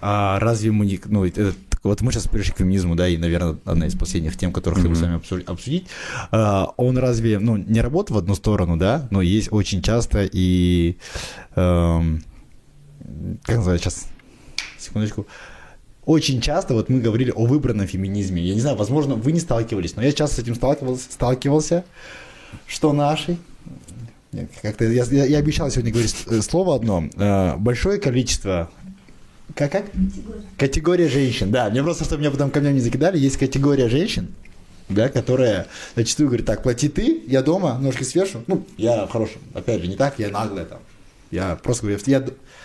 А 0.00 0.38
разве 0.40 0.70
мы 0.72 0.86
не... 0.86 1.00
Ну, 1.06 1.24
это- 1.24 1.54
вот 1.84 2.00
мы 2.02 2.10
сейчас 2.10 2.26
пришли 2.26 2.52
к 2.52 2.56
феминизму, 2.58 2.96
да, 2.96 3.06
и, 3.08 3.16
наверное, 3.16 3.56
одна 3.64 3.86
из 3.86 3.94
последних 3.94 4.36
тем, 4.36 4.52
которых 4.52 4.86
бы 4.88 4.94
с 4.96 5.00
вами 5.00 5.16
обсу- 5.18 5.44
обсудить. 5.44 5.86
А, 6.32 6.72
он 6.76 6.98
разве, 6.98 7.38
ну, 7.38 7.56
не 7.56 7.80
работает 7.80 8.16
в 8.16 8.18
одну 8.18 8.34
сторону, 8.34 8.76
да, 8.76 9.06
но 9.10 9.22
есть 9.22 9.48
очень 9.52 9.80
часто 9.80 10.28
и... 10.30 10.96
эм, 11.54 12.22
как 13.44 13.56
называется 13.56 13.90
сейчас? 13.90 14.08
Секундочку. 14.78 15.26
Очень 16.08 16.40
часто 16.40 16.72
вот 16.72 16.88
мы 16.88 17.00
говорили 17.00 17.30
о 17.30 17.44
выбранном 17.44 17.86
феминизме. 17.86 18.40
Я 18.42 18.54
не 18.54 18.62
знаю, 18.62 18.78
возможно, 18.78 19.14
вы 19.14 19.30
не 19.30 19.40
сталкивались, 19.40 19.94
но 19.94 20.02
я 20.02 20.10
часто 20.12 20.36
с 20.36 20.38
этим 20.38 20.54
сталкивался, 20.54 21.12
сталкивался 21.12 21.84
что 22.66 22.94
наши, 22.94 23.36
Нет, 24.32 24.50
как-то 24.62 24.86
я, 24.86 25.04
я- 25.04 25.26
я 25.26 25.36
обещал 25.36 25.70
сегодня 25.70 25.92
говорить 25.92 26.16
э, 26.26 26.40
слово 26.40 26.76
одно. 26.76 27.04
Э, 27.16 27.56
большое 27.58 27.98
количество 28.00 28.70
как, 29.54 29.70
как? 29.70 29.84
Категория. 30.56 31.08
женщин, 31.10 31.50
да. 31.50 31.68
Мне 31.68 31.82
просто, 31.82 32.04
чтобы 32.04 32.20
меня 32.22 32.30
потом 32.30 32.50
камнями 32.50 32.76
не 32.76 32.80
закидали, 32.80 33.18
есть 33.18 33.36
категория 33.36 33.90
женщин, 33.90 34.34
да, 34.88 35.10
которая 35.10 35.66
зачастую 35.94 36.28
говорит, 36.28 36.46
так, 36.46 36.62
плати 36.62 36.88
ты, 36.88 37.22
я 37.26 37.42
дома, 37.42 37.78
ножки 37.78 38.04
свешу. 38.04 38.40
Ну, 38.46 38.64
я 38.78 39.04
в 39.04 39.10
хорошем, 39.10 39.42
опять 39.52 39.82
же, 39.82 39.88
не 39.88 39.96
так, 39.96 40.18
я 40.18 40.30
наглая 40.30 40.64
там. 40.64 40.78
Я 41.30 41.56
просто 41.56 41.82
говорю, 41.86 42.00
я 42.06 42.24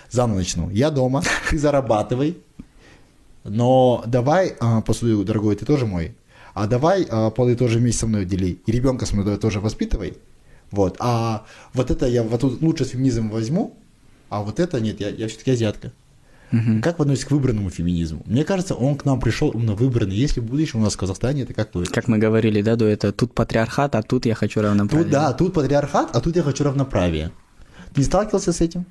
заново 0.09 0.37
начну. 0.37 0.69
Я 0.69 0.91
дома, 0.91 1.23
ты 1.49 1.57
зарабатывай, 1.59 2.37
но 3.43 4.03
давай, 4.07 4.55
а, 4.59 4.81
посуду, 4.81 5.23
дорогой, 5.23 5.55
ты 5.55 5.65
тоже 5.65 5.85
мой, 5.85 6.15
а 6.53 6.67
давай 6.67 7.05
а, 7.09 7.29
полы 7.29 7.55
тоже 7.55 7.79
вместе 7.79 8.01
со 8.01 8.07
мной 8.07 8.25
дели, 8.25 8.59
и 8.65 8.71
ребенка 8.71 9.05
со 9.05 9.15
мной 9.15 9.37
тоже 9.37 9.59
воспитывай. 9.59 10.17
Вот, 10.71 10.97
а 10.99 11.45
вот 11.73 11.91
это 11.91 12.07
я 12.07 12.23
вот 12.23 12.41
тут 12.41 12.61
лучше 12.61 12.85
с 12.85 12.89
феминизмом 12.89 13.29
возьму, 13.29 13.77
а 14.29 14.41
вот 14.41 14.59
это 14.59 14.79
нет, 14.79 14.99
я, 14.99 15.09
я 15.09 15.27
все-таки 15.27 15.51
азиатка. 15.51 15.91
Как 16.83 16.99
вы 16.99 17.03
относитесь 17.05 17.27
к 17.27 17.31
выбранному 17.31 17.71
феминизму? 17.71 18.21
Мне 18.27 18.43
кажется, 18.43 18.75
он 18.75 18.95
к 18.95 19.05
нам 19.05 19.19
пришел 19.19 19.49
именно 19.49 19.73
выбранный. 19.73 20.15
Если 20.15 20.39
в 20.39 20.43
будущем 20.43 20.81
у 20.81 20.83
нас 20.83 20.93
в 20.93 20.97
Казахстане, 20.97 21.41
это 21.41 21.53
как 21.55 21.73
вы? 21.73 21.85
Как 21.85 22.07
мы 22.07 22.19
говорили, 22.19 22.61
да, 22.61 22.75
до 22.75 22.85
этого, 22.85 23.11
тут 23.11 23.33
патриархат, 23.33 23.95
а 23.95 24.03
тут 24.03 24.27
я 24.27 24.35
хочу 24.35 24.61
равноправие. 24.61 25.03
Тут, 25.05 25.11
да, 25.11 25.33
тут 25.33 25.53
патриархат, 25.53 26.15
а 26.15 26.21
тут 26.21 26.35
я 26.35 26.43
хочу 26.43 26.63
равноправие. 26.63 27.31
Ты 27.93 28.01
не 28.01 28.05
сталкивался 28.05 28.53
с 28.53 28.61
этим? 28.61 28.85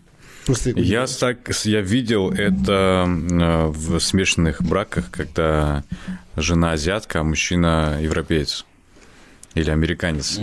Я, 0.76 1.06
так, 1.06 1.50
я 1.64 1.80
видел 1.80 2.30
это 2.30 3.06
э, 3.06 3.66
в 3.66 4.00
смешанных 4.00 4.62
браках, 4.62 5.10
когда 5.10 5.84
жена 6.36 6.72
азиатка, 6.72 7.20
а 7.20 7.22
мужчина 7.22 7.98
европеец 8.00 8.66
или 9.54 9.70
американец. 9.70 10.40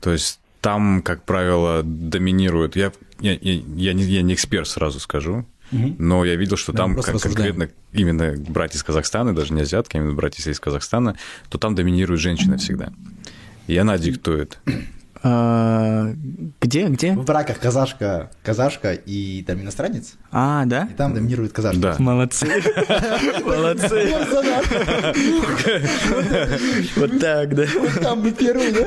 То 0.00 0.12
есть 0.12 0.40
там, 0.60 1.02
как 1.02 1.24
правило, 1.24 1.82
доминирует. 1.82 2.76
Я, 2.76 2.92
я, 3.20 3.32
я, 3.32 3.62
я 3.76 3.92
не, 3.92 4.04
я 4.04 4.22
не 4.22 4.34
эксперт, 4.34 4.68
сразу 4.68 5.00
скажу. 5.00 5.46
Но 5.70 6.24
я 6.24 6.34
видел, 6.34 6.56
что 6.56 6.72
Да, 6.72 6.78
там 6.78 6.96
как, 6.96 7.20
конкретно 7.20 7.70
именно 7.92 8.34
братья 8.36 8.76
из 8.76 8.82
Казахстана, 8.82 9.34
даже 9.34 9.54
не 9.54 9.62
азиатки, 9.62 9.96
а 9.96 10.00
именно 10.00 10.14
братья 10.14 10.50
из 10.50 10.58
Казахстана, 10.58 11.16
то 11.48 11.58
там 11.58 11.74
доминирует 11.74 12.20
женщина 12.20 12.56
всегда. 12.58 12.92
И 13.68 13.76
она 13.76 13.96
диктует. 13.98 14.58
А, 15.22 16.14
где, 16.62 16.86
где? 16.86 17.12
в 17.12 17.24
браках 17.24 17.58
казашка, 17.60 18.30
казашка 18.42 18.94
и 18.94 19.42
там 19.46 19.60
иностранец, 19.60 20.14
А, 20.32 20.64
да? 20.64 20.88
и 20.90 20.94
там 20.94 21.12
доминирует 21.12 21.52
казашка. 21.52 21.80
Да. 21.80 21.96
Молодцы. 21.98 22.46
Молодцы. 23.44 24.14
Вот 26.96 27.20
так, 27.20 27.54
да. 27.54 27.66
Там 28.02 28.20
мы 28.20 28.32
первые, 28.32 28.72
да? 28.72 28.86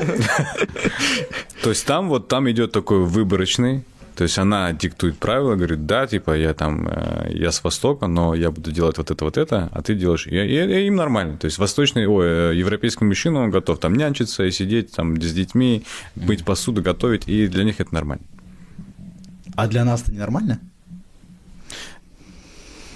То 1.62 1.70
есть 1.70 1.86
там 1.86 2.10
вот 2.10 2.28
там 2.28 2.50
идет 2.50 2.72
такой 2.72 3.06
выборочный, 3.06 3.84
то 4.16 4.24
есть 4.24 4.38
она 4.38 4.72
диктует 4.74 5.18
правила, 5.18 5.56
говорит, 5.56 5.86
да, 5.86 6.08
типа 6.08 6.36
я 6.38 6.54
там, 6.54 6.88
э, 6.88 7.32
я 7.34 7.52
с 7.52 7.64
Востока, 7.64 8.08
но 8.08 8.36
я 8.36 8.52
буду 8.52 8.72
делать 8.72 8.98
вот 8.98 9.12
это, 9.12 9.26
вот 9.26 9.38
это, 9.38 9.70
а 9.72 9.82
ты 9.82 9.96
делаешь, 9.96 10.28
и, 10.28 10.36
и- 10.36 10.82
и 10.84 10.88
им 10.88 10.96
нормально. 10.96 11.38
То 11.38 11.46
есть 11.46 11.58
восточный, 11.58 12.06
ой, 12.08 12.26
э, 12.26 12.56
европейский 12.56 13.06
мужчина, 13.06 13.42
он 13.44 13.52
готов 13.52 13.80
там 13.80 13.96
нянчиться 13.96 14.44
и 14.44 14.52
сидеть 14.52 14.92
там 14.92 15.22
с 15.22 15.34
детьми, 15.34 15.84
быть 16.16 16.46
посуду, 16.46 16.82
готовить, 16.82 17.28
и 17.28 17.48
для 17.48 17.64
них 17.64 17.80
это 17.80 17.94
нормально. 17.94 18.24
А 19.56 19.68
для 19.68 19.86
нас 19.86 20.02
это 20.04 20.12
ненормально? 20.14 20.60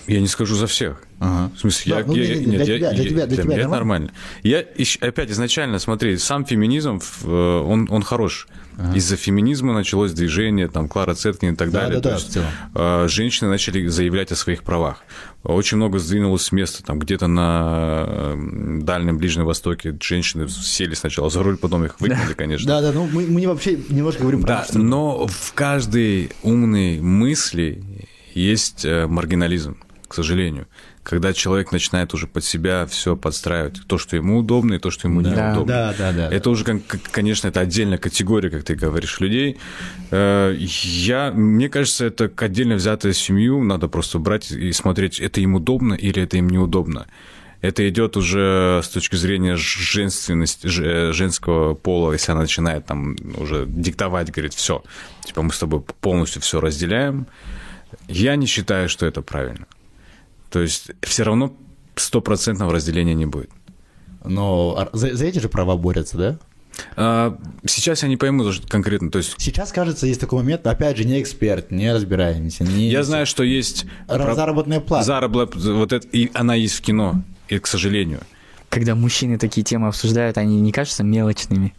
Я 0.08 0.22
не 0.22 0.28
скажу 0.28 0.56
за 0.56 0.68
всех. 0.68 1.02
Ага. 1.20 1.52
В 1.56 1.60
смысле, 1.60 1.94
Да, 1.94 2.00
я, 2.00 2.06
ну, 2.06 2.16
я- 2.16 2.26
для- 2.26 2.36
нет, 2.36 2.46
для 2.46 2.58
я- 2.60 2.66
тебя- 2.66 2.78
для 2.94 3.04
я- 3.04 3.10
тебя- 3.10 3.26
для 3.28 3.36
тебя 3.38 3.46
нормально? 3.58 3.70
нормально. 3.76 4.12
Я 4.44 4.62
ищ- 4.62 5.00
опять 5.06 5.32
изначально, 5.32 5.80
смотри, 5.80 6.18
сам 6.18 6.46
феминизм, 6.46 7.00
э, 7.24 7.28
он, 7.68 7.88
он 7.90 8.02
хорош. 8.04 8.48
Из-за 8.96 9.16
феминизма 9.18 9.74
началось 9.74 10.12
движение, 10.12 10.68
там, 10.68 10.88
Клара 10.88 11.16
Цеткин 11.16 11.54
и 11.54 11.56
так 11.56 11.72
Да, 11.72 11.80
далее. 11.82 11.96
да, 12.00 12.02
То 12.02 12.10
да, 12.10 12.16
есть, 12.16 12.38
э, 12.76 13.08
женщины 13.10 13.50
начали 13.50 13.88
заявлять 13.88 14.32
о 14.32 14.36
своих 14.36 14.62
правах. 14.64 15.04
Очень 15.44 15.78
много 15.78 15.98
сдвинулось 15.98 16.44
с 16.44 16.52
места. 16.52 16.84
Там 16.84 17.00
где-то 17.00 17.26
на 17.26 18.36
Дальнем 18.84 19.18
Ближнем 19.18 19.46
Востоке 19.46 19.98
женщины 20.02 20.48
сели 20.48 20.94
сначала 20.94 21.30
за 21.32 21.42
руль, 21.42 21.58
потом 21.58 21.86
их 21.86 22.00
выгнали, 22.00 22.34
конечно. 22.34 22.68
Да, 22.68 22.82
да, 22.82 22.92
ну 22.92 23.10
мы, 23.12 23.26
мы 23.26 23.48
вообще 23.48 23.80
немножко 23.90 24.22
говорим 24.22 24.42
про 24.42 24.48
Да, 24.48 24.64
страну. 24.66 24.86
но 24.86 25.28
в 25.28 25.54
каждой 25.54 26.30
умной 26.44 27.00
мысли 27.00 27.82
есть 28.36 28.86
э, 28.86 29.08
маргинализм, 29.08 29.78
к 30.08 30.14
сожалению. 30.14 30.68
Когда 31.04 31.32
человек 31.34 31.72
начинает 31.72 32.14
уже 32.14 32.28
под 32.28 32.44
себя 32.44 32.86
все 32.86 33.16
подстраивать. 33.16 33.86
То, 33.88 33.98
что 33.98 34.16
ему 34.16 34.40
удобно, 34.40 34.74
и 34.76 34.80
то, 34.80 34.90
что 34.92 35.08
ему 35.08 35.22
Да. 35.22 35.30
неудобно. 35.52 35.74
Да, 35.74 35.96
да, 35.98 36.12
да. 36.12 36.30
Это 36.36 36.50
уже, 36.50 36.64
кон- 36.66 36.80
к- 36.82 37.00
конечно, 37.12 37.48
это 37.48 37.60
отдельная 37.62 37.98
категория, 37.98 38.50
как 38.50 38.64
ты 38.64 38.76
говоришь, 38.76 39.20
людей. 39.20 39.58
Э, 40.12 40.56
Я, 40.60 41.32
мне 41.32 41.70
кажется, 41.70 42.06
это 42.06 42.32
отдельно 42.38 42.76
взятая 42.76 43.14
семью 43.14 43.64
надо 43.64 43.88
просто 43.88 44.20
брать 44.20 44.52
и 44.52 44.72
смотреть, 44.74 45.20
это 45.20 45.40
им 45.42 45.56
удобно 45.56 45.94
или 45.94 46.22
это 46.24 46.38
им 46.38 46.50
неудобно. 46.50 47.06
Это 47.62 47.88
идет 47.90 48.18
уже 48.18 48.82
с 48.84 48.88
точки 48.90 49.16
зрения 49.16 49.56
женственности, 49.56 50.68
э, 50.82 51.12
женского 51.14 51.74
пола, 51.74 52.14
если 52.14 52.32
она 52.32 52.42
начинает 52.42 52.86
там 52.86 53.16
уже 53.38 53.66
диктовать, 53.68 54.32
говорит, 54.32 54.54
все, 54.54 54.84
типа 55.26 55.42
мы 55.42 55.52
с 55.52 55.60
тобой 55.60 55.82
полностью 56.02 56.42
все 56.42 56.60
разделяем. 56.60 57.26
Я 58.08 58.36
не 58.36 58.46
считаю, 58.46 58.90
что 58.90 59.06
это 59.06 59.22
правильно. 59.22 59.66
То 60.49 60.61
есть 60.61 60.91
все 61.02 61.24
равно 61.24 61.53
стопроцентного 61.95 62.74
разделения 62.74 63.14
не 63.14 63.26
будет. 63.26 63.49
Но 64.24 64.76
а 64.78 64.90
за, 64.95 65.15
за 65.15 65.26
эти 65.26 65.40
же 65.40 65.49
права 65.49 65.76
борются, 65.78 66.18
да? 66.18 66.40
А, 66.95 67.38
Сейчас 67.65 68.03
я 68.03 68.10
не 68.10 68.18
пойму 68.18 68.44
конкретно, 68.68 69.10
то 69.10 69.18
есть 69.18 69.36
Сейчас, 69.38 69.72
кажется, 69.72 70.06
есть 70.06 70.19
такой 70.19 70.40
момент, 70.40 70.65
опять 70.68 70.98
же, 70.98 71.06
не 71.06 71.22
эксперт, 71.22 71.72
не 71.72 71.91
разбираемся. 71.91 72.64
Не... 72.64 72.90
я 72.90 73.03
знаю, 73.03 73.26
что 73.26 73.44
есть 73.44 73.86
Ра- 74.07 74.36
заработная 74.36 74.80
плата. 74.80 75.10
Заработ- 75.11 75.56
вот 75.56 75.91
это, 75.94 76.07
и 76.07 76.30
она 76.34 76.56
есть 76.56 76.76
в 76.76 76.82
кино, 76.82 77.24
и, 77.48 77.57
к 77.60 77.68
сожалению. 77.68 78.19
Когда 78.69 78.95
мужчины 78.95 79.38
такие 79.38 79.64
темы 79.64 79.88
обсуждают, 79.88 80.38
они 80.38 80.60
не 80.60 80.72
кажутся 80.72 81.03
мелочными. 81.03 81.74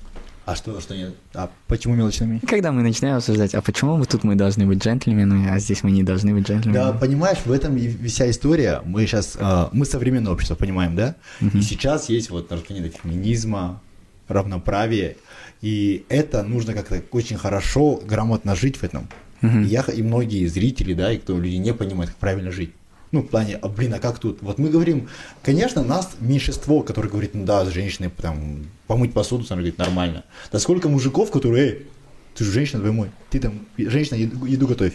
А 0.49 0.55
что, 0.55 0.81
что 0.81 0.97
нет? 0.97 1.13
А 1.35 1.51
почему 1.67 1.95
мелочными? 1.95 2.39
Когда 2.39 2.73
мы 2.73 2.81
начинаем 2.83 3.17
обсуждать, 3.17 3.55
а 3.55 3.61
почему 3.61 3.99
мы 3.99 4.07
тут 4.07 4.25
мы 4.25 4.35
должны 4.35 4.65
быть 4.65 4.83
джентльменами, 4.83 5.51
а 5.51 5.59
здесь 5.59 5.83
мы 5.83 5.91
не 5.91 6.03
должны 6.03 6.33
быть 6.33 6.47
Да, 6.47 6.55
джентльменами? 6.55 6.99
понимаешь, 6.99 7.37
в 7.45 7.53
этом 7.53 7.77
и 7.77 7.87
вся 8.09 8.31
история. 8.31 8.81
Мы 8.87 9.07
сейчас, 9.07 9.37
мы 9.73 9.85
современное 9.85 10.33
общество, 10.33 10.55
понимаем, 10.55 10.97
да? 10.97 11.17
И 11.53 11.61
сейчас 11.61 12.09
есть 12.09 12.31
вот 12.31 12.51
распространение 12.51 12.91
феминизма, 12.91 13.83
равноправия, 14.27 15.17
и 15.61 16.07
это 16.09 16.43
нужно 16.45 16.73
как-то 16.73 17.03
очень 17.11 17.37
хорошо, 17.37 18.01
грамотно 18.03 18.57
жить 18.57 18.79
в 18.79 18.83
этом. 18.85 19.07
И, 19.43 19.67
я, 19.67 19.83
и 19.83 20.03
многие 20.03 20.47
зрители, 20.47 20.95
да, 20.95 21.13
и 21.13 21.19
кто 21.19 21.39
люди 21.39 21.57
не 21.57 21.75
понимают, 21.75 22.11
как 22.13 22.19
правильно 22.21 22.51
жить. 22.51 22.73
Ну, 23.11 23.23
в 23.23 23.29
плане, 23.29 23.57
а, 23.57 23.69
блин, 23.69 23.95
а 23.95 23.99
как 23.99 24.19
тут? 24.19 24.43
Вот 24.43 24.59
мы 24.59 24.69
говорим, 24.69 25.09
конечно, 25.43 25.83
нас 25.83 26.17
меньшинство, 26.21 26.83
которое 26.83 27.09
говорит, 27.09 27.35
ну 27.35 27.45
да, 27.45 27.65
женщины 27.65 28.11
там 28.11 28.67
помыть 28.87 29.15
посуду, 29.15 29.45
она 29.49 29.59
говорит, 29.59 29.79
нормально. 29.79 30.25
Да 30.53 30.59
сколько 30.59 30.89
мужиков, 30.89 31.31
которые, 31.31 31.67
эй, 31.67 31.87
ты 32.35 32.45
же 32.45 32.53
женщина, 32.53 32.81
твой 32.81 32.93
мой, 32.93 33.11
ты 33.31 33.41
там, 33.41 33.67
женщина, 33.77 34.17
еду, 34.17 34.45
еду 34.45 34.67
готовь. 34.67 34.93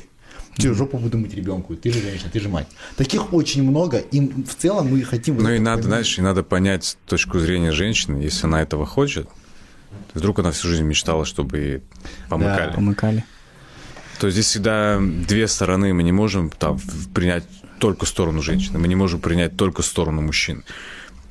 Ты 0.55 0.67
же 0.67 0.75
жопу 0.75 0.99
буду 0.99 1.17
мыть 1.17 1.33
ребенку, 1.33 1.75
ты 1.75 1.91
же 1.91 1.99
женщина, 1.99 2.29
ты 2.31 2.39
же 2.39 2.47
мать. 2.47 2.67
Таких 2.95 3.33
очень 3.33 3.63
много, 3.63 3.97
и 3.97 4.19
в 4.19 4.55
целом 4.55 4.89
мы 4.89 5.01
хотим... 5.01 5.35
вот 5.35 5.43
Ну 5.43 5.49
и 5.49 5.57
надо, 5.57 5.81
поменять. 5.81 5.85
знаешь, 5.85 6.19
и 6.19 6.21
надо 6.21 6.43
понять 6.43 6.97
точку 7.07 7.39
зрения 7.39 7.71
женщины, 7.71 8.17
если 8.17 8.45
она 8.45 8.61
этого 8.61 8.85
хочет. 8.85 9.27
Вдруг 10.13 10.39
она 10.39 10.51
всю 10.51 10.67
жизнь 10.67 10.83
мечтала, 10.83 11.25
чтобы 11.25 11.57
ей 11.57 11.81
помыкали. 12.29 12.73
Помыкали. 12.73 13.25
То 14.19 14.27
есть 14.27 14.35
здесь 14.35 14.45
всегда 14.45 14.99
две 14.99 15.47
стороны. 15.47 15.93
Мы 15.93 16.03
не 16.03 16.11
можем 16.11 16.51
там 16.51 16.79
принять 17.13 17.45
только 17.79 18.05
сторону 18.05 18.41
женщины, 18.41 18.79
мы 18.79 18.87
не 18.87 18.95
можем 18.95 19.19
принять 19.19 19.57
только 19.57 19.81
сторону 19.81 20.21
мужчин. 20.21 20.63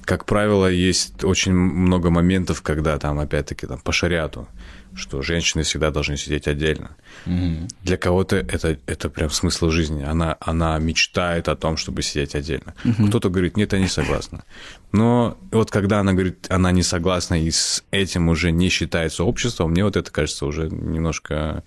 Как 0.05 0.25
правило, 0.25 0.67
есть 0.67 1.23
очень 1.23 1.53
много 1.53 2.11
моментов, 2.11 2.63
когда 2.63 2.99
там, 2.99 3.21
опять-таки, 3.21 3.67
там, 3.67 3.79
по 3.81 3.93
шариату, 3.93 4.49
что 4.95 5.23
женщины 5.23 5.63
всегда 5.63 5.91
должны 5.91 6.17
сидеть 6.17 6.49
отдельно. 6.49 6.97
Для 7.83 7.97
кого-то 7.97 8.37
это, 8.37 8.79
это 8.87 9.09
прям 9.11 9.31
смысл 9.31 9.71
жизни. 9.71 10.03
Она, 10.03 10.37
она 10.41 10.79
мечтает 10.79 11.49
о 11.49 11.57
том, 11.57 11.77
чтобы 11.77 12.03
сидеть 12.03 12.35
отдельно. 12.35 12.75
Кто-то 13.09 13.31
говорит, 13.31 13.57
нет, 13.57 13.73
я 13.73 13.79
не 13.79 13.89
согласна. 13.89 14.45
Но 14.93 15.39
вот 15.51 15.71
когда 15.71 16.01
она 16.01 16.13
говорит, 16.13 16.47
она 16.51 16.71
не 16.71 16.83
согласна 16.83 17.43
и 17.43 17.51
с 17.51 17.83
этим 17.91 18.29
уже 18.29 18.53
не 18.53 18.69
считается 18.69 19.25
обществом, 19.25 19.71
мне 19.71 19.85
вот 19.85 19.97
это 19.97 20.11
кажется 20.11 20.47
уже 20.47 20.69
немножко... 20.69 21.65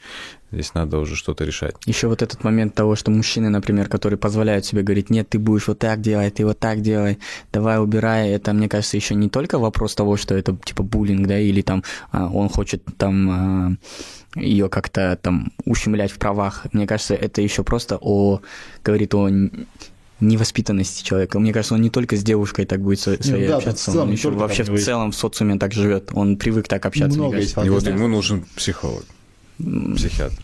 Здесь 0.52 0.73
надо 0.73 0.99
уже 0.99 1.18
что-то 1.18 1.43
решать. 1.43 1.76
Еще 1.85 2.07
вот 2.07 2.22
этот 2.22 2.45
момент 2.45 2.76
того, 2.76 2.95
что 2.95 3.11
мужчины, 3.11 3.49
например, 3.49 3.89
которые 3.89 4.18
позволяют 4.18 4.64
себе 4.65 4.84
говорить, 4.84 5.10
нет, 5.10 5.27
ты 5.27 5.38
будешь 5.38 5.68
вот 5.68 5.80
так 5.80 5.99
делать, 5.99 6.35
ты 6.35 6.45
вот 6.45 6.60
так 6.60 6.81
делай, 6.81 7.18
давай 7.52 7.81
убирай, 7.81 8.30
это, 8.30 8.53
мне 8.53 8.69
кажется, 8.69 8.95
еще 8.95 9.15
не 9.15 9.27
только 9.27 9.60
вопрос 9.60 9.95
того, 9.95 10.15
что 10.15 10.34
это 10.34 10.56
типа 10.56 10.84
буллинг, 10.84 11.27
да, 11.27 11.39
или 11.39 11.61
там 11.61 11.84
а, 12.11 12.30
он 12.30 12.47
хочет 12.47 12.84
там 12.97 13.80
ее 14.35 14.69
как-то 14.69 15.18
там 15.22 15.52
ущемлять 15.65 16.11
в 16.11 16.19
правах. 16.19 16.68
Мне 16.72 16.88
кажется, 16.88 17.15
это 17.15 17.41
еще 17.41 17.64
просто 17.64 17.97
о, 17.99 18.41
говорит 18.84 19.14
о 19.14 19.30
невоспитанности 20.20 21.04
человека. 21.04 21.40
Мне 21.40 21.52
кажется, 21.54 21.74
он 21.76 21.82
не 21.82 21.90
только 21.90 22.16
с 22.16 22.24
девушкой 22.24 22.66
так 22.66 22.82
будет 22.82 23.00
со- 23.00 23.22
своей 23.22 23.48
да, 23.48 23.58
общаться, 23.58 23.92
целом, 23.92 24.08
он 24.08 24.14
еще 24.14 24.30
вообще 24.32 24.64
в 24.64 24.80
целом 24.84 25.12
в 25.12 25.16
социуме 25.16 25.58
так 25.58 25.74
живет. 25.74 26.10
Он 26.14 26.38
привык 26.38 26.68
так 26.68 26.86
общаться, 26.86 27.18
Много 27.18 27.36
мне 27.36 27.44
есть. 27.44 27.56
И 27.64 27.70
вот 27.70 27.86
ему 27.88 28.08
нужен 28.08 28.46
психолог, 28.56 29.04
психиатр. 29.58 30.36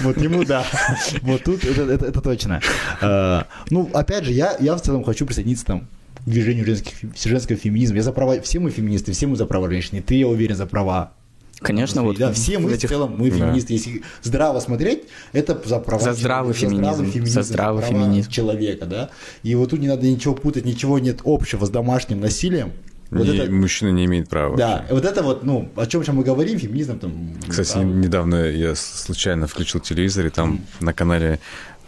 Вот 0.00 0.18
ему 0.18 0.44
да. 0.44 0.64
Вот 1.22 1.44
тут 1.44 1.64
это, 1.64 1.82
это- 1.82 2.06
это 2.06 2.20
точно. 2.20 2.60
Э, 3.00 3.42
Ну, 3.70 3.88
опять 3.94 4.24
же, 4.24 4.32
я, 4.32 4.56
я 4.60 4.74
в 4.76 4.82
целом 4.82 5.04
хочу 5.04 5.26
присоединиться 5.26 5.64
там 5.64 5.80
к 6.24 6.28
движению 6.28 6.66
женских, 6.66 6.94
женского 7.24 7.56
феминизма. 7.58 7.96
Я 7.96 8.02
за 8.02 8.12
права, 8.12 8.40
все 8.42 8.58
мы 8.60 8.70
феминисты, 8.70 9.12
все 9.12 9.26
мы 9.26 9.36
за 9.36 9.46
права 9.46 9.68
женщины. 9.70 10.02
Ты, 10.02 10.16
я 10.16 10.26
уверен, 10.28 10.56
за 10.56 10.66
права. 10.66 11.12
Конечно, 11.62 12.02
вот 12.02 12.16
да, 12.18 12.32
все 12.32 12.58
в 12.58 12.62
мы 12.62 12.72
этих- 12.72 12.88
в 12.88 12.92
целом, 12.92 13.14
мы 13.16 13.30
феминисты. 13.30 13.72
Если 13.74 14.02
здраво 14.22 14.60
смотреть, 14.60 15.04
это 15.32 15.60
за 15.64 15.78
права 15.78 16.02
За 16.02 16.12
здравый 16.12 16.54
человека, 16.54 17.02
феминизм, 17.04 17.26
за 17.30 17.42
здравый 17.42 17.82
права 17.82 17.92
феминизм. 18.04 18.30
человека, 18.30 18.86
да. 18.86 19.10
И 19.42 19.54
вот 19.54 19.70
тут 19.70 19.80
не 19.80 19.88
надо 19.88 20.06
ничего 20.06 20.34
путать, 20.34 20.64
ничего 20.64 20.98
нет 20.98 21.20
общего 21.24 21.64
с 21.64 21.70
домашним 21.70 22.20
насилием. 22.20 22.72
Вот 23.10 23.26
Не- 23.28 23.36
это, 23.36 23.52
Мужчина 23.52 23.90
не 23.90 24.06
имеет 24.06 24.28
права. 24.30 24.56
да, 24.56 24.76
вообще. 24.78 24.94
вот 24.94 25.04
это 25.04 25.22
вот, 25.22 25.44
ну, 25.44 25.68
о 25.76 25.84
чем 25.86 26.02
сейчас 26.02 26.14
мы 26.14 26.24
говорим, 26.24 26.58
феминизм 26.58 26.98
там. 26.98 27.12
Кстати, 27.46 27.76
а, 27.76 27.82
недавно 27.84 28.36
я 28.50 28.74
случайно 28.74 29.46
включил 29.46 29.80
телевизор, 29.82 30.26
и 30.26 30.30
там 30.30 30.60
на 30.80 30.92
канале 30.94 31.38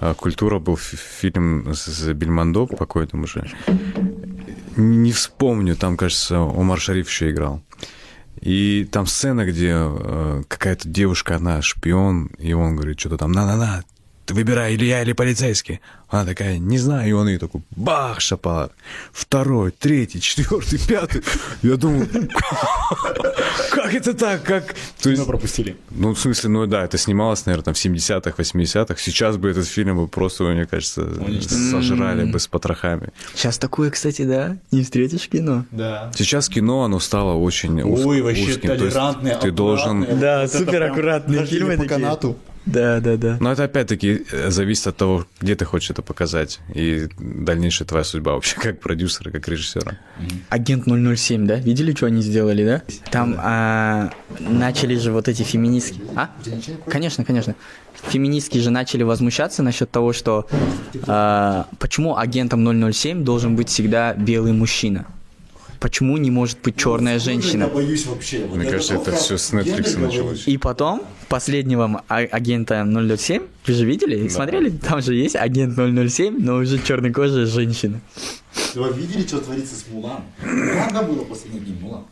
а, 0.01 0.13
«Культура» 0.13 0.59
был 0.59 0.77
фи- 0.77 0.99
фильм 1.21 1.73
с 1.73 2.13
Бельмондо, 2.13 2.67
покойным 2.67 3.23
уже. 3.23 3.49
Не 4.77 5.13
вспомню, 5.13 5.77
там, 5.77 5.97
кажется, 5.97 6.37
Омар 6.39 6.81
Шариф 6.81 7.09
еще 7.09 7.31
играл. 7.31 7.63
И 8.41 8.87
там 8.91 9.07
сцена, 9.07 9.45
где 9.45 9.73
э, 9.75 10.43
какая-то 10.49 10.89
девушка, 10.89 11.37
она 11.37 11.63
шпион, 11.63 12.27
и 12.39 12.53
он 12.53 12.77
говорит, 12.77 13.01
что-то 13.01 13.19
там, 13.19 13.33
на-на-на, 13.33 13.85
ты 14.27 14.35
выбирай, 14.35 14.75
или 14.75 14.87
я, 14.87 15.03
или 15.03 15.13
полицейский. 15.13 15.81
Она 16.09 16.25
такая, 16.25 16.59
не 16.59 16.79
знаю, 16.79 17.09
и 17.09 17.13
он 17.13 17.29
ей 17.29 17.39
такой, 17.39 17.63
бах, 17.75 18.21
шапалак. 18.21 18.73
Второй, 19.13 19.71
третий, 19.73 20.21
четвертый, 20.21 20.79
пятый. 20.79 21.23
Я 21.63 21.77
думал, 21.77 22.07
как 23.71 23.95
это 23.95 24.15
так? 24.15 24.43
Как? 24.45 24.75
То 25.03 25.11
есть, 25.11 25.27
пропустили. 25.27 25.77
ну, 25.91 26.15
в 26.15 26.21
смысле, 26.21 26.51
ну 26.51 26.67
да, 26.67 26.85
это 26.85 26.99
снималось, 26.99 27.45
наверное, 27.47 27.65
там 27.65 27.75
в 27.75 27.85
70-х, 27.85 28.31
80-х. 28.31 28.97
Сейчас 28.99 29.37
бы 29.37 29.51
этот 29.51 29.67
фильм 29.67 29.97
бы 29.97 30.09
просто, 30.09 30.45
мне 30.45 30.67
кажется, 30.67 31.07
сожрали 31.71 32.25
бы 32.25 32.39
с 32.39 32.47
потрохами. 32.47 33.09
Сейчас 33.35 33.59
такое, 33.59 33.91
кстати, 33.91 34.23
да, 34.23 34.57
не 34.71 34.85
встретишь 34.85 35.29
кино. 35.29 35.67
Да. 35.71 36.13
Сейчас 36.15 36.49
кино, 36.49 36.85
оно 36.85 37.01
стало 37.01 37.35
очень 37.35 37.83
Ой, 37.83 38.23
вообще 38.23 38.51
узким. 38.51 38.69
То 38.69 38.73
есть 38.75 38.95
толерантные, 38.95 39.37
ты 39.37 39.51
должен... 39.51 40.07
Да, 40.19 40.47
супер 40.49 40.83
аккуратные 40.85 41.45
фильмы 41.45 41.77
по 41.77 41.85
канату. 41.87 42.39
Да, 42.67 43.01
да, 43.01 43.17
да. 43.17 43.37
Но 43.41 43.53
это 43.53 43.65
опять-таки 43.65 44.25
э, 44.31 44.51
зависит 44.51 44.87
от 44.87 44.97
того, 44.97 45.27
где 45.41 45.55
ты 45.55 45.65
хочешь 45.65 45.91
это 45.91 46.03
показать. 46.03 46.61
И 46.75 47.09
дальнейшая 47.19 47.87
твоя 47.87 48.05
судьба 48.05 48.33
вообще 48.33 48.57
как 48.61 48.81
продюсера, 48.81 49.31
как 49.31 49.47
режиссера. 49.49 49.99
Агент 50.49 50.85
007, 50.87 51.47
да? 51.47 51.57
Видели, 51.57 51.95
что 51.95 52.07
они 52.07 52.23
сделали, 52.23 52.65
да? 52.65 52.83
Там 53.11 53.37
а, 53.39 54.11
начали 54.39 54.97
же 54.97 55.13
вот 55.13 55.29
эти 55.29 55.43
феминистки. 55.43 56.01
А? 56.17 56.31
Конечно, 56.89 57.25
конечно. 57.25 57.55
Феминистки 58.09 58.59
же 58.59 58.71
начали 58.71 59.03
возмущаться 59.03 59.63
насчет 59.63 59.91
того, 59.91 60.13
что 60.13 60.47
а, 61.07 61.69
почему 61.79 62.17
агентом 62.17 62.93
007 62.93 63.25
должен 63.25 63.57
быть 63.57 63.69
всегда 63.69 64.15
белый 64.15 64.53
мужчина? 64.53 65.07
Почему 65.85 66.17
не 66.17 66.31
может 66.31 66.61
быть 66.63 66.79
черная 66.79 67.19
женщина? 67.19 67.65
Я 67.65 67.69
боюсь 67.69 68.07
вообще. 68.07 68.47
Вот 68.47 68.57
Мне 68.57 68.71
кажется, 68.71 68.95
это 68.95 69.13
все 69.13 69.37
с 69.37 69.53
Netflix 69.53 69.99
началось. 69.99 70.49
И 70.49 70.57
потом 70.57 71.03
последнего 71.29 72.03
а- 72.09 72.21
агента 72.21 72.87
007, 72.87 73.43
вы 73.67 73.75
же 73.75 73.85
видели, 73.85 74.29
смотрели? 74.29 74.71
Там 74.71 75.03
же 75.03 75.15
есть 75.15 75.37
агент 75.37 75.77
007, 75.77 76.39
но 76.39 76.57
уже 76.57 76.79
чернокожая 76.83 77.45
женщина. 77.45 78.01
Вы 78.75 78.95
видели, 78.95 79.27
что 79.27 79.41
творится 79.41 79.75
с 79.75 79.85
Мулан? 79.93 80.23
Мулан, 80.43 80.89
да, 80.91 81.03
было 81.03 81.25
последний 81.25 81.61
день, 81.61 81.79
Мулан. 81.83 82.05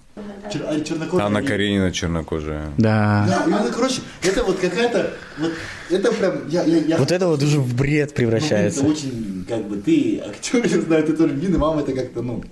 Чер- 0.53 0.67
а, 0.67 0.79
чернокожая 0.85 1.27
Анна 1.27 1.43
Каренина 1.43 1.91
чернокожая. 1.93 2.75
Да. 2.77 3.25
Да, 3.27 3.45
и 3.49 3.53
она, 3.55 3.71
короче, 3.71 4.03
это 4.23 4.45
вот 4.45 4.59
какая-то, 4.59 5.15
вот, 5.39 5.53
это 5.89 6.13
прям, 6.13 6.47
я, 6.49 6.63
я, 6.65 6.77
я 6.77 6.97
Вот 6.99 7.11
это 7.11 7.27
вот 7.27 7.43
уже 7.43 7.59
в 7.59 7.75
бред 7.75 8.11
Ну, 8.11 8.17
превращается. 8.17 8.81
Это 8.81 8.91
очень, 8.91 9.47
как 9.49 9.67
бы, 9.67 9.79
ты 9.79 10.21
актер, 10.21 10.67
я 10.67 10.81
знаю, 10.83 11.05
ты 11.05 11.15
тоже 11.15 11.33
блин, 11.33 11.55
и 11.55 11.57
мама 11.57 11.81
это 11.81 11.95
как-то, 11.95 12.21
ну, 12.21 12.45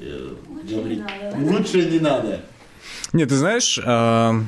э, 0.00 0.34
говорит, 0.68 1.04
лучше 1.36 1.88
не 1.90 1.98
надо. 1.98 2.42
Нет, 3.12 3.28
ты 3.28 3.36
знаешь, 3.36 3.78
а, 3.84 4.42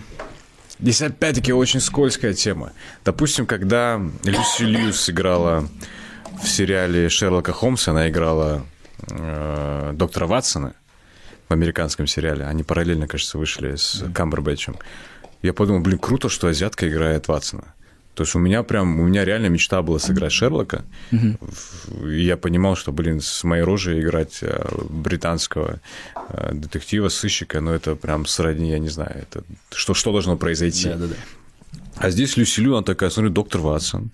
здесь 0.78 1.02
опять-таки 1.02 1.52
очень 1.52 1.80
скользкая 1.80 2.34
тема. 2.34 2.72
Допустим, 3.04 3.46
когда 3.46 4.00
Люси 4.24 4.62
Льюис 4.62 5.00
сыграла 5.00 5.68
в 6.42 6.48
сериале 6.48 7.08
Шерлока 7.08 7.52
Холмса, 7.52 7.90
она 7.90 8.08
играла 8.08 8.64
э, 9.10 9.92
доктора 9.94 10.26
Ватсона 10.26 10.74
в 11.48 11.52
американском 11.52 12.06
сериале. 12.06 12.44
Они 12.44 12.62
параллельно, 12.62 13.06
кажется, 13.06 13.38
вышли 13.38 13.76
с 13.76 14.04
Камбербэтчем. 14.14 14.76
Я 15.42 15.52
подумал, 15.52 15.80
блин, 15.80 15.98
круто, 15.98 16.28
что 16.28 16.48
азиатка 16.48 16.88
играет 16.88 17.28
Ватсона. 17.28 17.74
То 18.14 18.24
есть 18.24 18.34
у 18.34 18.38
меня 18.38 18.62
прям, 18.62 19.00
у 19.00 19.04
меня 19.04 19.24
реально 19.24 19.46
мечта 19.46 19.80
была 19.82 19.98
сыграть 19.98 20.32
Шерлока. 20.32 20.84
И 21.10 22.24
я 22.24 22.36
понимал, 22.36 22.76
что, 22.76 22.92
блин, 22.92 23.20
с 23.20 23.44
моей 23.44 23.62
рожей 23.62 24.00
играть 24.00 24.38
э, 24.42 24.64
британского 24.90 25.80
э, 26.28 26.50
детектива, 26.52 27.08
сыщика, 27.08 27.60
ну 27.60 27.70
это 27.70 27.94
прям 27.96 28.26
сродни, 28.26 28.70
я 28.70 28.78
не 28.78 28.88
знаю, 28.90 29.16
это 29.22 29.44
что, 29.70 29.94
что 29.94 30.12
должно 30.12 30.36
произойти. 30.36 30.88
Да-да-да. 30.88 31.14
А 31.96 32.10
здесь 32.10 32.36
Люсилю, 32.36 32.74
она 32.74 32.82
такая, 32.82 33.10
смотри, 33.10 33.30
доктор 33.30 33.60
Ватсон. 33.60 34.10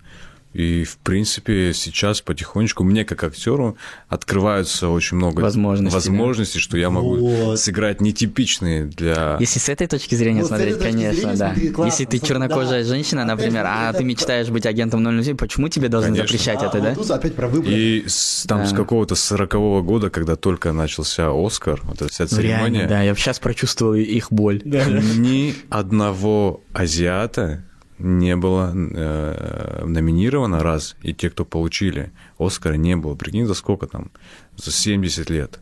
И, 0.59 0.82
в 0.82 0.97
принципе, 0.98 1.72
сейчас 1.72 2.20
потихонечку 2.20 2.82
мне, 2.82 3.05
как 3.05 3.22
актеру, 3.22 3.76
открываются 4.09 4.89
очень 4.89 5.16
много 5.16 5.40
Возможностей, 5.40 5.94
возможностей 5.94 6.59
что 6.59 6.76
я 6.76 6.90
могу 6.90 7.14
Вот. 7.16 7.60
сыграть 7.60 8.01
нетипичные 8.01 8.86
для... 8.86 9.36
Если 9.39 9.60
с 9.60 9.68
этой 9.68 9.86
точки 9.86 10.16
зрения 10.16 10.40
Вот 10.40 10.47
с 10.47 10.48
смотреть, 10.48 10.78
точки 10.78 10.90
конечно, 10.90 11.12
зрения 11.14 11.36
да. 11.36 11.47
смотри, 11.52 11.68
классно. 11.70 11.90
Если 11.93 12.05
ты 12.06 12.18
Да. 12.20 12.26
чернокожая 12.26 12.82
женщина, 12.82 13.22
Опять 13.22 13.36
например, 13.36 13.64
а 13.68 13.90
это- 13.90 13.98
ты 13.98 14.05
мечтаешь 14.05 14.48
быть 14.48 14.66
агентом 14.66 15.01
007, 15.22 15.36
почему 15.36 15.68
тебе 15.68 15.89
должны 15.89 16.10
Конечно. 16.10 16.26
запрещать 16.26 16.60
А, 16.60 16.66
это, 16.66 16.80
да? 16.80 16.94
тут 16.97 17.09
опять 17.12 17.36
про 17.36 17.47
выбор. 17.47 17.70
И 17.72 18.02
с, 18.09 18.44
там 18.48 18.66
с 18.66 18.70
Да. 18.72 18.76
какого-то 18.78 19.14
сорокового 19.14 19.82
года, 19.82 20.10
когда 20.10 20.35
только 20.35 20.72
начался 20.72 21.30
Оскар, 21.32 21.80
вот 21.85 22.02
эта 22.02 22.09
вся 22.10 22.26
Ну, 22.28 22.36
реально, 22.40 22.64
церемония, 22.66 22.89
да, 22.89 23.02
я 23.02 23.14
сейчас 23.14 23.39
прочувствовал 23.39 23.94
их 23.94 24.32
боль. 24.32 24.60
ни 24.64 25.55
одного 25.70 26.64
азиата 26.72 27.62
не 27.99 28.37
было 28.37 28.73
э, 28.75 29.85
номинировано 29.85 30.62
раз, 30.62 30.97
и 31.03 31.12
те, 31.12 31.31
кто 31.31 31.45
получили 31.45 32.11
Оскара, 32.39 32.75
не 32.75 32.97
было. 32.97 33.15
Прикинь, 33.15 33.47
за 33.47 33.55
сколько 33.55 33.87
там? 33.87 34.11
За 34.57 34.70
70 34.70 35.31
лет 35.31 35.61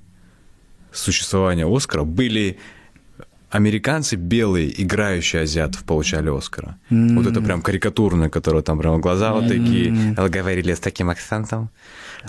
существования 0.92 1.66
Оскара 1.66 2.04
были 2.04 2.58
американцы 3.50 4.16
белые, 4.16 4.82
играющие 4.82 5.42
азиатов, 5.42 5.84
получали 5.84 6.36
Оскара. 6.36 6.78
Вот 6.90 7.26
это 7.26 7.40
прям 7.40 7.62
карикатурно, 7.62 8.28
которое 8.28 8.62
там 8.62 8.78
прям 8.78 9.00
глаза 9.00 9.32
вот 9.32 9.48
такие, 9.48 10.14
говорили 10.28 10.74
с 10.74 10.80
таким 10.80 11.10
акцентом. 11.10 11.70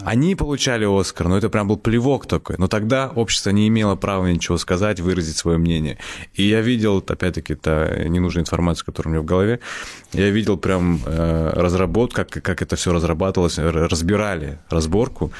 Они 0.03 0.35
получали 0.35 0.85
Оскар, 0.85 1.27
но 1.27 1.37
это 1.37 1.49
прям 1.49 1.67
был 1.67 1.77
плевок 1.77 2.27
такой. 2.27 2.55
Но 2.57 2.67
тогда 2.67 3.09
общество 3.13 3.49
не 3.49 3.67
имело 3.67 3.95
права 3.95 4.27
ничего 4.27 4.57
сказать, 4.57 4.99
выразить 4.99 5.37
свое 5.37 5.57
мнение. 5.57 5.97
И 6.33 6.43
я 6.43 6.61
видел, 6.61 7.03
опять-таки, 7.05 7.53
это 7.53 8.05
ненужная 8.07 8.43
информация, 8.43 8.85
которая 8.85 9.11
у 9.11 9.13
меня 9.13 9.21
в 9.21 9.25
голове, 9.25 9.59
я 10.13 10.29
видел 10.29 10.57
прям 10.57 10.99
э, 11.05 11.51
разработку, 11.53 12.15
как, 12.17 12.29
как 12.29 12.61
это 12.61 12.75
все 12.75 12.93
разрабатывалось, 12.93 13.57
разбирали 13.57 14.59
разборку. 14.69 15.31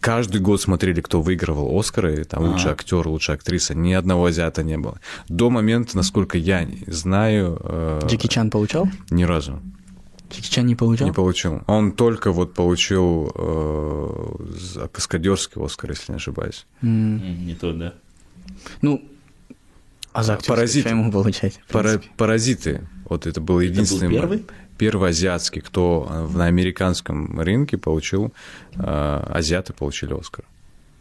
Каждый 0.00 0.40
год 0.40 0.60
смотрели, 0.62 1.02
кто 1.02 1.20
выигрывал 1.20 1.78
Оскары, 1.78 2.24
там 2.24 2.44
лучший 2.44 2.72
актер, 2.72 3.06
лучшая 3.06 3.36
актриса. 3.36 3.74
Ни 3.74 3.92
одного 3.92 4.26
азиата 4.26 4.62
не 4.62 4.78
было. 4.78 4.98
До 5.28 5.50
момента, 5.50 5.94
насколько 5.94 6.38
я 6.38 6.66
знаю, 6.86 7.60
э, 7.62 8.00
Джеки 8.06 8.26
Чан 8.26 8.50
получал? 8.50 8.88
ни 9.10 9.24
разу 9.24 9.60
Джеки 10.30 10.48
Чан 10.50 10.66
не 10.66 10.74
получал? 10.76 11.08
не 11.08 11.12
получил. 11.14 11.62
Он 11.66 11.92
только 11.92 12.30
вот 12.32 12.54
получил 12.54 13.32
э, 13.34 14.34
за 14.58 14.88
каскадерский 14.88 15.62
Оскар, 15.64 15.90
если 15.90 16.12
не 16.12 16.16
ошибаюсь. 16.16 16.66
М, 16.82 17.46
Не 17.46 17.54
то, 17.54 17.72
да. 17.72 17.94
Ну, 18.82 19.02
а 20.12 20.22
за 20.22 20.36
Паразит. 20.46 20.88
ему 20.88 21.10
получать? 21.12 21.60
Пара- 21.68 22.00
паразиты. 22.16 22.86
Вот 23.08 23.26
это 23.26 23.40
был 23.40 23.60
единственный 23.60 24.08
мо- 24.08 24.14
первый? 24.14 24.44
первый 24.78 25.10
азиатский, 25.10 25.60
кто 25.62 26.06
э, 26.10 26.36
на 26.36 26.46
американском 26.46 27.38
рынке 27.40 27.76
получил, 27.78 28.32
э, 28.74 28.80
азиаты 29.32 29.72
получили 29.72 30.14
Оскар. 30.18 30.44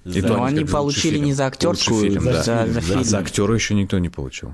И 0.06 0.22
За- 0.22 0.28
то 0.28 0.38
Но 0.38 0.44
они 0.44 0.56
за 0.58 0.62
лучший 0.62 0.72
получили 0.74 1.14
фильм. 1.16 1.26
не 1.26 1.34
за 1.34 1.46
актерскую, 1.48 2.02
фильм, 2.02 2.24
за, 2.24 2.32
да. 2.32 2.44
за, 2.68 2.82
фильм. 2.82 3.00
А 3.00 3.04
за 3.04 3.20
актера 3.20 3.54
еще 3.54 3.74
никто 3.76 4.00
не 4.00 4.10
получил. 4.10 4.54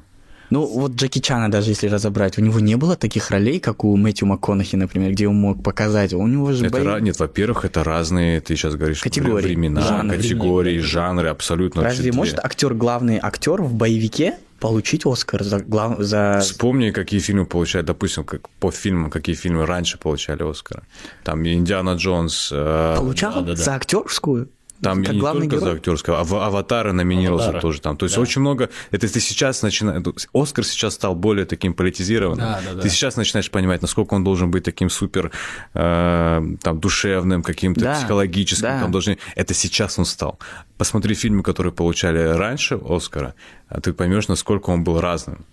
Ну, 0.56 0.65
вот 0.65 0.94
Джеки 0.94 1.19
Чана 1.19 1.52
даже 1.52 1.72
если 1.72 1.90
разобрать, 1.90 2.38
у 2.38 2.41
него 2.41 2.61
не 2.61 2.77
было 2.77 2.95
таких 2.95 3.30
ролей, 3.30 3.60
как 3.60 3.84
у 3.84 3.98
Мэтью 3.98 4.26
МакКонахи, 4.27 4.77
например, 4.77 5.11
где 5.11 5.27
он 5.27 5.36
мог 5.36 5.61
показать. 5.61 6.14
У 6.14 6.26
него 6.26 6.53
же 6.53 6.65
Это, 6.68 6.77
бои- 6.77 6.86
ра- 6.86 7.02
нет, 7.02 7.19
во-первых, 7.19 7.65
это 7.65 7.84
разные, 7.84 8.40
ты 8.40 8.56
сейчас 8.56 8.76
говоришь, 8.76 9.02
Категории, 9.02 9.48
времена, 9.48 9.82
жанры. 9.82 10.15
категории, 10.15 10.80
жанры, 10.80 11.27
абсолютно 11.27 11.84
Разве 11.84 12.14
может 12.14 12.40
актер, 12.40 12.73
главный 12.73 13.19
актер 13.22 13.61
в 13.61 13.73
боевике 13.73 14.36
получить 14.61 15.06
Оскар 15.06 15.44
за, 15.44 15.60
глав... 15.60 15.99
за... 15.99 16.40
Вспомни, 16.41 16.91
какие 16.91 17.19
фильмы 17.19 17.45
получают, 17.45 17.88
допустим, 17.88 18.23
как 18.23 18.48
по 18.61 18.72
фильмам, 18.72 19.11
какие 19.11 19.36
фильмы 19.36 19.65
раньше 19.65 19.98
получали 19.98 20.49
Оскара. 20.49 20.84
Там 21.26 21.45
Индиана 21.45 21.95
Джонс, 21.95 22.49
э, 22.53 22.95
Получал 22.98 23.34
да-да-да. 23.34 23.56
за 23.61 23.76
актерскую? 23.76 24.48
Там 24.81 25.03
как 25.03 25.14
не 25.14 25.19
главный 25.19 25.41
только 25.49 25.56
герой? 25.57 25.72
за 25.72 25.76
актерского, 25.77 26.19
а 26.19 26.23
в 26.23 26.35
Аватара 26.35 26.91
номинировался 26.91 27.45
Аватара. 27.47 27.61
тоже 27.61 27.81
там. 27.81 27.97
То 27.97 28.06
есть 28.06 28.15
Да. 28.15 28.22
очень 28.22 28.41
много. 28.41 28.69
Это 28.91 29.11
ты 29.11 29.19
сейчас 29.19 29.61
начинаешь. 29.61 30.03
Оскар 30.34 30.64
сейчас 30.65 30.93
стал 30.95 31.15
более 31.15 31.45
таким 31.45 31.73
политизированным. 31.73 32.45
Да, 32.45 32.61
да, 32.65 32.73
да. 32.76 32.81
Ты 32.81 32.89
сейчас 32.89 33.15
начинаешь 33.15 33.49
понимать, 33.49 33.81
насколько 33.81 34.14
он 34.14 34.23
должен 34.23 34.52
быть 34.52 34.64
таким 34.64 34.89
супер 34.89 35.31
э, 35.73 36.41
там 36.61 36.80
душевным, 36.80 37.41
каким-то 37.43 37.81
Да, 37.81 37.95
психологическим. 37.95 38.64
да. 38.68 38.80
Там 38.81 38.91
должны... 38.91 39.18
Это 39.35 39.53
сейчас 39.53 39.97
он 39.99 40.06
стал. 40.06 40.39
Посмотри 40.77 41.15
фильмы, 41.15 41.41
которые 41.43 41.72
получали 41.73 42.19
раньше 42.19 42.80
Оскара, 42.88 43.34
а 43.69 43.80
ты 43.81 43.93
поймешь, 43.93 44.27
насколько 44.27 44.69
он 44.69 44.84
был 44.84 44.99
разным. 45.02 45.45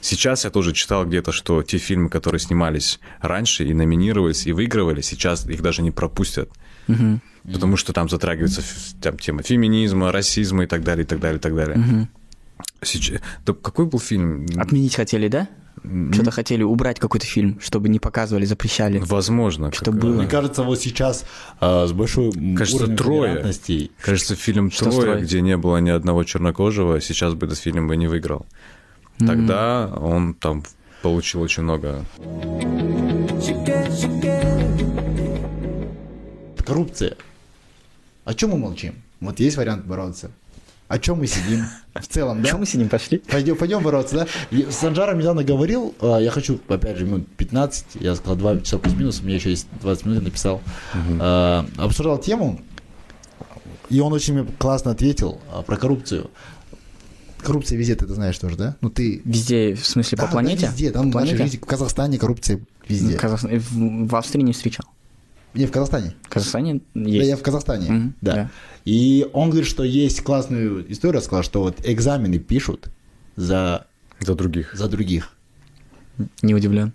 Сейчас 0.00 0.44
я 0.44 0.50
тоже 0.50 0.72
читал 0.74 1.06
где-то, 1.06 1.32
что 1.32 1.62
те 1.62 1.78
фильмы, 1.78 2.10
которые 2.10 2.38
снимались 2.38 3.00
раньше 3.22 3.64
и 3.64 3.72
номинировались, 3.72 4.46
и 4.46 4.52
выигрывали, 4.52 5.00
сейчас 5.00 5.46
их 5.48 5.62
даже 5.62 5.80
не 5.82 5.90
пропустят. 5.90 6.50
Потому 7.52 7.76
что 7.76 7.92
там 7.92 8.08
затрагивается 8.08 8.62
там, 9.00 9.18
тема 9.18 9.42
феминизма, 9.42 10.12
расизма 10.12 10.64
и 10.64 10.66
так 10.66 10.82
далее, 10.82 11.04
и 11.04 11.06
так 11.06 11.20
далее, 11.20 11.38
и 11.38 11.40
так 11.40 11.54
далее. 11.54 12.08
Сейчас... 12.82 13.20
Да 13.44 13.52
какой 13.52 13.86
был 13.86 13.98
фильм? 13.98 14.46
Отменить 14.56 14.94
хотели, 14.94 15.28
да? 15.28 15.48
Что-то 16.12 16.30
хотели 16.30 16.62
убрать 16.62 16.98
какой-то 16.98 17.26
фильм, 17.26 17.58
чтобы 17.60 17.90
не 17.90 17.98
показывали, 17.98 18.46
запрещали. 18.46 18.98
Возможно. 18.98 19.70
Что 19.72 19.90
как- 19.90 20.00
было? 20.00 20.14
Мне 20.14 20.26
кажется, 20.26 20.62
вот 20.62 20.80
сейчас 20.80 21.26
а, 21.60 21.86
с 21.86 21.92
большой 21.92 22.32
Кажется, 22.56 22.86
«Трое». 22.86 23.44
Кажется, 24.00 24.34
фильм 24.34 24.70
Что 24.70 24.84
«Трое», 24.84 25.02
«Трое»? 25.02 25.22
где 25.22 25.42
не 25.42 25.56
было 25.58 25.78
ни 25.78 25.90
одного 25.90 26.24
чернокожего, 26.24 27.00
сейчас 27.00 27.34
бы 27.34 27.46
этот 27.46 27.58
фильм 27.58 27.88
бы 27.88 27.96
не 27.96 28.06
выиграл. 28.06 28.46
Тогда 29.18 29.92
он 29.94 30.34
там 30.34 30.64
получил 31.02 31.42
очень 31.42 31.64
много 31.64 32.04
Коррупция. 36.64 37.16
О 38.24 38.34
чем 38.34 38.50
мы 38.50 38.58
молчим? 38.58 38.94
Вот 39.20 39.40
есть 39.40 39.56
вариант 39.56 39.84
бороться. 39.86 40.30
О 40.88 40.98
чем 40.98 41.18
мы 41.18 41.26
сидим? 41.26 41.64
В 41.94 42.06
целом, 42.06 42.42
да? 42.42 42.50
Чем 42.50 42.60
мы 42.60 42.66
сидим, 42.66 42.88
пошли? 42.88 43.18
Пойдем, 43.18 43.56
пойдем 43.56 43.82
бороться, 43.82 44.16
да? 44.16 44.26
Я 44.50 44.70
с 44.70 44.76
Санжаром 44.76 45.18
недавно 45.18 45.42
говорил, 45.42 45.94
а, 46.00 46.18
я 46.18 46.30
хочу, 46.30 46.60
опять 46.68 46.98
же, 46.98 47.06
минут 47.06 47.26
15, 47.36 47.86
я 48.00 48.14
сказал 48.14 48.36
2 48.36 48.60
часа 48.60 48.78
плюс-минус, 48.78 49.20
у 49.20 49.24
меня 49.24 49.36
еще 49.36 49.50
есть 49.50 49.66
20 49.80 50.04
минут, 50.06 50.18
я 50.18 50.24
написал. 50.24 50.60
А, 51.20 51.66
обсуждал 51.78 52.18
тему, 52.18 52.60
и 53.88 53.98
он 54.00 54.12
очень 54.12 54.46
классно 54.58 54.90
ответил 54.90 55.40
а, 55.52 55.62
про 55.62 55.76
коррупцию. 55.76 56.30
Коррупция 57.38 57.76
везде, 57.78 57.94
ты 57.94 58.04
это 58.04 58.14
знаешь 58.14 58.38
тоже, 58.38 58.56
да? 58.56 58.76
Ну 58.80 58.88
ты... 58.90 59.20
Везде, 59.24 59.74
в 59.74 59.84
смысле, 59.86 60.16
Да, 60.16 60.24
по 60.26 60.32
планете? 60.32 60.66
Да, 60.66 60.72
везде, 60.72 60.90
там 60.90 61.10
По 61.12 61.18
в 61.18 61.20
нашей 61.22 61.28
планете? 61.36 61.44
жизни, 61.44 61.56
в 61.58 61.66
Казахстане 61.66 62.18
коррупция 62.18 62.60
везде. 62.88 63.16
В, 63.16 63.20
Казах- 63.20 63.42
в- 63.44 64.06
в 64.08 64.16
Австрии 64.16 64.42
не 64.42 64.52
встречал. 64.52 64.86
Не, 65.54 65.66
в 65.66 65.70
Казахстане. 65.70 66.14
В 66.22 66.28
Казахстане 66.28 66.80
Да, 66.94 67.08
есть. 67.08 67.28
я 67.28 67.36
в 67.36 67.42
Казахстане, 67.42 67.90
Мгм, 67.90 68.14
да. 68.20 68.34
да. 68.34 68.50
И 68.84 69.26
он 69.32 69.50
говорит, 69.50 69.68
что 69.68 69.84
есть 69.84 70.20
классную 70.22 70.90
историю, 70.92 71.20
сказал, 71.22 71.42
что 71.44 71.60
вот 71.62 71.76
экзамены 71.84 72.38
пишут 72.38 72.88
за, 73.36 73.86
за 74.20 74.34
других. 74.34 74.74
за 74.74 74.88
других. 74.88 75.32
Не 76.42 76.54
удивлен. 76.54 76.92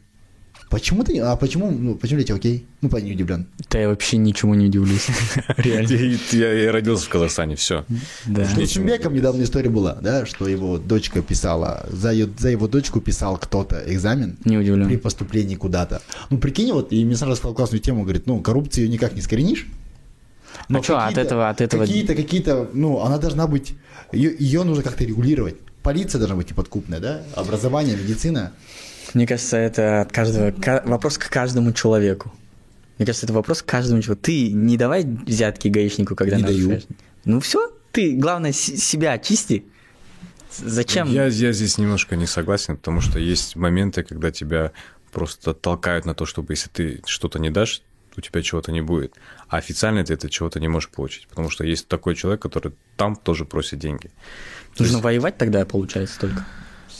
Почему 0.70 1.04
ты, 1.04 1.18
а 1.20 1.36
почему, 1.36 1.72
ну, 1.72 1.96
почему 1.96 2.22
тебя 2.22 2.36
окей? 2.36 2.66
Ну, 2.82 2.90
не 3.00 3.14
удивлен. 3.14 3.48
Да 3.72 3.80
я 3.80 3.90
вообще 3.90 4.18
ничему 4.18 4.54
не 4.54 4.68
удивлюсь. 4.68 5.08
Реально. 5.58 6.18
Я, 6.32 6.72
родился 6.72 7.06
в 7.06 7.10
Казахстане, 7.10 7.56
все. 7.56 7.86
Да. 8.28 8.48
Что 8.48 8.66
с 8.66 8.72
Шумбеком 8.74 9.16
недавно 9.16 9.42
история 9.44 9.70
была, 9.72 9.96
да, 9.96 10.28
что 10.28 10.48
его 10.48 10.78
дочка 10.78 11.24
писала, 11.24 11.88
за, 11.90 12.12
его 12.12 12.68
дочку 12.68 13.02
писал 13.02 13.38
кто-то 13.38 13.82
экзамен 13.88 14.38
Не 14.46 14.58
при 14.58 14.72
удивлен. 14.72 15.00
поступлении 15.00 15.56
куда-то. 15.56 16.04
Ну, 16.30 16.38
прикинь, 16.38 16.72
вот, 16.72 16.94
и 16.94 17.04
мне 17.04 17.16
сразу 17.16 17.36
сказал 17.36 17.56
классную 17.56 17.82
тему, 17.82 18.04
говорит, 18.04 18.28
ну, 18.28 18.40
коррупцию 18.40 18.90
никак 18.90 19.14
не 19.14 19.22
искоренишь. 19.22 19.66
А 20.68 20.80
чё, 20.82 20.98
от 20.98 21.18
этого- 21.18 21.50
от 21.50 21.62
этого- 21.62 21.82
Какие-то, 21.82 22.14
какие-то, 22.14 22.70
ну, 22.74 23.02
она 23.02 23.18
должна 23.18 23.48
быть, 23.48 23.74
ее, 24.12 24.36
ее 24.38 24.64
нужно 24.64 24.84
как-то 24.84 25.04
регулировать. 25.04 25.56
Полиция 25.82 26.20
должна 26.20 26.36
быть 26.36 26.50
неподкупная, 26.50 27.00
да? 27.00 27.22
Образование, 27.36 27.96
медицина. 27.96 28.52
Мне 29.14 29.26
кажется, 29.28 29.58
это 29.58 30.02
от 30.02 30.12
каждого 30.12 30.52
ка- 30.52 30.84
вопрос 30.86 31.18
к 31.18 31.30
каждому 31.30 31.72
человеку. 31.74 32.32
Мне 32.98 33.06
кажется, 33.06 33.26
это 33.26 33.34
вопрос 33.34 33.62
к 33.62 33.66
каждому 33.66 34.02
человеку. 34.02 34.24
Ты 34.24 34.52
не 34.52 34.78
давай 34.78 35.04
взятки 35.06 35.68
гаишнику, 35.68 36.16
когда 36.16 36.38
Не 36.38 36.44
даю. 36.44 36.82
Ну 37.26 37.40
все, 37.40 37.72
ты, 37.92 38.16
главное, 38.16 38.52
с- 38.52 38.76
себя 38.78 39.14
очисти. 39.14 39.64
Зачем? 40.58 41.08
Я, 41.12 41.26
я 41.28 41.52
здесь 41.54 41.78
немножко 41.78 42.16
не 42.16 42.26
согласен, 42.28 42.76
потому 42.78 43.02
что 43.02 43.20
есть 43.20 43.56
моменты, 43.56 44.04
когда 44.04 44.32
тебя 44.32 44.72
просто 45.12 45.54
толкают 45.54 46.06
на 46.06 46.14
то, 46.14 46.26
чтобы 46.26 46.54
если 46.54 46.70
ты 46.70 47.02
что-то 47.06 47.40
не 47.40 47.50
дашь, 47.50 47.82
у 48.18 48.22
тебя 48.22 48.42
чего-то 48.42 48.72
не 48.72 48.82
будет. 48.82 49.14
А 49.48 49.58
официально 49.58 50.04
ты 50.04 50.14
это 50.14 50.30
чего-то 50.30 50.60
не 50.60 50.68
можешь 50.68 50.90
получить, 50.90 51.28
потому 51.28 51.50
что 51.50 51.64
есть 51.64 51.88
такой 51.88 52.16
человек, 52.16 52.42
который 52.42 52.74
там 52.98 53.16
тоже 53.16 53.46
просит 53.46 53.80
деньги. 53.80 54.08
То 54.76 54.84
Нужно 54.84 54.96
есть- 54.96 55.04
воевать 55.04 55.38
тогда, 55.38 55.66
получается, 55.66 56.20
только. 56.20 56.46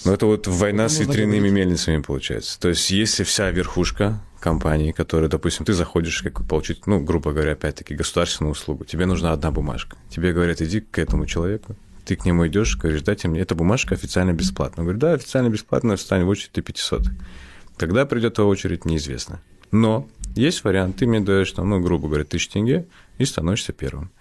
Ну, 0.06 0.14
это 0.14 0.26
вот 0.26 0.48
война 0.48 0.90
с 0.90 1.00
Нужно 1.00 1.12
ветряными 1.12 1.50
мельницами 1.50 2.02
получается. 2.02 2.60
То 2.60 2.70
есть, 2.70 2.90
если 2.90 3.24
вся 3.24 3.52
верхушка 3.52 4.22
компании, 4.40 4.92
которая, 4.92 5.30
допустим, 5.30 5.66
ты 5.66 5.74
заходишь 5.74 6.22
как 6.22 6.48
получить, 6.48 6.88
ну, 6.88 7.00
грубо 7.00 7.34
говоря, 7.34 7.54
опять-таки, 7.54 7.96
государственную 7.96 8.54
услугу, 8.54 8.86
тебе 8.86 9.06
нужна 9.06 9.34
одна 9.34 9.52
бумажка. 9.52 9.98
Тебе 10.10 10.34
говорят, 10.34 10.62
иди 10.62 10.80
к 10.80 10.98
этому 10.98 11.26
человеку, 11.26 11.76
ты 12.06 12.16
к 12.16 12.26
нему 12.26 12.48
идешь, 12.48 12.78
говоришь, 12.78 13.02
дайте 13.02 13.28
мне, 13.28 13.42
эта 13.42 13.56
бумажка 13.56 13.96
официально 13.96 14.32
бесплатна. 14.32 14.82
Он 14.82 14.86
говорит, 14.86 15.02
да, 15.02 15.14
официально 15.14 15.50
бесплатно, 15.50 15.96
встань 15.96 16.24
в 16.24 16.30
очередь, 16.30 16.52
ты 16.52 16.62
500. 16.62 17.04
Когда 17.78 18.06
придет 18.06 18.36
твоя 18.36 18.50
очередь, 18.50 18.86
неизвестно. 18.86 19.42
Но 19.72 20.08
есть 20.36 20.64
вариант, 20.64 20.98
ты 20.98 21.06
мне 21.06 21.20
даешь, 21.20 21.52
там, 21.52 21.70
ну, 21.70 21.80
грубо 21.80 22.08
говоря, 22.08 22.24
тысячу 22.24 22.52
тенге 22.52 22.88
и 23.18 23.26
становишься 23.26 23.74
первым. 23.74 24.12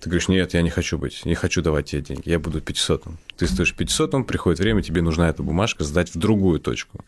Ты 0.00 0.08
говоришь, 0.08 0.28
нет, 0.28 0.54
я 0.54 0.62
не 0.62 0.70
хочу 0.70 0.96
быть, 0.96 1.26
не 1.26 1.34
хочу 1.34 1.60
давать 1.60 1.86
тебе 1.86 2.00
деньги, 2.00 2.28
я 2.28 2.38
буду 2.38 2.60
500 2.60 3.04
Ты 3.36 3.46
стоишь 3.46 3.74
500 3.74 4.26
приходит 4.26 4.58
время, 4.58 4.82
тебе 4.82 5.02
нужна 5.02 5.28
эта 5.28 5.42
бумажка 5.42 5.84
сдать 5.84 6.14
в 6.14 6.18
другую 6.18 6.58
точку. 6.58 7.04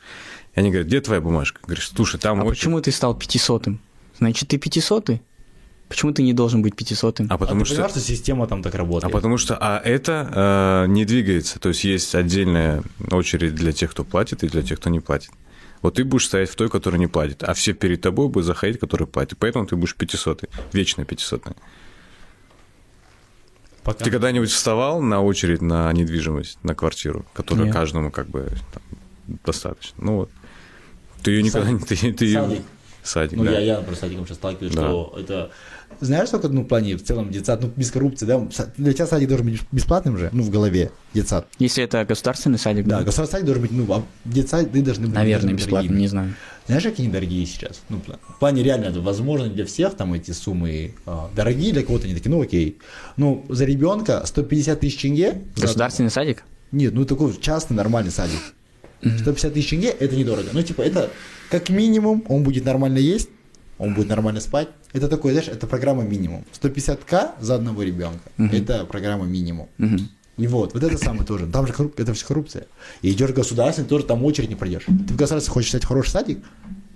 И 0.55 0.61
они 0.61 0.71
говорят, 0.71 0.89
где 0.89 1.01
твоя 1.01 1.21
бумажка? 1.23 1.61
Говоришь, 1.63 1.91
слушай, 1.95 2.21
там 2.21 2.41
А 2.41 2.45
очередь». 2.45 2.59
почему 2.59 2.81
ты 2.83 2.93
стал 2.93 3.15
пятисотым? 3.15 3.81
Значит, 4.19 4.49
ты 4.51 4.59
пятисотый? 4.59 5.23
Почему 5.89 6.13
ты 6.13 6.23
не 6.23 6.33
должен 6.33 6.63
быть 6.63 6.77
пятисотым? 6.77 7.27
А 7.31 7.39
потому 7.39 7.63
а 7.63 7.65
что... 7.65 7.75
понимаешь, 7.75 7.93
что 7.93 8.01
система 8.01 8.47
там 8.47 8.63
так 8.63 8.75
А 8.75 8.79
работает? 8.79 9.13
потому 9.13 9.37
что 9.39 9.57
а 9.59 9.79
это 9.79 10.85
э, 10.87 10.91
не 10.91 11.05
двигается. 11.05 11.59
То 11.61 11.71
есть 11.71 11.85
есть 11.85 12.15
отдельная 12.15 12.83
очередь 13.11 13.55
для 13.55 13.73
тех, 13.73 13.91
кто 13.91 14.05
платит, 14.05 14.43
и 14.43 14.49
для 14.49 14.63
тех, 14.63 14.79
кто 14.79 14.91
не 14.91 15.01
платит. 15.01 15.31
Вот 15.83 15.95
ты 15.95 16.05
будешь 16.05 16.27
стоять 16.27 16.49
в 16.49 16.57
той, 16.57 16.71
которая 16.71 17.01
не 17.01 17.09
платит, 17.09 17.43
а 17.43 17.55
все 17.55 17.73
перед 17.73 18.01
тобой 18.01 18.29
будут 18.29 18.47
заходить, 18.47 18.79
которые 18.79 19.09
платят. 19.09 19.39
Поэтому 19.39 19.67
ты 19.67 19.77
будешь 19.77 19.97
500 19.97 20.45
вечно 20.73 21.05
500 21.05 21.43
Пока- 23.85 24.05
Ты 24.05 24.11
когда-нибудь 24.11 24.51
вставал 24.51 25.01
на 25.01 25.23
очередь 25.23 25.61
на 25.61 25.93
недвижимость, 25.93 26.59
на 26.63 26.75
квартиру, 26.75 27.25
которая 27.33 27.65
Нет. 27.67 27.75
каждому 27.75 28.11
как 28.11 28.29
бы 28.29 28.49
там, 28.73 28.83
достаточно? 29.45 30.05
Ну 30.05 30.17
вот. 30.17 30.31
Ты 31.23 31.33
ее 31.33 31.43
никогда 31.43 31.71
не... 31.71 31.79
Ты, 31.81 32.13
ты 32.13 32.33
Садик. 32.33 32.63
Садик, 33.03 33.39
Ну, 33.39 33.45
да. 33.45 33.53
я, 33.53 33.61
я 33.61 33.83
с 33.83 33.99
садиком 33.99 34.27
сейчас 34.27 34.37
сталкиваюсь, 34.37 34.75
Да. 34.75 34.83
что 34.83 35.17
это... 35.19 35.51
Знаешь, 36.01 36.29
сколько, 36.29 36.49
ну, 36.49 36.63
в 36.63 36.67
плане, 36.67 36.97
в 36.97 37.03
целом, 37.05 37.31
детсад, 37.31 37.61
ну, 37.61 37.71
без 37.77 37.91
коррупции, 37.91 38.25
да? 38.27 38.41
Для 38.77 38.93
тебя 38.93 39.07
садик 39.07 39.29
должен 39.29 39.47
быть 39.47 39.61
бесплатным 39.73 40.17
же, 40.17 40.31
ну, 40.33 40.43
в 40.43 40.51
голове, 40.51 40.91
детсад. 41.13 41.47
Если 41.59 41.85
это 41.85 42.05
государственный 42.05 42.59
садик, 42.59 42.87
Да, 42.87 42.99
да, 43.01 43.05
государственный 43.05 43.41
садик 43.41 43.47
должен 43.47 43.63
быть, 43.63 43.73
ну, 43.73 43.93
а 43.95 44.03
детсады 44.25 44.83
должны 44.83 45.07
быть 45.07 45.15
наверное, 45.15 45.55
дорогими. 45.57 45.99
не 45.99 46.07
знаю. 46.09 46.35
Знаешь, 46.67 46.83
какие 46.85 47.07
они 47.07 47.13
дорогие 47.13 47.45
сейчас? 47.47 47.83
Ну, 47.89 48.01
в 48.29 48.39
плане 48.39 48.63
реально, 48.63 48.87
это 48.87 49.01
возможно 49.01 49.49
для 49.49 49.65
всех, 49.67 49.95
там, 49.97 50.15
эти 50.15 50.31
суммы 50.31 50.95
а, 51.07 51.31
дорогие, 51.35 51.73
для 51.73 51.83
кого-то 51.83 52.05
они 52.05 52.15
такие, 52.15 52.31
ну, 52.31 52.41
окей. 52.41 52.79
Ну, 53.17 53.45
за 53.49 53.65
ребенка 53.65 54.23
150 54.25 54.81
тысяч 54.81 55.01
тенге. 55.03 55.43
за- 55.57 55.63
Государственный 55.63 56.11
садик? 56.11 56.45
Нет, 56.71 56.95
ну, 56.95 57.05
такой 57.05 57.37
частный 57.41 57.77
нормальный 57.77 58.11
садик. 58.13 58.41
150 59.03 59.53
тысяч 59.55 59.71
тенге– 59.71 59.89
это 60.01 60.15
недорого. 60.17 60.49
Ну, 60.53 60.63
типа, 60.63 60.83
это 60.83 61.11
как 61.51 61.69
минимум, 61.69 62.25
он 62.29 62.45
будет 62.45 62.65
нормально 62.65 62.99
есть, 62.99 63.29
он 63.79 63.95
будет 63.95 64.09
нормально 64.09 64.41
спать. 64.41 64.69
Это 64.93 65.09
такой, 65.09 65.33
знаешь, 65.33 65.49
это 65.49 65.67
программа 65.67 66.05
минимум. 66.05 66.45
150к 66.61 67.33
за 67.41 67.57
одного 67.57 67.83
ребенка. 67.83 68.21
Это 68.39 68.85
программа 68.85 69.25
минимум. 69.25 69.69
Мгм. 69.79 70.09
И 70.39 70.47
вот, 70.47 70.73
вот 70.75 70.83
это 70.83 70.97
самое 70.97 71.25
тоже. 71.25 71.47
Там 71.47 71.67
же 71.67 71.73
корруп- 71.73 71.95
это 72.01 72.15
все 72.15 72.25
коррупция. 72.27 72.67
И 73.03 73.11
идешь 73.11 73.31
в 73.31 73.35
государственный, 73.35 73.87
тоже 73.89 74.05
там 74.05 74.25
очередь 74.25 74.49
не 74.49 74.57
пройдешь. 74.57 74.85
Ты 74.87 74.93
в 75.15 75.17
государственный 75.17 75.53
хочешь 75.55 75.71
взять 75.71 75.85
хороший 75.85 76.11
садик 76.11 76.39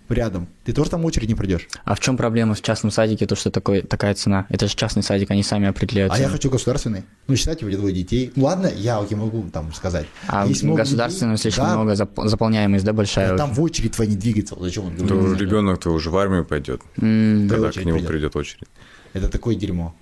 рядом, 0.09 0.47
ты 0.65 0.73
тоже 0.73 0.89
там 0.91 1.05
очередь 1.05 1.29
не 1.29 1.35
пройдешь. 1.35 1.69
А 1.85 1.95
в 1.97 2.01
чем 2.01 2.17
проблема 2.17 2.55
в 2.55 2.63
частном 2.63 2.93
садике, 2.93 3.27
то, 3.27 3.35
что 3.35 3.51
такой, 3.51 3.83
такая 3.83 4.15
цена? 4.15 4.47
Это 4.51 4.69
же 4.69 4.77
частный 4.77 5.03
садик, 5.03 5.31
они 5.33 5.43
сами 5.43 5.67
определяют. 5.67 6.13
А 6.13 6.17
я 6.17 6.23
цену. 6.25 6.35
хочу 6.37 6.49
государственный. 6.49 7.03
Ну, 7.27 7.35
считайте, 7.37 7.65
у 7.65 7.69
меня 7.69 7.77
двое 7.77 7.93
детей. 7.93 8.33
Ну, 8.37 8.45
ладно, 8.45 8.71
я 8.75 8.99
окей, 9.01 9.17
могу 9.19 9.43
там 9.53 9.73
сказать. 9.75 10.07
А 10.29 10.47
Есть 10.47 10.63
государственного 10.65 11.37
детей, 11.37 11.51
слишком 11.51 11.65
да, 11.67 11.75
много, 11.75 11.93
зап- 11.95 12.27
заполняемость, 12.29 12.85
да, 12.85 12.93
большая? 12.93 13.37
Там 13.37 13.53
в 13.53 13.61
очередь 13.61 13.93
твоя 13.93 14.09
не 14.09 14.17
двигается. 14.17 14.55
Вот 14.55 14.63
зачем 14.65 14.85
он 14.87 14.97
говорит? 14.97 15.41
ребенок-то 15.41 15.91
уже 15.91 16.11
в 16.11 16.17
армию 16.17 16.45
пойдет, 16.45 16.81
Да. 16.97 17.03
когда 17.49 17.73
к 17.73 17.77
нему 17.77 17.95
придет. 17.99 18.07
придет 18.09 18.37
очередь. 18.37 18.63
Это 19.13 19.29
такое 19.29 19.57
дерьмо. 19.57 19.95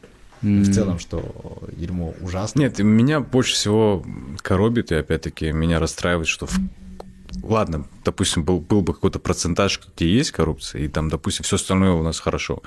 М. 0.44 0.62
В 0.62 0.72
целом, 0.72 0.98
что 0.98 1.62
дерьмо 1.76 2.14
ужасно. 2.20 2.60
Нет, 2.60 2.78
меня 2.78 3.20
больше 3.20 3.54
всего 3.54 4.04
коробит, 4.42 4.92
и 4.92 4.94
опять-таки 4.96 5.50
меня 5.52 5.80
расстраивает, 5.80 6.28
что 6.28 6.46
в- 6.46 6.58
Ладно, 7.42 7.84
допустим, 8.04 8.44
был, 8.44 8.60
был 8.60 8.80
бы 8.82 8.94
какой-то 8.94 9.18
процентаж, 9.18 9.80
где 9.96 10.08
есть 10.08 10.30
коррупция, 10.30 10.82
и 10.82 10.88
там, 10.88 11.08
допустим, 11.08 11.42
все 11.42 11.56
остальное 11.56 11.90
у 11.90 12.02
нас 12.02 12.20
хорошо. 12.20 12.62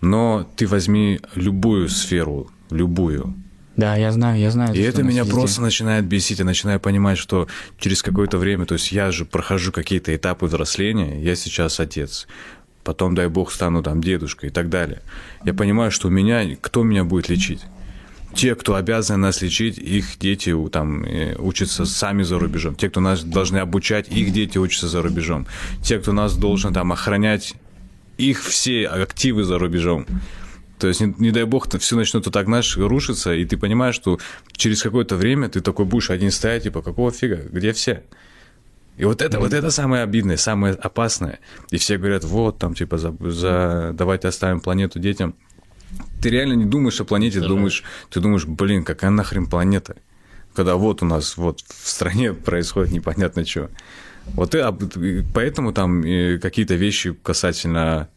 Но 0.00 0.46
ты 0.56 0.66
возьми 0.68 1.20
любую 1.34 1.88
сферу, 1.88 2.48
любую, 2.70 3.34
Да, 3.76 3.96
я 3.96 4.12
знаю, 4.12 4.38
я 4.38 4.50
знаю. 4.52 4.74
и 4.74 4.80
что 4.80 4.88
это 4.88 5.02
меня 5.02 5.22
везде. 5.22 5.32
просто 5.34 5.60
начинает 5.60 6.04
бесить. 6.06 6.38
Я 6.38 6.44
начинаю 6.44 6.78
понимать, 6.80 7.18
что 7.18 7.48
через 7.78 8.02
какое-то 8.02 8.38
время, 8.38 8.64
то 8.64 8.74
есть 8.74 8.92
я 8.92 9.10
же 9.10 9.24
прохожу 9.24 9.72
какие-то 9.72 10.14
этапы 10.14 10.46
взросления, 10.46 11.20
я 11.20 11.34
сейчас 11.34 11.80
отец, 11.80 12.26
потом, 12.86 13.14
дай 13.14 13.28
бог, 13.28 13.52
стану 13.52 13.82
там 13.82 14.00
дедушкой 14.00 14.48
и 14.48 14.52
так 14.52 14.68
далее. 14.68 15.02
Я 15.44 15.52
понимаю, 15.54 15.90
что 15.90 16.08
у 16.08 16.10
меня, 16.10 16.56
кто 16.60 16.84
меня 16.84 17.04
будет 17.04 17.28
лечить? 17.28 17.60
Те, 18.34 18.54
кто 18.54 18.74
обязаны 18.74 19.18
нас 19.18 19.42
лечить, 19.42 19.78
их 19.78 20.18
дети 20.18 20.54
там 20.70 21.04
э, 21.04 21.36
учатся 21.38 21.84
сами 21.84 22.22
за 22.22 22.38
рубежом. 22.38 22.74
Те, 22.74 22.88
кто 22.88 23.00
нас 23.00 23.24
должны 23.24 23.58
обучать, 23.58 24.08
их 24.08 24.32
дети 24.32 24.58
учатся 24.58 24.88
за 24.88 25.02
рубежом. 25.02 25.46
Те, 25.82 25.98
кто 25.98 26.12
нас 26.12 26.36
должен 26.36 26.72
там 26.72 26.92
охранять, 26.92 27.54
их 28.18 28.42
все 28.42 28.86
активы 28.86 29.44
за 29.44 29.58
рубежом. 29.58 30.06
То 30.78 30.88
есть, 30.88 31.00
не, 31.00 31.14
не 31.18 31.30
дай 31.30 31.44
бог, 31.44 31.68
все 31.78 31.96
начнут 31.96 32.26
вот 32.26 32.34
так, 32.34 32.46
знаешь, 32.46 32.76
рушиться, 32.76 33.34
и 33.34 33.44
ты 33.44 33.56
понимаешь, 33.56 33.94
что 33.94 34.18
через 34.52 34.82
какое-то 34.82 35.16
время 35.16 35.48
ты 35.48 35.60
такой 35.60 35.86
будешь 35.86 36.10
один 36.10 36.30
стоять, 36.30 36.64
типа, 36.64 36.82
какого 36.82 37.10
фига, 37.10 37.40
где 37.50 37.72
все? 37.72 38.02
И 38.96 39.04
вот 39.04 39.20
это, 39.22 39.38
вот 39.38 39.52
это 39.52 39.70
самое 39.70 40.02
обидное, 40.02 40.36
самое 40.36 40.74
опасное. 40.74 41.38
И 41.70 41.76
все 41.76 41.98
говорят, 41.98 42.24
вот, 42.24 42.58
там, 42.58 42.74
типа, 42.74 42.96
за, 42.98 43.14
за- 43.20 43.92
давайте 43.92 44.28
оставим 44.28 44.60
планету 44.60 44.98
детям. 44.98 45.34
Ты 46.20 46.30
реально 46.30 46.54
не 46.54 46.64
думаешь 46.64 47.00
о 47.00 47.04
планете, 47.04 47.40
ты 47.40 47.46
думаешь, 47.46 47.84
ты 48.10 48.20
думаешь, 48.20 48.46
блин, 48.46 48.84
какая 48.84 49.10
нахрен 49.10 49.46
планета? 49.46 49.96
Когда 50.54 50.76
вот 50.76 51.02
у 51.02 51.06
нас 51.06 51.36
вот 51.36 51.60
в 51.60 51.88
стране 51.88 52.32
происходит 52.34 52.92
непонятно 52.92 53.44
что. 53.44 53.70
Вот 54.34 54.54
и, 54.54 55.24
поэтому 55.34 55.72
там 55.72 56.02
э, 56.02 56.38
какие-то 56.38 56.74
вещи 56.74 57.12
касательно 57.12 58.08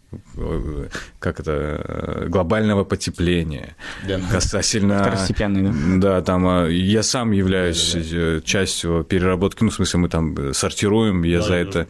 как 1.19 1.39
это 1.39 2.25
глобального 2.29 2.83
потепления, 2.83 3.75
Да. 4.07 4.19
касательно 4.31 4.99
Второстепенный, 5.03 5.63
да? 5.99 6.15
да, 6.17 6.21
там 6.21 6.47
а, 6.47 6.67
я 6.67 7.03
сам 7.03 7.31
являюсь 7.31 7.95
э, 7.95 8.41
частью 8.43 9.03
переработки, 9.03 9.63
ну 9.63 9.69
в 9.69 9.73
смысле 9.73 9.99
мы 9.99 10.09
там 10.09 10.53
сортируем, 10.53 11.23
я 11.23 11.37
Да, 11.39 11.43
за 11.43 11.49
да. 11.49 11.57
это, 11.57 11.87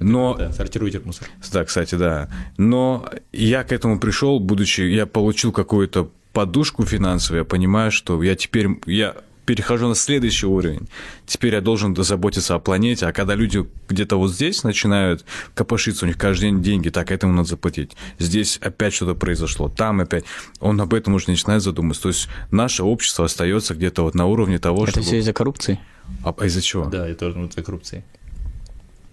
но 0.00 0.34
Да, 0.34 0.52
сортируйте 0.52 1.00
мусор. 1.04 1.28
да, 1.52 1.64
кстати, 1.64 1.94
да. 1.94 2.28
Но 2.58 3.08
я 3.32 3.64
к 3.64 3.72
этому 3.72 3.98
пришел, 3.98 4.40
будучи, 4.40 4.82
я 4.82 5.06
получил 5.06 5.52
какую-то 5.52 6.10
подушку 6.32 6.84
финансовую, 6.84 7.40
я 7.40 7.44
понимаю, 7.44 7.90
что 7.92 8.20
я 8.22 8.34
теперь, 8.34 8.68
я 8.86 9.14
перехожу 9.44 9.88
на 9.88 9.94
следующий 9.94 10.46
уровень. 10.46 10.88
Теперь 11.26 11.54
я 11.54 11.60
должен 11.60 11.94
заботиться 11.96 12.54
о 12.54 12.58
планете, 12.58 13.06
а 13.06 13.12
когда 13.12 13.34
люди 13.34 13.64
где-то 13.88 14.16
вот 14.16 14.32
здесь 14.32 14.64
начинают 14.64 15.24
копошиться, 15.54 16.04
у 16.04 16.08
них 16.08 16.18
каждый 16.18 16.50
день 16.50 16.62
деньги, 16.62 16.88
так, 16.88 17.10
этому 17.10 17.32
надо 17.32 17.48
заплатить. 17.48 17.92
Здесь 18.18 18.58
опять 18.62 18.94
что-то 18.94 19.14
произошло, 19.14 19.68
там 19.68 20.00
опять. 20.00 20.24
Он 20.60 20.80
об 20.80 20.94
этом 20.94 21.14
уже 21.14 21.28
начинает 21.28 21.62
задумываться. 21.62 22.04
То 22.04 22.08
есть 22.08 22.28
наше 22.50 22.82
общество 22.82 23.24
остается 23.24 23.74
где-то 23.74 24.02
вот 24.02 24.14
на 24.14 24.26
уровне 24.26 24.58
того, 24.58 24.84
Это 24.84 24.92
чтобы... 24.92 25.06
все 25.06 25.18
из-за 25.18 25.32
коррупции? 25.32 25.78
А, 26.22 26.34
а 26.36 26.46
из-за 26.46 26.62
чего? 26.62 26.86
Да, 26.86 27.06
это 27.06 27.20
тоже 27.20 27.34
внутри 27.38 27.62
коррупции. 27.62 28.04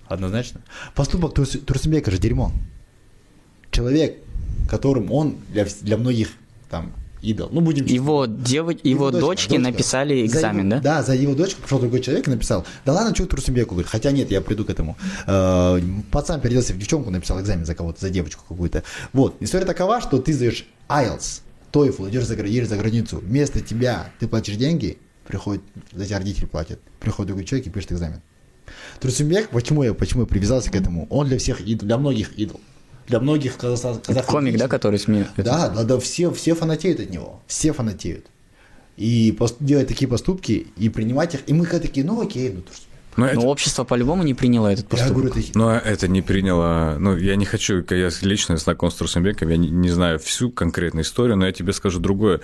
Однозначно. 0.08 0.62
Поступок 0.94 1.34
Турс- 1.34 1.58
Турсенбека 1.58 2.12
же 2.12 2.18
дерьмо. 2.18 2.52
Человек, 3.72 4.18
которым 4.70 5.12
он 5.12 5.38
для, 5.49 5.66
для 5.82 5.98
многих 5.98 6.30
там 6.70 6.91
идол. 7.22 7.49
Ну, 7.52 7.61
будем 7.61 7.84
честны. 7.85 7.95
Его, 7.95 8.26
дево... 8.26 8.72
его, 8.84 9.11
дочка, 9.11 9.26
дочки 9.26 9.49
дочка. 9.49 9.64
написали 9.64 10.27
За 10.27 10.38
экзамен, 10.38 10.68
его- 10.68 10.81
да? 10.81 10.81
Да, 10.81 11.03
за 11.03 11.15
его 11.15 11.34
дочку 11.35 11.61
пришел 11.61 11.80
другой 11.80 12.02
человек 12.02 12.27
и 12.27 12.31
написал, 12.31 12.65
да 12.85 12.93
ладно, 12.93 13.15
что 13.15 13.26
Турсенбеку, 13.26 13.76
говорит, 13.76 13.89
хотя 13.89 14.11
нет, 14.11 14.31
я 14.31 14.41
приду 14.41 14.65
к 14.65 14.69
этому. 14.69 14.98
Э, 15.27 15.80
Пацан 16.11 16.41
переоделся 16.41 16.73
в 16.73 16.77
девчонку, 16.77 17.10
написал 17.10 17.39
экзамен 17.41 17.65
за 17.65 17.76
кого-то, 17.76 18.02
за 18.02 18.10
девочку 18.10 18.43
какую-то. 18.48 18.84
Вот, 19.14 19.35
история 19.39 19.65
такова, 19.65 20.02
что 20.02 20.18
ты 20.19 20.34
сдаешь 20.34 20.65
IELTS, 20.89 21.41
TOEFL, 21.72 22.10
идешь 22.10 22.26
за, 22.26 22.35
едешь 22.35 22.68
за 22.68 22.77
границу, 22.77 23.18
вместо 23.18 23.61
тебя 23.61 24.11
ты 24.19 24.27
платишь 24.27 24.56
деньги, 24.56 24.98
приходит, 25.27 25.61
за 25.93 26.06
тебя 26.06 26.18
родители 26.18 26.45
платят, 26.45 26.80
приходит 26.99 27.27
другой 27.27 27.45
человек 27.45 27.68
и 27.68 27.69
пишет 27.69 27.93
экзамен. 27.93 28.22
Турсенбек, 28.99 29.49
почему 29.49 29.84
я, 29.84 29.93
почему 29.93 30.22
я 30.22 30.27
привязался 30.27 30.69
к 30.72 30.76
этому? 30.76 31.07
Он 31.10 31.27
для 31.27 31.38
всех 31.38 31.61
идол, 31.61 31.88
для 31.88 31.98
многих 31.98 32.38
идол. 32.38 32.60
Для 33.07 33.19
многих 33.19 33.57
казах, 33.57 34.02
казахов. 34.02 34.30
Комик, 34.32 34.57
да, 34.57 34.68
который 34.68 34.99
СМИ? 34.99 35.26
Да, 35.38 35.69
да, 35.69 35.84
да, 35.84 35.99
все, 35.99 36.32
все 36.32 36.56
фанатеют 36.56 36.99
от 36.99 37.10
него, 37.10 37.41
все 37.48 37.73
фанатеют. 37.73 38.26
И 38.98 39.36
пос- 39.38 39.56
делать 39.60 39.88
такие 39.88 40.07
поступки 40.07 40.68
и 40.78 40.90
принимать 40.90 41.34
их, 41.34 41.41
и 41.48 41.53
мы 41.53 41.65
такие, 41.65 42.06
ну 42.06 42.22
окей, 42.22 42.52
ну 42.53 42.61
то 42.61 42.72
что, 42.73 42.84
Но 43.18 43.26
Но 43.26 43.32
это, 43.32 43.40
общество 43.41 43.84
по-любому 43.84 44.23
не 44.23 44.34
приняло 44.34 44.68
этот 44.68 44.86
Я 44.86 44.90
поступок. 44.90 45.14
говорю, 45.14 45.34
это 45.41 45.57
но 45.57 45.76
это 45.76 46.07
не 46.07 46.22
приняло... 46.22 46.98
Ну, 46.99 47.18
я 47.18 47.36
не 47.36 47.45
хочу... 47.45 47.84
Я 47.90 48.10
лично 48.22 48.57
знаком 48.57 48.91
с 48.91 48.95
Турсенбеком, 48.95 49.49
я 49.49 49.57
не, 49.57 49.69
не 49.69 49.90
знаю 49.90 50.19
всю 50.19 50.52
конкретную 50.52 51.03
историю, 51.03 51.36
но 51.38 51.45
я 51.48 51.52
тебе 51.52 51.73
скажу 51.73 51.99
другое. 51.99 52.40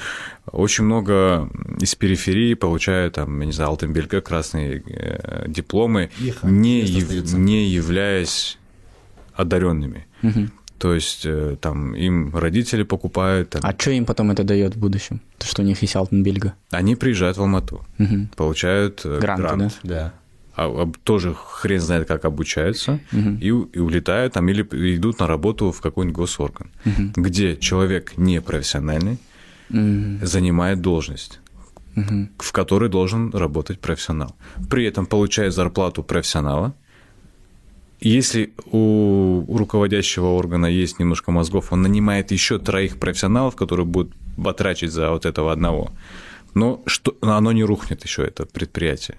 Очень 0.51 0.85
много 0.85 1.49
из 1.79 1.93
периферии 1.95 2.53
получают, 2.55 3.13
там, 3.15 3.39
я 3.39 3.45
не 3.45 3.53
знаю, 3.53 3.69
Алтенбельга, 3.71 4.21
красные 4.21 4.83
э, 4.87 5.45
дипломы, 5.47 6.09
Их, 6.19 6.43
не, 6.43 6.81
место 6.81 7.13
яв- 7.13 7.35
не 7.37 7.67
являясь 7.69 8.57
одаренными. 9.35 10.06
То 10.79 10.93
есть 10.93 11.25
э, 11.25 11.57
там 11.59 11.95
им 11.95 12.35
родители 12.35 12.83
покупают, 12.83 13.49
там, 13.49 13.61
А 13.65 13.73
что 13.75 13.89
им 13.91 14.05
потом 14.05 14.29
это 14.29 14.43
дает 14.43 14.75
в 14.75 14.79
будущем? 14.79 15.21
То, 15.39 15.47
что 15.47 15.63
у 15.63 15.65
них 15.65 15.81
есть 15.81 15.95
Алтенбильга. 15.95 16.53
они 16.69 16.95
приезжают 16.95 17.37
в 17.37 17.41
Алмату, 17.41 17.83
Мгм. 17.97 18.29
получают 18.35 19.01
э, 19.03 19.19
Гранты, 19.19 19.41
грант. 19.41 19.79
Да. 19.83 20.13
а, 20.55 20.65
об- 20.83 20.97
тоже 21.03 21.33
хрен 21.35 21.79
знает, 21.81 22.07
как 22.07 22.25
обучаются, 22.25 22.99
Мгм. 23.11 23.37
и, 23.37 23.47
и 23.47 23.79
улетают 23.79 24.33
там 24.33 24.47
или 24.49 24.61
идут 24.95 25.19
на 25.19 25.25
работу 25.27 25.71
в 25.71 25.81
какой-нибудь 25.81 26.15
госорган, 26.15 26.69
где 27.15 27.55
человек 27.57 28.13
непрофессиональный 28.17 29.17
Мгм. 29.69 30.19
занимает 30.25 30.81
должность, 30.81 31.39
Мгм. 31.95 32.29
в 32.37 32.51
которой 32.51 32.89
должен 32.89 33.31
работать 33.33 33.79
профессионал. 33.79 34.35
При 34.69 34.85
этом 34.85 35.07
получает 35.07 35.53
зарплату 35.53 36.03
профессионала. 36.03 36.73
Если 37.99 38.53
у, 38.71 39.43
руководящего 39.47 40.27
органа 40.27 40.67
есть 40.67 40.99
немножко 40.99 41.31
мозгов, 41.31 41.71
он 41.71 41.81
нанимает 41.81 42.31
еще 42.31 42.59
троих 42.59 42.97
профессионалов, 42.97 43.55
которые 43.55 43.85
будут 43.85 44.13
батрачить 44.37 44.91
за 44.91 45.09
вот 45.09 45.25
этого 45.25 45.51
одного. 45.51 45.91
Но 46.57 46.81
что, 46.87 47.15
оно 47.21 47.51
не 47.51 47.63
рухнет 47.63 48.03
еще, 48.03 48.23
это 48.23 48.45
предприятие. 48.45 49.17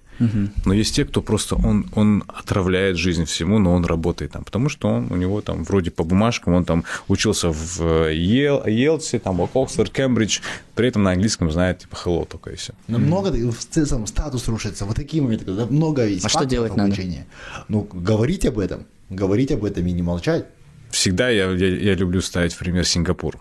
Но 0.64 0.74
есть 0.74 0.96
те, 0.96 1.04
кто 1.04 1.22
просто, 1.22 1.54
он, 1.54 1.86
он 1.94 2.24
отравляет 2.26 2.96
жизнь 2.96 3.24
всему, 3.24 3.60
но 3.60 3.72
он 3.72 3.84
работает 3.84 4.32
там, 4.32 4.42
потому 4.42 4.68
что 4.68 4.88
он, 4.88 5.12
у 5.12 5.16
него 5.16 5.40
там 5.42 5.62
вроде 5.62 5.92
по 5.92 6.02
бумажкам, 6.02 6.54
он 6.54 6.64
там 6.64 6.84
учился 7.06 7.50
в 7.50 8.10
Йел, 8.10 8.66
Йелсе, 8.66 9.20
там, 9.20 9.36
в 9.36 9.56
Оксфорд, 9.56 9.92
Кембридж, 9.92 10.40
при 10.74 10.88
этом 10.88 11.04
на 11.04 11.12
английском 11.12 11.52
знает 11.52 11.78
типа 11.78 11.96
hello 12.04 12.26
только 12.26 12.50
и 12.50 12.56
все. 12.56 12.72
Намного 12.88 13.30
в 13.30 13.64
целом 13.64 14.08
статус 14.08 14.48
рушится. 14.48 14.84
Вот 14.84 14.96
такие 14.96 15.22
моменты, 15.22 15.44
когда 15.44 15.66
много 15.66 16.04
есть 16.04 16.26
А 16.26 16.28
что 16.28 16.44
делать 16.44 16.74
надо? 16.76 16.88
обучения. 16.88 17.26
Ну, 17.68 17.88
говорить 17.92 18.44
об 18.44 18.58
этом, 18.58 18.86
говорить 19.10 19.52
об 19.52 19.64
этом 19.64 19.86
и 19.86 19.92
не 19.92 20.02
молчать. 20.02 20.46
Всегда 20.90 21.28
я, 21.30 21.50
я, 21.52 21.68
я 21.68 21.94
люблю 21.94 22.20
ставить 22.20 22.58
пример 22.58 22.84
Сингапур. 22.84 23.38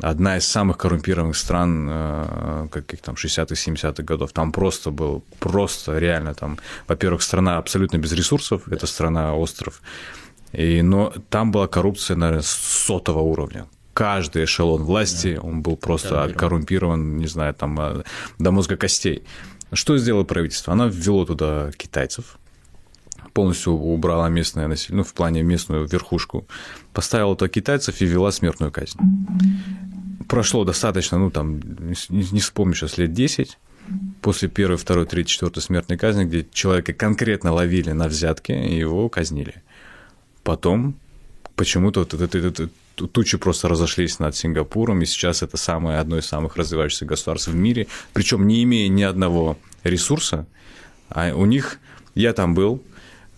Одна 0.00 0.38
из 0.38 0.46
самых 0.46 0.78
коррумпированных 0.78 1.36
стран 1.36 1.88
э, 1.88 2.68
каких 2.70 3.00
там 3.00 3.14
60-х, 3.14 3.54
70-х 3.54 4.02
годов. 4.02 4.32
Там 4.32 4.50
просто 4.50 4.90
был, 4.90 5.22
просто 5.38 5.98
реально 5.98 6.34
там, 6.34 6.58
во-первых, 6.88 7.22
страна 7.22 7.58
абсолютно 7.58 7.98
без 7.98 8.12
ресурсов, 8.12 8.66
это 8.68 8.86
страна-остров, 8.86 9.82
и, 10.52 10.82
но 10.82 11.12
там 11.30 11.52
была 11.52 11.68
коррупция, 11.68 12.16
наверное, 12.16 12.42
сотого 12.42 13.20
уровня. 13.20 13.66
Каждый 13.92 14.44
эшелон 14.44 14.82
власти, 14.82 15.38
он 15.40 15.62
был 15.62 15.76
просто 15.76 16.32
коррумпирован, 16.36 17.16
не 17.16 17.28
знаю, 17.28 17.54
там 17.54 17.78
э, 17.80 18.02
до 18.40 18.50
мозга 18.50 18.76
костей. 18.76 19.22
Что 19.72 19.96
сделало 19.96 20.24
правительство? 20.24 20.72
Оно 20.72 20.88
ввело 20.88 21.24
туда 21.24 21.70
китайцев, 21.76 22.38
полностью 23.34 23.72
убрала 23.74 24.28
местное 24.28 24.68
население, 24.68 24.98
ну, 24.98 25.04
в 25.04 25.12
плане 25.12 25.42
местную 25.42 25.86
верхушку, 25.86 26.46
поставила 26.92 27.36
туда 27.36 27.48
китайцев 27.48 28.00
и 28.00 28.06
ввела 28.06 28.30
смертную 28.30 28.72
казнь. 28.72 28.98
Прошло 30.28 30.64
достаточно, 30.64 31.18
ну, 31.18 31.30
там, 31.30 31.60
не, 32.08 32.40
вспомню 32.40 32.74
сейчас, 32.74 32.96
лет 32.96 33.12
10, 33.12 33.58
после 34.22 34.48
первой, 34.48 34.76
второй, 34.78 35.04
третьей, 35.04 35.32
четвертой 35.32 35.62
смертной 35.62 35.98
казни, 35.98 36.24
где 36.24 36.46
человека 36.52 36.92
конкретно 36.92 37.52
ловили 37.52 37.90
на 37.90 38.08
взятке 38.08 38.54
и 38.66 38.78
его 38.78 39.08
казнили. 39.08 39.62
Потом 40.42 40.94
почему-то 41.56 42.00
вот 42.00 42.14
это, 42.14 42.38
это- 42.38 42.68
тучи 42.94 43.36
просто 43.36 43.68
разошлись 43.68 44.20
над 44.20 44.36
Сингапуром, 44.36 45.02
и 45.02 45.06
сейчас 45.06 45.42
это 45.42 45.56
самое, 45.56 45.98
одно 45.98 46.18
из 46.18 46.26
самых 46.26 46.56
развивающихся 46.56 47.04
государств 47.04 47.48
в 47.48 47.54
мире, 47.54 47.88
причем 48.12 48.46
не 48.46 48.62
имея 48.62 48.88
ни 48.88 49.02
одного 49.02 49.58
ресурса, 49.82 50.46
а 51.08 51.34
у 51.34 51.44
них, 51.44 51.80
я 52.14 52.32
там 52.32 52.54
был, 52.54 52.80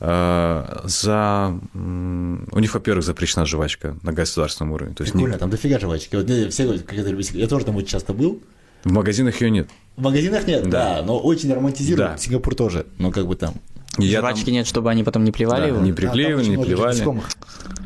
за... 0.01 1.59
м, 1.74 2.48
У 2.52 2.59
них, 2.59 2.74
во-первых, 2.74 3.05
запрещена 3.05 3.47
жвачка 3.47 3.97
на 4.02 4.12
государственном 4.12 4.73
уровне. 4.73 4.94
То 4.94 5.02
есть 5.02 5.12
Прикольно, 5.12 5.39
там 5.39 5.51
дофига 5.51 5.78
жвачки. 5.78 6.16
Вот 6.16 6.27
все 6.52 6.73
это 6.74 7.10
любить. 7.10 7.31
Я 7.32 7.47
тоже 7.47 7.64
там 7.64 7.77
очень 7.77 7.89
часто 7.89 8.12
был. 8.12 8.43
в 8.85 8.93
магазинах 8.93 9.40
ее 9.40 9.51
нет. 9.51 9.68
В 9.97 10.02
магазинах 10.02 10.47
нет, 10.47 10.64
Да. 10.68 10.97
да, 10.98 11.02
но 11.02 11.18
очень 11.18 11.52
романтизируют. 11.52 12.12
Да. 12.12 12.18
Сингапур 12.18 12.55
тоже. 12.55 12.86
Ну, 12.98 13.10
как 13.10 13.27
бы 13.27 13.35
там. 13.36 13.55
И 13.98 14.05
я 14.05 14.20
там- 14.20 14.31
Жвачки 14.31 14.51
нет, 14.51 14.66
чтобы 14.66 14.90
они 14.90 15.02
потом 15.02 15.24
не 15.24 15.32
плевали 15.32 15.62
Да, 15.62 15.66
его? 15.68 15.81
не 15.81 15.93
приклеивали, 15.93 16.43
очень 16.43 16.56
не 16.56 16.62
плевали. 16.64 16.89
Насекомых. 16.93 17.28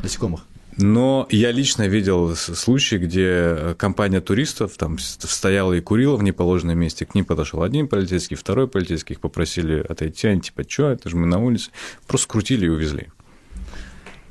Насекомых. 0.02 0.40
Но 0.80 1.26
я 1.30 1.52
лично 1.52 1.86
видел 1.86 2.34
случаи, 2.34 2.96
где 2.96 3.74
компания 3.78 4.20
туристов 4.20 4.72
там 4.76 4.98
стояла 4.98 5.74
и 5.74 5.80
курила 5.80 6.16
в 6.16 6.22
неположенном 6.22 6.78
месте. 6.78 7.04
К 7.04 7.14
ним 7.14 7.24
подошел 7.24 7.62
один 7.62 7.86
полицейский, 7.86 8.36
второй 8.36 8.66
полицейский, 8.66 9.14
их 9.14 9.20
попросили 9.20 9.84
отойти. 9.86 10.28
Они 10.28 10.40
типа, 10.40 10.64
что, 10.66 10.90
это 10.90 11.08
же 11.10 11.16
мы 11.16 11.26
на 11.26 11.38
улице. 11.38 11.70
Просто 12.06 12.24
скрутили 12.24 12.66
и 12.66 12.68
увезли. 12.68 13.08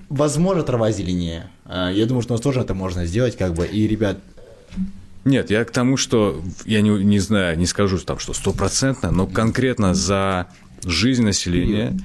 Возможно, 0.09 0.63
трава 0.63 0.91
зеленее. 0.91 1.51
А, 1.65 1.91
Я 1.91 2.05
думаю, 2.07 2.23
что 2.23 2.33
у 2.33 2.35
нас 2.35 2.41
тоже 2.41 2.61
это 2.61 2.73
можно 2.73 3.05
сделать, 3.05 3.37
как 3.37 3.53
бы. 3.53 3.67
И, 3.67 3.87
ребят, 3.87 4.17
Нет, 5.25 5.51
я 5.51 5.63
к 5.65 5.71
тому, 5.71 5.97
что 5.97 6.41
я 6.65 6.81
не, 6.81 6.89
не 6.89 7.19
знаю, 7.19 7.59
не 7.59 7.67
скажу 7.67 7.99
там, 7.99 8.17
что 8.17 8.33
стопроцентно, 8.33 9.11
но 9.11 9.27
конкретно 9.27 9.93
за 9.93 10.47
жизнь 10.83 11.23
населения, 11.23 11.95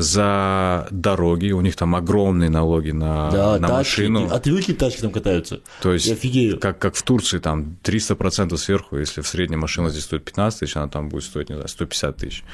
за 0.00 0.88
дороги, 0.90 1.50
у 1.52 1.60
них 1.60 1.76
там 1.76 1.94
огромные 1.94 2.50
налоги 2.50 2.90
на, 2.90 3.30
да, 3.30 3.58
на 3.58 3.68
тачки, 3.68 4.02
машину. 4.02 4.26
и 4.26 4.30
отвлеки 4.30 4.72
тачки 4.72 5.00
там 5.00 5.10
катаются. 5.10 5.60
То 5.80 5.92
есть, 5.92 6.06
Я 6.06 6.14
офигею. 6.14 6.58
как, 6.58 6.78
как 6.78 6.94
в 6.94 7.02
Турции, 7.02 7.38
там 7.38 7.76
300% 7.82 8.56
сверху, 8.56 8.96
если 8.96 9.20
в 9.20 9.28
среднем 9.28 9.60
машина 9.60 9.90
здесь 9.90 10.04
стоит 10.04 10.24
15 10.24 10.60
тысяч, 10.60 10.76
она 10.76 10.88
там 10.88 11.08
будет 11.08 11.24
стоить, 11.24 11.48
не 11.48 11.54
знаю, 11.54 11.68
150 11.68 12.16
тысяч. 12.16 12.44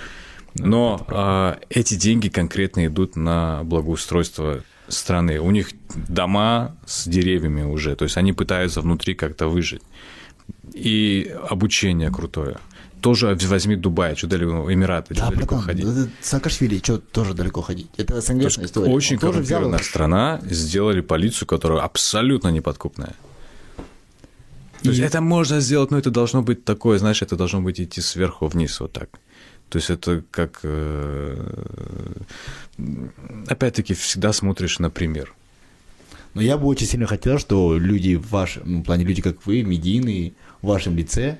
Но 0.56 1.04
а, 1.08 1.58
эти 1.68 1.94
деньги 1.94 2.28
конкретно 2.28 2.86
идут 2.86 3.16
на 3.16 3.62
благоустройство 3.64 4.62
страны. 4.88 5.40
У 5.40 5.50
них 5.50 5.70
дома 5.94 6.76
с 6.86 7.08
деревьями 7.08 7.62
уже, 7.62 7.96
то 7.96 8.04
есть 8.04 8.16
они 8.16 8.32
пытаются 8.32 8.80
внутри 8.80 9.14
как-то 9.14 9.48
выжить. 9.48 9.82
И 10.72 11.34
обучение 11.48 12.10
крутое. 12.10 12.58
Тоже 13.04 13.36
возьми 13.48 13.76
Дубай, 13.76 14.16
что 14.16 14.26
далеко, 14.26 14.72
Эмираты, 14.72 15.14
Да, 15.14 15.26
что 15.26 15.34
далеко 15.34 15.56
братан, 15.56 15.62
ходить. 15.66 16.10
Саакашвили, 16.22 16.78
что 16.78 16.96
тоже 16.98 17.34
далеко 17.34 17.60
ходить. 17.60 17.88
Это 17.98 18.14
То 18.14 18.20
СНГшная 18.22 18.64
есть 18.64 18.72
история. 18.72 18.90
очень 18.92 19.18
коррумпированная 19.18 19.78
страна, 19.80 20.40
сделали 20.44 21.02
полицию, 21.02 21.46
которая 21.46 21.82
абсолютно 21.82 22.48
неподкупная. 22.48 23.12
То 24.82 24.88
есть 24.90 25.00
это 25.00 25.20
можно 25.20 25.60
сделать, 25.60 25.90
но 25.90 25.98
это 25.98 26.10
должно 26.10 26.42
быть 26.42 26.64
такое, 26.64 26.98
знаешь, 26.98 27.20
это 27.20 27.36
должно 27.36 27.60
быть 27.60 27.78
идти 27.78 28.00
сверху 28.00 28.46
вниз 28.46 28.80
вот 28.80 28.92
так. 28.92 29.10
То 29.68 29.78
есть 29.78 29.90
это 29.90 30.22
как... 30.30 30.60
э, 30.62 31.36
Опять-таки 33.48 33.92
всегда 33.94 34.32
смотришь 34.32 34.78
на 34.78 34.88
пример. 34.90 35.34
Но 36.34 36.42
я 36.42 36.56
бы 36.56 36.66
очень 36.66 36.86
сильно 36.86 37.06
хотел, 37.06 37.38
что 37.38 37.76
люди 37.78 38.14
в 38.16 38.30
вашем, 38.30 38.62
ну, 38.64 38.80
в 38.80 38.84
плане 38.84 39.04
люди, 39.04 39.20
как 39.22 39.46
вы, 39.46 39.62
медийные, 39.62 40.32
в 40.62 40.66
вашем 40.68 40.96
лице, 40.96 41.38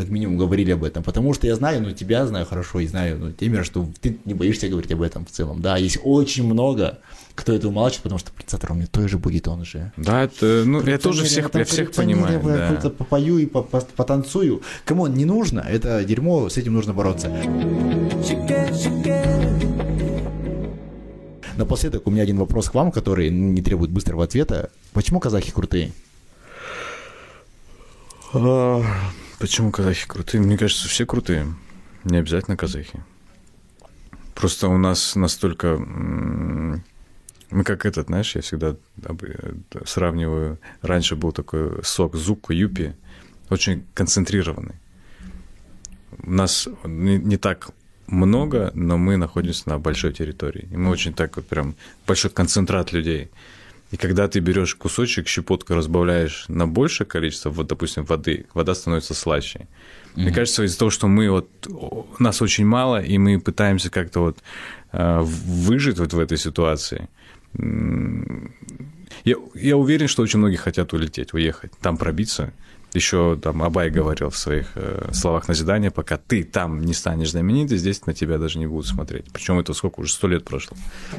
как 0.00 0.10
минимум 0.10 0.38
говорили 0.38 0.70
об 0.72 0.84
этом. 0.84 1.02
Потому 1.02 1.34
что 1.34 1.46
я 1.46 1.54
знаю, 1.54 1.82
ну, 1.82 1.92
тебя 1.92 2.26
знаю 2.26 2.46
хорошо 2.46 2.80
и 2.80 2.86
знаю, 2.86 3.18
ну, 3.18 3.32
Темир, 3.32 3.64
что 3.64 3.88
ты 4.00 4.18
не 4.24 4.34
боишься 4.34 4.68
говорить 4.68 4.92
об 4.92 5.02
этом 5.02 5.26
в 5.26 5.30
целом. 5.30 5.60
Да, 5.60 5.76
есть 5.76 5.98
очень 6.02 6.44
много, 6.44 6.98
кто 7.34 7.52
это 7.52 7.68
умалчивает, 7.68 8.02
потому 8.04 8.18
что 8.18 8.32
принцатор 8.32 8.72
мне 8.72 8.86
тоже 8.86 9.18
будет 9.18 9.46
он 9.48 9.64
же. 9.64 9.92
Да, 9.96 10.24
это, 10.24 10.64
ну, 10.66 10.82
я 10.82 10.98
тоже 10.98 11.24
всех, 11.24 11.50
я 11.54 11.64
всех 11.64 11.92
понимаю. 11.92 12.40
я 12.42 12.56
да. 12.56 12.68
какой-то 12.68 12.90
попою 12.90 13.38
и 13.38 13.46
по- 13.46 13.62
по- 13.62 13.80
потанцую. 13.80 14.62
Come 14.84 15.01
on, 15.01 15.14
не 15.14 15.24
нужно, 15.24 15.60
это 15.60 16.02
дерьмо, 16.04 16.48
с 16.48 16.56
этим 16.56 16.74
нужно 16.74 16.92
бороться. 16.92 17.28
Напоследок 21.56 22.06
у 22.06 22.10
меня 22.10 22.22
один 22.22 22.38
вопрос 22.38 22.70
к 22.70 22.74
вам, 22.74 22.90
который 22.90 23.28
не 23.28 23.60
требует 23.60 23.90
быстрого 23.90 24.24
ответа. 24.24 24.70
Почему 24.94 25.20
казахи 25.20 25.52
крутые? 25.52 25.92
Почему 29.40 29.72
казахи 29.72 30.06
крутые? 30.06 30.42
Мне 30.42 30.58
кажется, 30.58 30.86
все 30.86 31.06
крутые. 31.06 31.46
Не 32.04 32.18
обязательно 32.18 32.58
казахи. 32.58 33.02
Просто 34.34 34.68
у 34.68 34.76
нас 34.76 35.16
настолько... 35.16 35.78
Мы 35.78 37.64
как 37.64 37.86
этот, 37.86 38.08
знаешь, 38.08 38.36
я 38.36 38.42
всегда 38.42 38.76
э, 39.02 39.52
сравниваю. 39.86 40.58
Раньше 40.82 41.16
был 41.16 41.32
такой 41.32 41.82
сок 41.82 42.16
Зукко 42.16 42.52
Юпи, 42.52 42.94
очень 43.48 43.86
концентрированный. 43.94 44.76
У 46.18 46.30
нас 46.30 46.68
не, 46.84 47.16
не 47.18 47.38
так 47.38 47.70
много, 48.06 48.70
но 48.74 48.98
мы 48.98 49.16
находимся 49.16 49.70
на 49.70 49.78
большой 49.78 50.12
территории. 50.12 50.68
И 50.70 50.76
мы 50.76 50.90
очень 50.90 51.14
так 51.14 51.36
вот 51.36 51.46
прям 51.46 51.74
большой 52.06 52.30
концентрат 52.30 52.92
людей. 52.92 53.30
И 53.90 53.96
когда 53.96 54.28
ты 54.28 54.38
берешь 54.40 54.74
кусочек, 54.76 55.26
щепотку 55.26 55.74
разбавляешь 55.74 56.44
на 56.48 56.68
большее 56.68 57.06
количество, 57.06 57.50
вот, 57.50 57.66
допустим, 57.66 58.04
воды, 58.04 58.46
вода 58.54 58.74
становится 58.74 59.14
слаще. 59.14 59.66
Мне 60.14 60.32
кажется, 60.32 60.64
из-за 60.64 60.78
того, 60.78 60.90
что 60.90 61.08
мы 61.08 61.30
вот 61.30 61.48
нас 62.18 62.42
очень 62.42 62.66
мало, 62.66 63.02
и 63.02 63.18
мы 63.18 63.40
пытаемся 63.40 63.90
как-то 63.90 64.20
вот 64.20 64.38
э, 64.92 65.20
выжить 65.22 65.98
вот 65.98 66.12
в 66.12 66.18
этой 66.18 66.38
ситуации. 66.38 67.08
Я, 69.24 69.36
я 69.54 69.76
уверен, 69.76 70.08
что 70.08 70.22
очень 70.22 70.38
многие 70.38 70.56
хотят 70.56 70.92
улететь, 70.92 71.34
уехать, 71.34 71.72
там 71.80 71.96
пробиться. 71.96 72.52
Еще 72.92 73.38
там 73.40 73.62
Абай 73.62 73.90
говорил 73.90 74.30
в 74.30 74.36
своих 74.36 74.72
э, 74.74 75.10
словах 75.12 75.46
назидания, 75.46 75.90
пока 75.90 76.16
ты 76.16 76.42
там 76.42 76.80
не 76.80 76.92
станешь 76.92 77.30
знаменитый, 77.30 77.78
здесь 77.78 78.04
на 78.06 78.14
тебя 78.14 78.38
даже 78.38 78.58
не 78.58 78.66
будут 78.66 78.86
смотреть. 78.86 79.26
Причем 79.32 79.60
это 79.60 79.74
сколько 79.74 80.00
уже 80.00 80.12
сто 80.12 80.26
лет 80.26 80.44
прошло, 80.44 80.76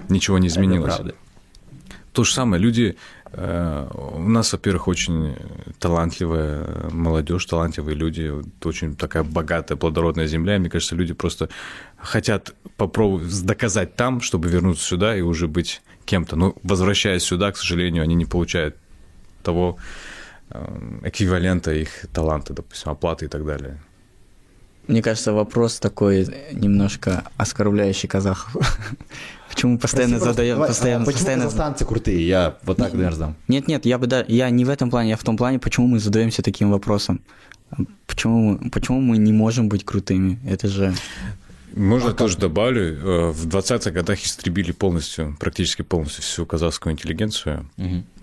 ничего 0.10 0.38
не 0.38 0.48
изменилось. 0.48 0.95
правда. 0.95 1.15
То 2.13 2.25
же 2.25 2.33
самое, 2.33 2.61
люди, 2.61 2.97
э, 3.31 3.88
у 3.93 4.27
нас, 4.27 4.51
во-первых, 4.51 4.89
очень 4.89 5.35
талантливая 5.79 6.89
молодежь, 6.91 7.45
талантливые 7.45 7.95
люди, 7.95 8.33
очень 8.63 8.95
такая 8.95 9.23
богатая, 9.23 9.77
плодородная 9.77 10.27
земля, 10.27 10.59
мне 10.59 10.69
кажется, 10.69 10.95
люди 10.95 11.13
просто 11.13 11.49
хотят 11.97 12.53
попробовать 12.75 13.45
доказать 13.45 13.95
там, 13.95 14.19
чтобы 14.19 14.49
вернуться 14.49 14.83
сюда 14.83 15.15
и 15.15 15.21
уже 15.21 15.47
быть 15.47 15.81
кем-то. 16.05 16.35
Но 16.35 16.55
возвращаясь 16.63 17.23
сюда, 17.23 17.51
к 17.51 17.57
сожалению, 17.57 18.03
они 18.03 18.15
не 18.15 18.25
получают 18.25 18.75
того 19.41 19.77
э, 20.49 20.99
эквивалента 21.03 21.73
их 21.73 22.05
таланта, 22.13 22.53
допустим, 22.53 22.91
оплаты 22.91 23.25
и 23.25 23.27
так 23.29 23.45
далее. 23.45 23.79
Мне 24.88 25.01
кажется, 25.01 25.31
вопрос 25.31 25.79
такой 25.79 26.27
немножко 26.51 27.23
оскорбляющий 27.38 28.09
казахов. 28.09 28.77
Почему 29.53 29.73
мы 29.73 29.78
постоянно 29.80 30.14
просто, 30.15 30.30
задаем, 30.32 30.56
давай, 30.56 30.68
а 30.68 30.69
постоянно, 30.69 31.06
Почему 31.06 31.18
постоянно... 31.18 31.44
казахстанцы 31.44 31.86
крутые? 31.86 32.26
Я 32.28 32.57
вот 32.64 32.78
так, 32.78 32.94
наверное, 32.94 33.15
сдам. 33.15 33.36
Нет, 33.49 33.68
нет, 33.68 33.86
я 33.86 33.98
бы 33.98 34.07
да, 34.07 34.23
я 34.28 34.49
не 34.49 34.64
в 34.64 34.69
этом 34.69 34.90
плане, 34.90 35.10
я 35.10 35.18
в 35.18 35.23
том 35.23 35.36
плане, 35.36 35.60
почему 35.60 35.88
мы 35.88 35.99
задаемся 35.99 36.41
таким 36.41 36.72
вопросом. 36.72 37.22
Почему, 38.07 38.57
мы- 38.57 38.69
почему 38.69 39.02
мы 39.02 39.18
не 39.18 39.34
можем 39.34 39.68
быть 39.68 39.84
крутыми? 39.84 40.40
Это 40.48 40.68
же... 40.68 40.94
Можно 41.73 42.14
тоже 42.14 42.38
добавлю, 42.38 42.82
э, 42.82 43.32
в 43.32 43.48
20-х 43.48 43.91
годах 43.91 44.23
истребили 44.23 44.72
полностью, 44.72 45.36
практически 45.40 45.82
полностью 45.82 46.23
всю 46.23 46.45
казахскую 46.45 46.94
интеллигенцию, 46.94 47.69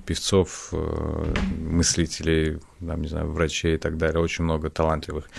певцов, 0.07 0.71
э, 0.73 1.35
мыслителей, 1.61 2.59
там, 2.81 3.03
не 3.03 3.09
знаю, 3.09 3.31
врачей 3.31 3.75
и 3.75 3.79
так 3.79 3.99
далее, 3.99 4.21
очень 4.21 4.45
много 4.45 4.71
талантливых. 4.71 5.31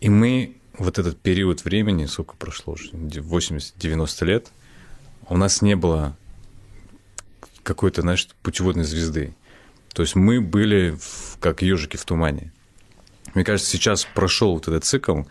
И 0.00 0.08
мы 0.08 0.56
вот 0.78 0.98
этот 0.98 1.20
период 1.20 1.64
времени, 1.64 2.06
сколько 2.06 2.34
прошло 2.36 2.74
уже, 2.74 2.90
80-90 2.92 4.24
лет, 4.24 4.48
у 5.28 5.36
нас 5.36 5.62
не 5.62 5.76
было 5.76 6.16
какой-то, 7.62 8.02
знаешь, 8.02 8.28
путеводной 8.42 8.84
звезды. 8.84 9.34
То 9.94 10.02
есть 10.02 10.14
мы 10.16 10.40
были 10.40 10.96
в- 11.00 11.38
как 11.40 11.62
ежики 11.62 11.96
в 11.96 12.04
тумане. 12.04 12.52
Мне 13.34 13.44
кажется, 13.44 13.70
сейчас 13.70 14.04
прошел 14.14 14.54
вот 14.54 14.68
этот 14.68 14.84
цикл, 14.84 15.22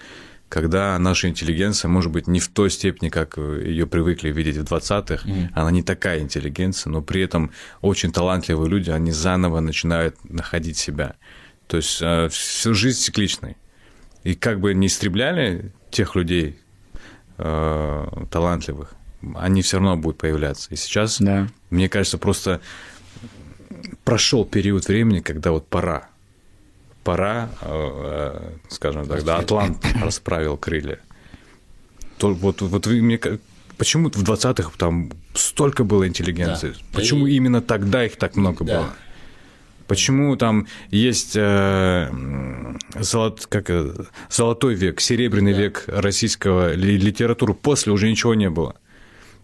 когда 0.50 0.98
наша 1.00 1.30
интеллигенция, 1.30 1.90
может 1.90 2.12
быть, 2.12 2.28
не 2.28 2.40
в 2.40 2.48
той 2.48 2.70
степени, 2.70 3.10
как 3.10 3.38
ее 3.38 3.88
привыкли 3.88 4.30
видеть 4.32 4.58
в 4.58 4.64
20-х, 4.64 5.28
она 5.54 5.72
не 5.72 5.82
такая 5.84 6.20
интеллигенция, 6.20 6.92
но 6.92 7.02
при 7.02 7.22
этом 7.22 7.52
очень 7.82 8.12
талантливые 8.12 8.70
люди, 8.70 8.90
они 8.92 9.12
заново 9.12 9.60
начинают 9.62 10.16
находить 10.30 10.78
себя. 10.78 11.16
То 11.68 11.78
есть 11.78 12.00
э, 12.02 12.30
всю 12.30 12.74
жизнь 12.74 13.00
цикличной. 13.00 13.58
И 14.24 14.36
как 14.36 14.60
бы 14.60 14.74
не 14.74 14.88
истребляли 14.88 15.72
тех 15.92 16.16
людей 16.16 16.60
э, 17.38 18.26
талантливых, 18.30 18.94
они 19.36 19.62
все 19.62 19.78
равно 19.78 19.98
будут 19.98 20.18
появляться. 20.18 20.68
И 20.72 20.76
сейчас, 20.76 21.20
Да. 21.20 21.48
мне 21.70 21.90
кажется, 21.90 22.18
просто 22.18 22.62
прошел 24.04 24.46
период 24.46 24.88
времени, 24.88 25.20
когда 25.20 25.52
вот 25.52 25.68
пора. 25.68 26.08
Пора, 27.04 27.50
э, 27.62 27.68
э, 27.70 28.52
скажем 28.70 29.08
так, 29.08 29.24
да, 29.24 29.38
Атлант 29.38 29.86
расправил 30.02 30.58
крылья. 30.58 31.00
То, 32.18 32.34
вот, 32.34 32.62
вот 32.62 32.88
вы 32.88 33.02
мне 33.02 33.20
Почему 33.76 34.10
в 34.10 34.24
20-х 34.24 34.72
там 34.78 35.12
столько 35.34 35.84
было 35.84 36.08
интеллигенции? 36.08 36.70
Да. 36.70 36.78
Почему 36.94 37.26
И- 37.28 37.36
именно 37.36 37.60
тогда 37.62 38.06
их 38.06 38.16
так 38.18 38.36
много 38.36 38.64
Да. 38.64 38.78
было? 38.78 38.90
Почему 39.88 40.36
там 40.38 40.68
есть 40.92 41.34
э, 41.36 42.10
золот- 42.96 43.48
как, 43.50 43.70
э, 43.70 43.94
золотой 44.30 44.76
век, 44.76 45.02
серебряный 45.02 45.54
век 45.54 45.84
российского 45.88 46.74
ли- 46.74 46.98
литературы, 46.98 47.54
после 47.56 47.92
уже 47.92 48.10
ничего 48.10 48.36
не 48.36 48.50
было? 48.50 48.76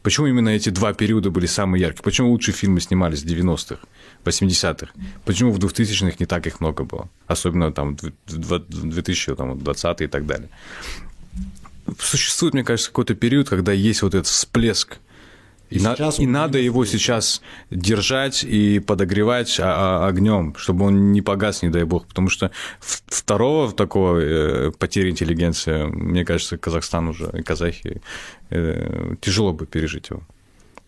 Почему 0.10 0.26
именно 0.26 0.50
эти 0.50 0.70
два 0.70 0.92
периода 0.94 1.30
были 1.30 1.46
самые 1.46 1.82
яркие? 1.82 2.02
Почему 2.02 2.32
лучшие 2.32 2.56
фильмы 2.56 2.82
снимались 2.82 3.22
в 3.22 3.28
90-х, 3.28 3.78
80-х? 4.26 4.92
Почему 5.24 5.52
в 5.52 5.60
2000-х 5.60 6.16
не 6.20 6.26
так 6.26 6.48
их 6.48 6.62
много 6.62 6.84
было? 6.84 7.10
Особенно 7.28 7.72
там 7.72 7.96
в 7.96 8.06
дв- 8.26 8.66
в 8.68 8.90
2020 8.90 10.02
и 10.02 10.08
так 10.08 10.26
далее. 10.26 10.50
Существует, 12.00 12.56
мне 12.56 12.64
кажется, 12.64 12.90
какой-то 12.90 13.14
период, 13.14 13.50
когда 13.50 13.72
есть 13.72 14.02
вот 14.02 14.16
этот 14.16 14.26
всплеск. 14.26 14.98
И, 15.70 15.80
на- 15.80 15.96
сейчас 15.96 16.20
и 16.20 16.26
надо 16.26 16.58
его 16.58 16.84
всплеск. 16.84 17.04
сейчас 17.04 17.42
держать 17.70 18.44
и 18.44 18.80
подогревать 18.80 19.60
а- 19.60 20.04
а- 20.04 20.08
огнем, 20.08 20.56
чтобы 20.58 20.86
он 20.86 21.12
не 21.12 21.22
погас, 21.22 21.62
не 21.62 21.70
дай 21.70 21.84
бог. 21.84 22.08
Потому 22.08 22.30
что 22.30 22.52
второго 22.80 23.72
такого 23.72 24.20
э, 24.20 24.72
потери 24.78 25.10
интеллигенции, 25.12 25.84
мне 25.86 26.26
кажется, 26.26 26.58
Казахстан 26.58 27.08
уже 27.08 27.30
и 27.38 27.42
казахи 27.44 28.02
э, 28.50 29.16
тяжело 29.22 29.54
бы 29.54 29.66
пережить 29.66 30.10
его. 30.10 30.22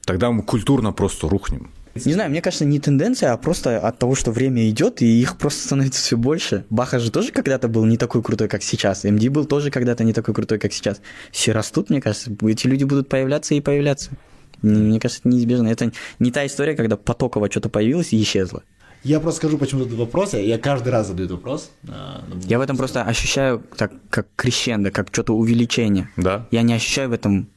Тогда 0.06 0.32
мы 0.32 0.42
культурно 0.44 0.92
просто 0.94 1.30
рухнем. 1.30 1.70
Не 1.94 2.14
знаю, 2.14 2.30
мне 2.30 2.42
кажется, 2.42 2.64
не 2.64 2.80
тенденция, 2.80 3.34
а 3.34 3.38
просто 3.38 3.78
от 3.78 4.00
того, 4.00 4.16
что 4.16 4.32
время 4.32 4.70
идет, 4.70 5.02
и 5.02 5.22
их 5.22 5.38
просто 5.38 5.66
становится 5.66 6.00
все 6.02 6.16
больше. 6.16 6.64
Баха 6.70 7.00
же 7.00 7.12
тоже 7.12 7.32
когда-то 7.34 7.68
был 7.68 7.86
не 7.86 7.98
такой 7.98 8.24
крутой, 8.24 8.48
как 8.48 8.64
сейчас. 8.64 9.04
МД 9.04 9.28
был 9.28 9.44
тоже 9.46 9.72
когда-то 9.72 10.06
не 10.06 10.14
такой 10.14 10.34
крутой, 10.34 10.58
как 10.58 10.72
сейчас. 10.72 11.02
Все 11.32 11.52
растут, 11.52 11.90
мне 11.90 12.00
кажется, 12.02 12.32
эти 12.48 12.68
люди 12.68 12.86
будут 12.86 13.10
появляться 13.10 13.56
и 13.56 13.62
появляться. 13.62 14.12
Мне 14.62 15.00
кажется, 15.00 15.22
это 15.22 15.30
неизбежно. 15.30 15.68
Это 15.68 15.92
не 16.20 16.32
та 16.32 16.46
история, 16.46 16.76
когда 16.76 16.98
потоково 16.98 17.50
что-то 17.50 17.70
появилось 17.70 18.14
и 18.14 18.22
исчезло. 18.22 18.62
Я 19.04 19.20
просто 19.20 19.38
скажу, 19.40 19.58
почему 19.58 19.84
задаю 19.84 20.00
вопрос. 20.00 20.34
Я 20.34 20.60
каждый 20.60 20.90
раз 20.90 21.08
задаю 21.08 21.26
этот 21.26 21.38
вопрос. 21.38 21.72
а, 21.88 22.24
Я 22.48 22.60
в 22.60 22.62
этом 22.62 22.78
просто 22.78 23.02
ощущаю 23.04 23.64
так, 23.76 23.92
как 24.12 24.28
крещендо, 24.36 24.92
как 24.92 25.08
что-то 25.12 25.34
увеличение. 25.36 26.10
Да? 26.18 26.46
Я 26.52 26.62
не 26.62 26.74
ощущаю 26.76 27.10
в 27.10 27.14
этом 27.14 27.48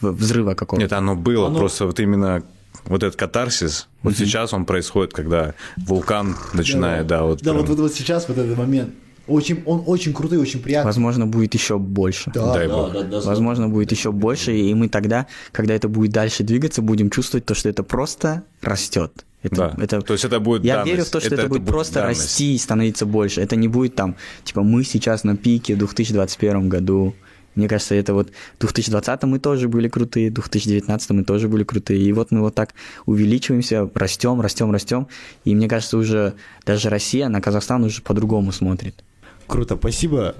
взрыва 0.00 0.54
какого-то. 0.54 0.82
Нет, 0.82 0.92
оно 0.92 1.14
было, 1.14 1.48
Оно- 1.48 1.58
просто 1.58 1.84
вот 1.86 2.00
именно 2.00 2.42
вот 2.84 3.02
этот 3.02 3.16
катарсис, 3.16 3.88
вот 4.02 4.16
сейчас 4.16 4.54
он 4.54 4.64
происходит, 4.64 5.12
когда 5.12 5.54
вулкан 5.76 6.36
начинает, 6.54 7.06
да, 7.06 7.22
вот 7.24 7.40
Да, 7.42 7.50
прям- 7.52 7.56
вот, 7.58 7.68
вот, 7.68 7.78
вот 7.80 7.92
сейчас 7.94 8.26
вот 8.28 8.38
этот 8.38 8.56
момент. 8.56 8.94
Очень, 9.28 9.62
он 9.66 9.82
очень 9.86 10.12
крутой, 10.12 10.38
очень 10.38 10.60
приятный. 10.60 10.88
Возможно, 10.88 11.26
будет 11.26 11.54
еще 11.54 11.78
больше. 11.78 12.30
Да, 12.34 12.52
Дай 12.54 12.68
да, 12.68 12.74
бог. 12.74 12.92
да, 12.92 13.02
да, 13.02 13.20
Возможно, 13.20 13.68
будет 13.68 13.92
еще 13.92 14.10
больше, 14.10 14.56
и 14.56 14.74
мы 14.74 14.88
тогда, 14.88 15.26
когда 15.52 15.74
это 15.74 15.88
будет 15.88 16.12
дальше 16.12 16.42
двигаться, 16.44 16.82
будем 16.82 17.10
чувствовать 17.10 17.44
то, 17.44 17.54
что 17.54 17.68
это 17.68 17.82
просто 17.82 18.42
растет. 18.62 19.24
Это, 19.42 19.56
Да. 19.56 19.74
это- 19.84 20.00
То 20.00 20.14
есть 20.14 20.24
это 20.24 20.40
будет 20.40 20.64
Я 20.64 20.74
данность. 20.76 20.90
верю 20.92 21.04
в 21.04 21.10
то, 21.10 21.20
что 21.20 21.26
Это- 21.28 21.34
это, 21.34 21.42
это 21.42 21.48
будет 21.50 21.60
будет 21.62 21.70
просто 21.72 21.94
данность. 22.00 22.22
расти 22.22 22.54
и 22.54 22.58
становиться 22.58 23.06
больше. 23.06 23.40
Это 23.40 23.54
не 23.56 23.68
будет 23.68 23.94
там, 23.94 24.16
типа, 24.44 24.62
мы 24.62 24.82
сейчас 24.82 25.22
на 25.24 25.36
пике 25.36 25.74
в 25.74 25.78
2021 25.78 26.68
году. 26.68 27.14
Мне 27.54 27.68
кажется, 27.68 27.94
это 27.96 28.14
вот 28.14 28.30
в 28.56 28.60
2020 28.60 29.26
мы 29.26 29.38
тоже 29.40 29.68
были 29.68 29.88
крутые, 29.88 30.30
в 30.30 30.34
2019 30.34 31.10
мы 31.12 31.24
тоже 31.24 31.48
были 31.48 31.64
крутые. 31.64 32.00
И 32.00 32.12
вот 32.12 32.30
мы 32.30 32.40
вот 32.40 32.54
так 32.54 32.74
увеличиваемся, 33.06 33.88
растем, 33.94 34.40
растем, 34.40 34.70
растем. 34.72 35.06
И 35.44 35.54
мне 35.54 35.68
кажется, 35.68 35.98
уже 35.98 36.34
даже 36.66 36.88
Россия 36.88 37.28
на 37.28 37.40
Казахстан 37.40 37.84
уже 37.84 38.00
по-другому 38.02 38.52
смотрит. 38.52 39.02
Круто, 39.48 39.76
спасибо. 39.76 40.34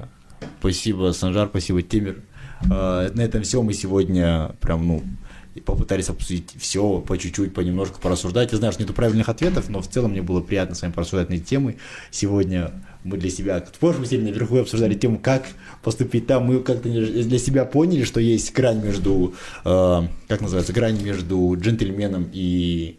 Спасибо, 0.61 1.13
Санжар, 1.13 1.49
спасибо, 1.49 1.83
Темир. 1.83 2.23
А, 2.71 3.11
На 3.15 3.23
этом 3.23 3.43
все. 3.43 3.63
Мы 3.63 3.73
сегодня 3.73 4.53
прям, 4.61 4.87
ну, 4.87 5.03
попытались 5.65 6.11
обсудить 6.11 6.53
все 6.59 7.01
по 7.01 7.17
чуть-чуть, 7.17 7.55
понемножку 7.55 8.01
порассуждать. 8.01 8.53
Я 8.53 8.59
знаю, 8.59 8.73
что 8.73 8.83
нету 8.83 8.93
правильных 8.93 9.29
ответов, 9.31 9.71
но 9.71 9.81
в 9.81 9.89
целом 9.89 10.13
мне 10.13 10.23
было 10.23 10.41
приятно 10.41 10.75
с 10.75 10.83
вами 10.83 10.93
порассуждать 10.93 11.31
на 11.31 11.35
эти 11.35 11.43
темы. 11.43 11.79
Сегодня 12.11 12.71
мы 13.03 13.17
для 13.17 13.31
себя, 13.31 13.61
в 13.61 13.79
прошлом 13.79 14.05
серии 14.05 14.23
наверху 14.23 14.59
обсуждали 14.59 14.95
тему, 14.95 15.19
как 15.19 15.47
поступить 15.83 16.27
там. 16.27 16.45
Мы 16.45 16.61
как-то 16.61 16.89
для 16.89 17.39
себя 17.39 17.65
поняли, 17.65 18.05
что 18.05 18.21
есть 18.21 18.55
грань 18.55 18.85
между, 18.85 19.35
э, 19.65 20.03
как 20.29 20.43
называется, 20.43 20.73
грань 20.75 21.03
между 21.03 21.57
джентльменом 21.59 22.29
и 22.33 22.99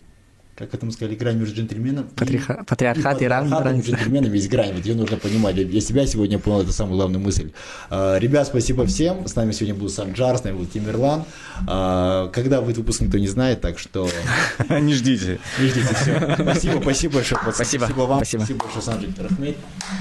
как 0.60 0.74
это 0.74 0.86
мы 0.86 0.92
сказали, 0.92 1.16
игра 1.16 1.32
между 1.32 1.56
джентльменом 1.56 2.10
Патриха... 2.16 2.60
и... 2.62 2.66
Патриархат 2.66 3.22
и, 3.22 3.26
и 3.26 3.28
равенство. 3.28 3.72
джентльменами 3.72 4.36
есть 4.36 4.50
грань, 4.50 4.74
вот 4.74 4.86
ее 4.86 4.94
нужно 4.94 5.16
понимать. 5.16 5.56
Я 5.56 5.80
себя 5.80 6.06
сегодня 6.06 6.38
понял, 6.38 6.64
это 6.64 6.74
самая 6.74 6.96
главная 6.96 7.20
мысль. 7.20 7.52
А, 7.90 8.18
ребят, 8.18 8.46
спасибо 8.48 8.86
всем. 8.86 9.26
С 9.26 9.36
нами 9.36 9.54
сегодня 9.54 9.76
был 9.76 9.88
Санджар, 9.88 10.38
с 10.38 10.44
нами 10.44 10.58
был 10.58 10.66
Тимирлан. 10.66 11.24
А, 11.66 12.28
когда 12.34 12.60
выйдет 12.60 12.80
выпуск, 12.80 13.00
никто 13.00 13.18
не 13.18 13.30
знает, 13.30 13.62
так 13.62 13.80
что... 13.80 14.10
Не 14.70 14.94
ждите. 14.94 15.40
Не 15.60 15.68
ждите, 15.68 15.96
все. 15.96 16.36
Спасибо, 16.44 16.82
спасибо 16.82 17.14
большое. 17.16 17.42
Спасибо. 17.54 17.86
Спасибо 17.86 18.02
вам. 18.02 18.18
Спасибо, 18.18 18.42
спасибо 18.42 18.64
большое, 18.66 18.84
Санджик 18.84 19.16
Тарахмей. 19.16 19.58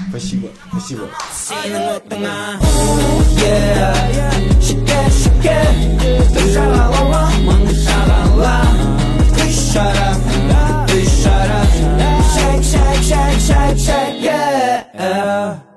Спасибо, 0.09 0.49
спасибо. 0.69 1.09
Шикер, 4.61 5.11
шикер, 5.11 6.33
ты 6.33 6.53
шаралала, 6.53 7.31
мы 7.43 7.73
шарала, 7.73 8.61
ты 9.35 9.51
шарала. 9.51 10.38
Shut 11.21 11.49
Shake, 12.33 12.63
shake, 12.63 13.03
shake, 13.03 13.39
shake, 13.39 13.77
shake, 13.77 14.21
yeah. 14.23 15.68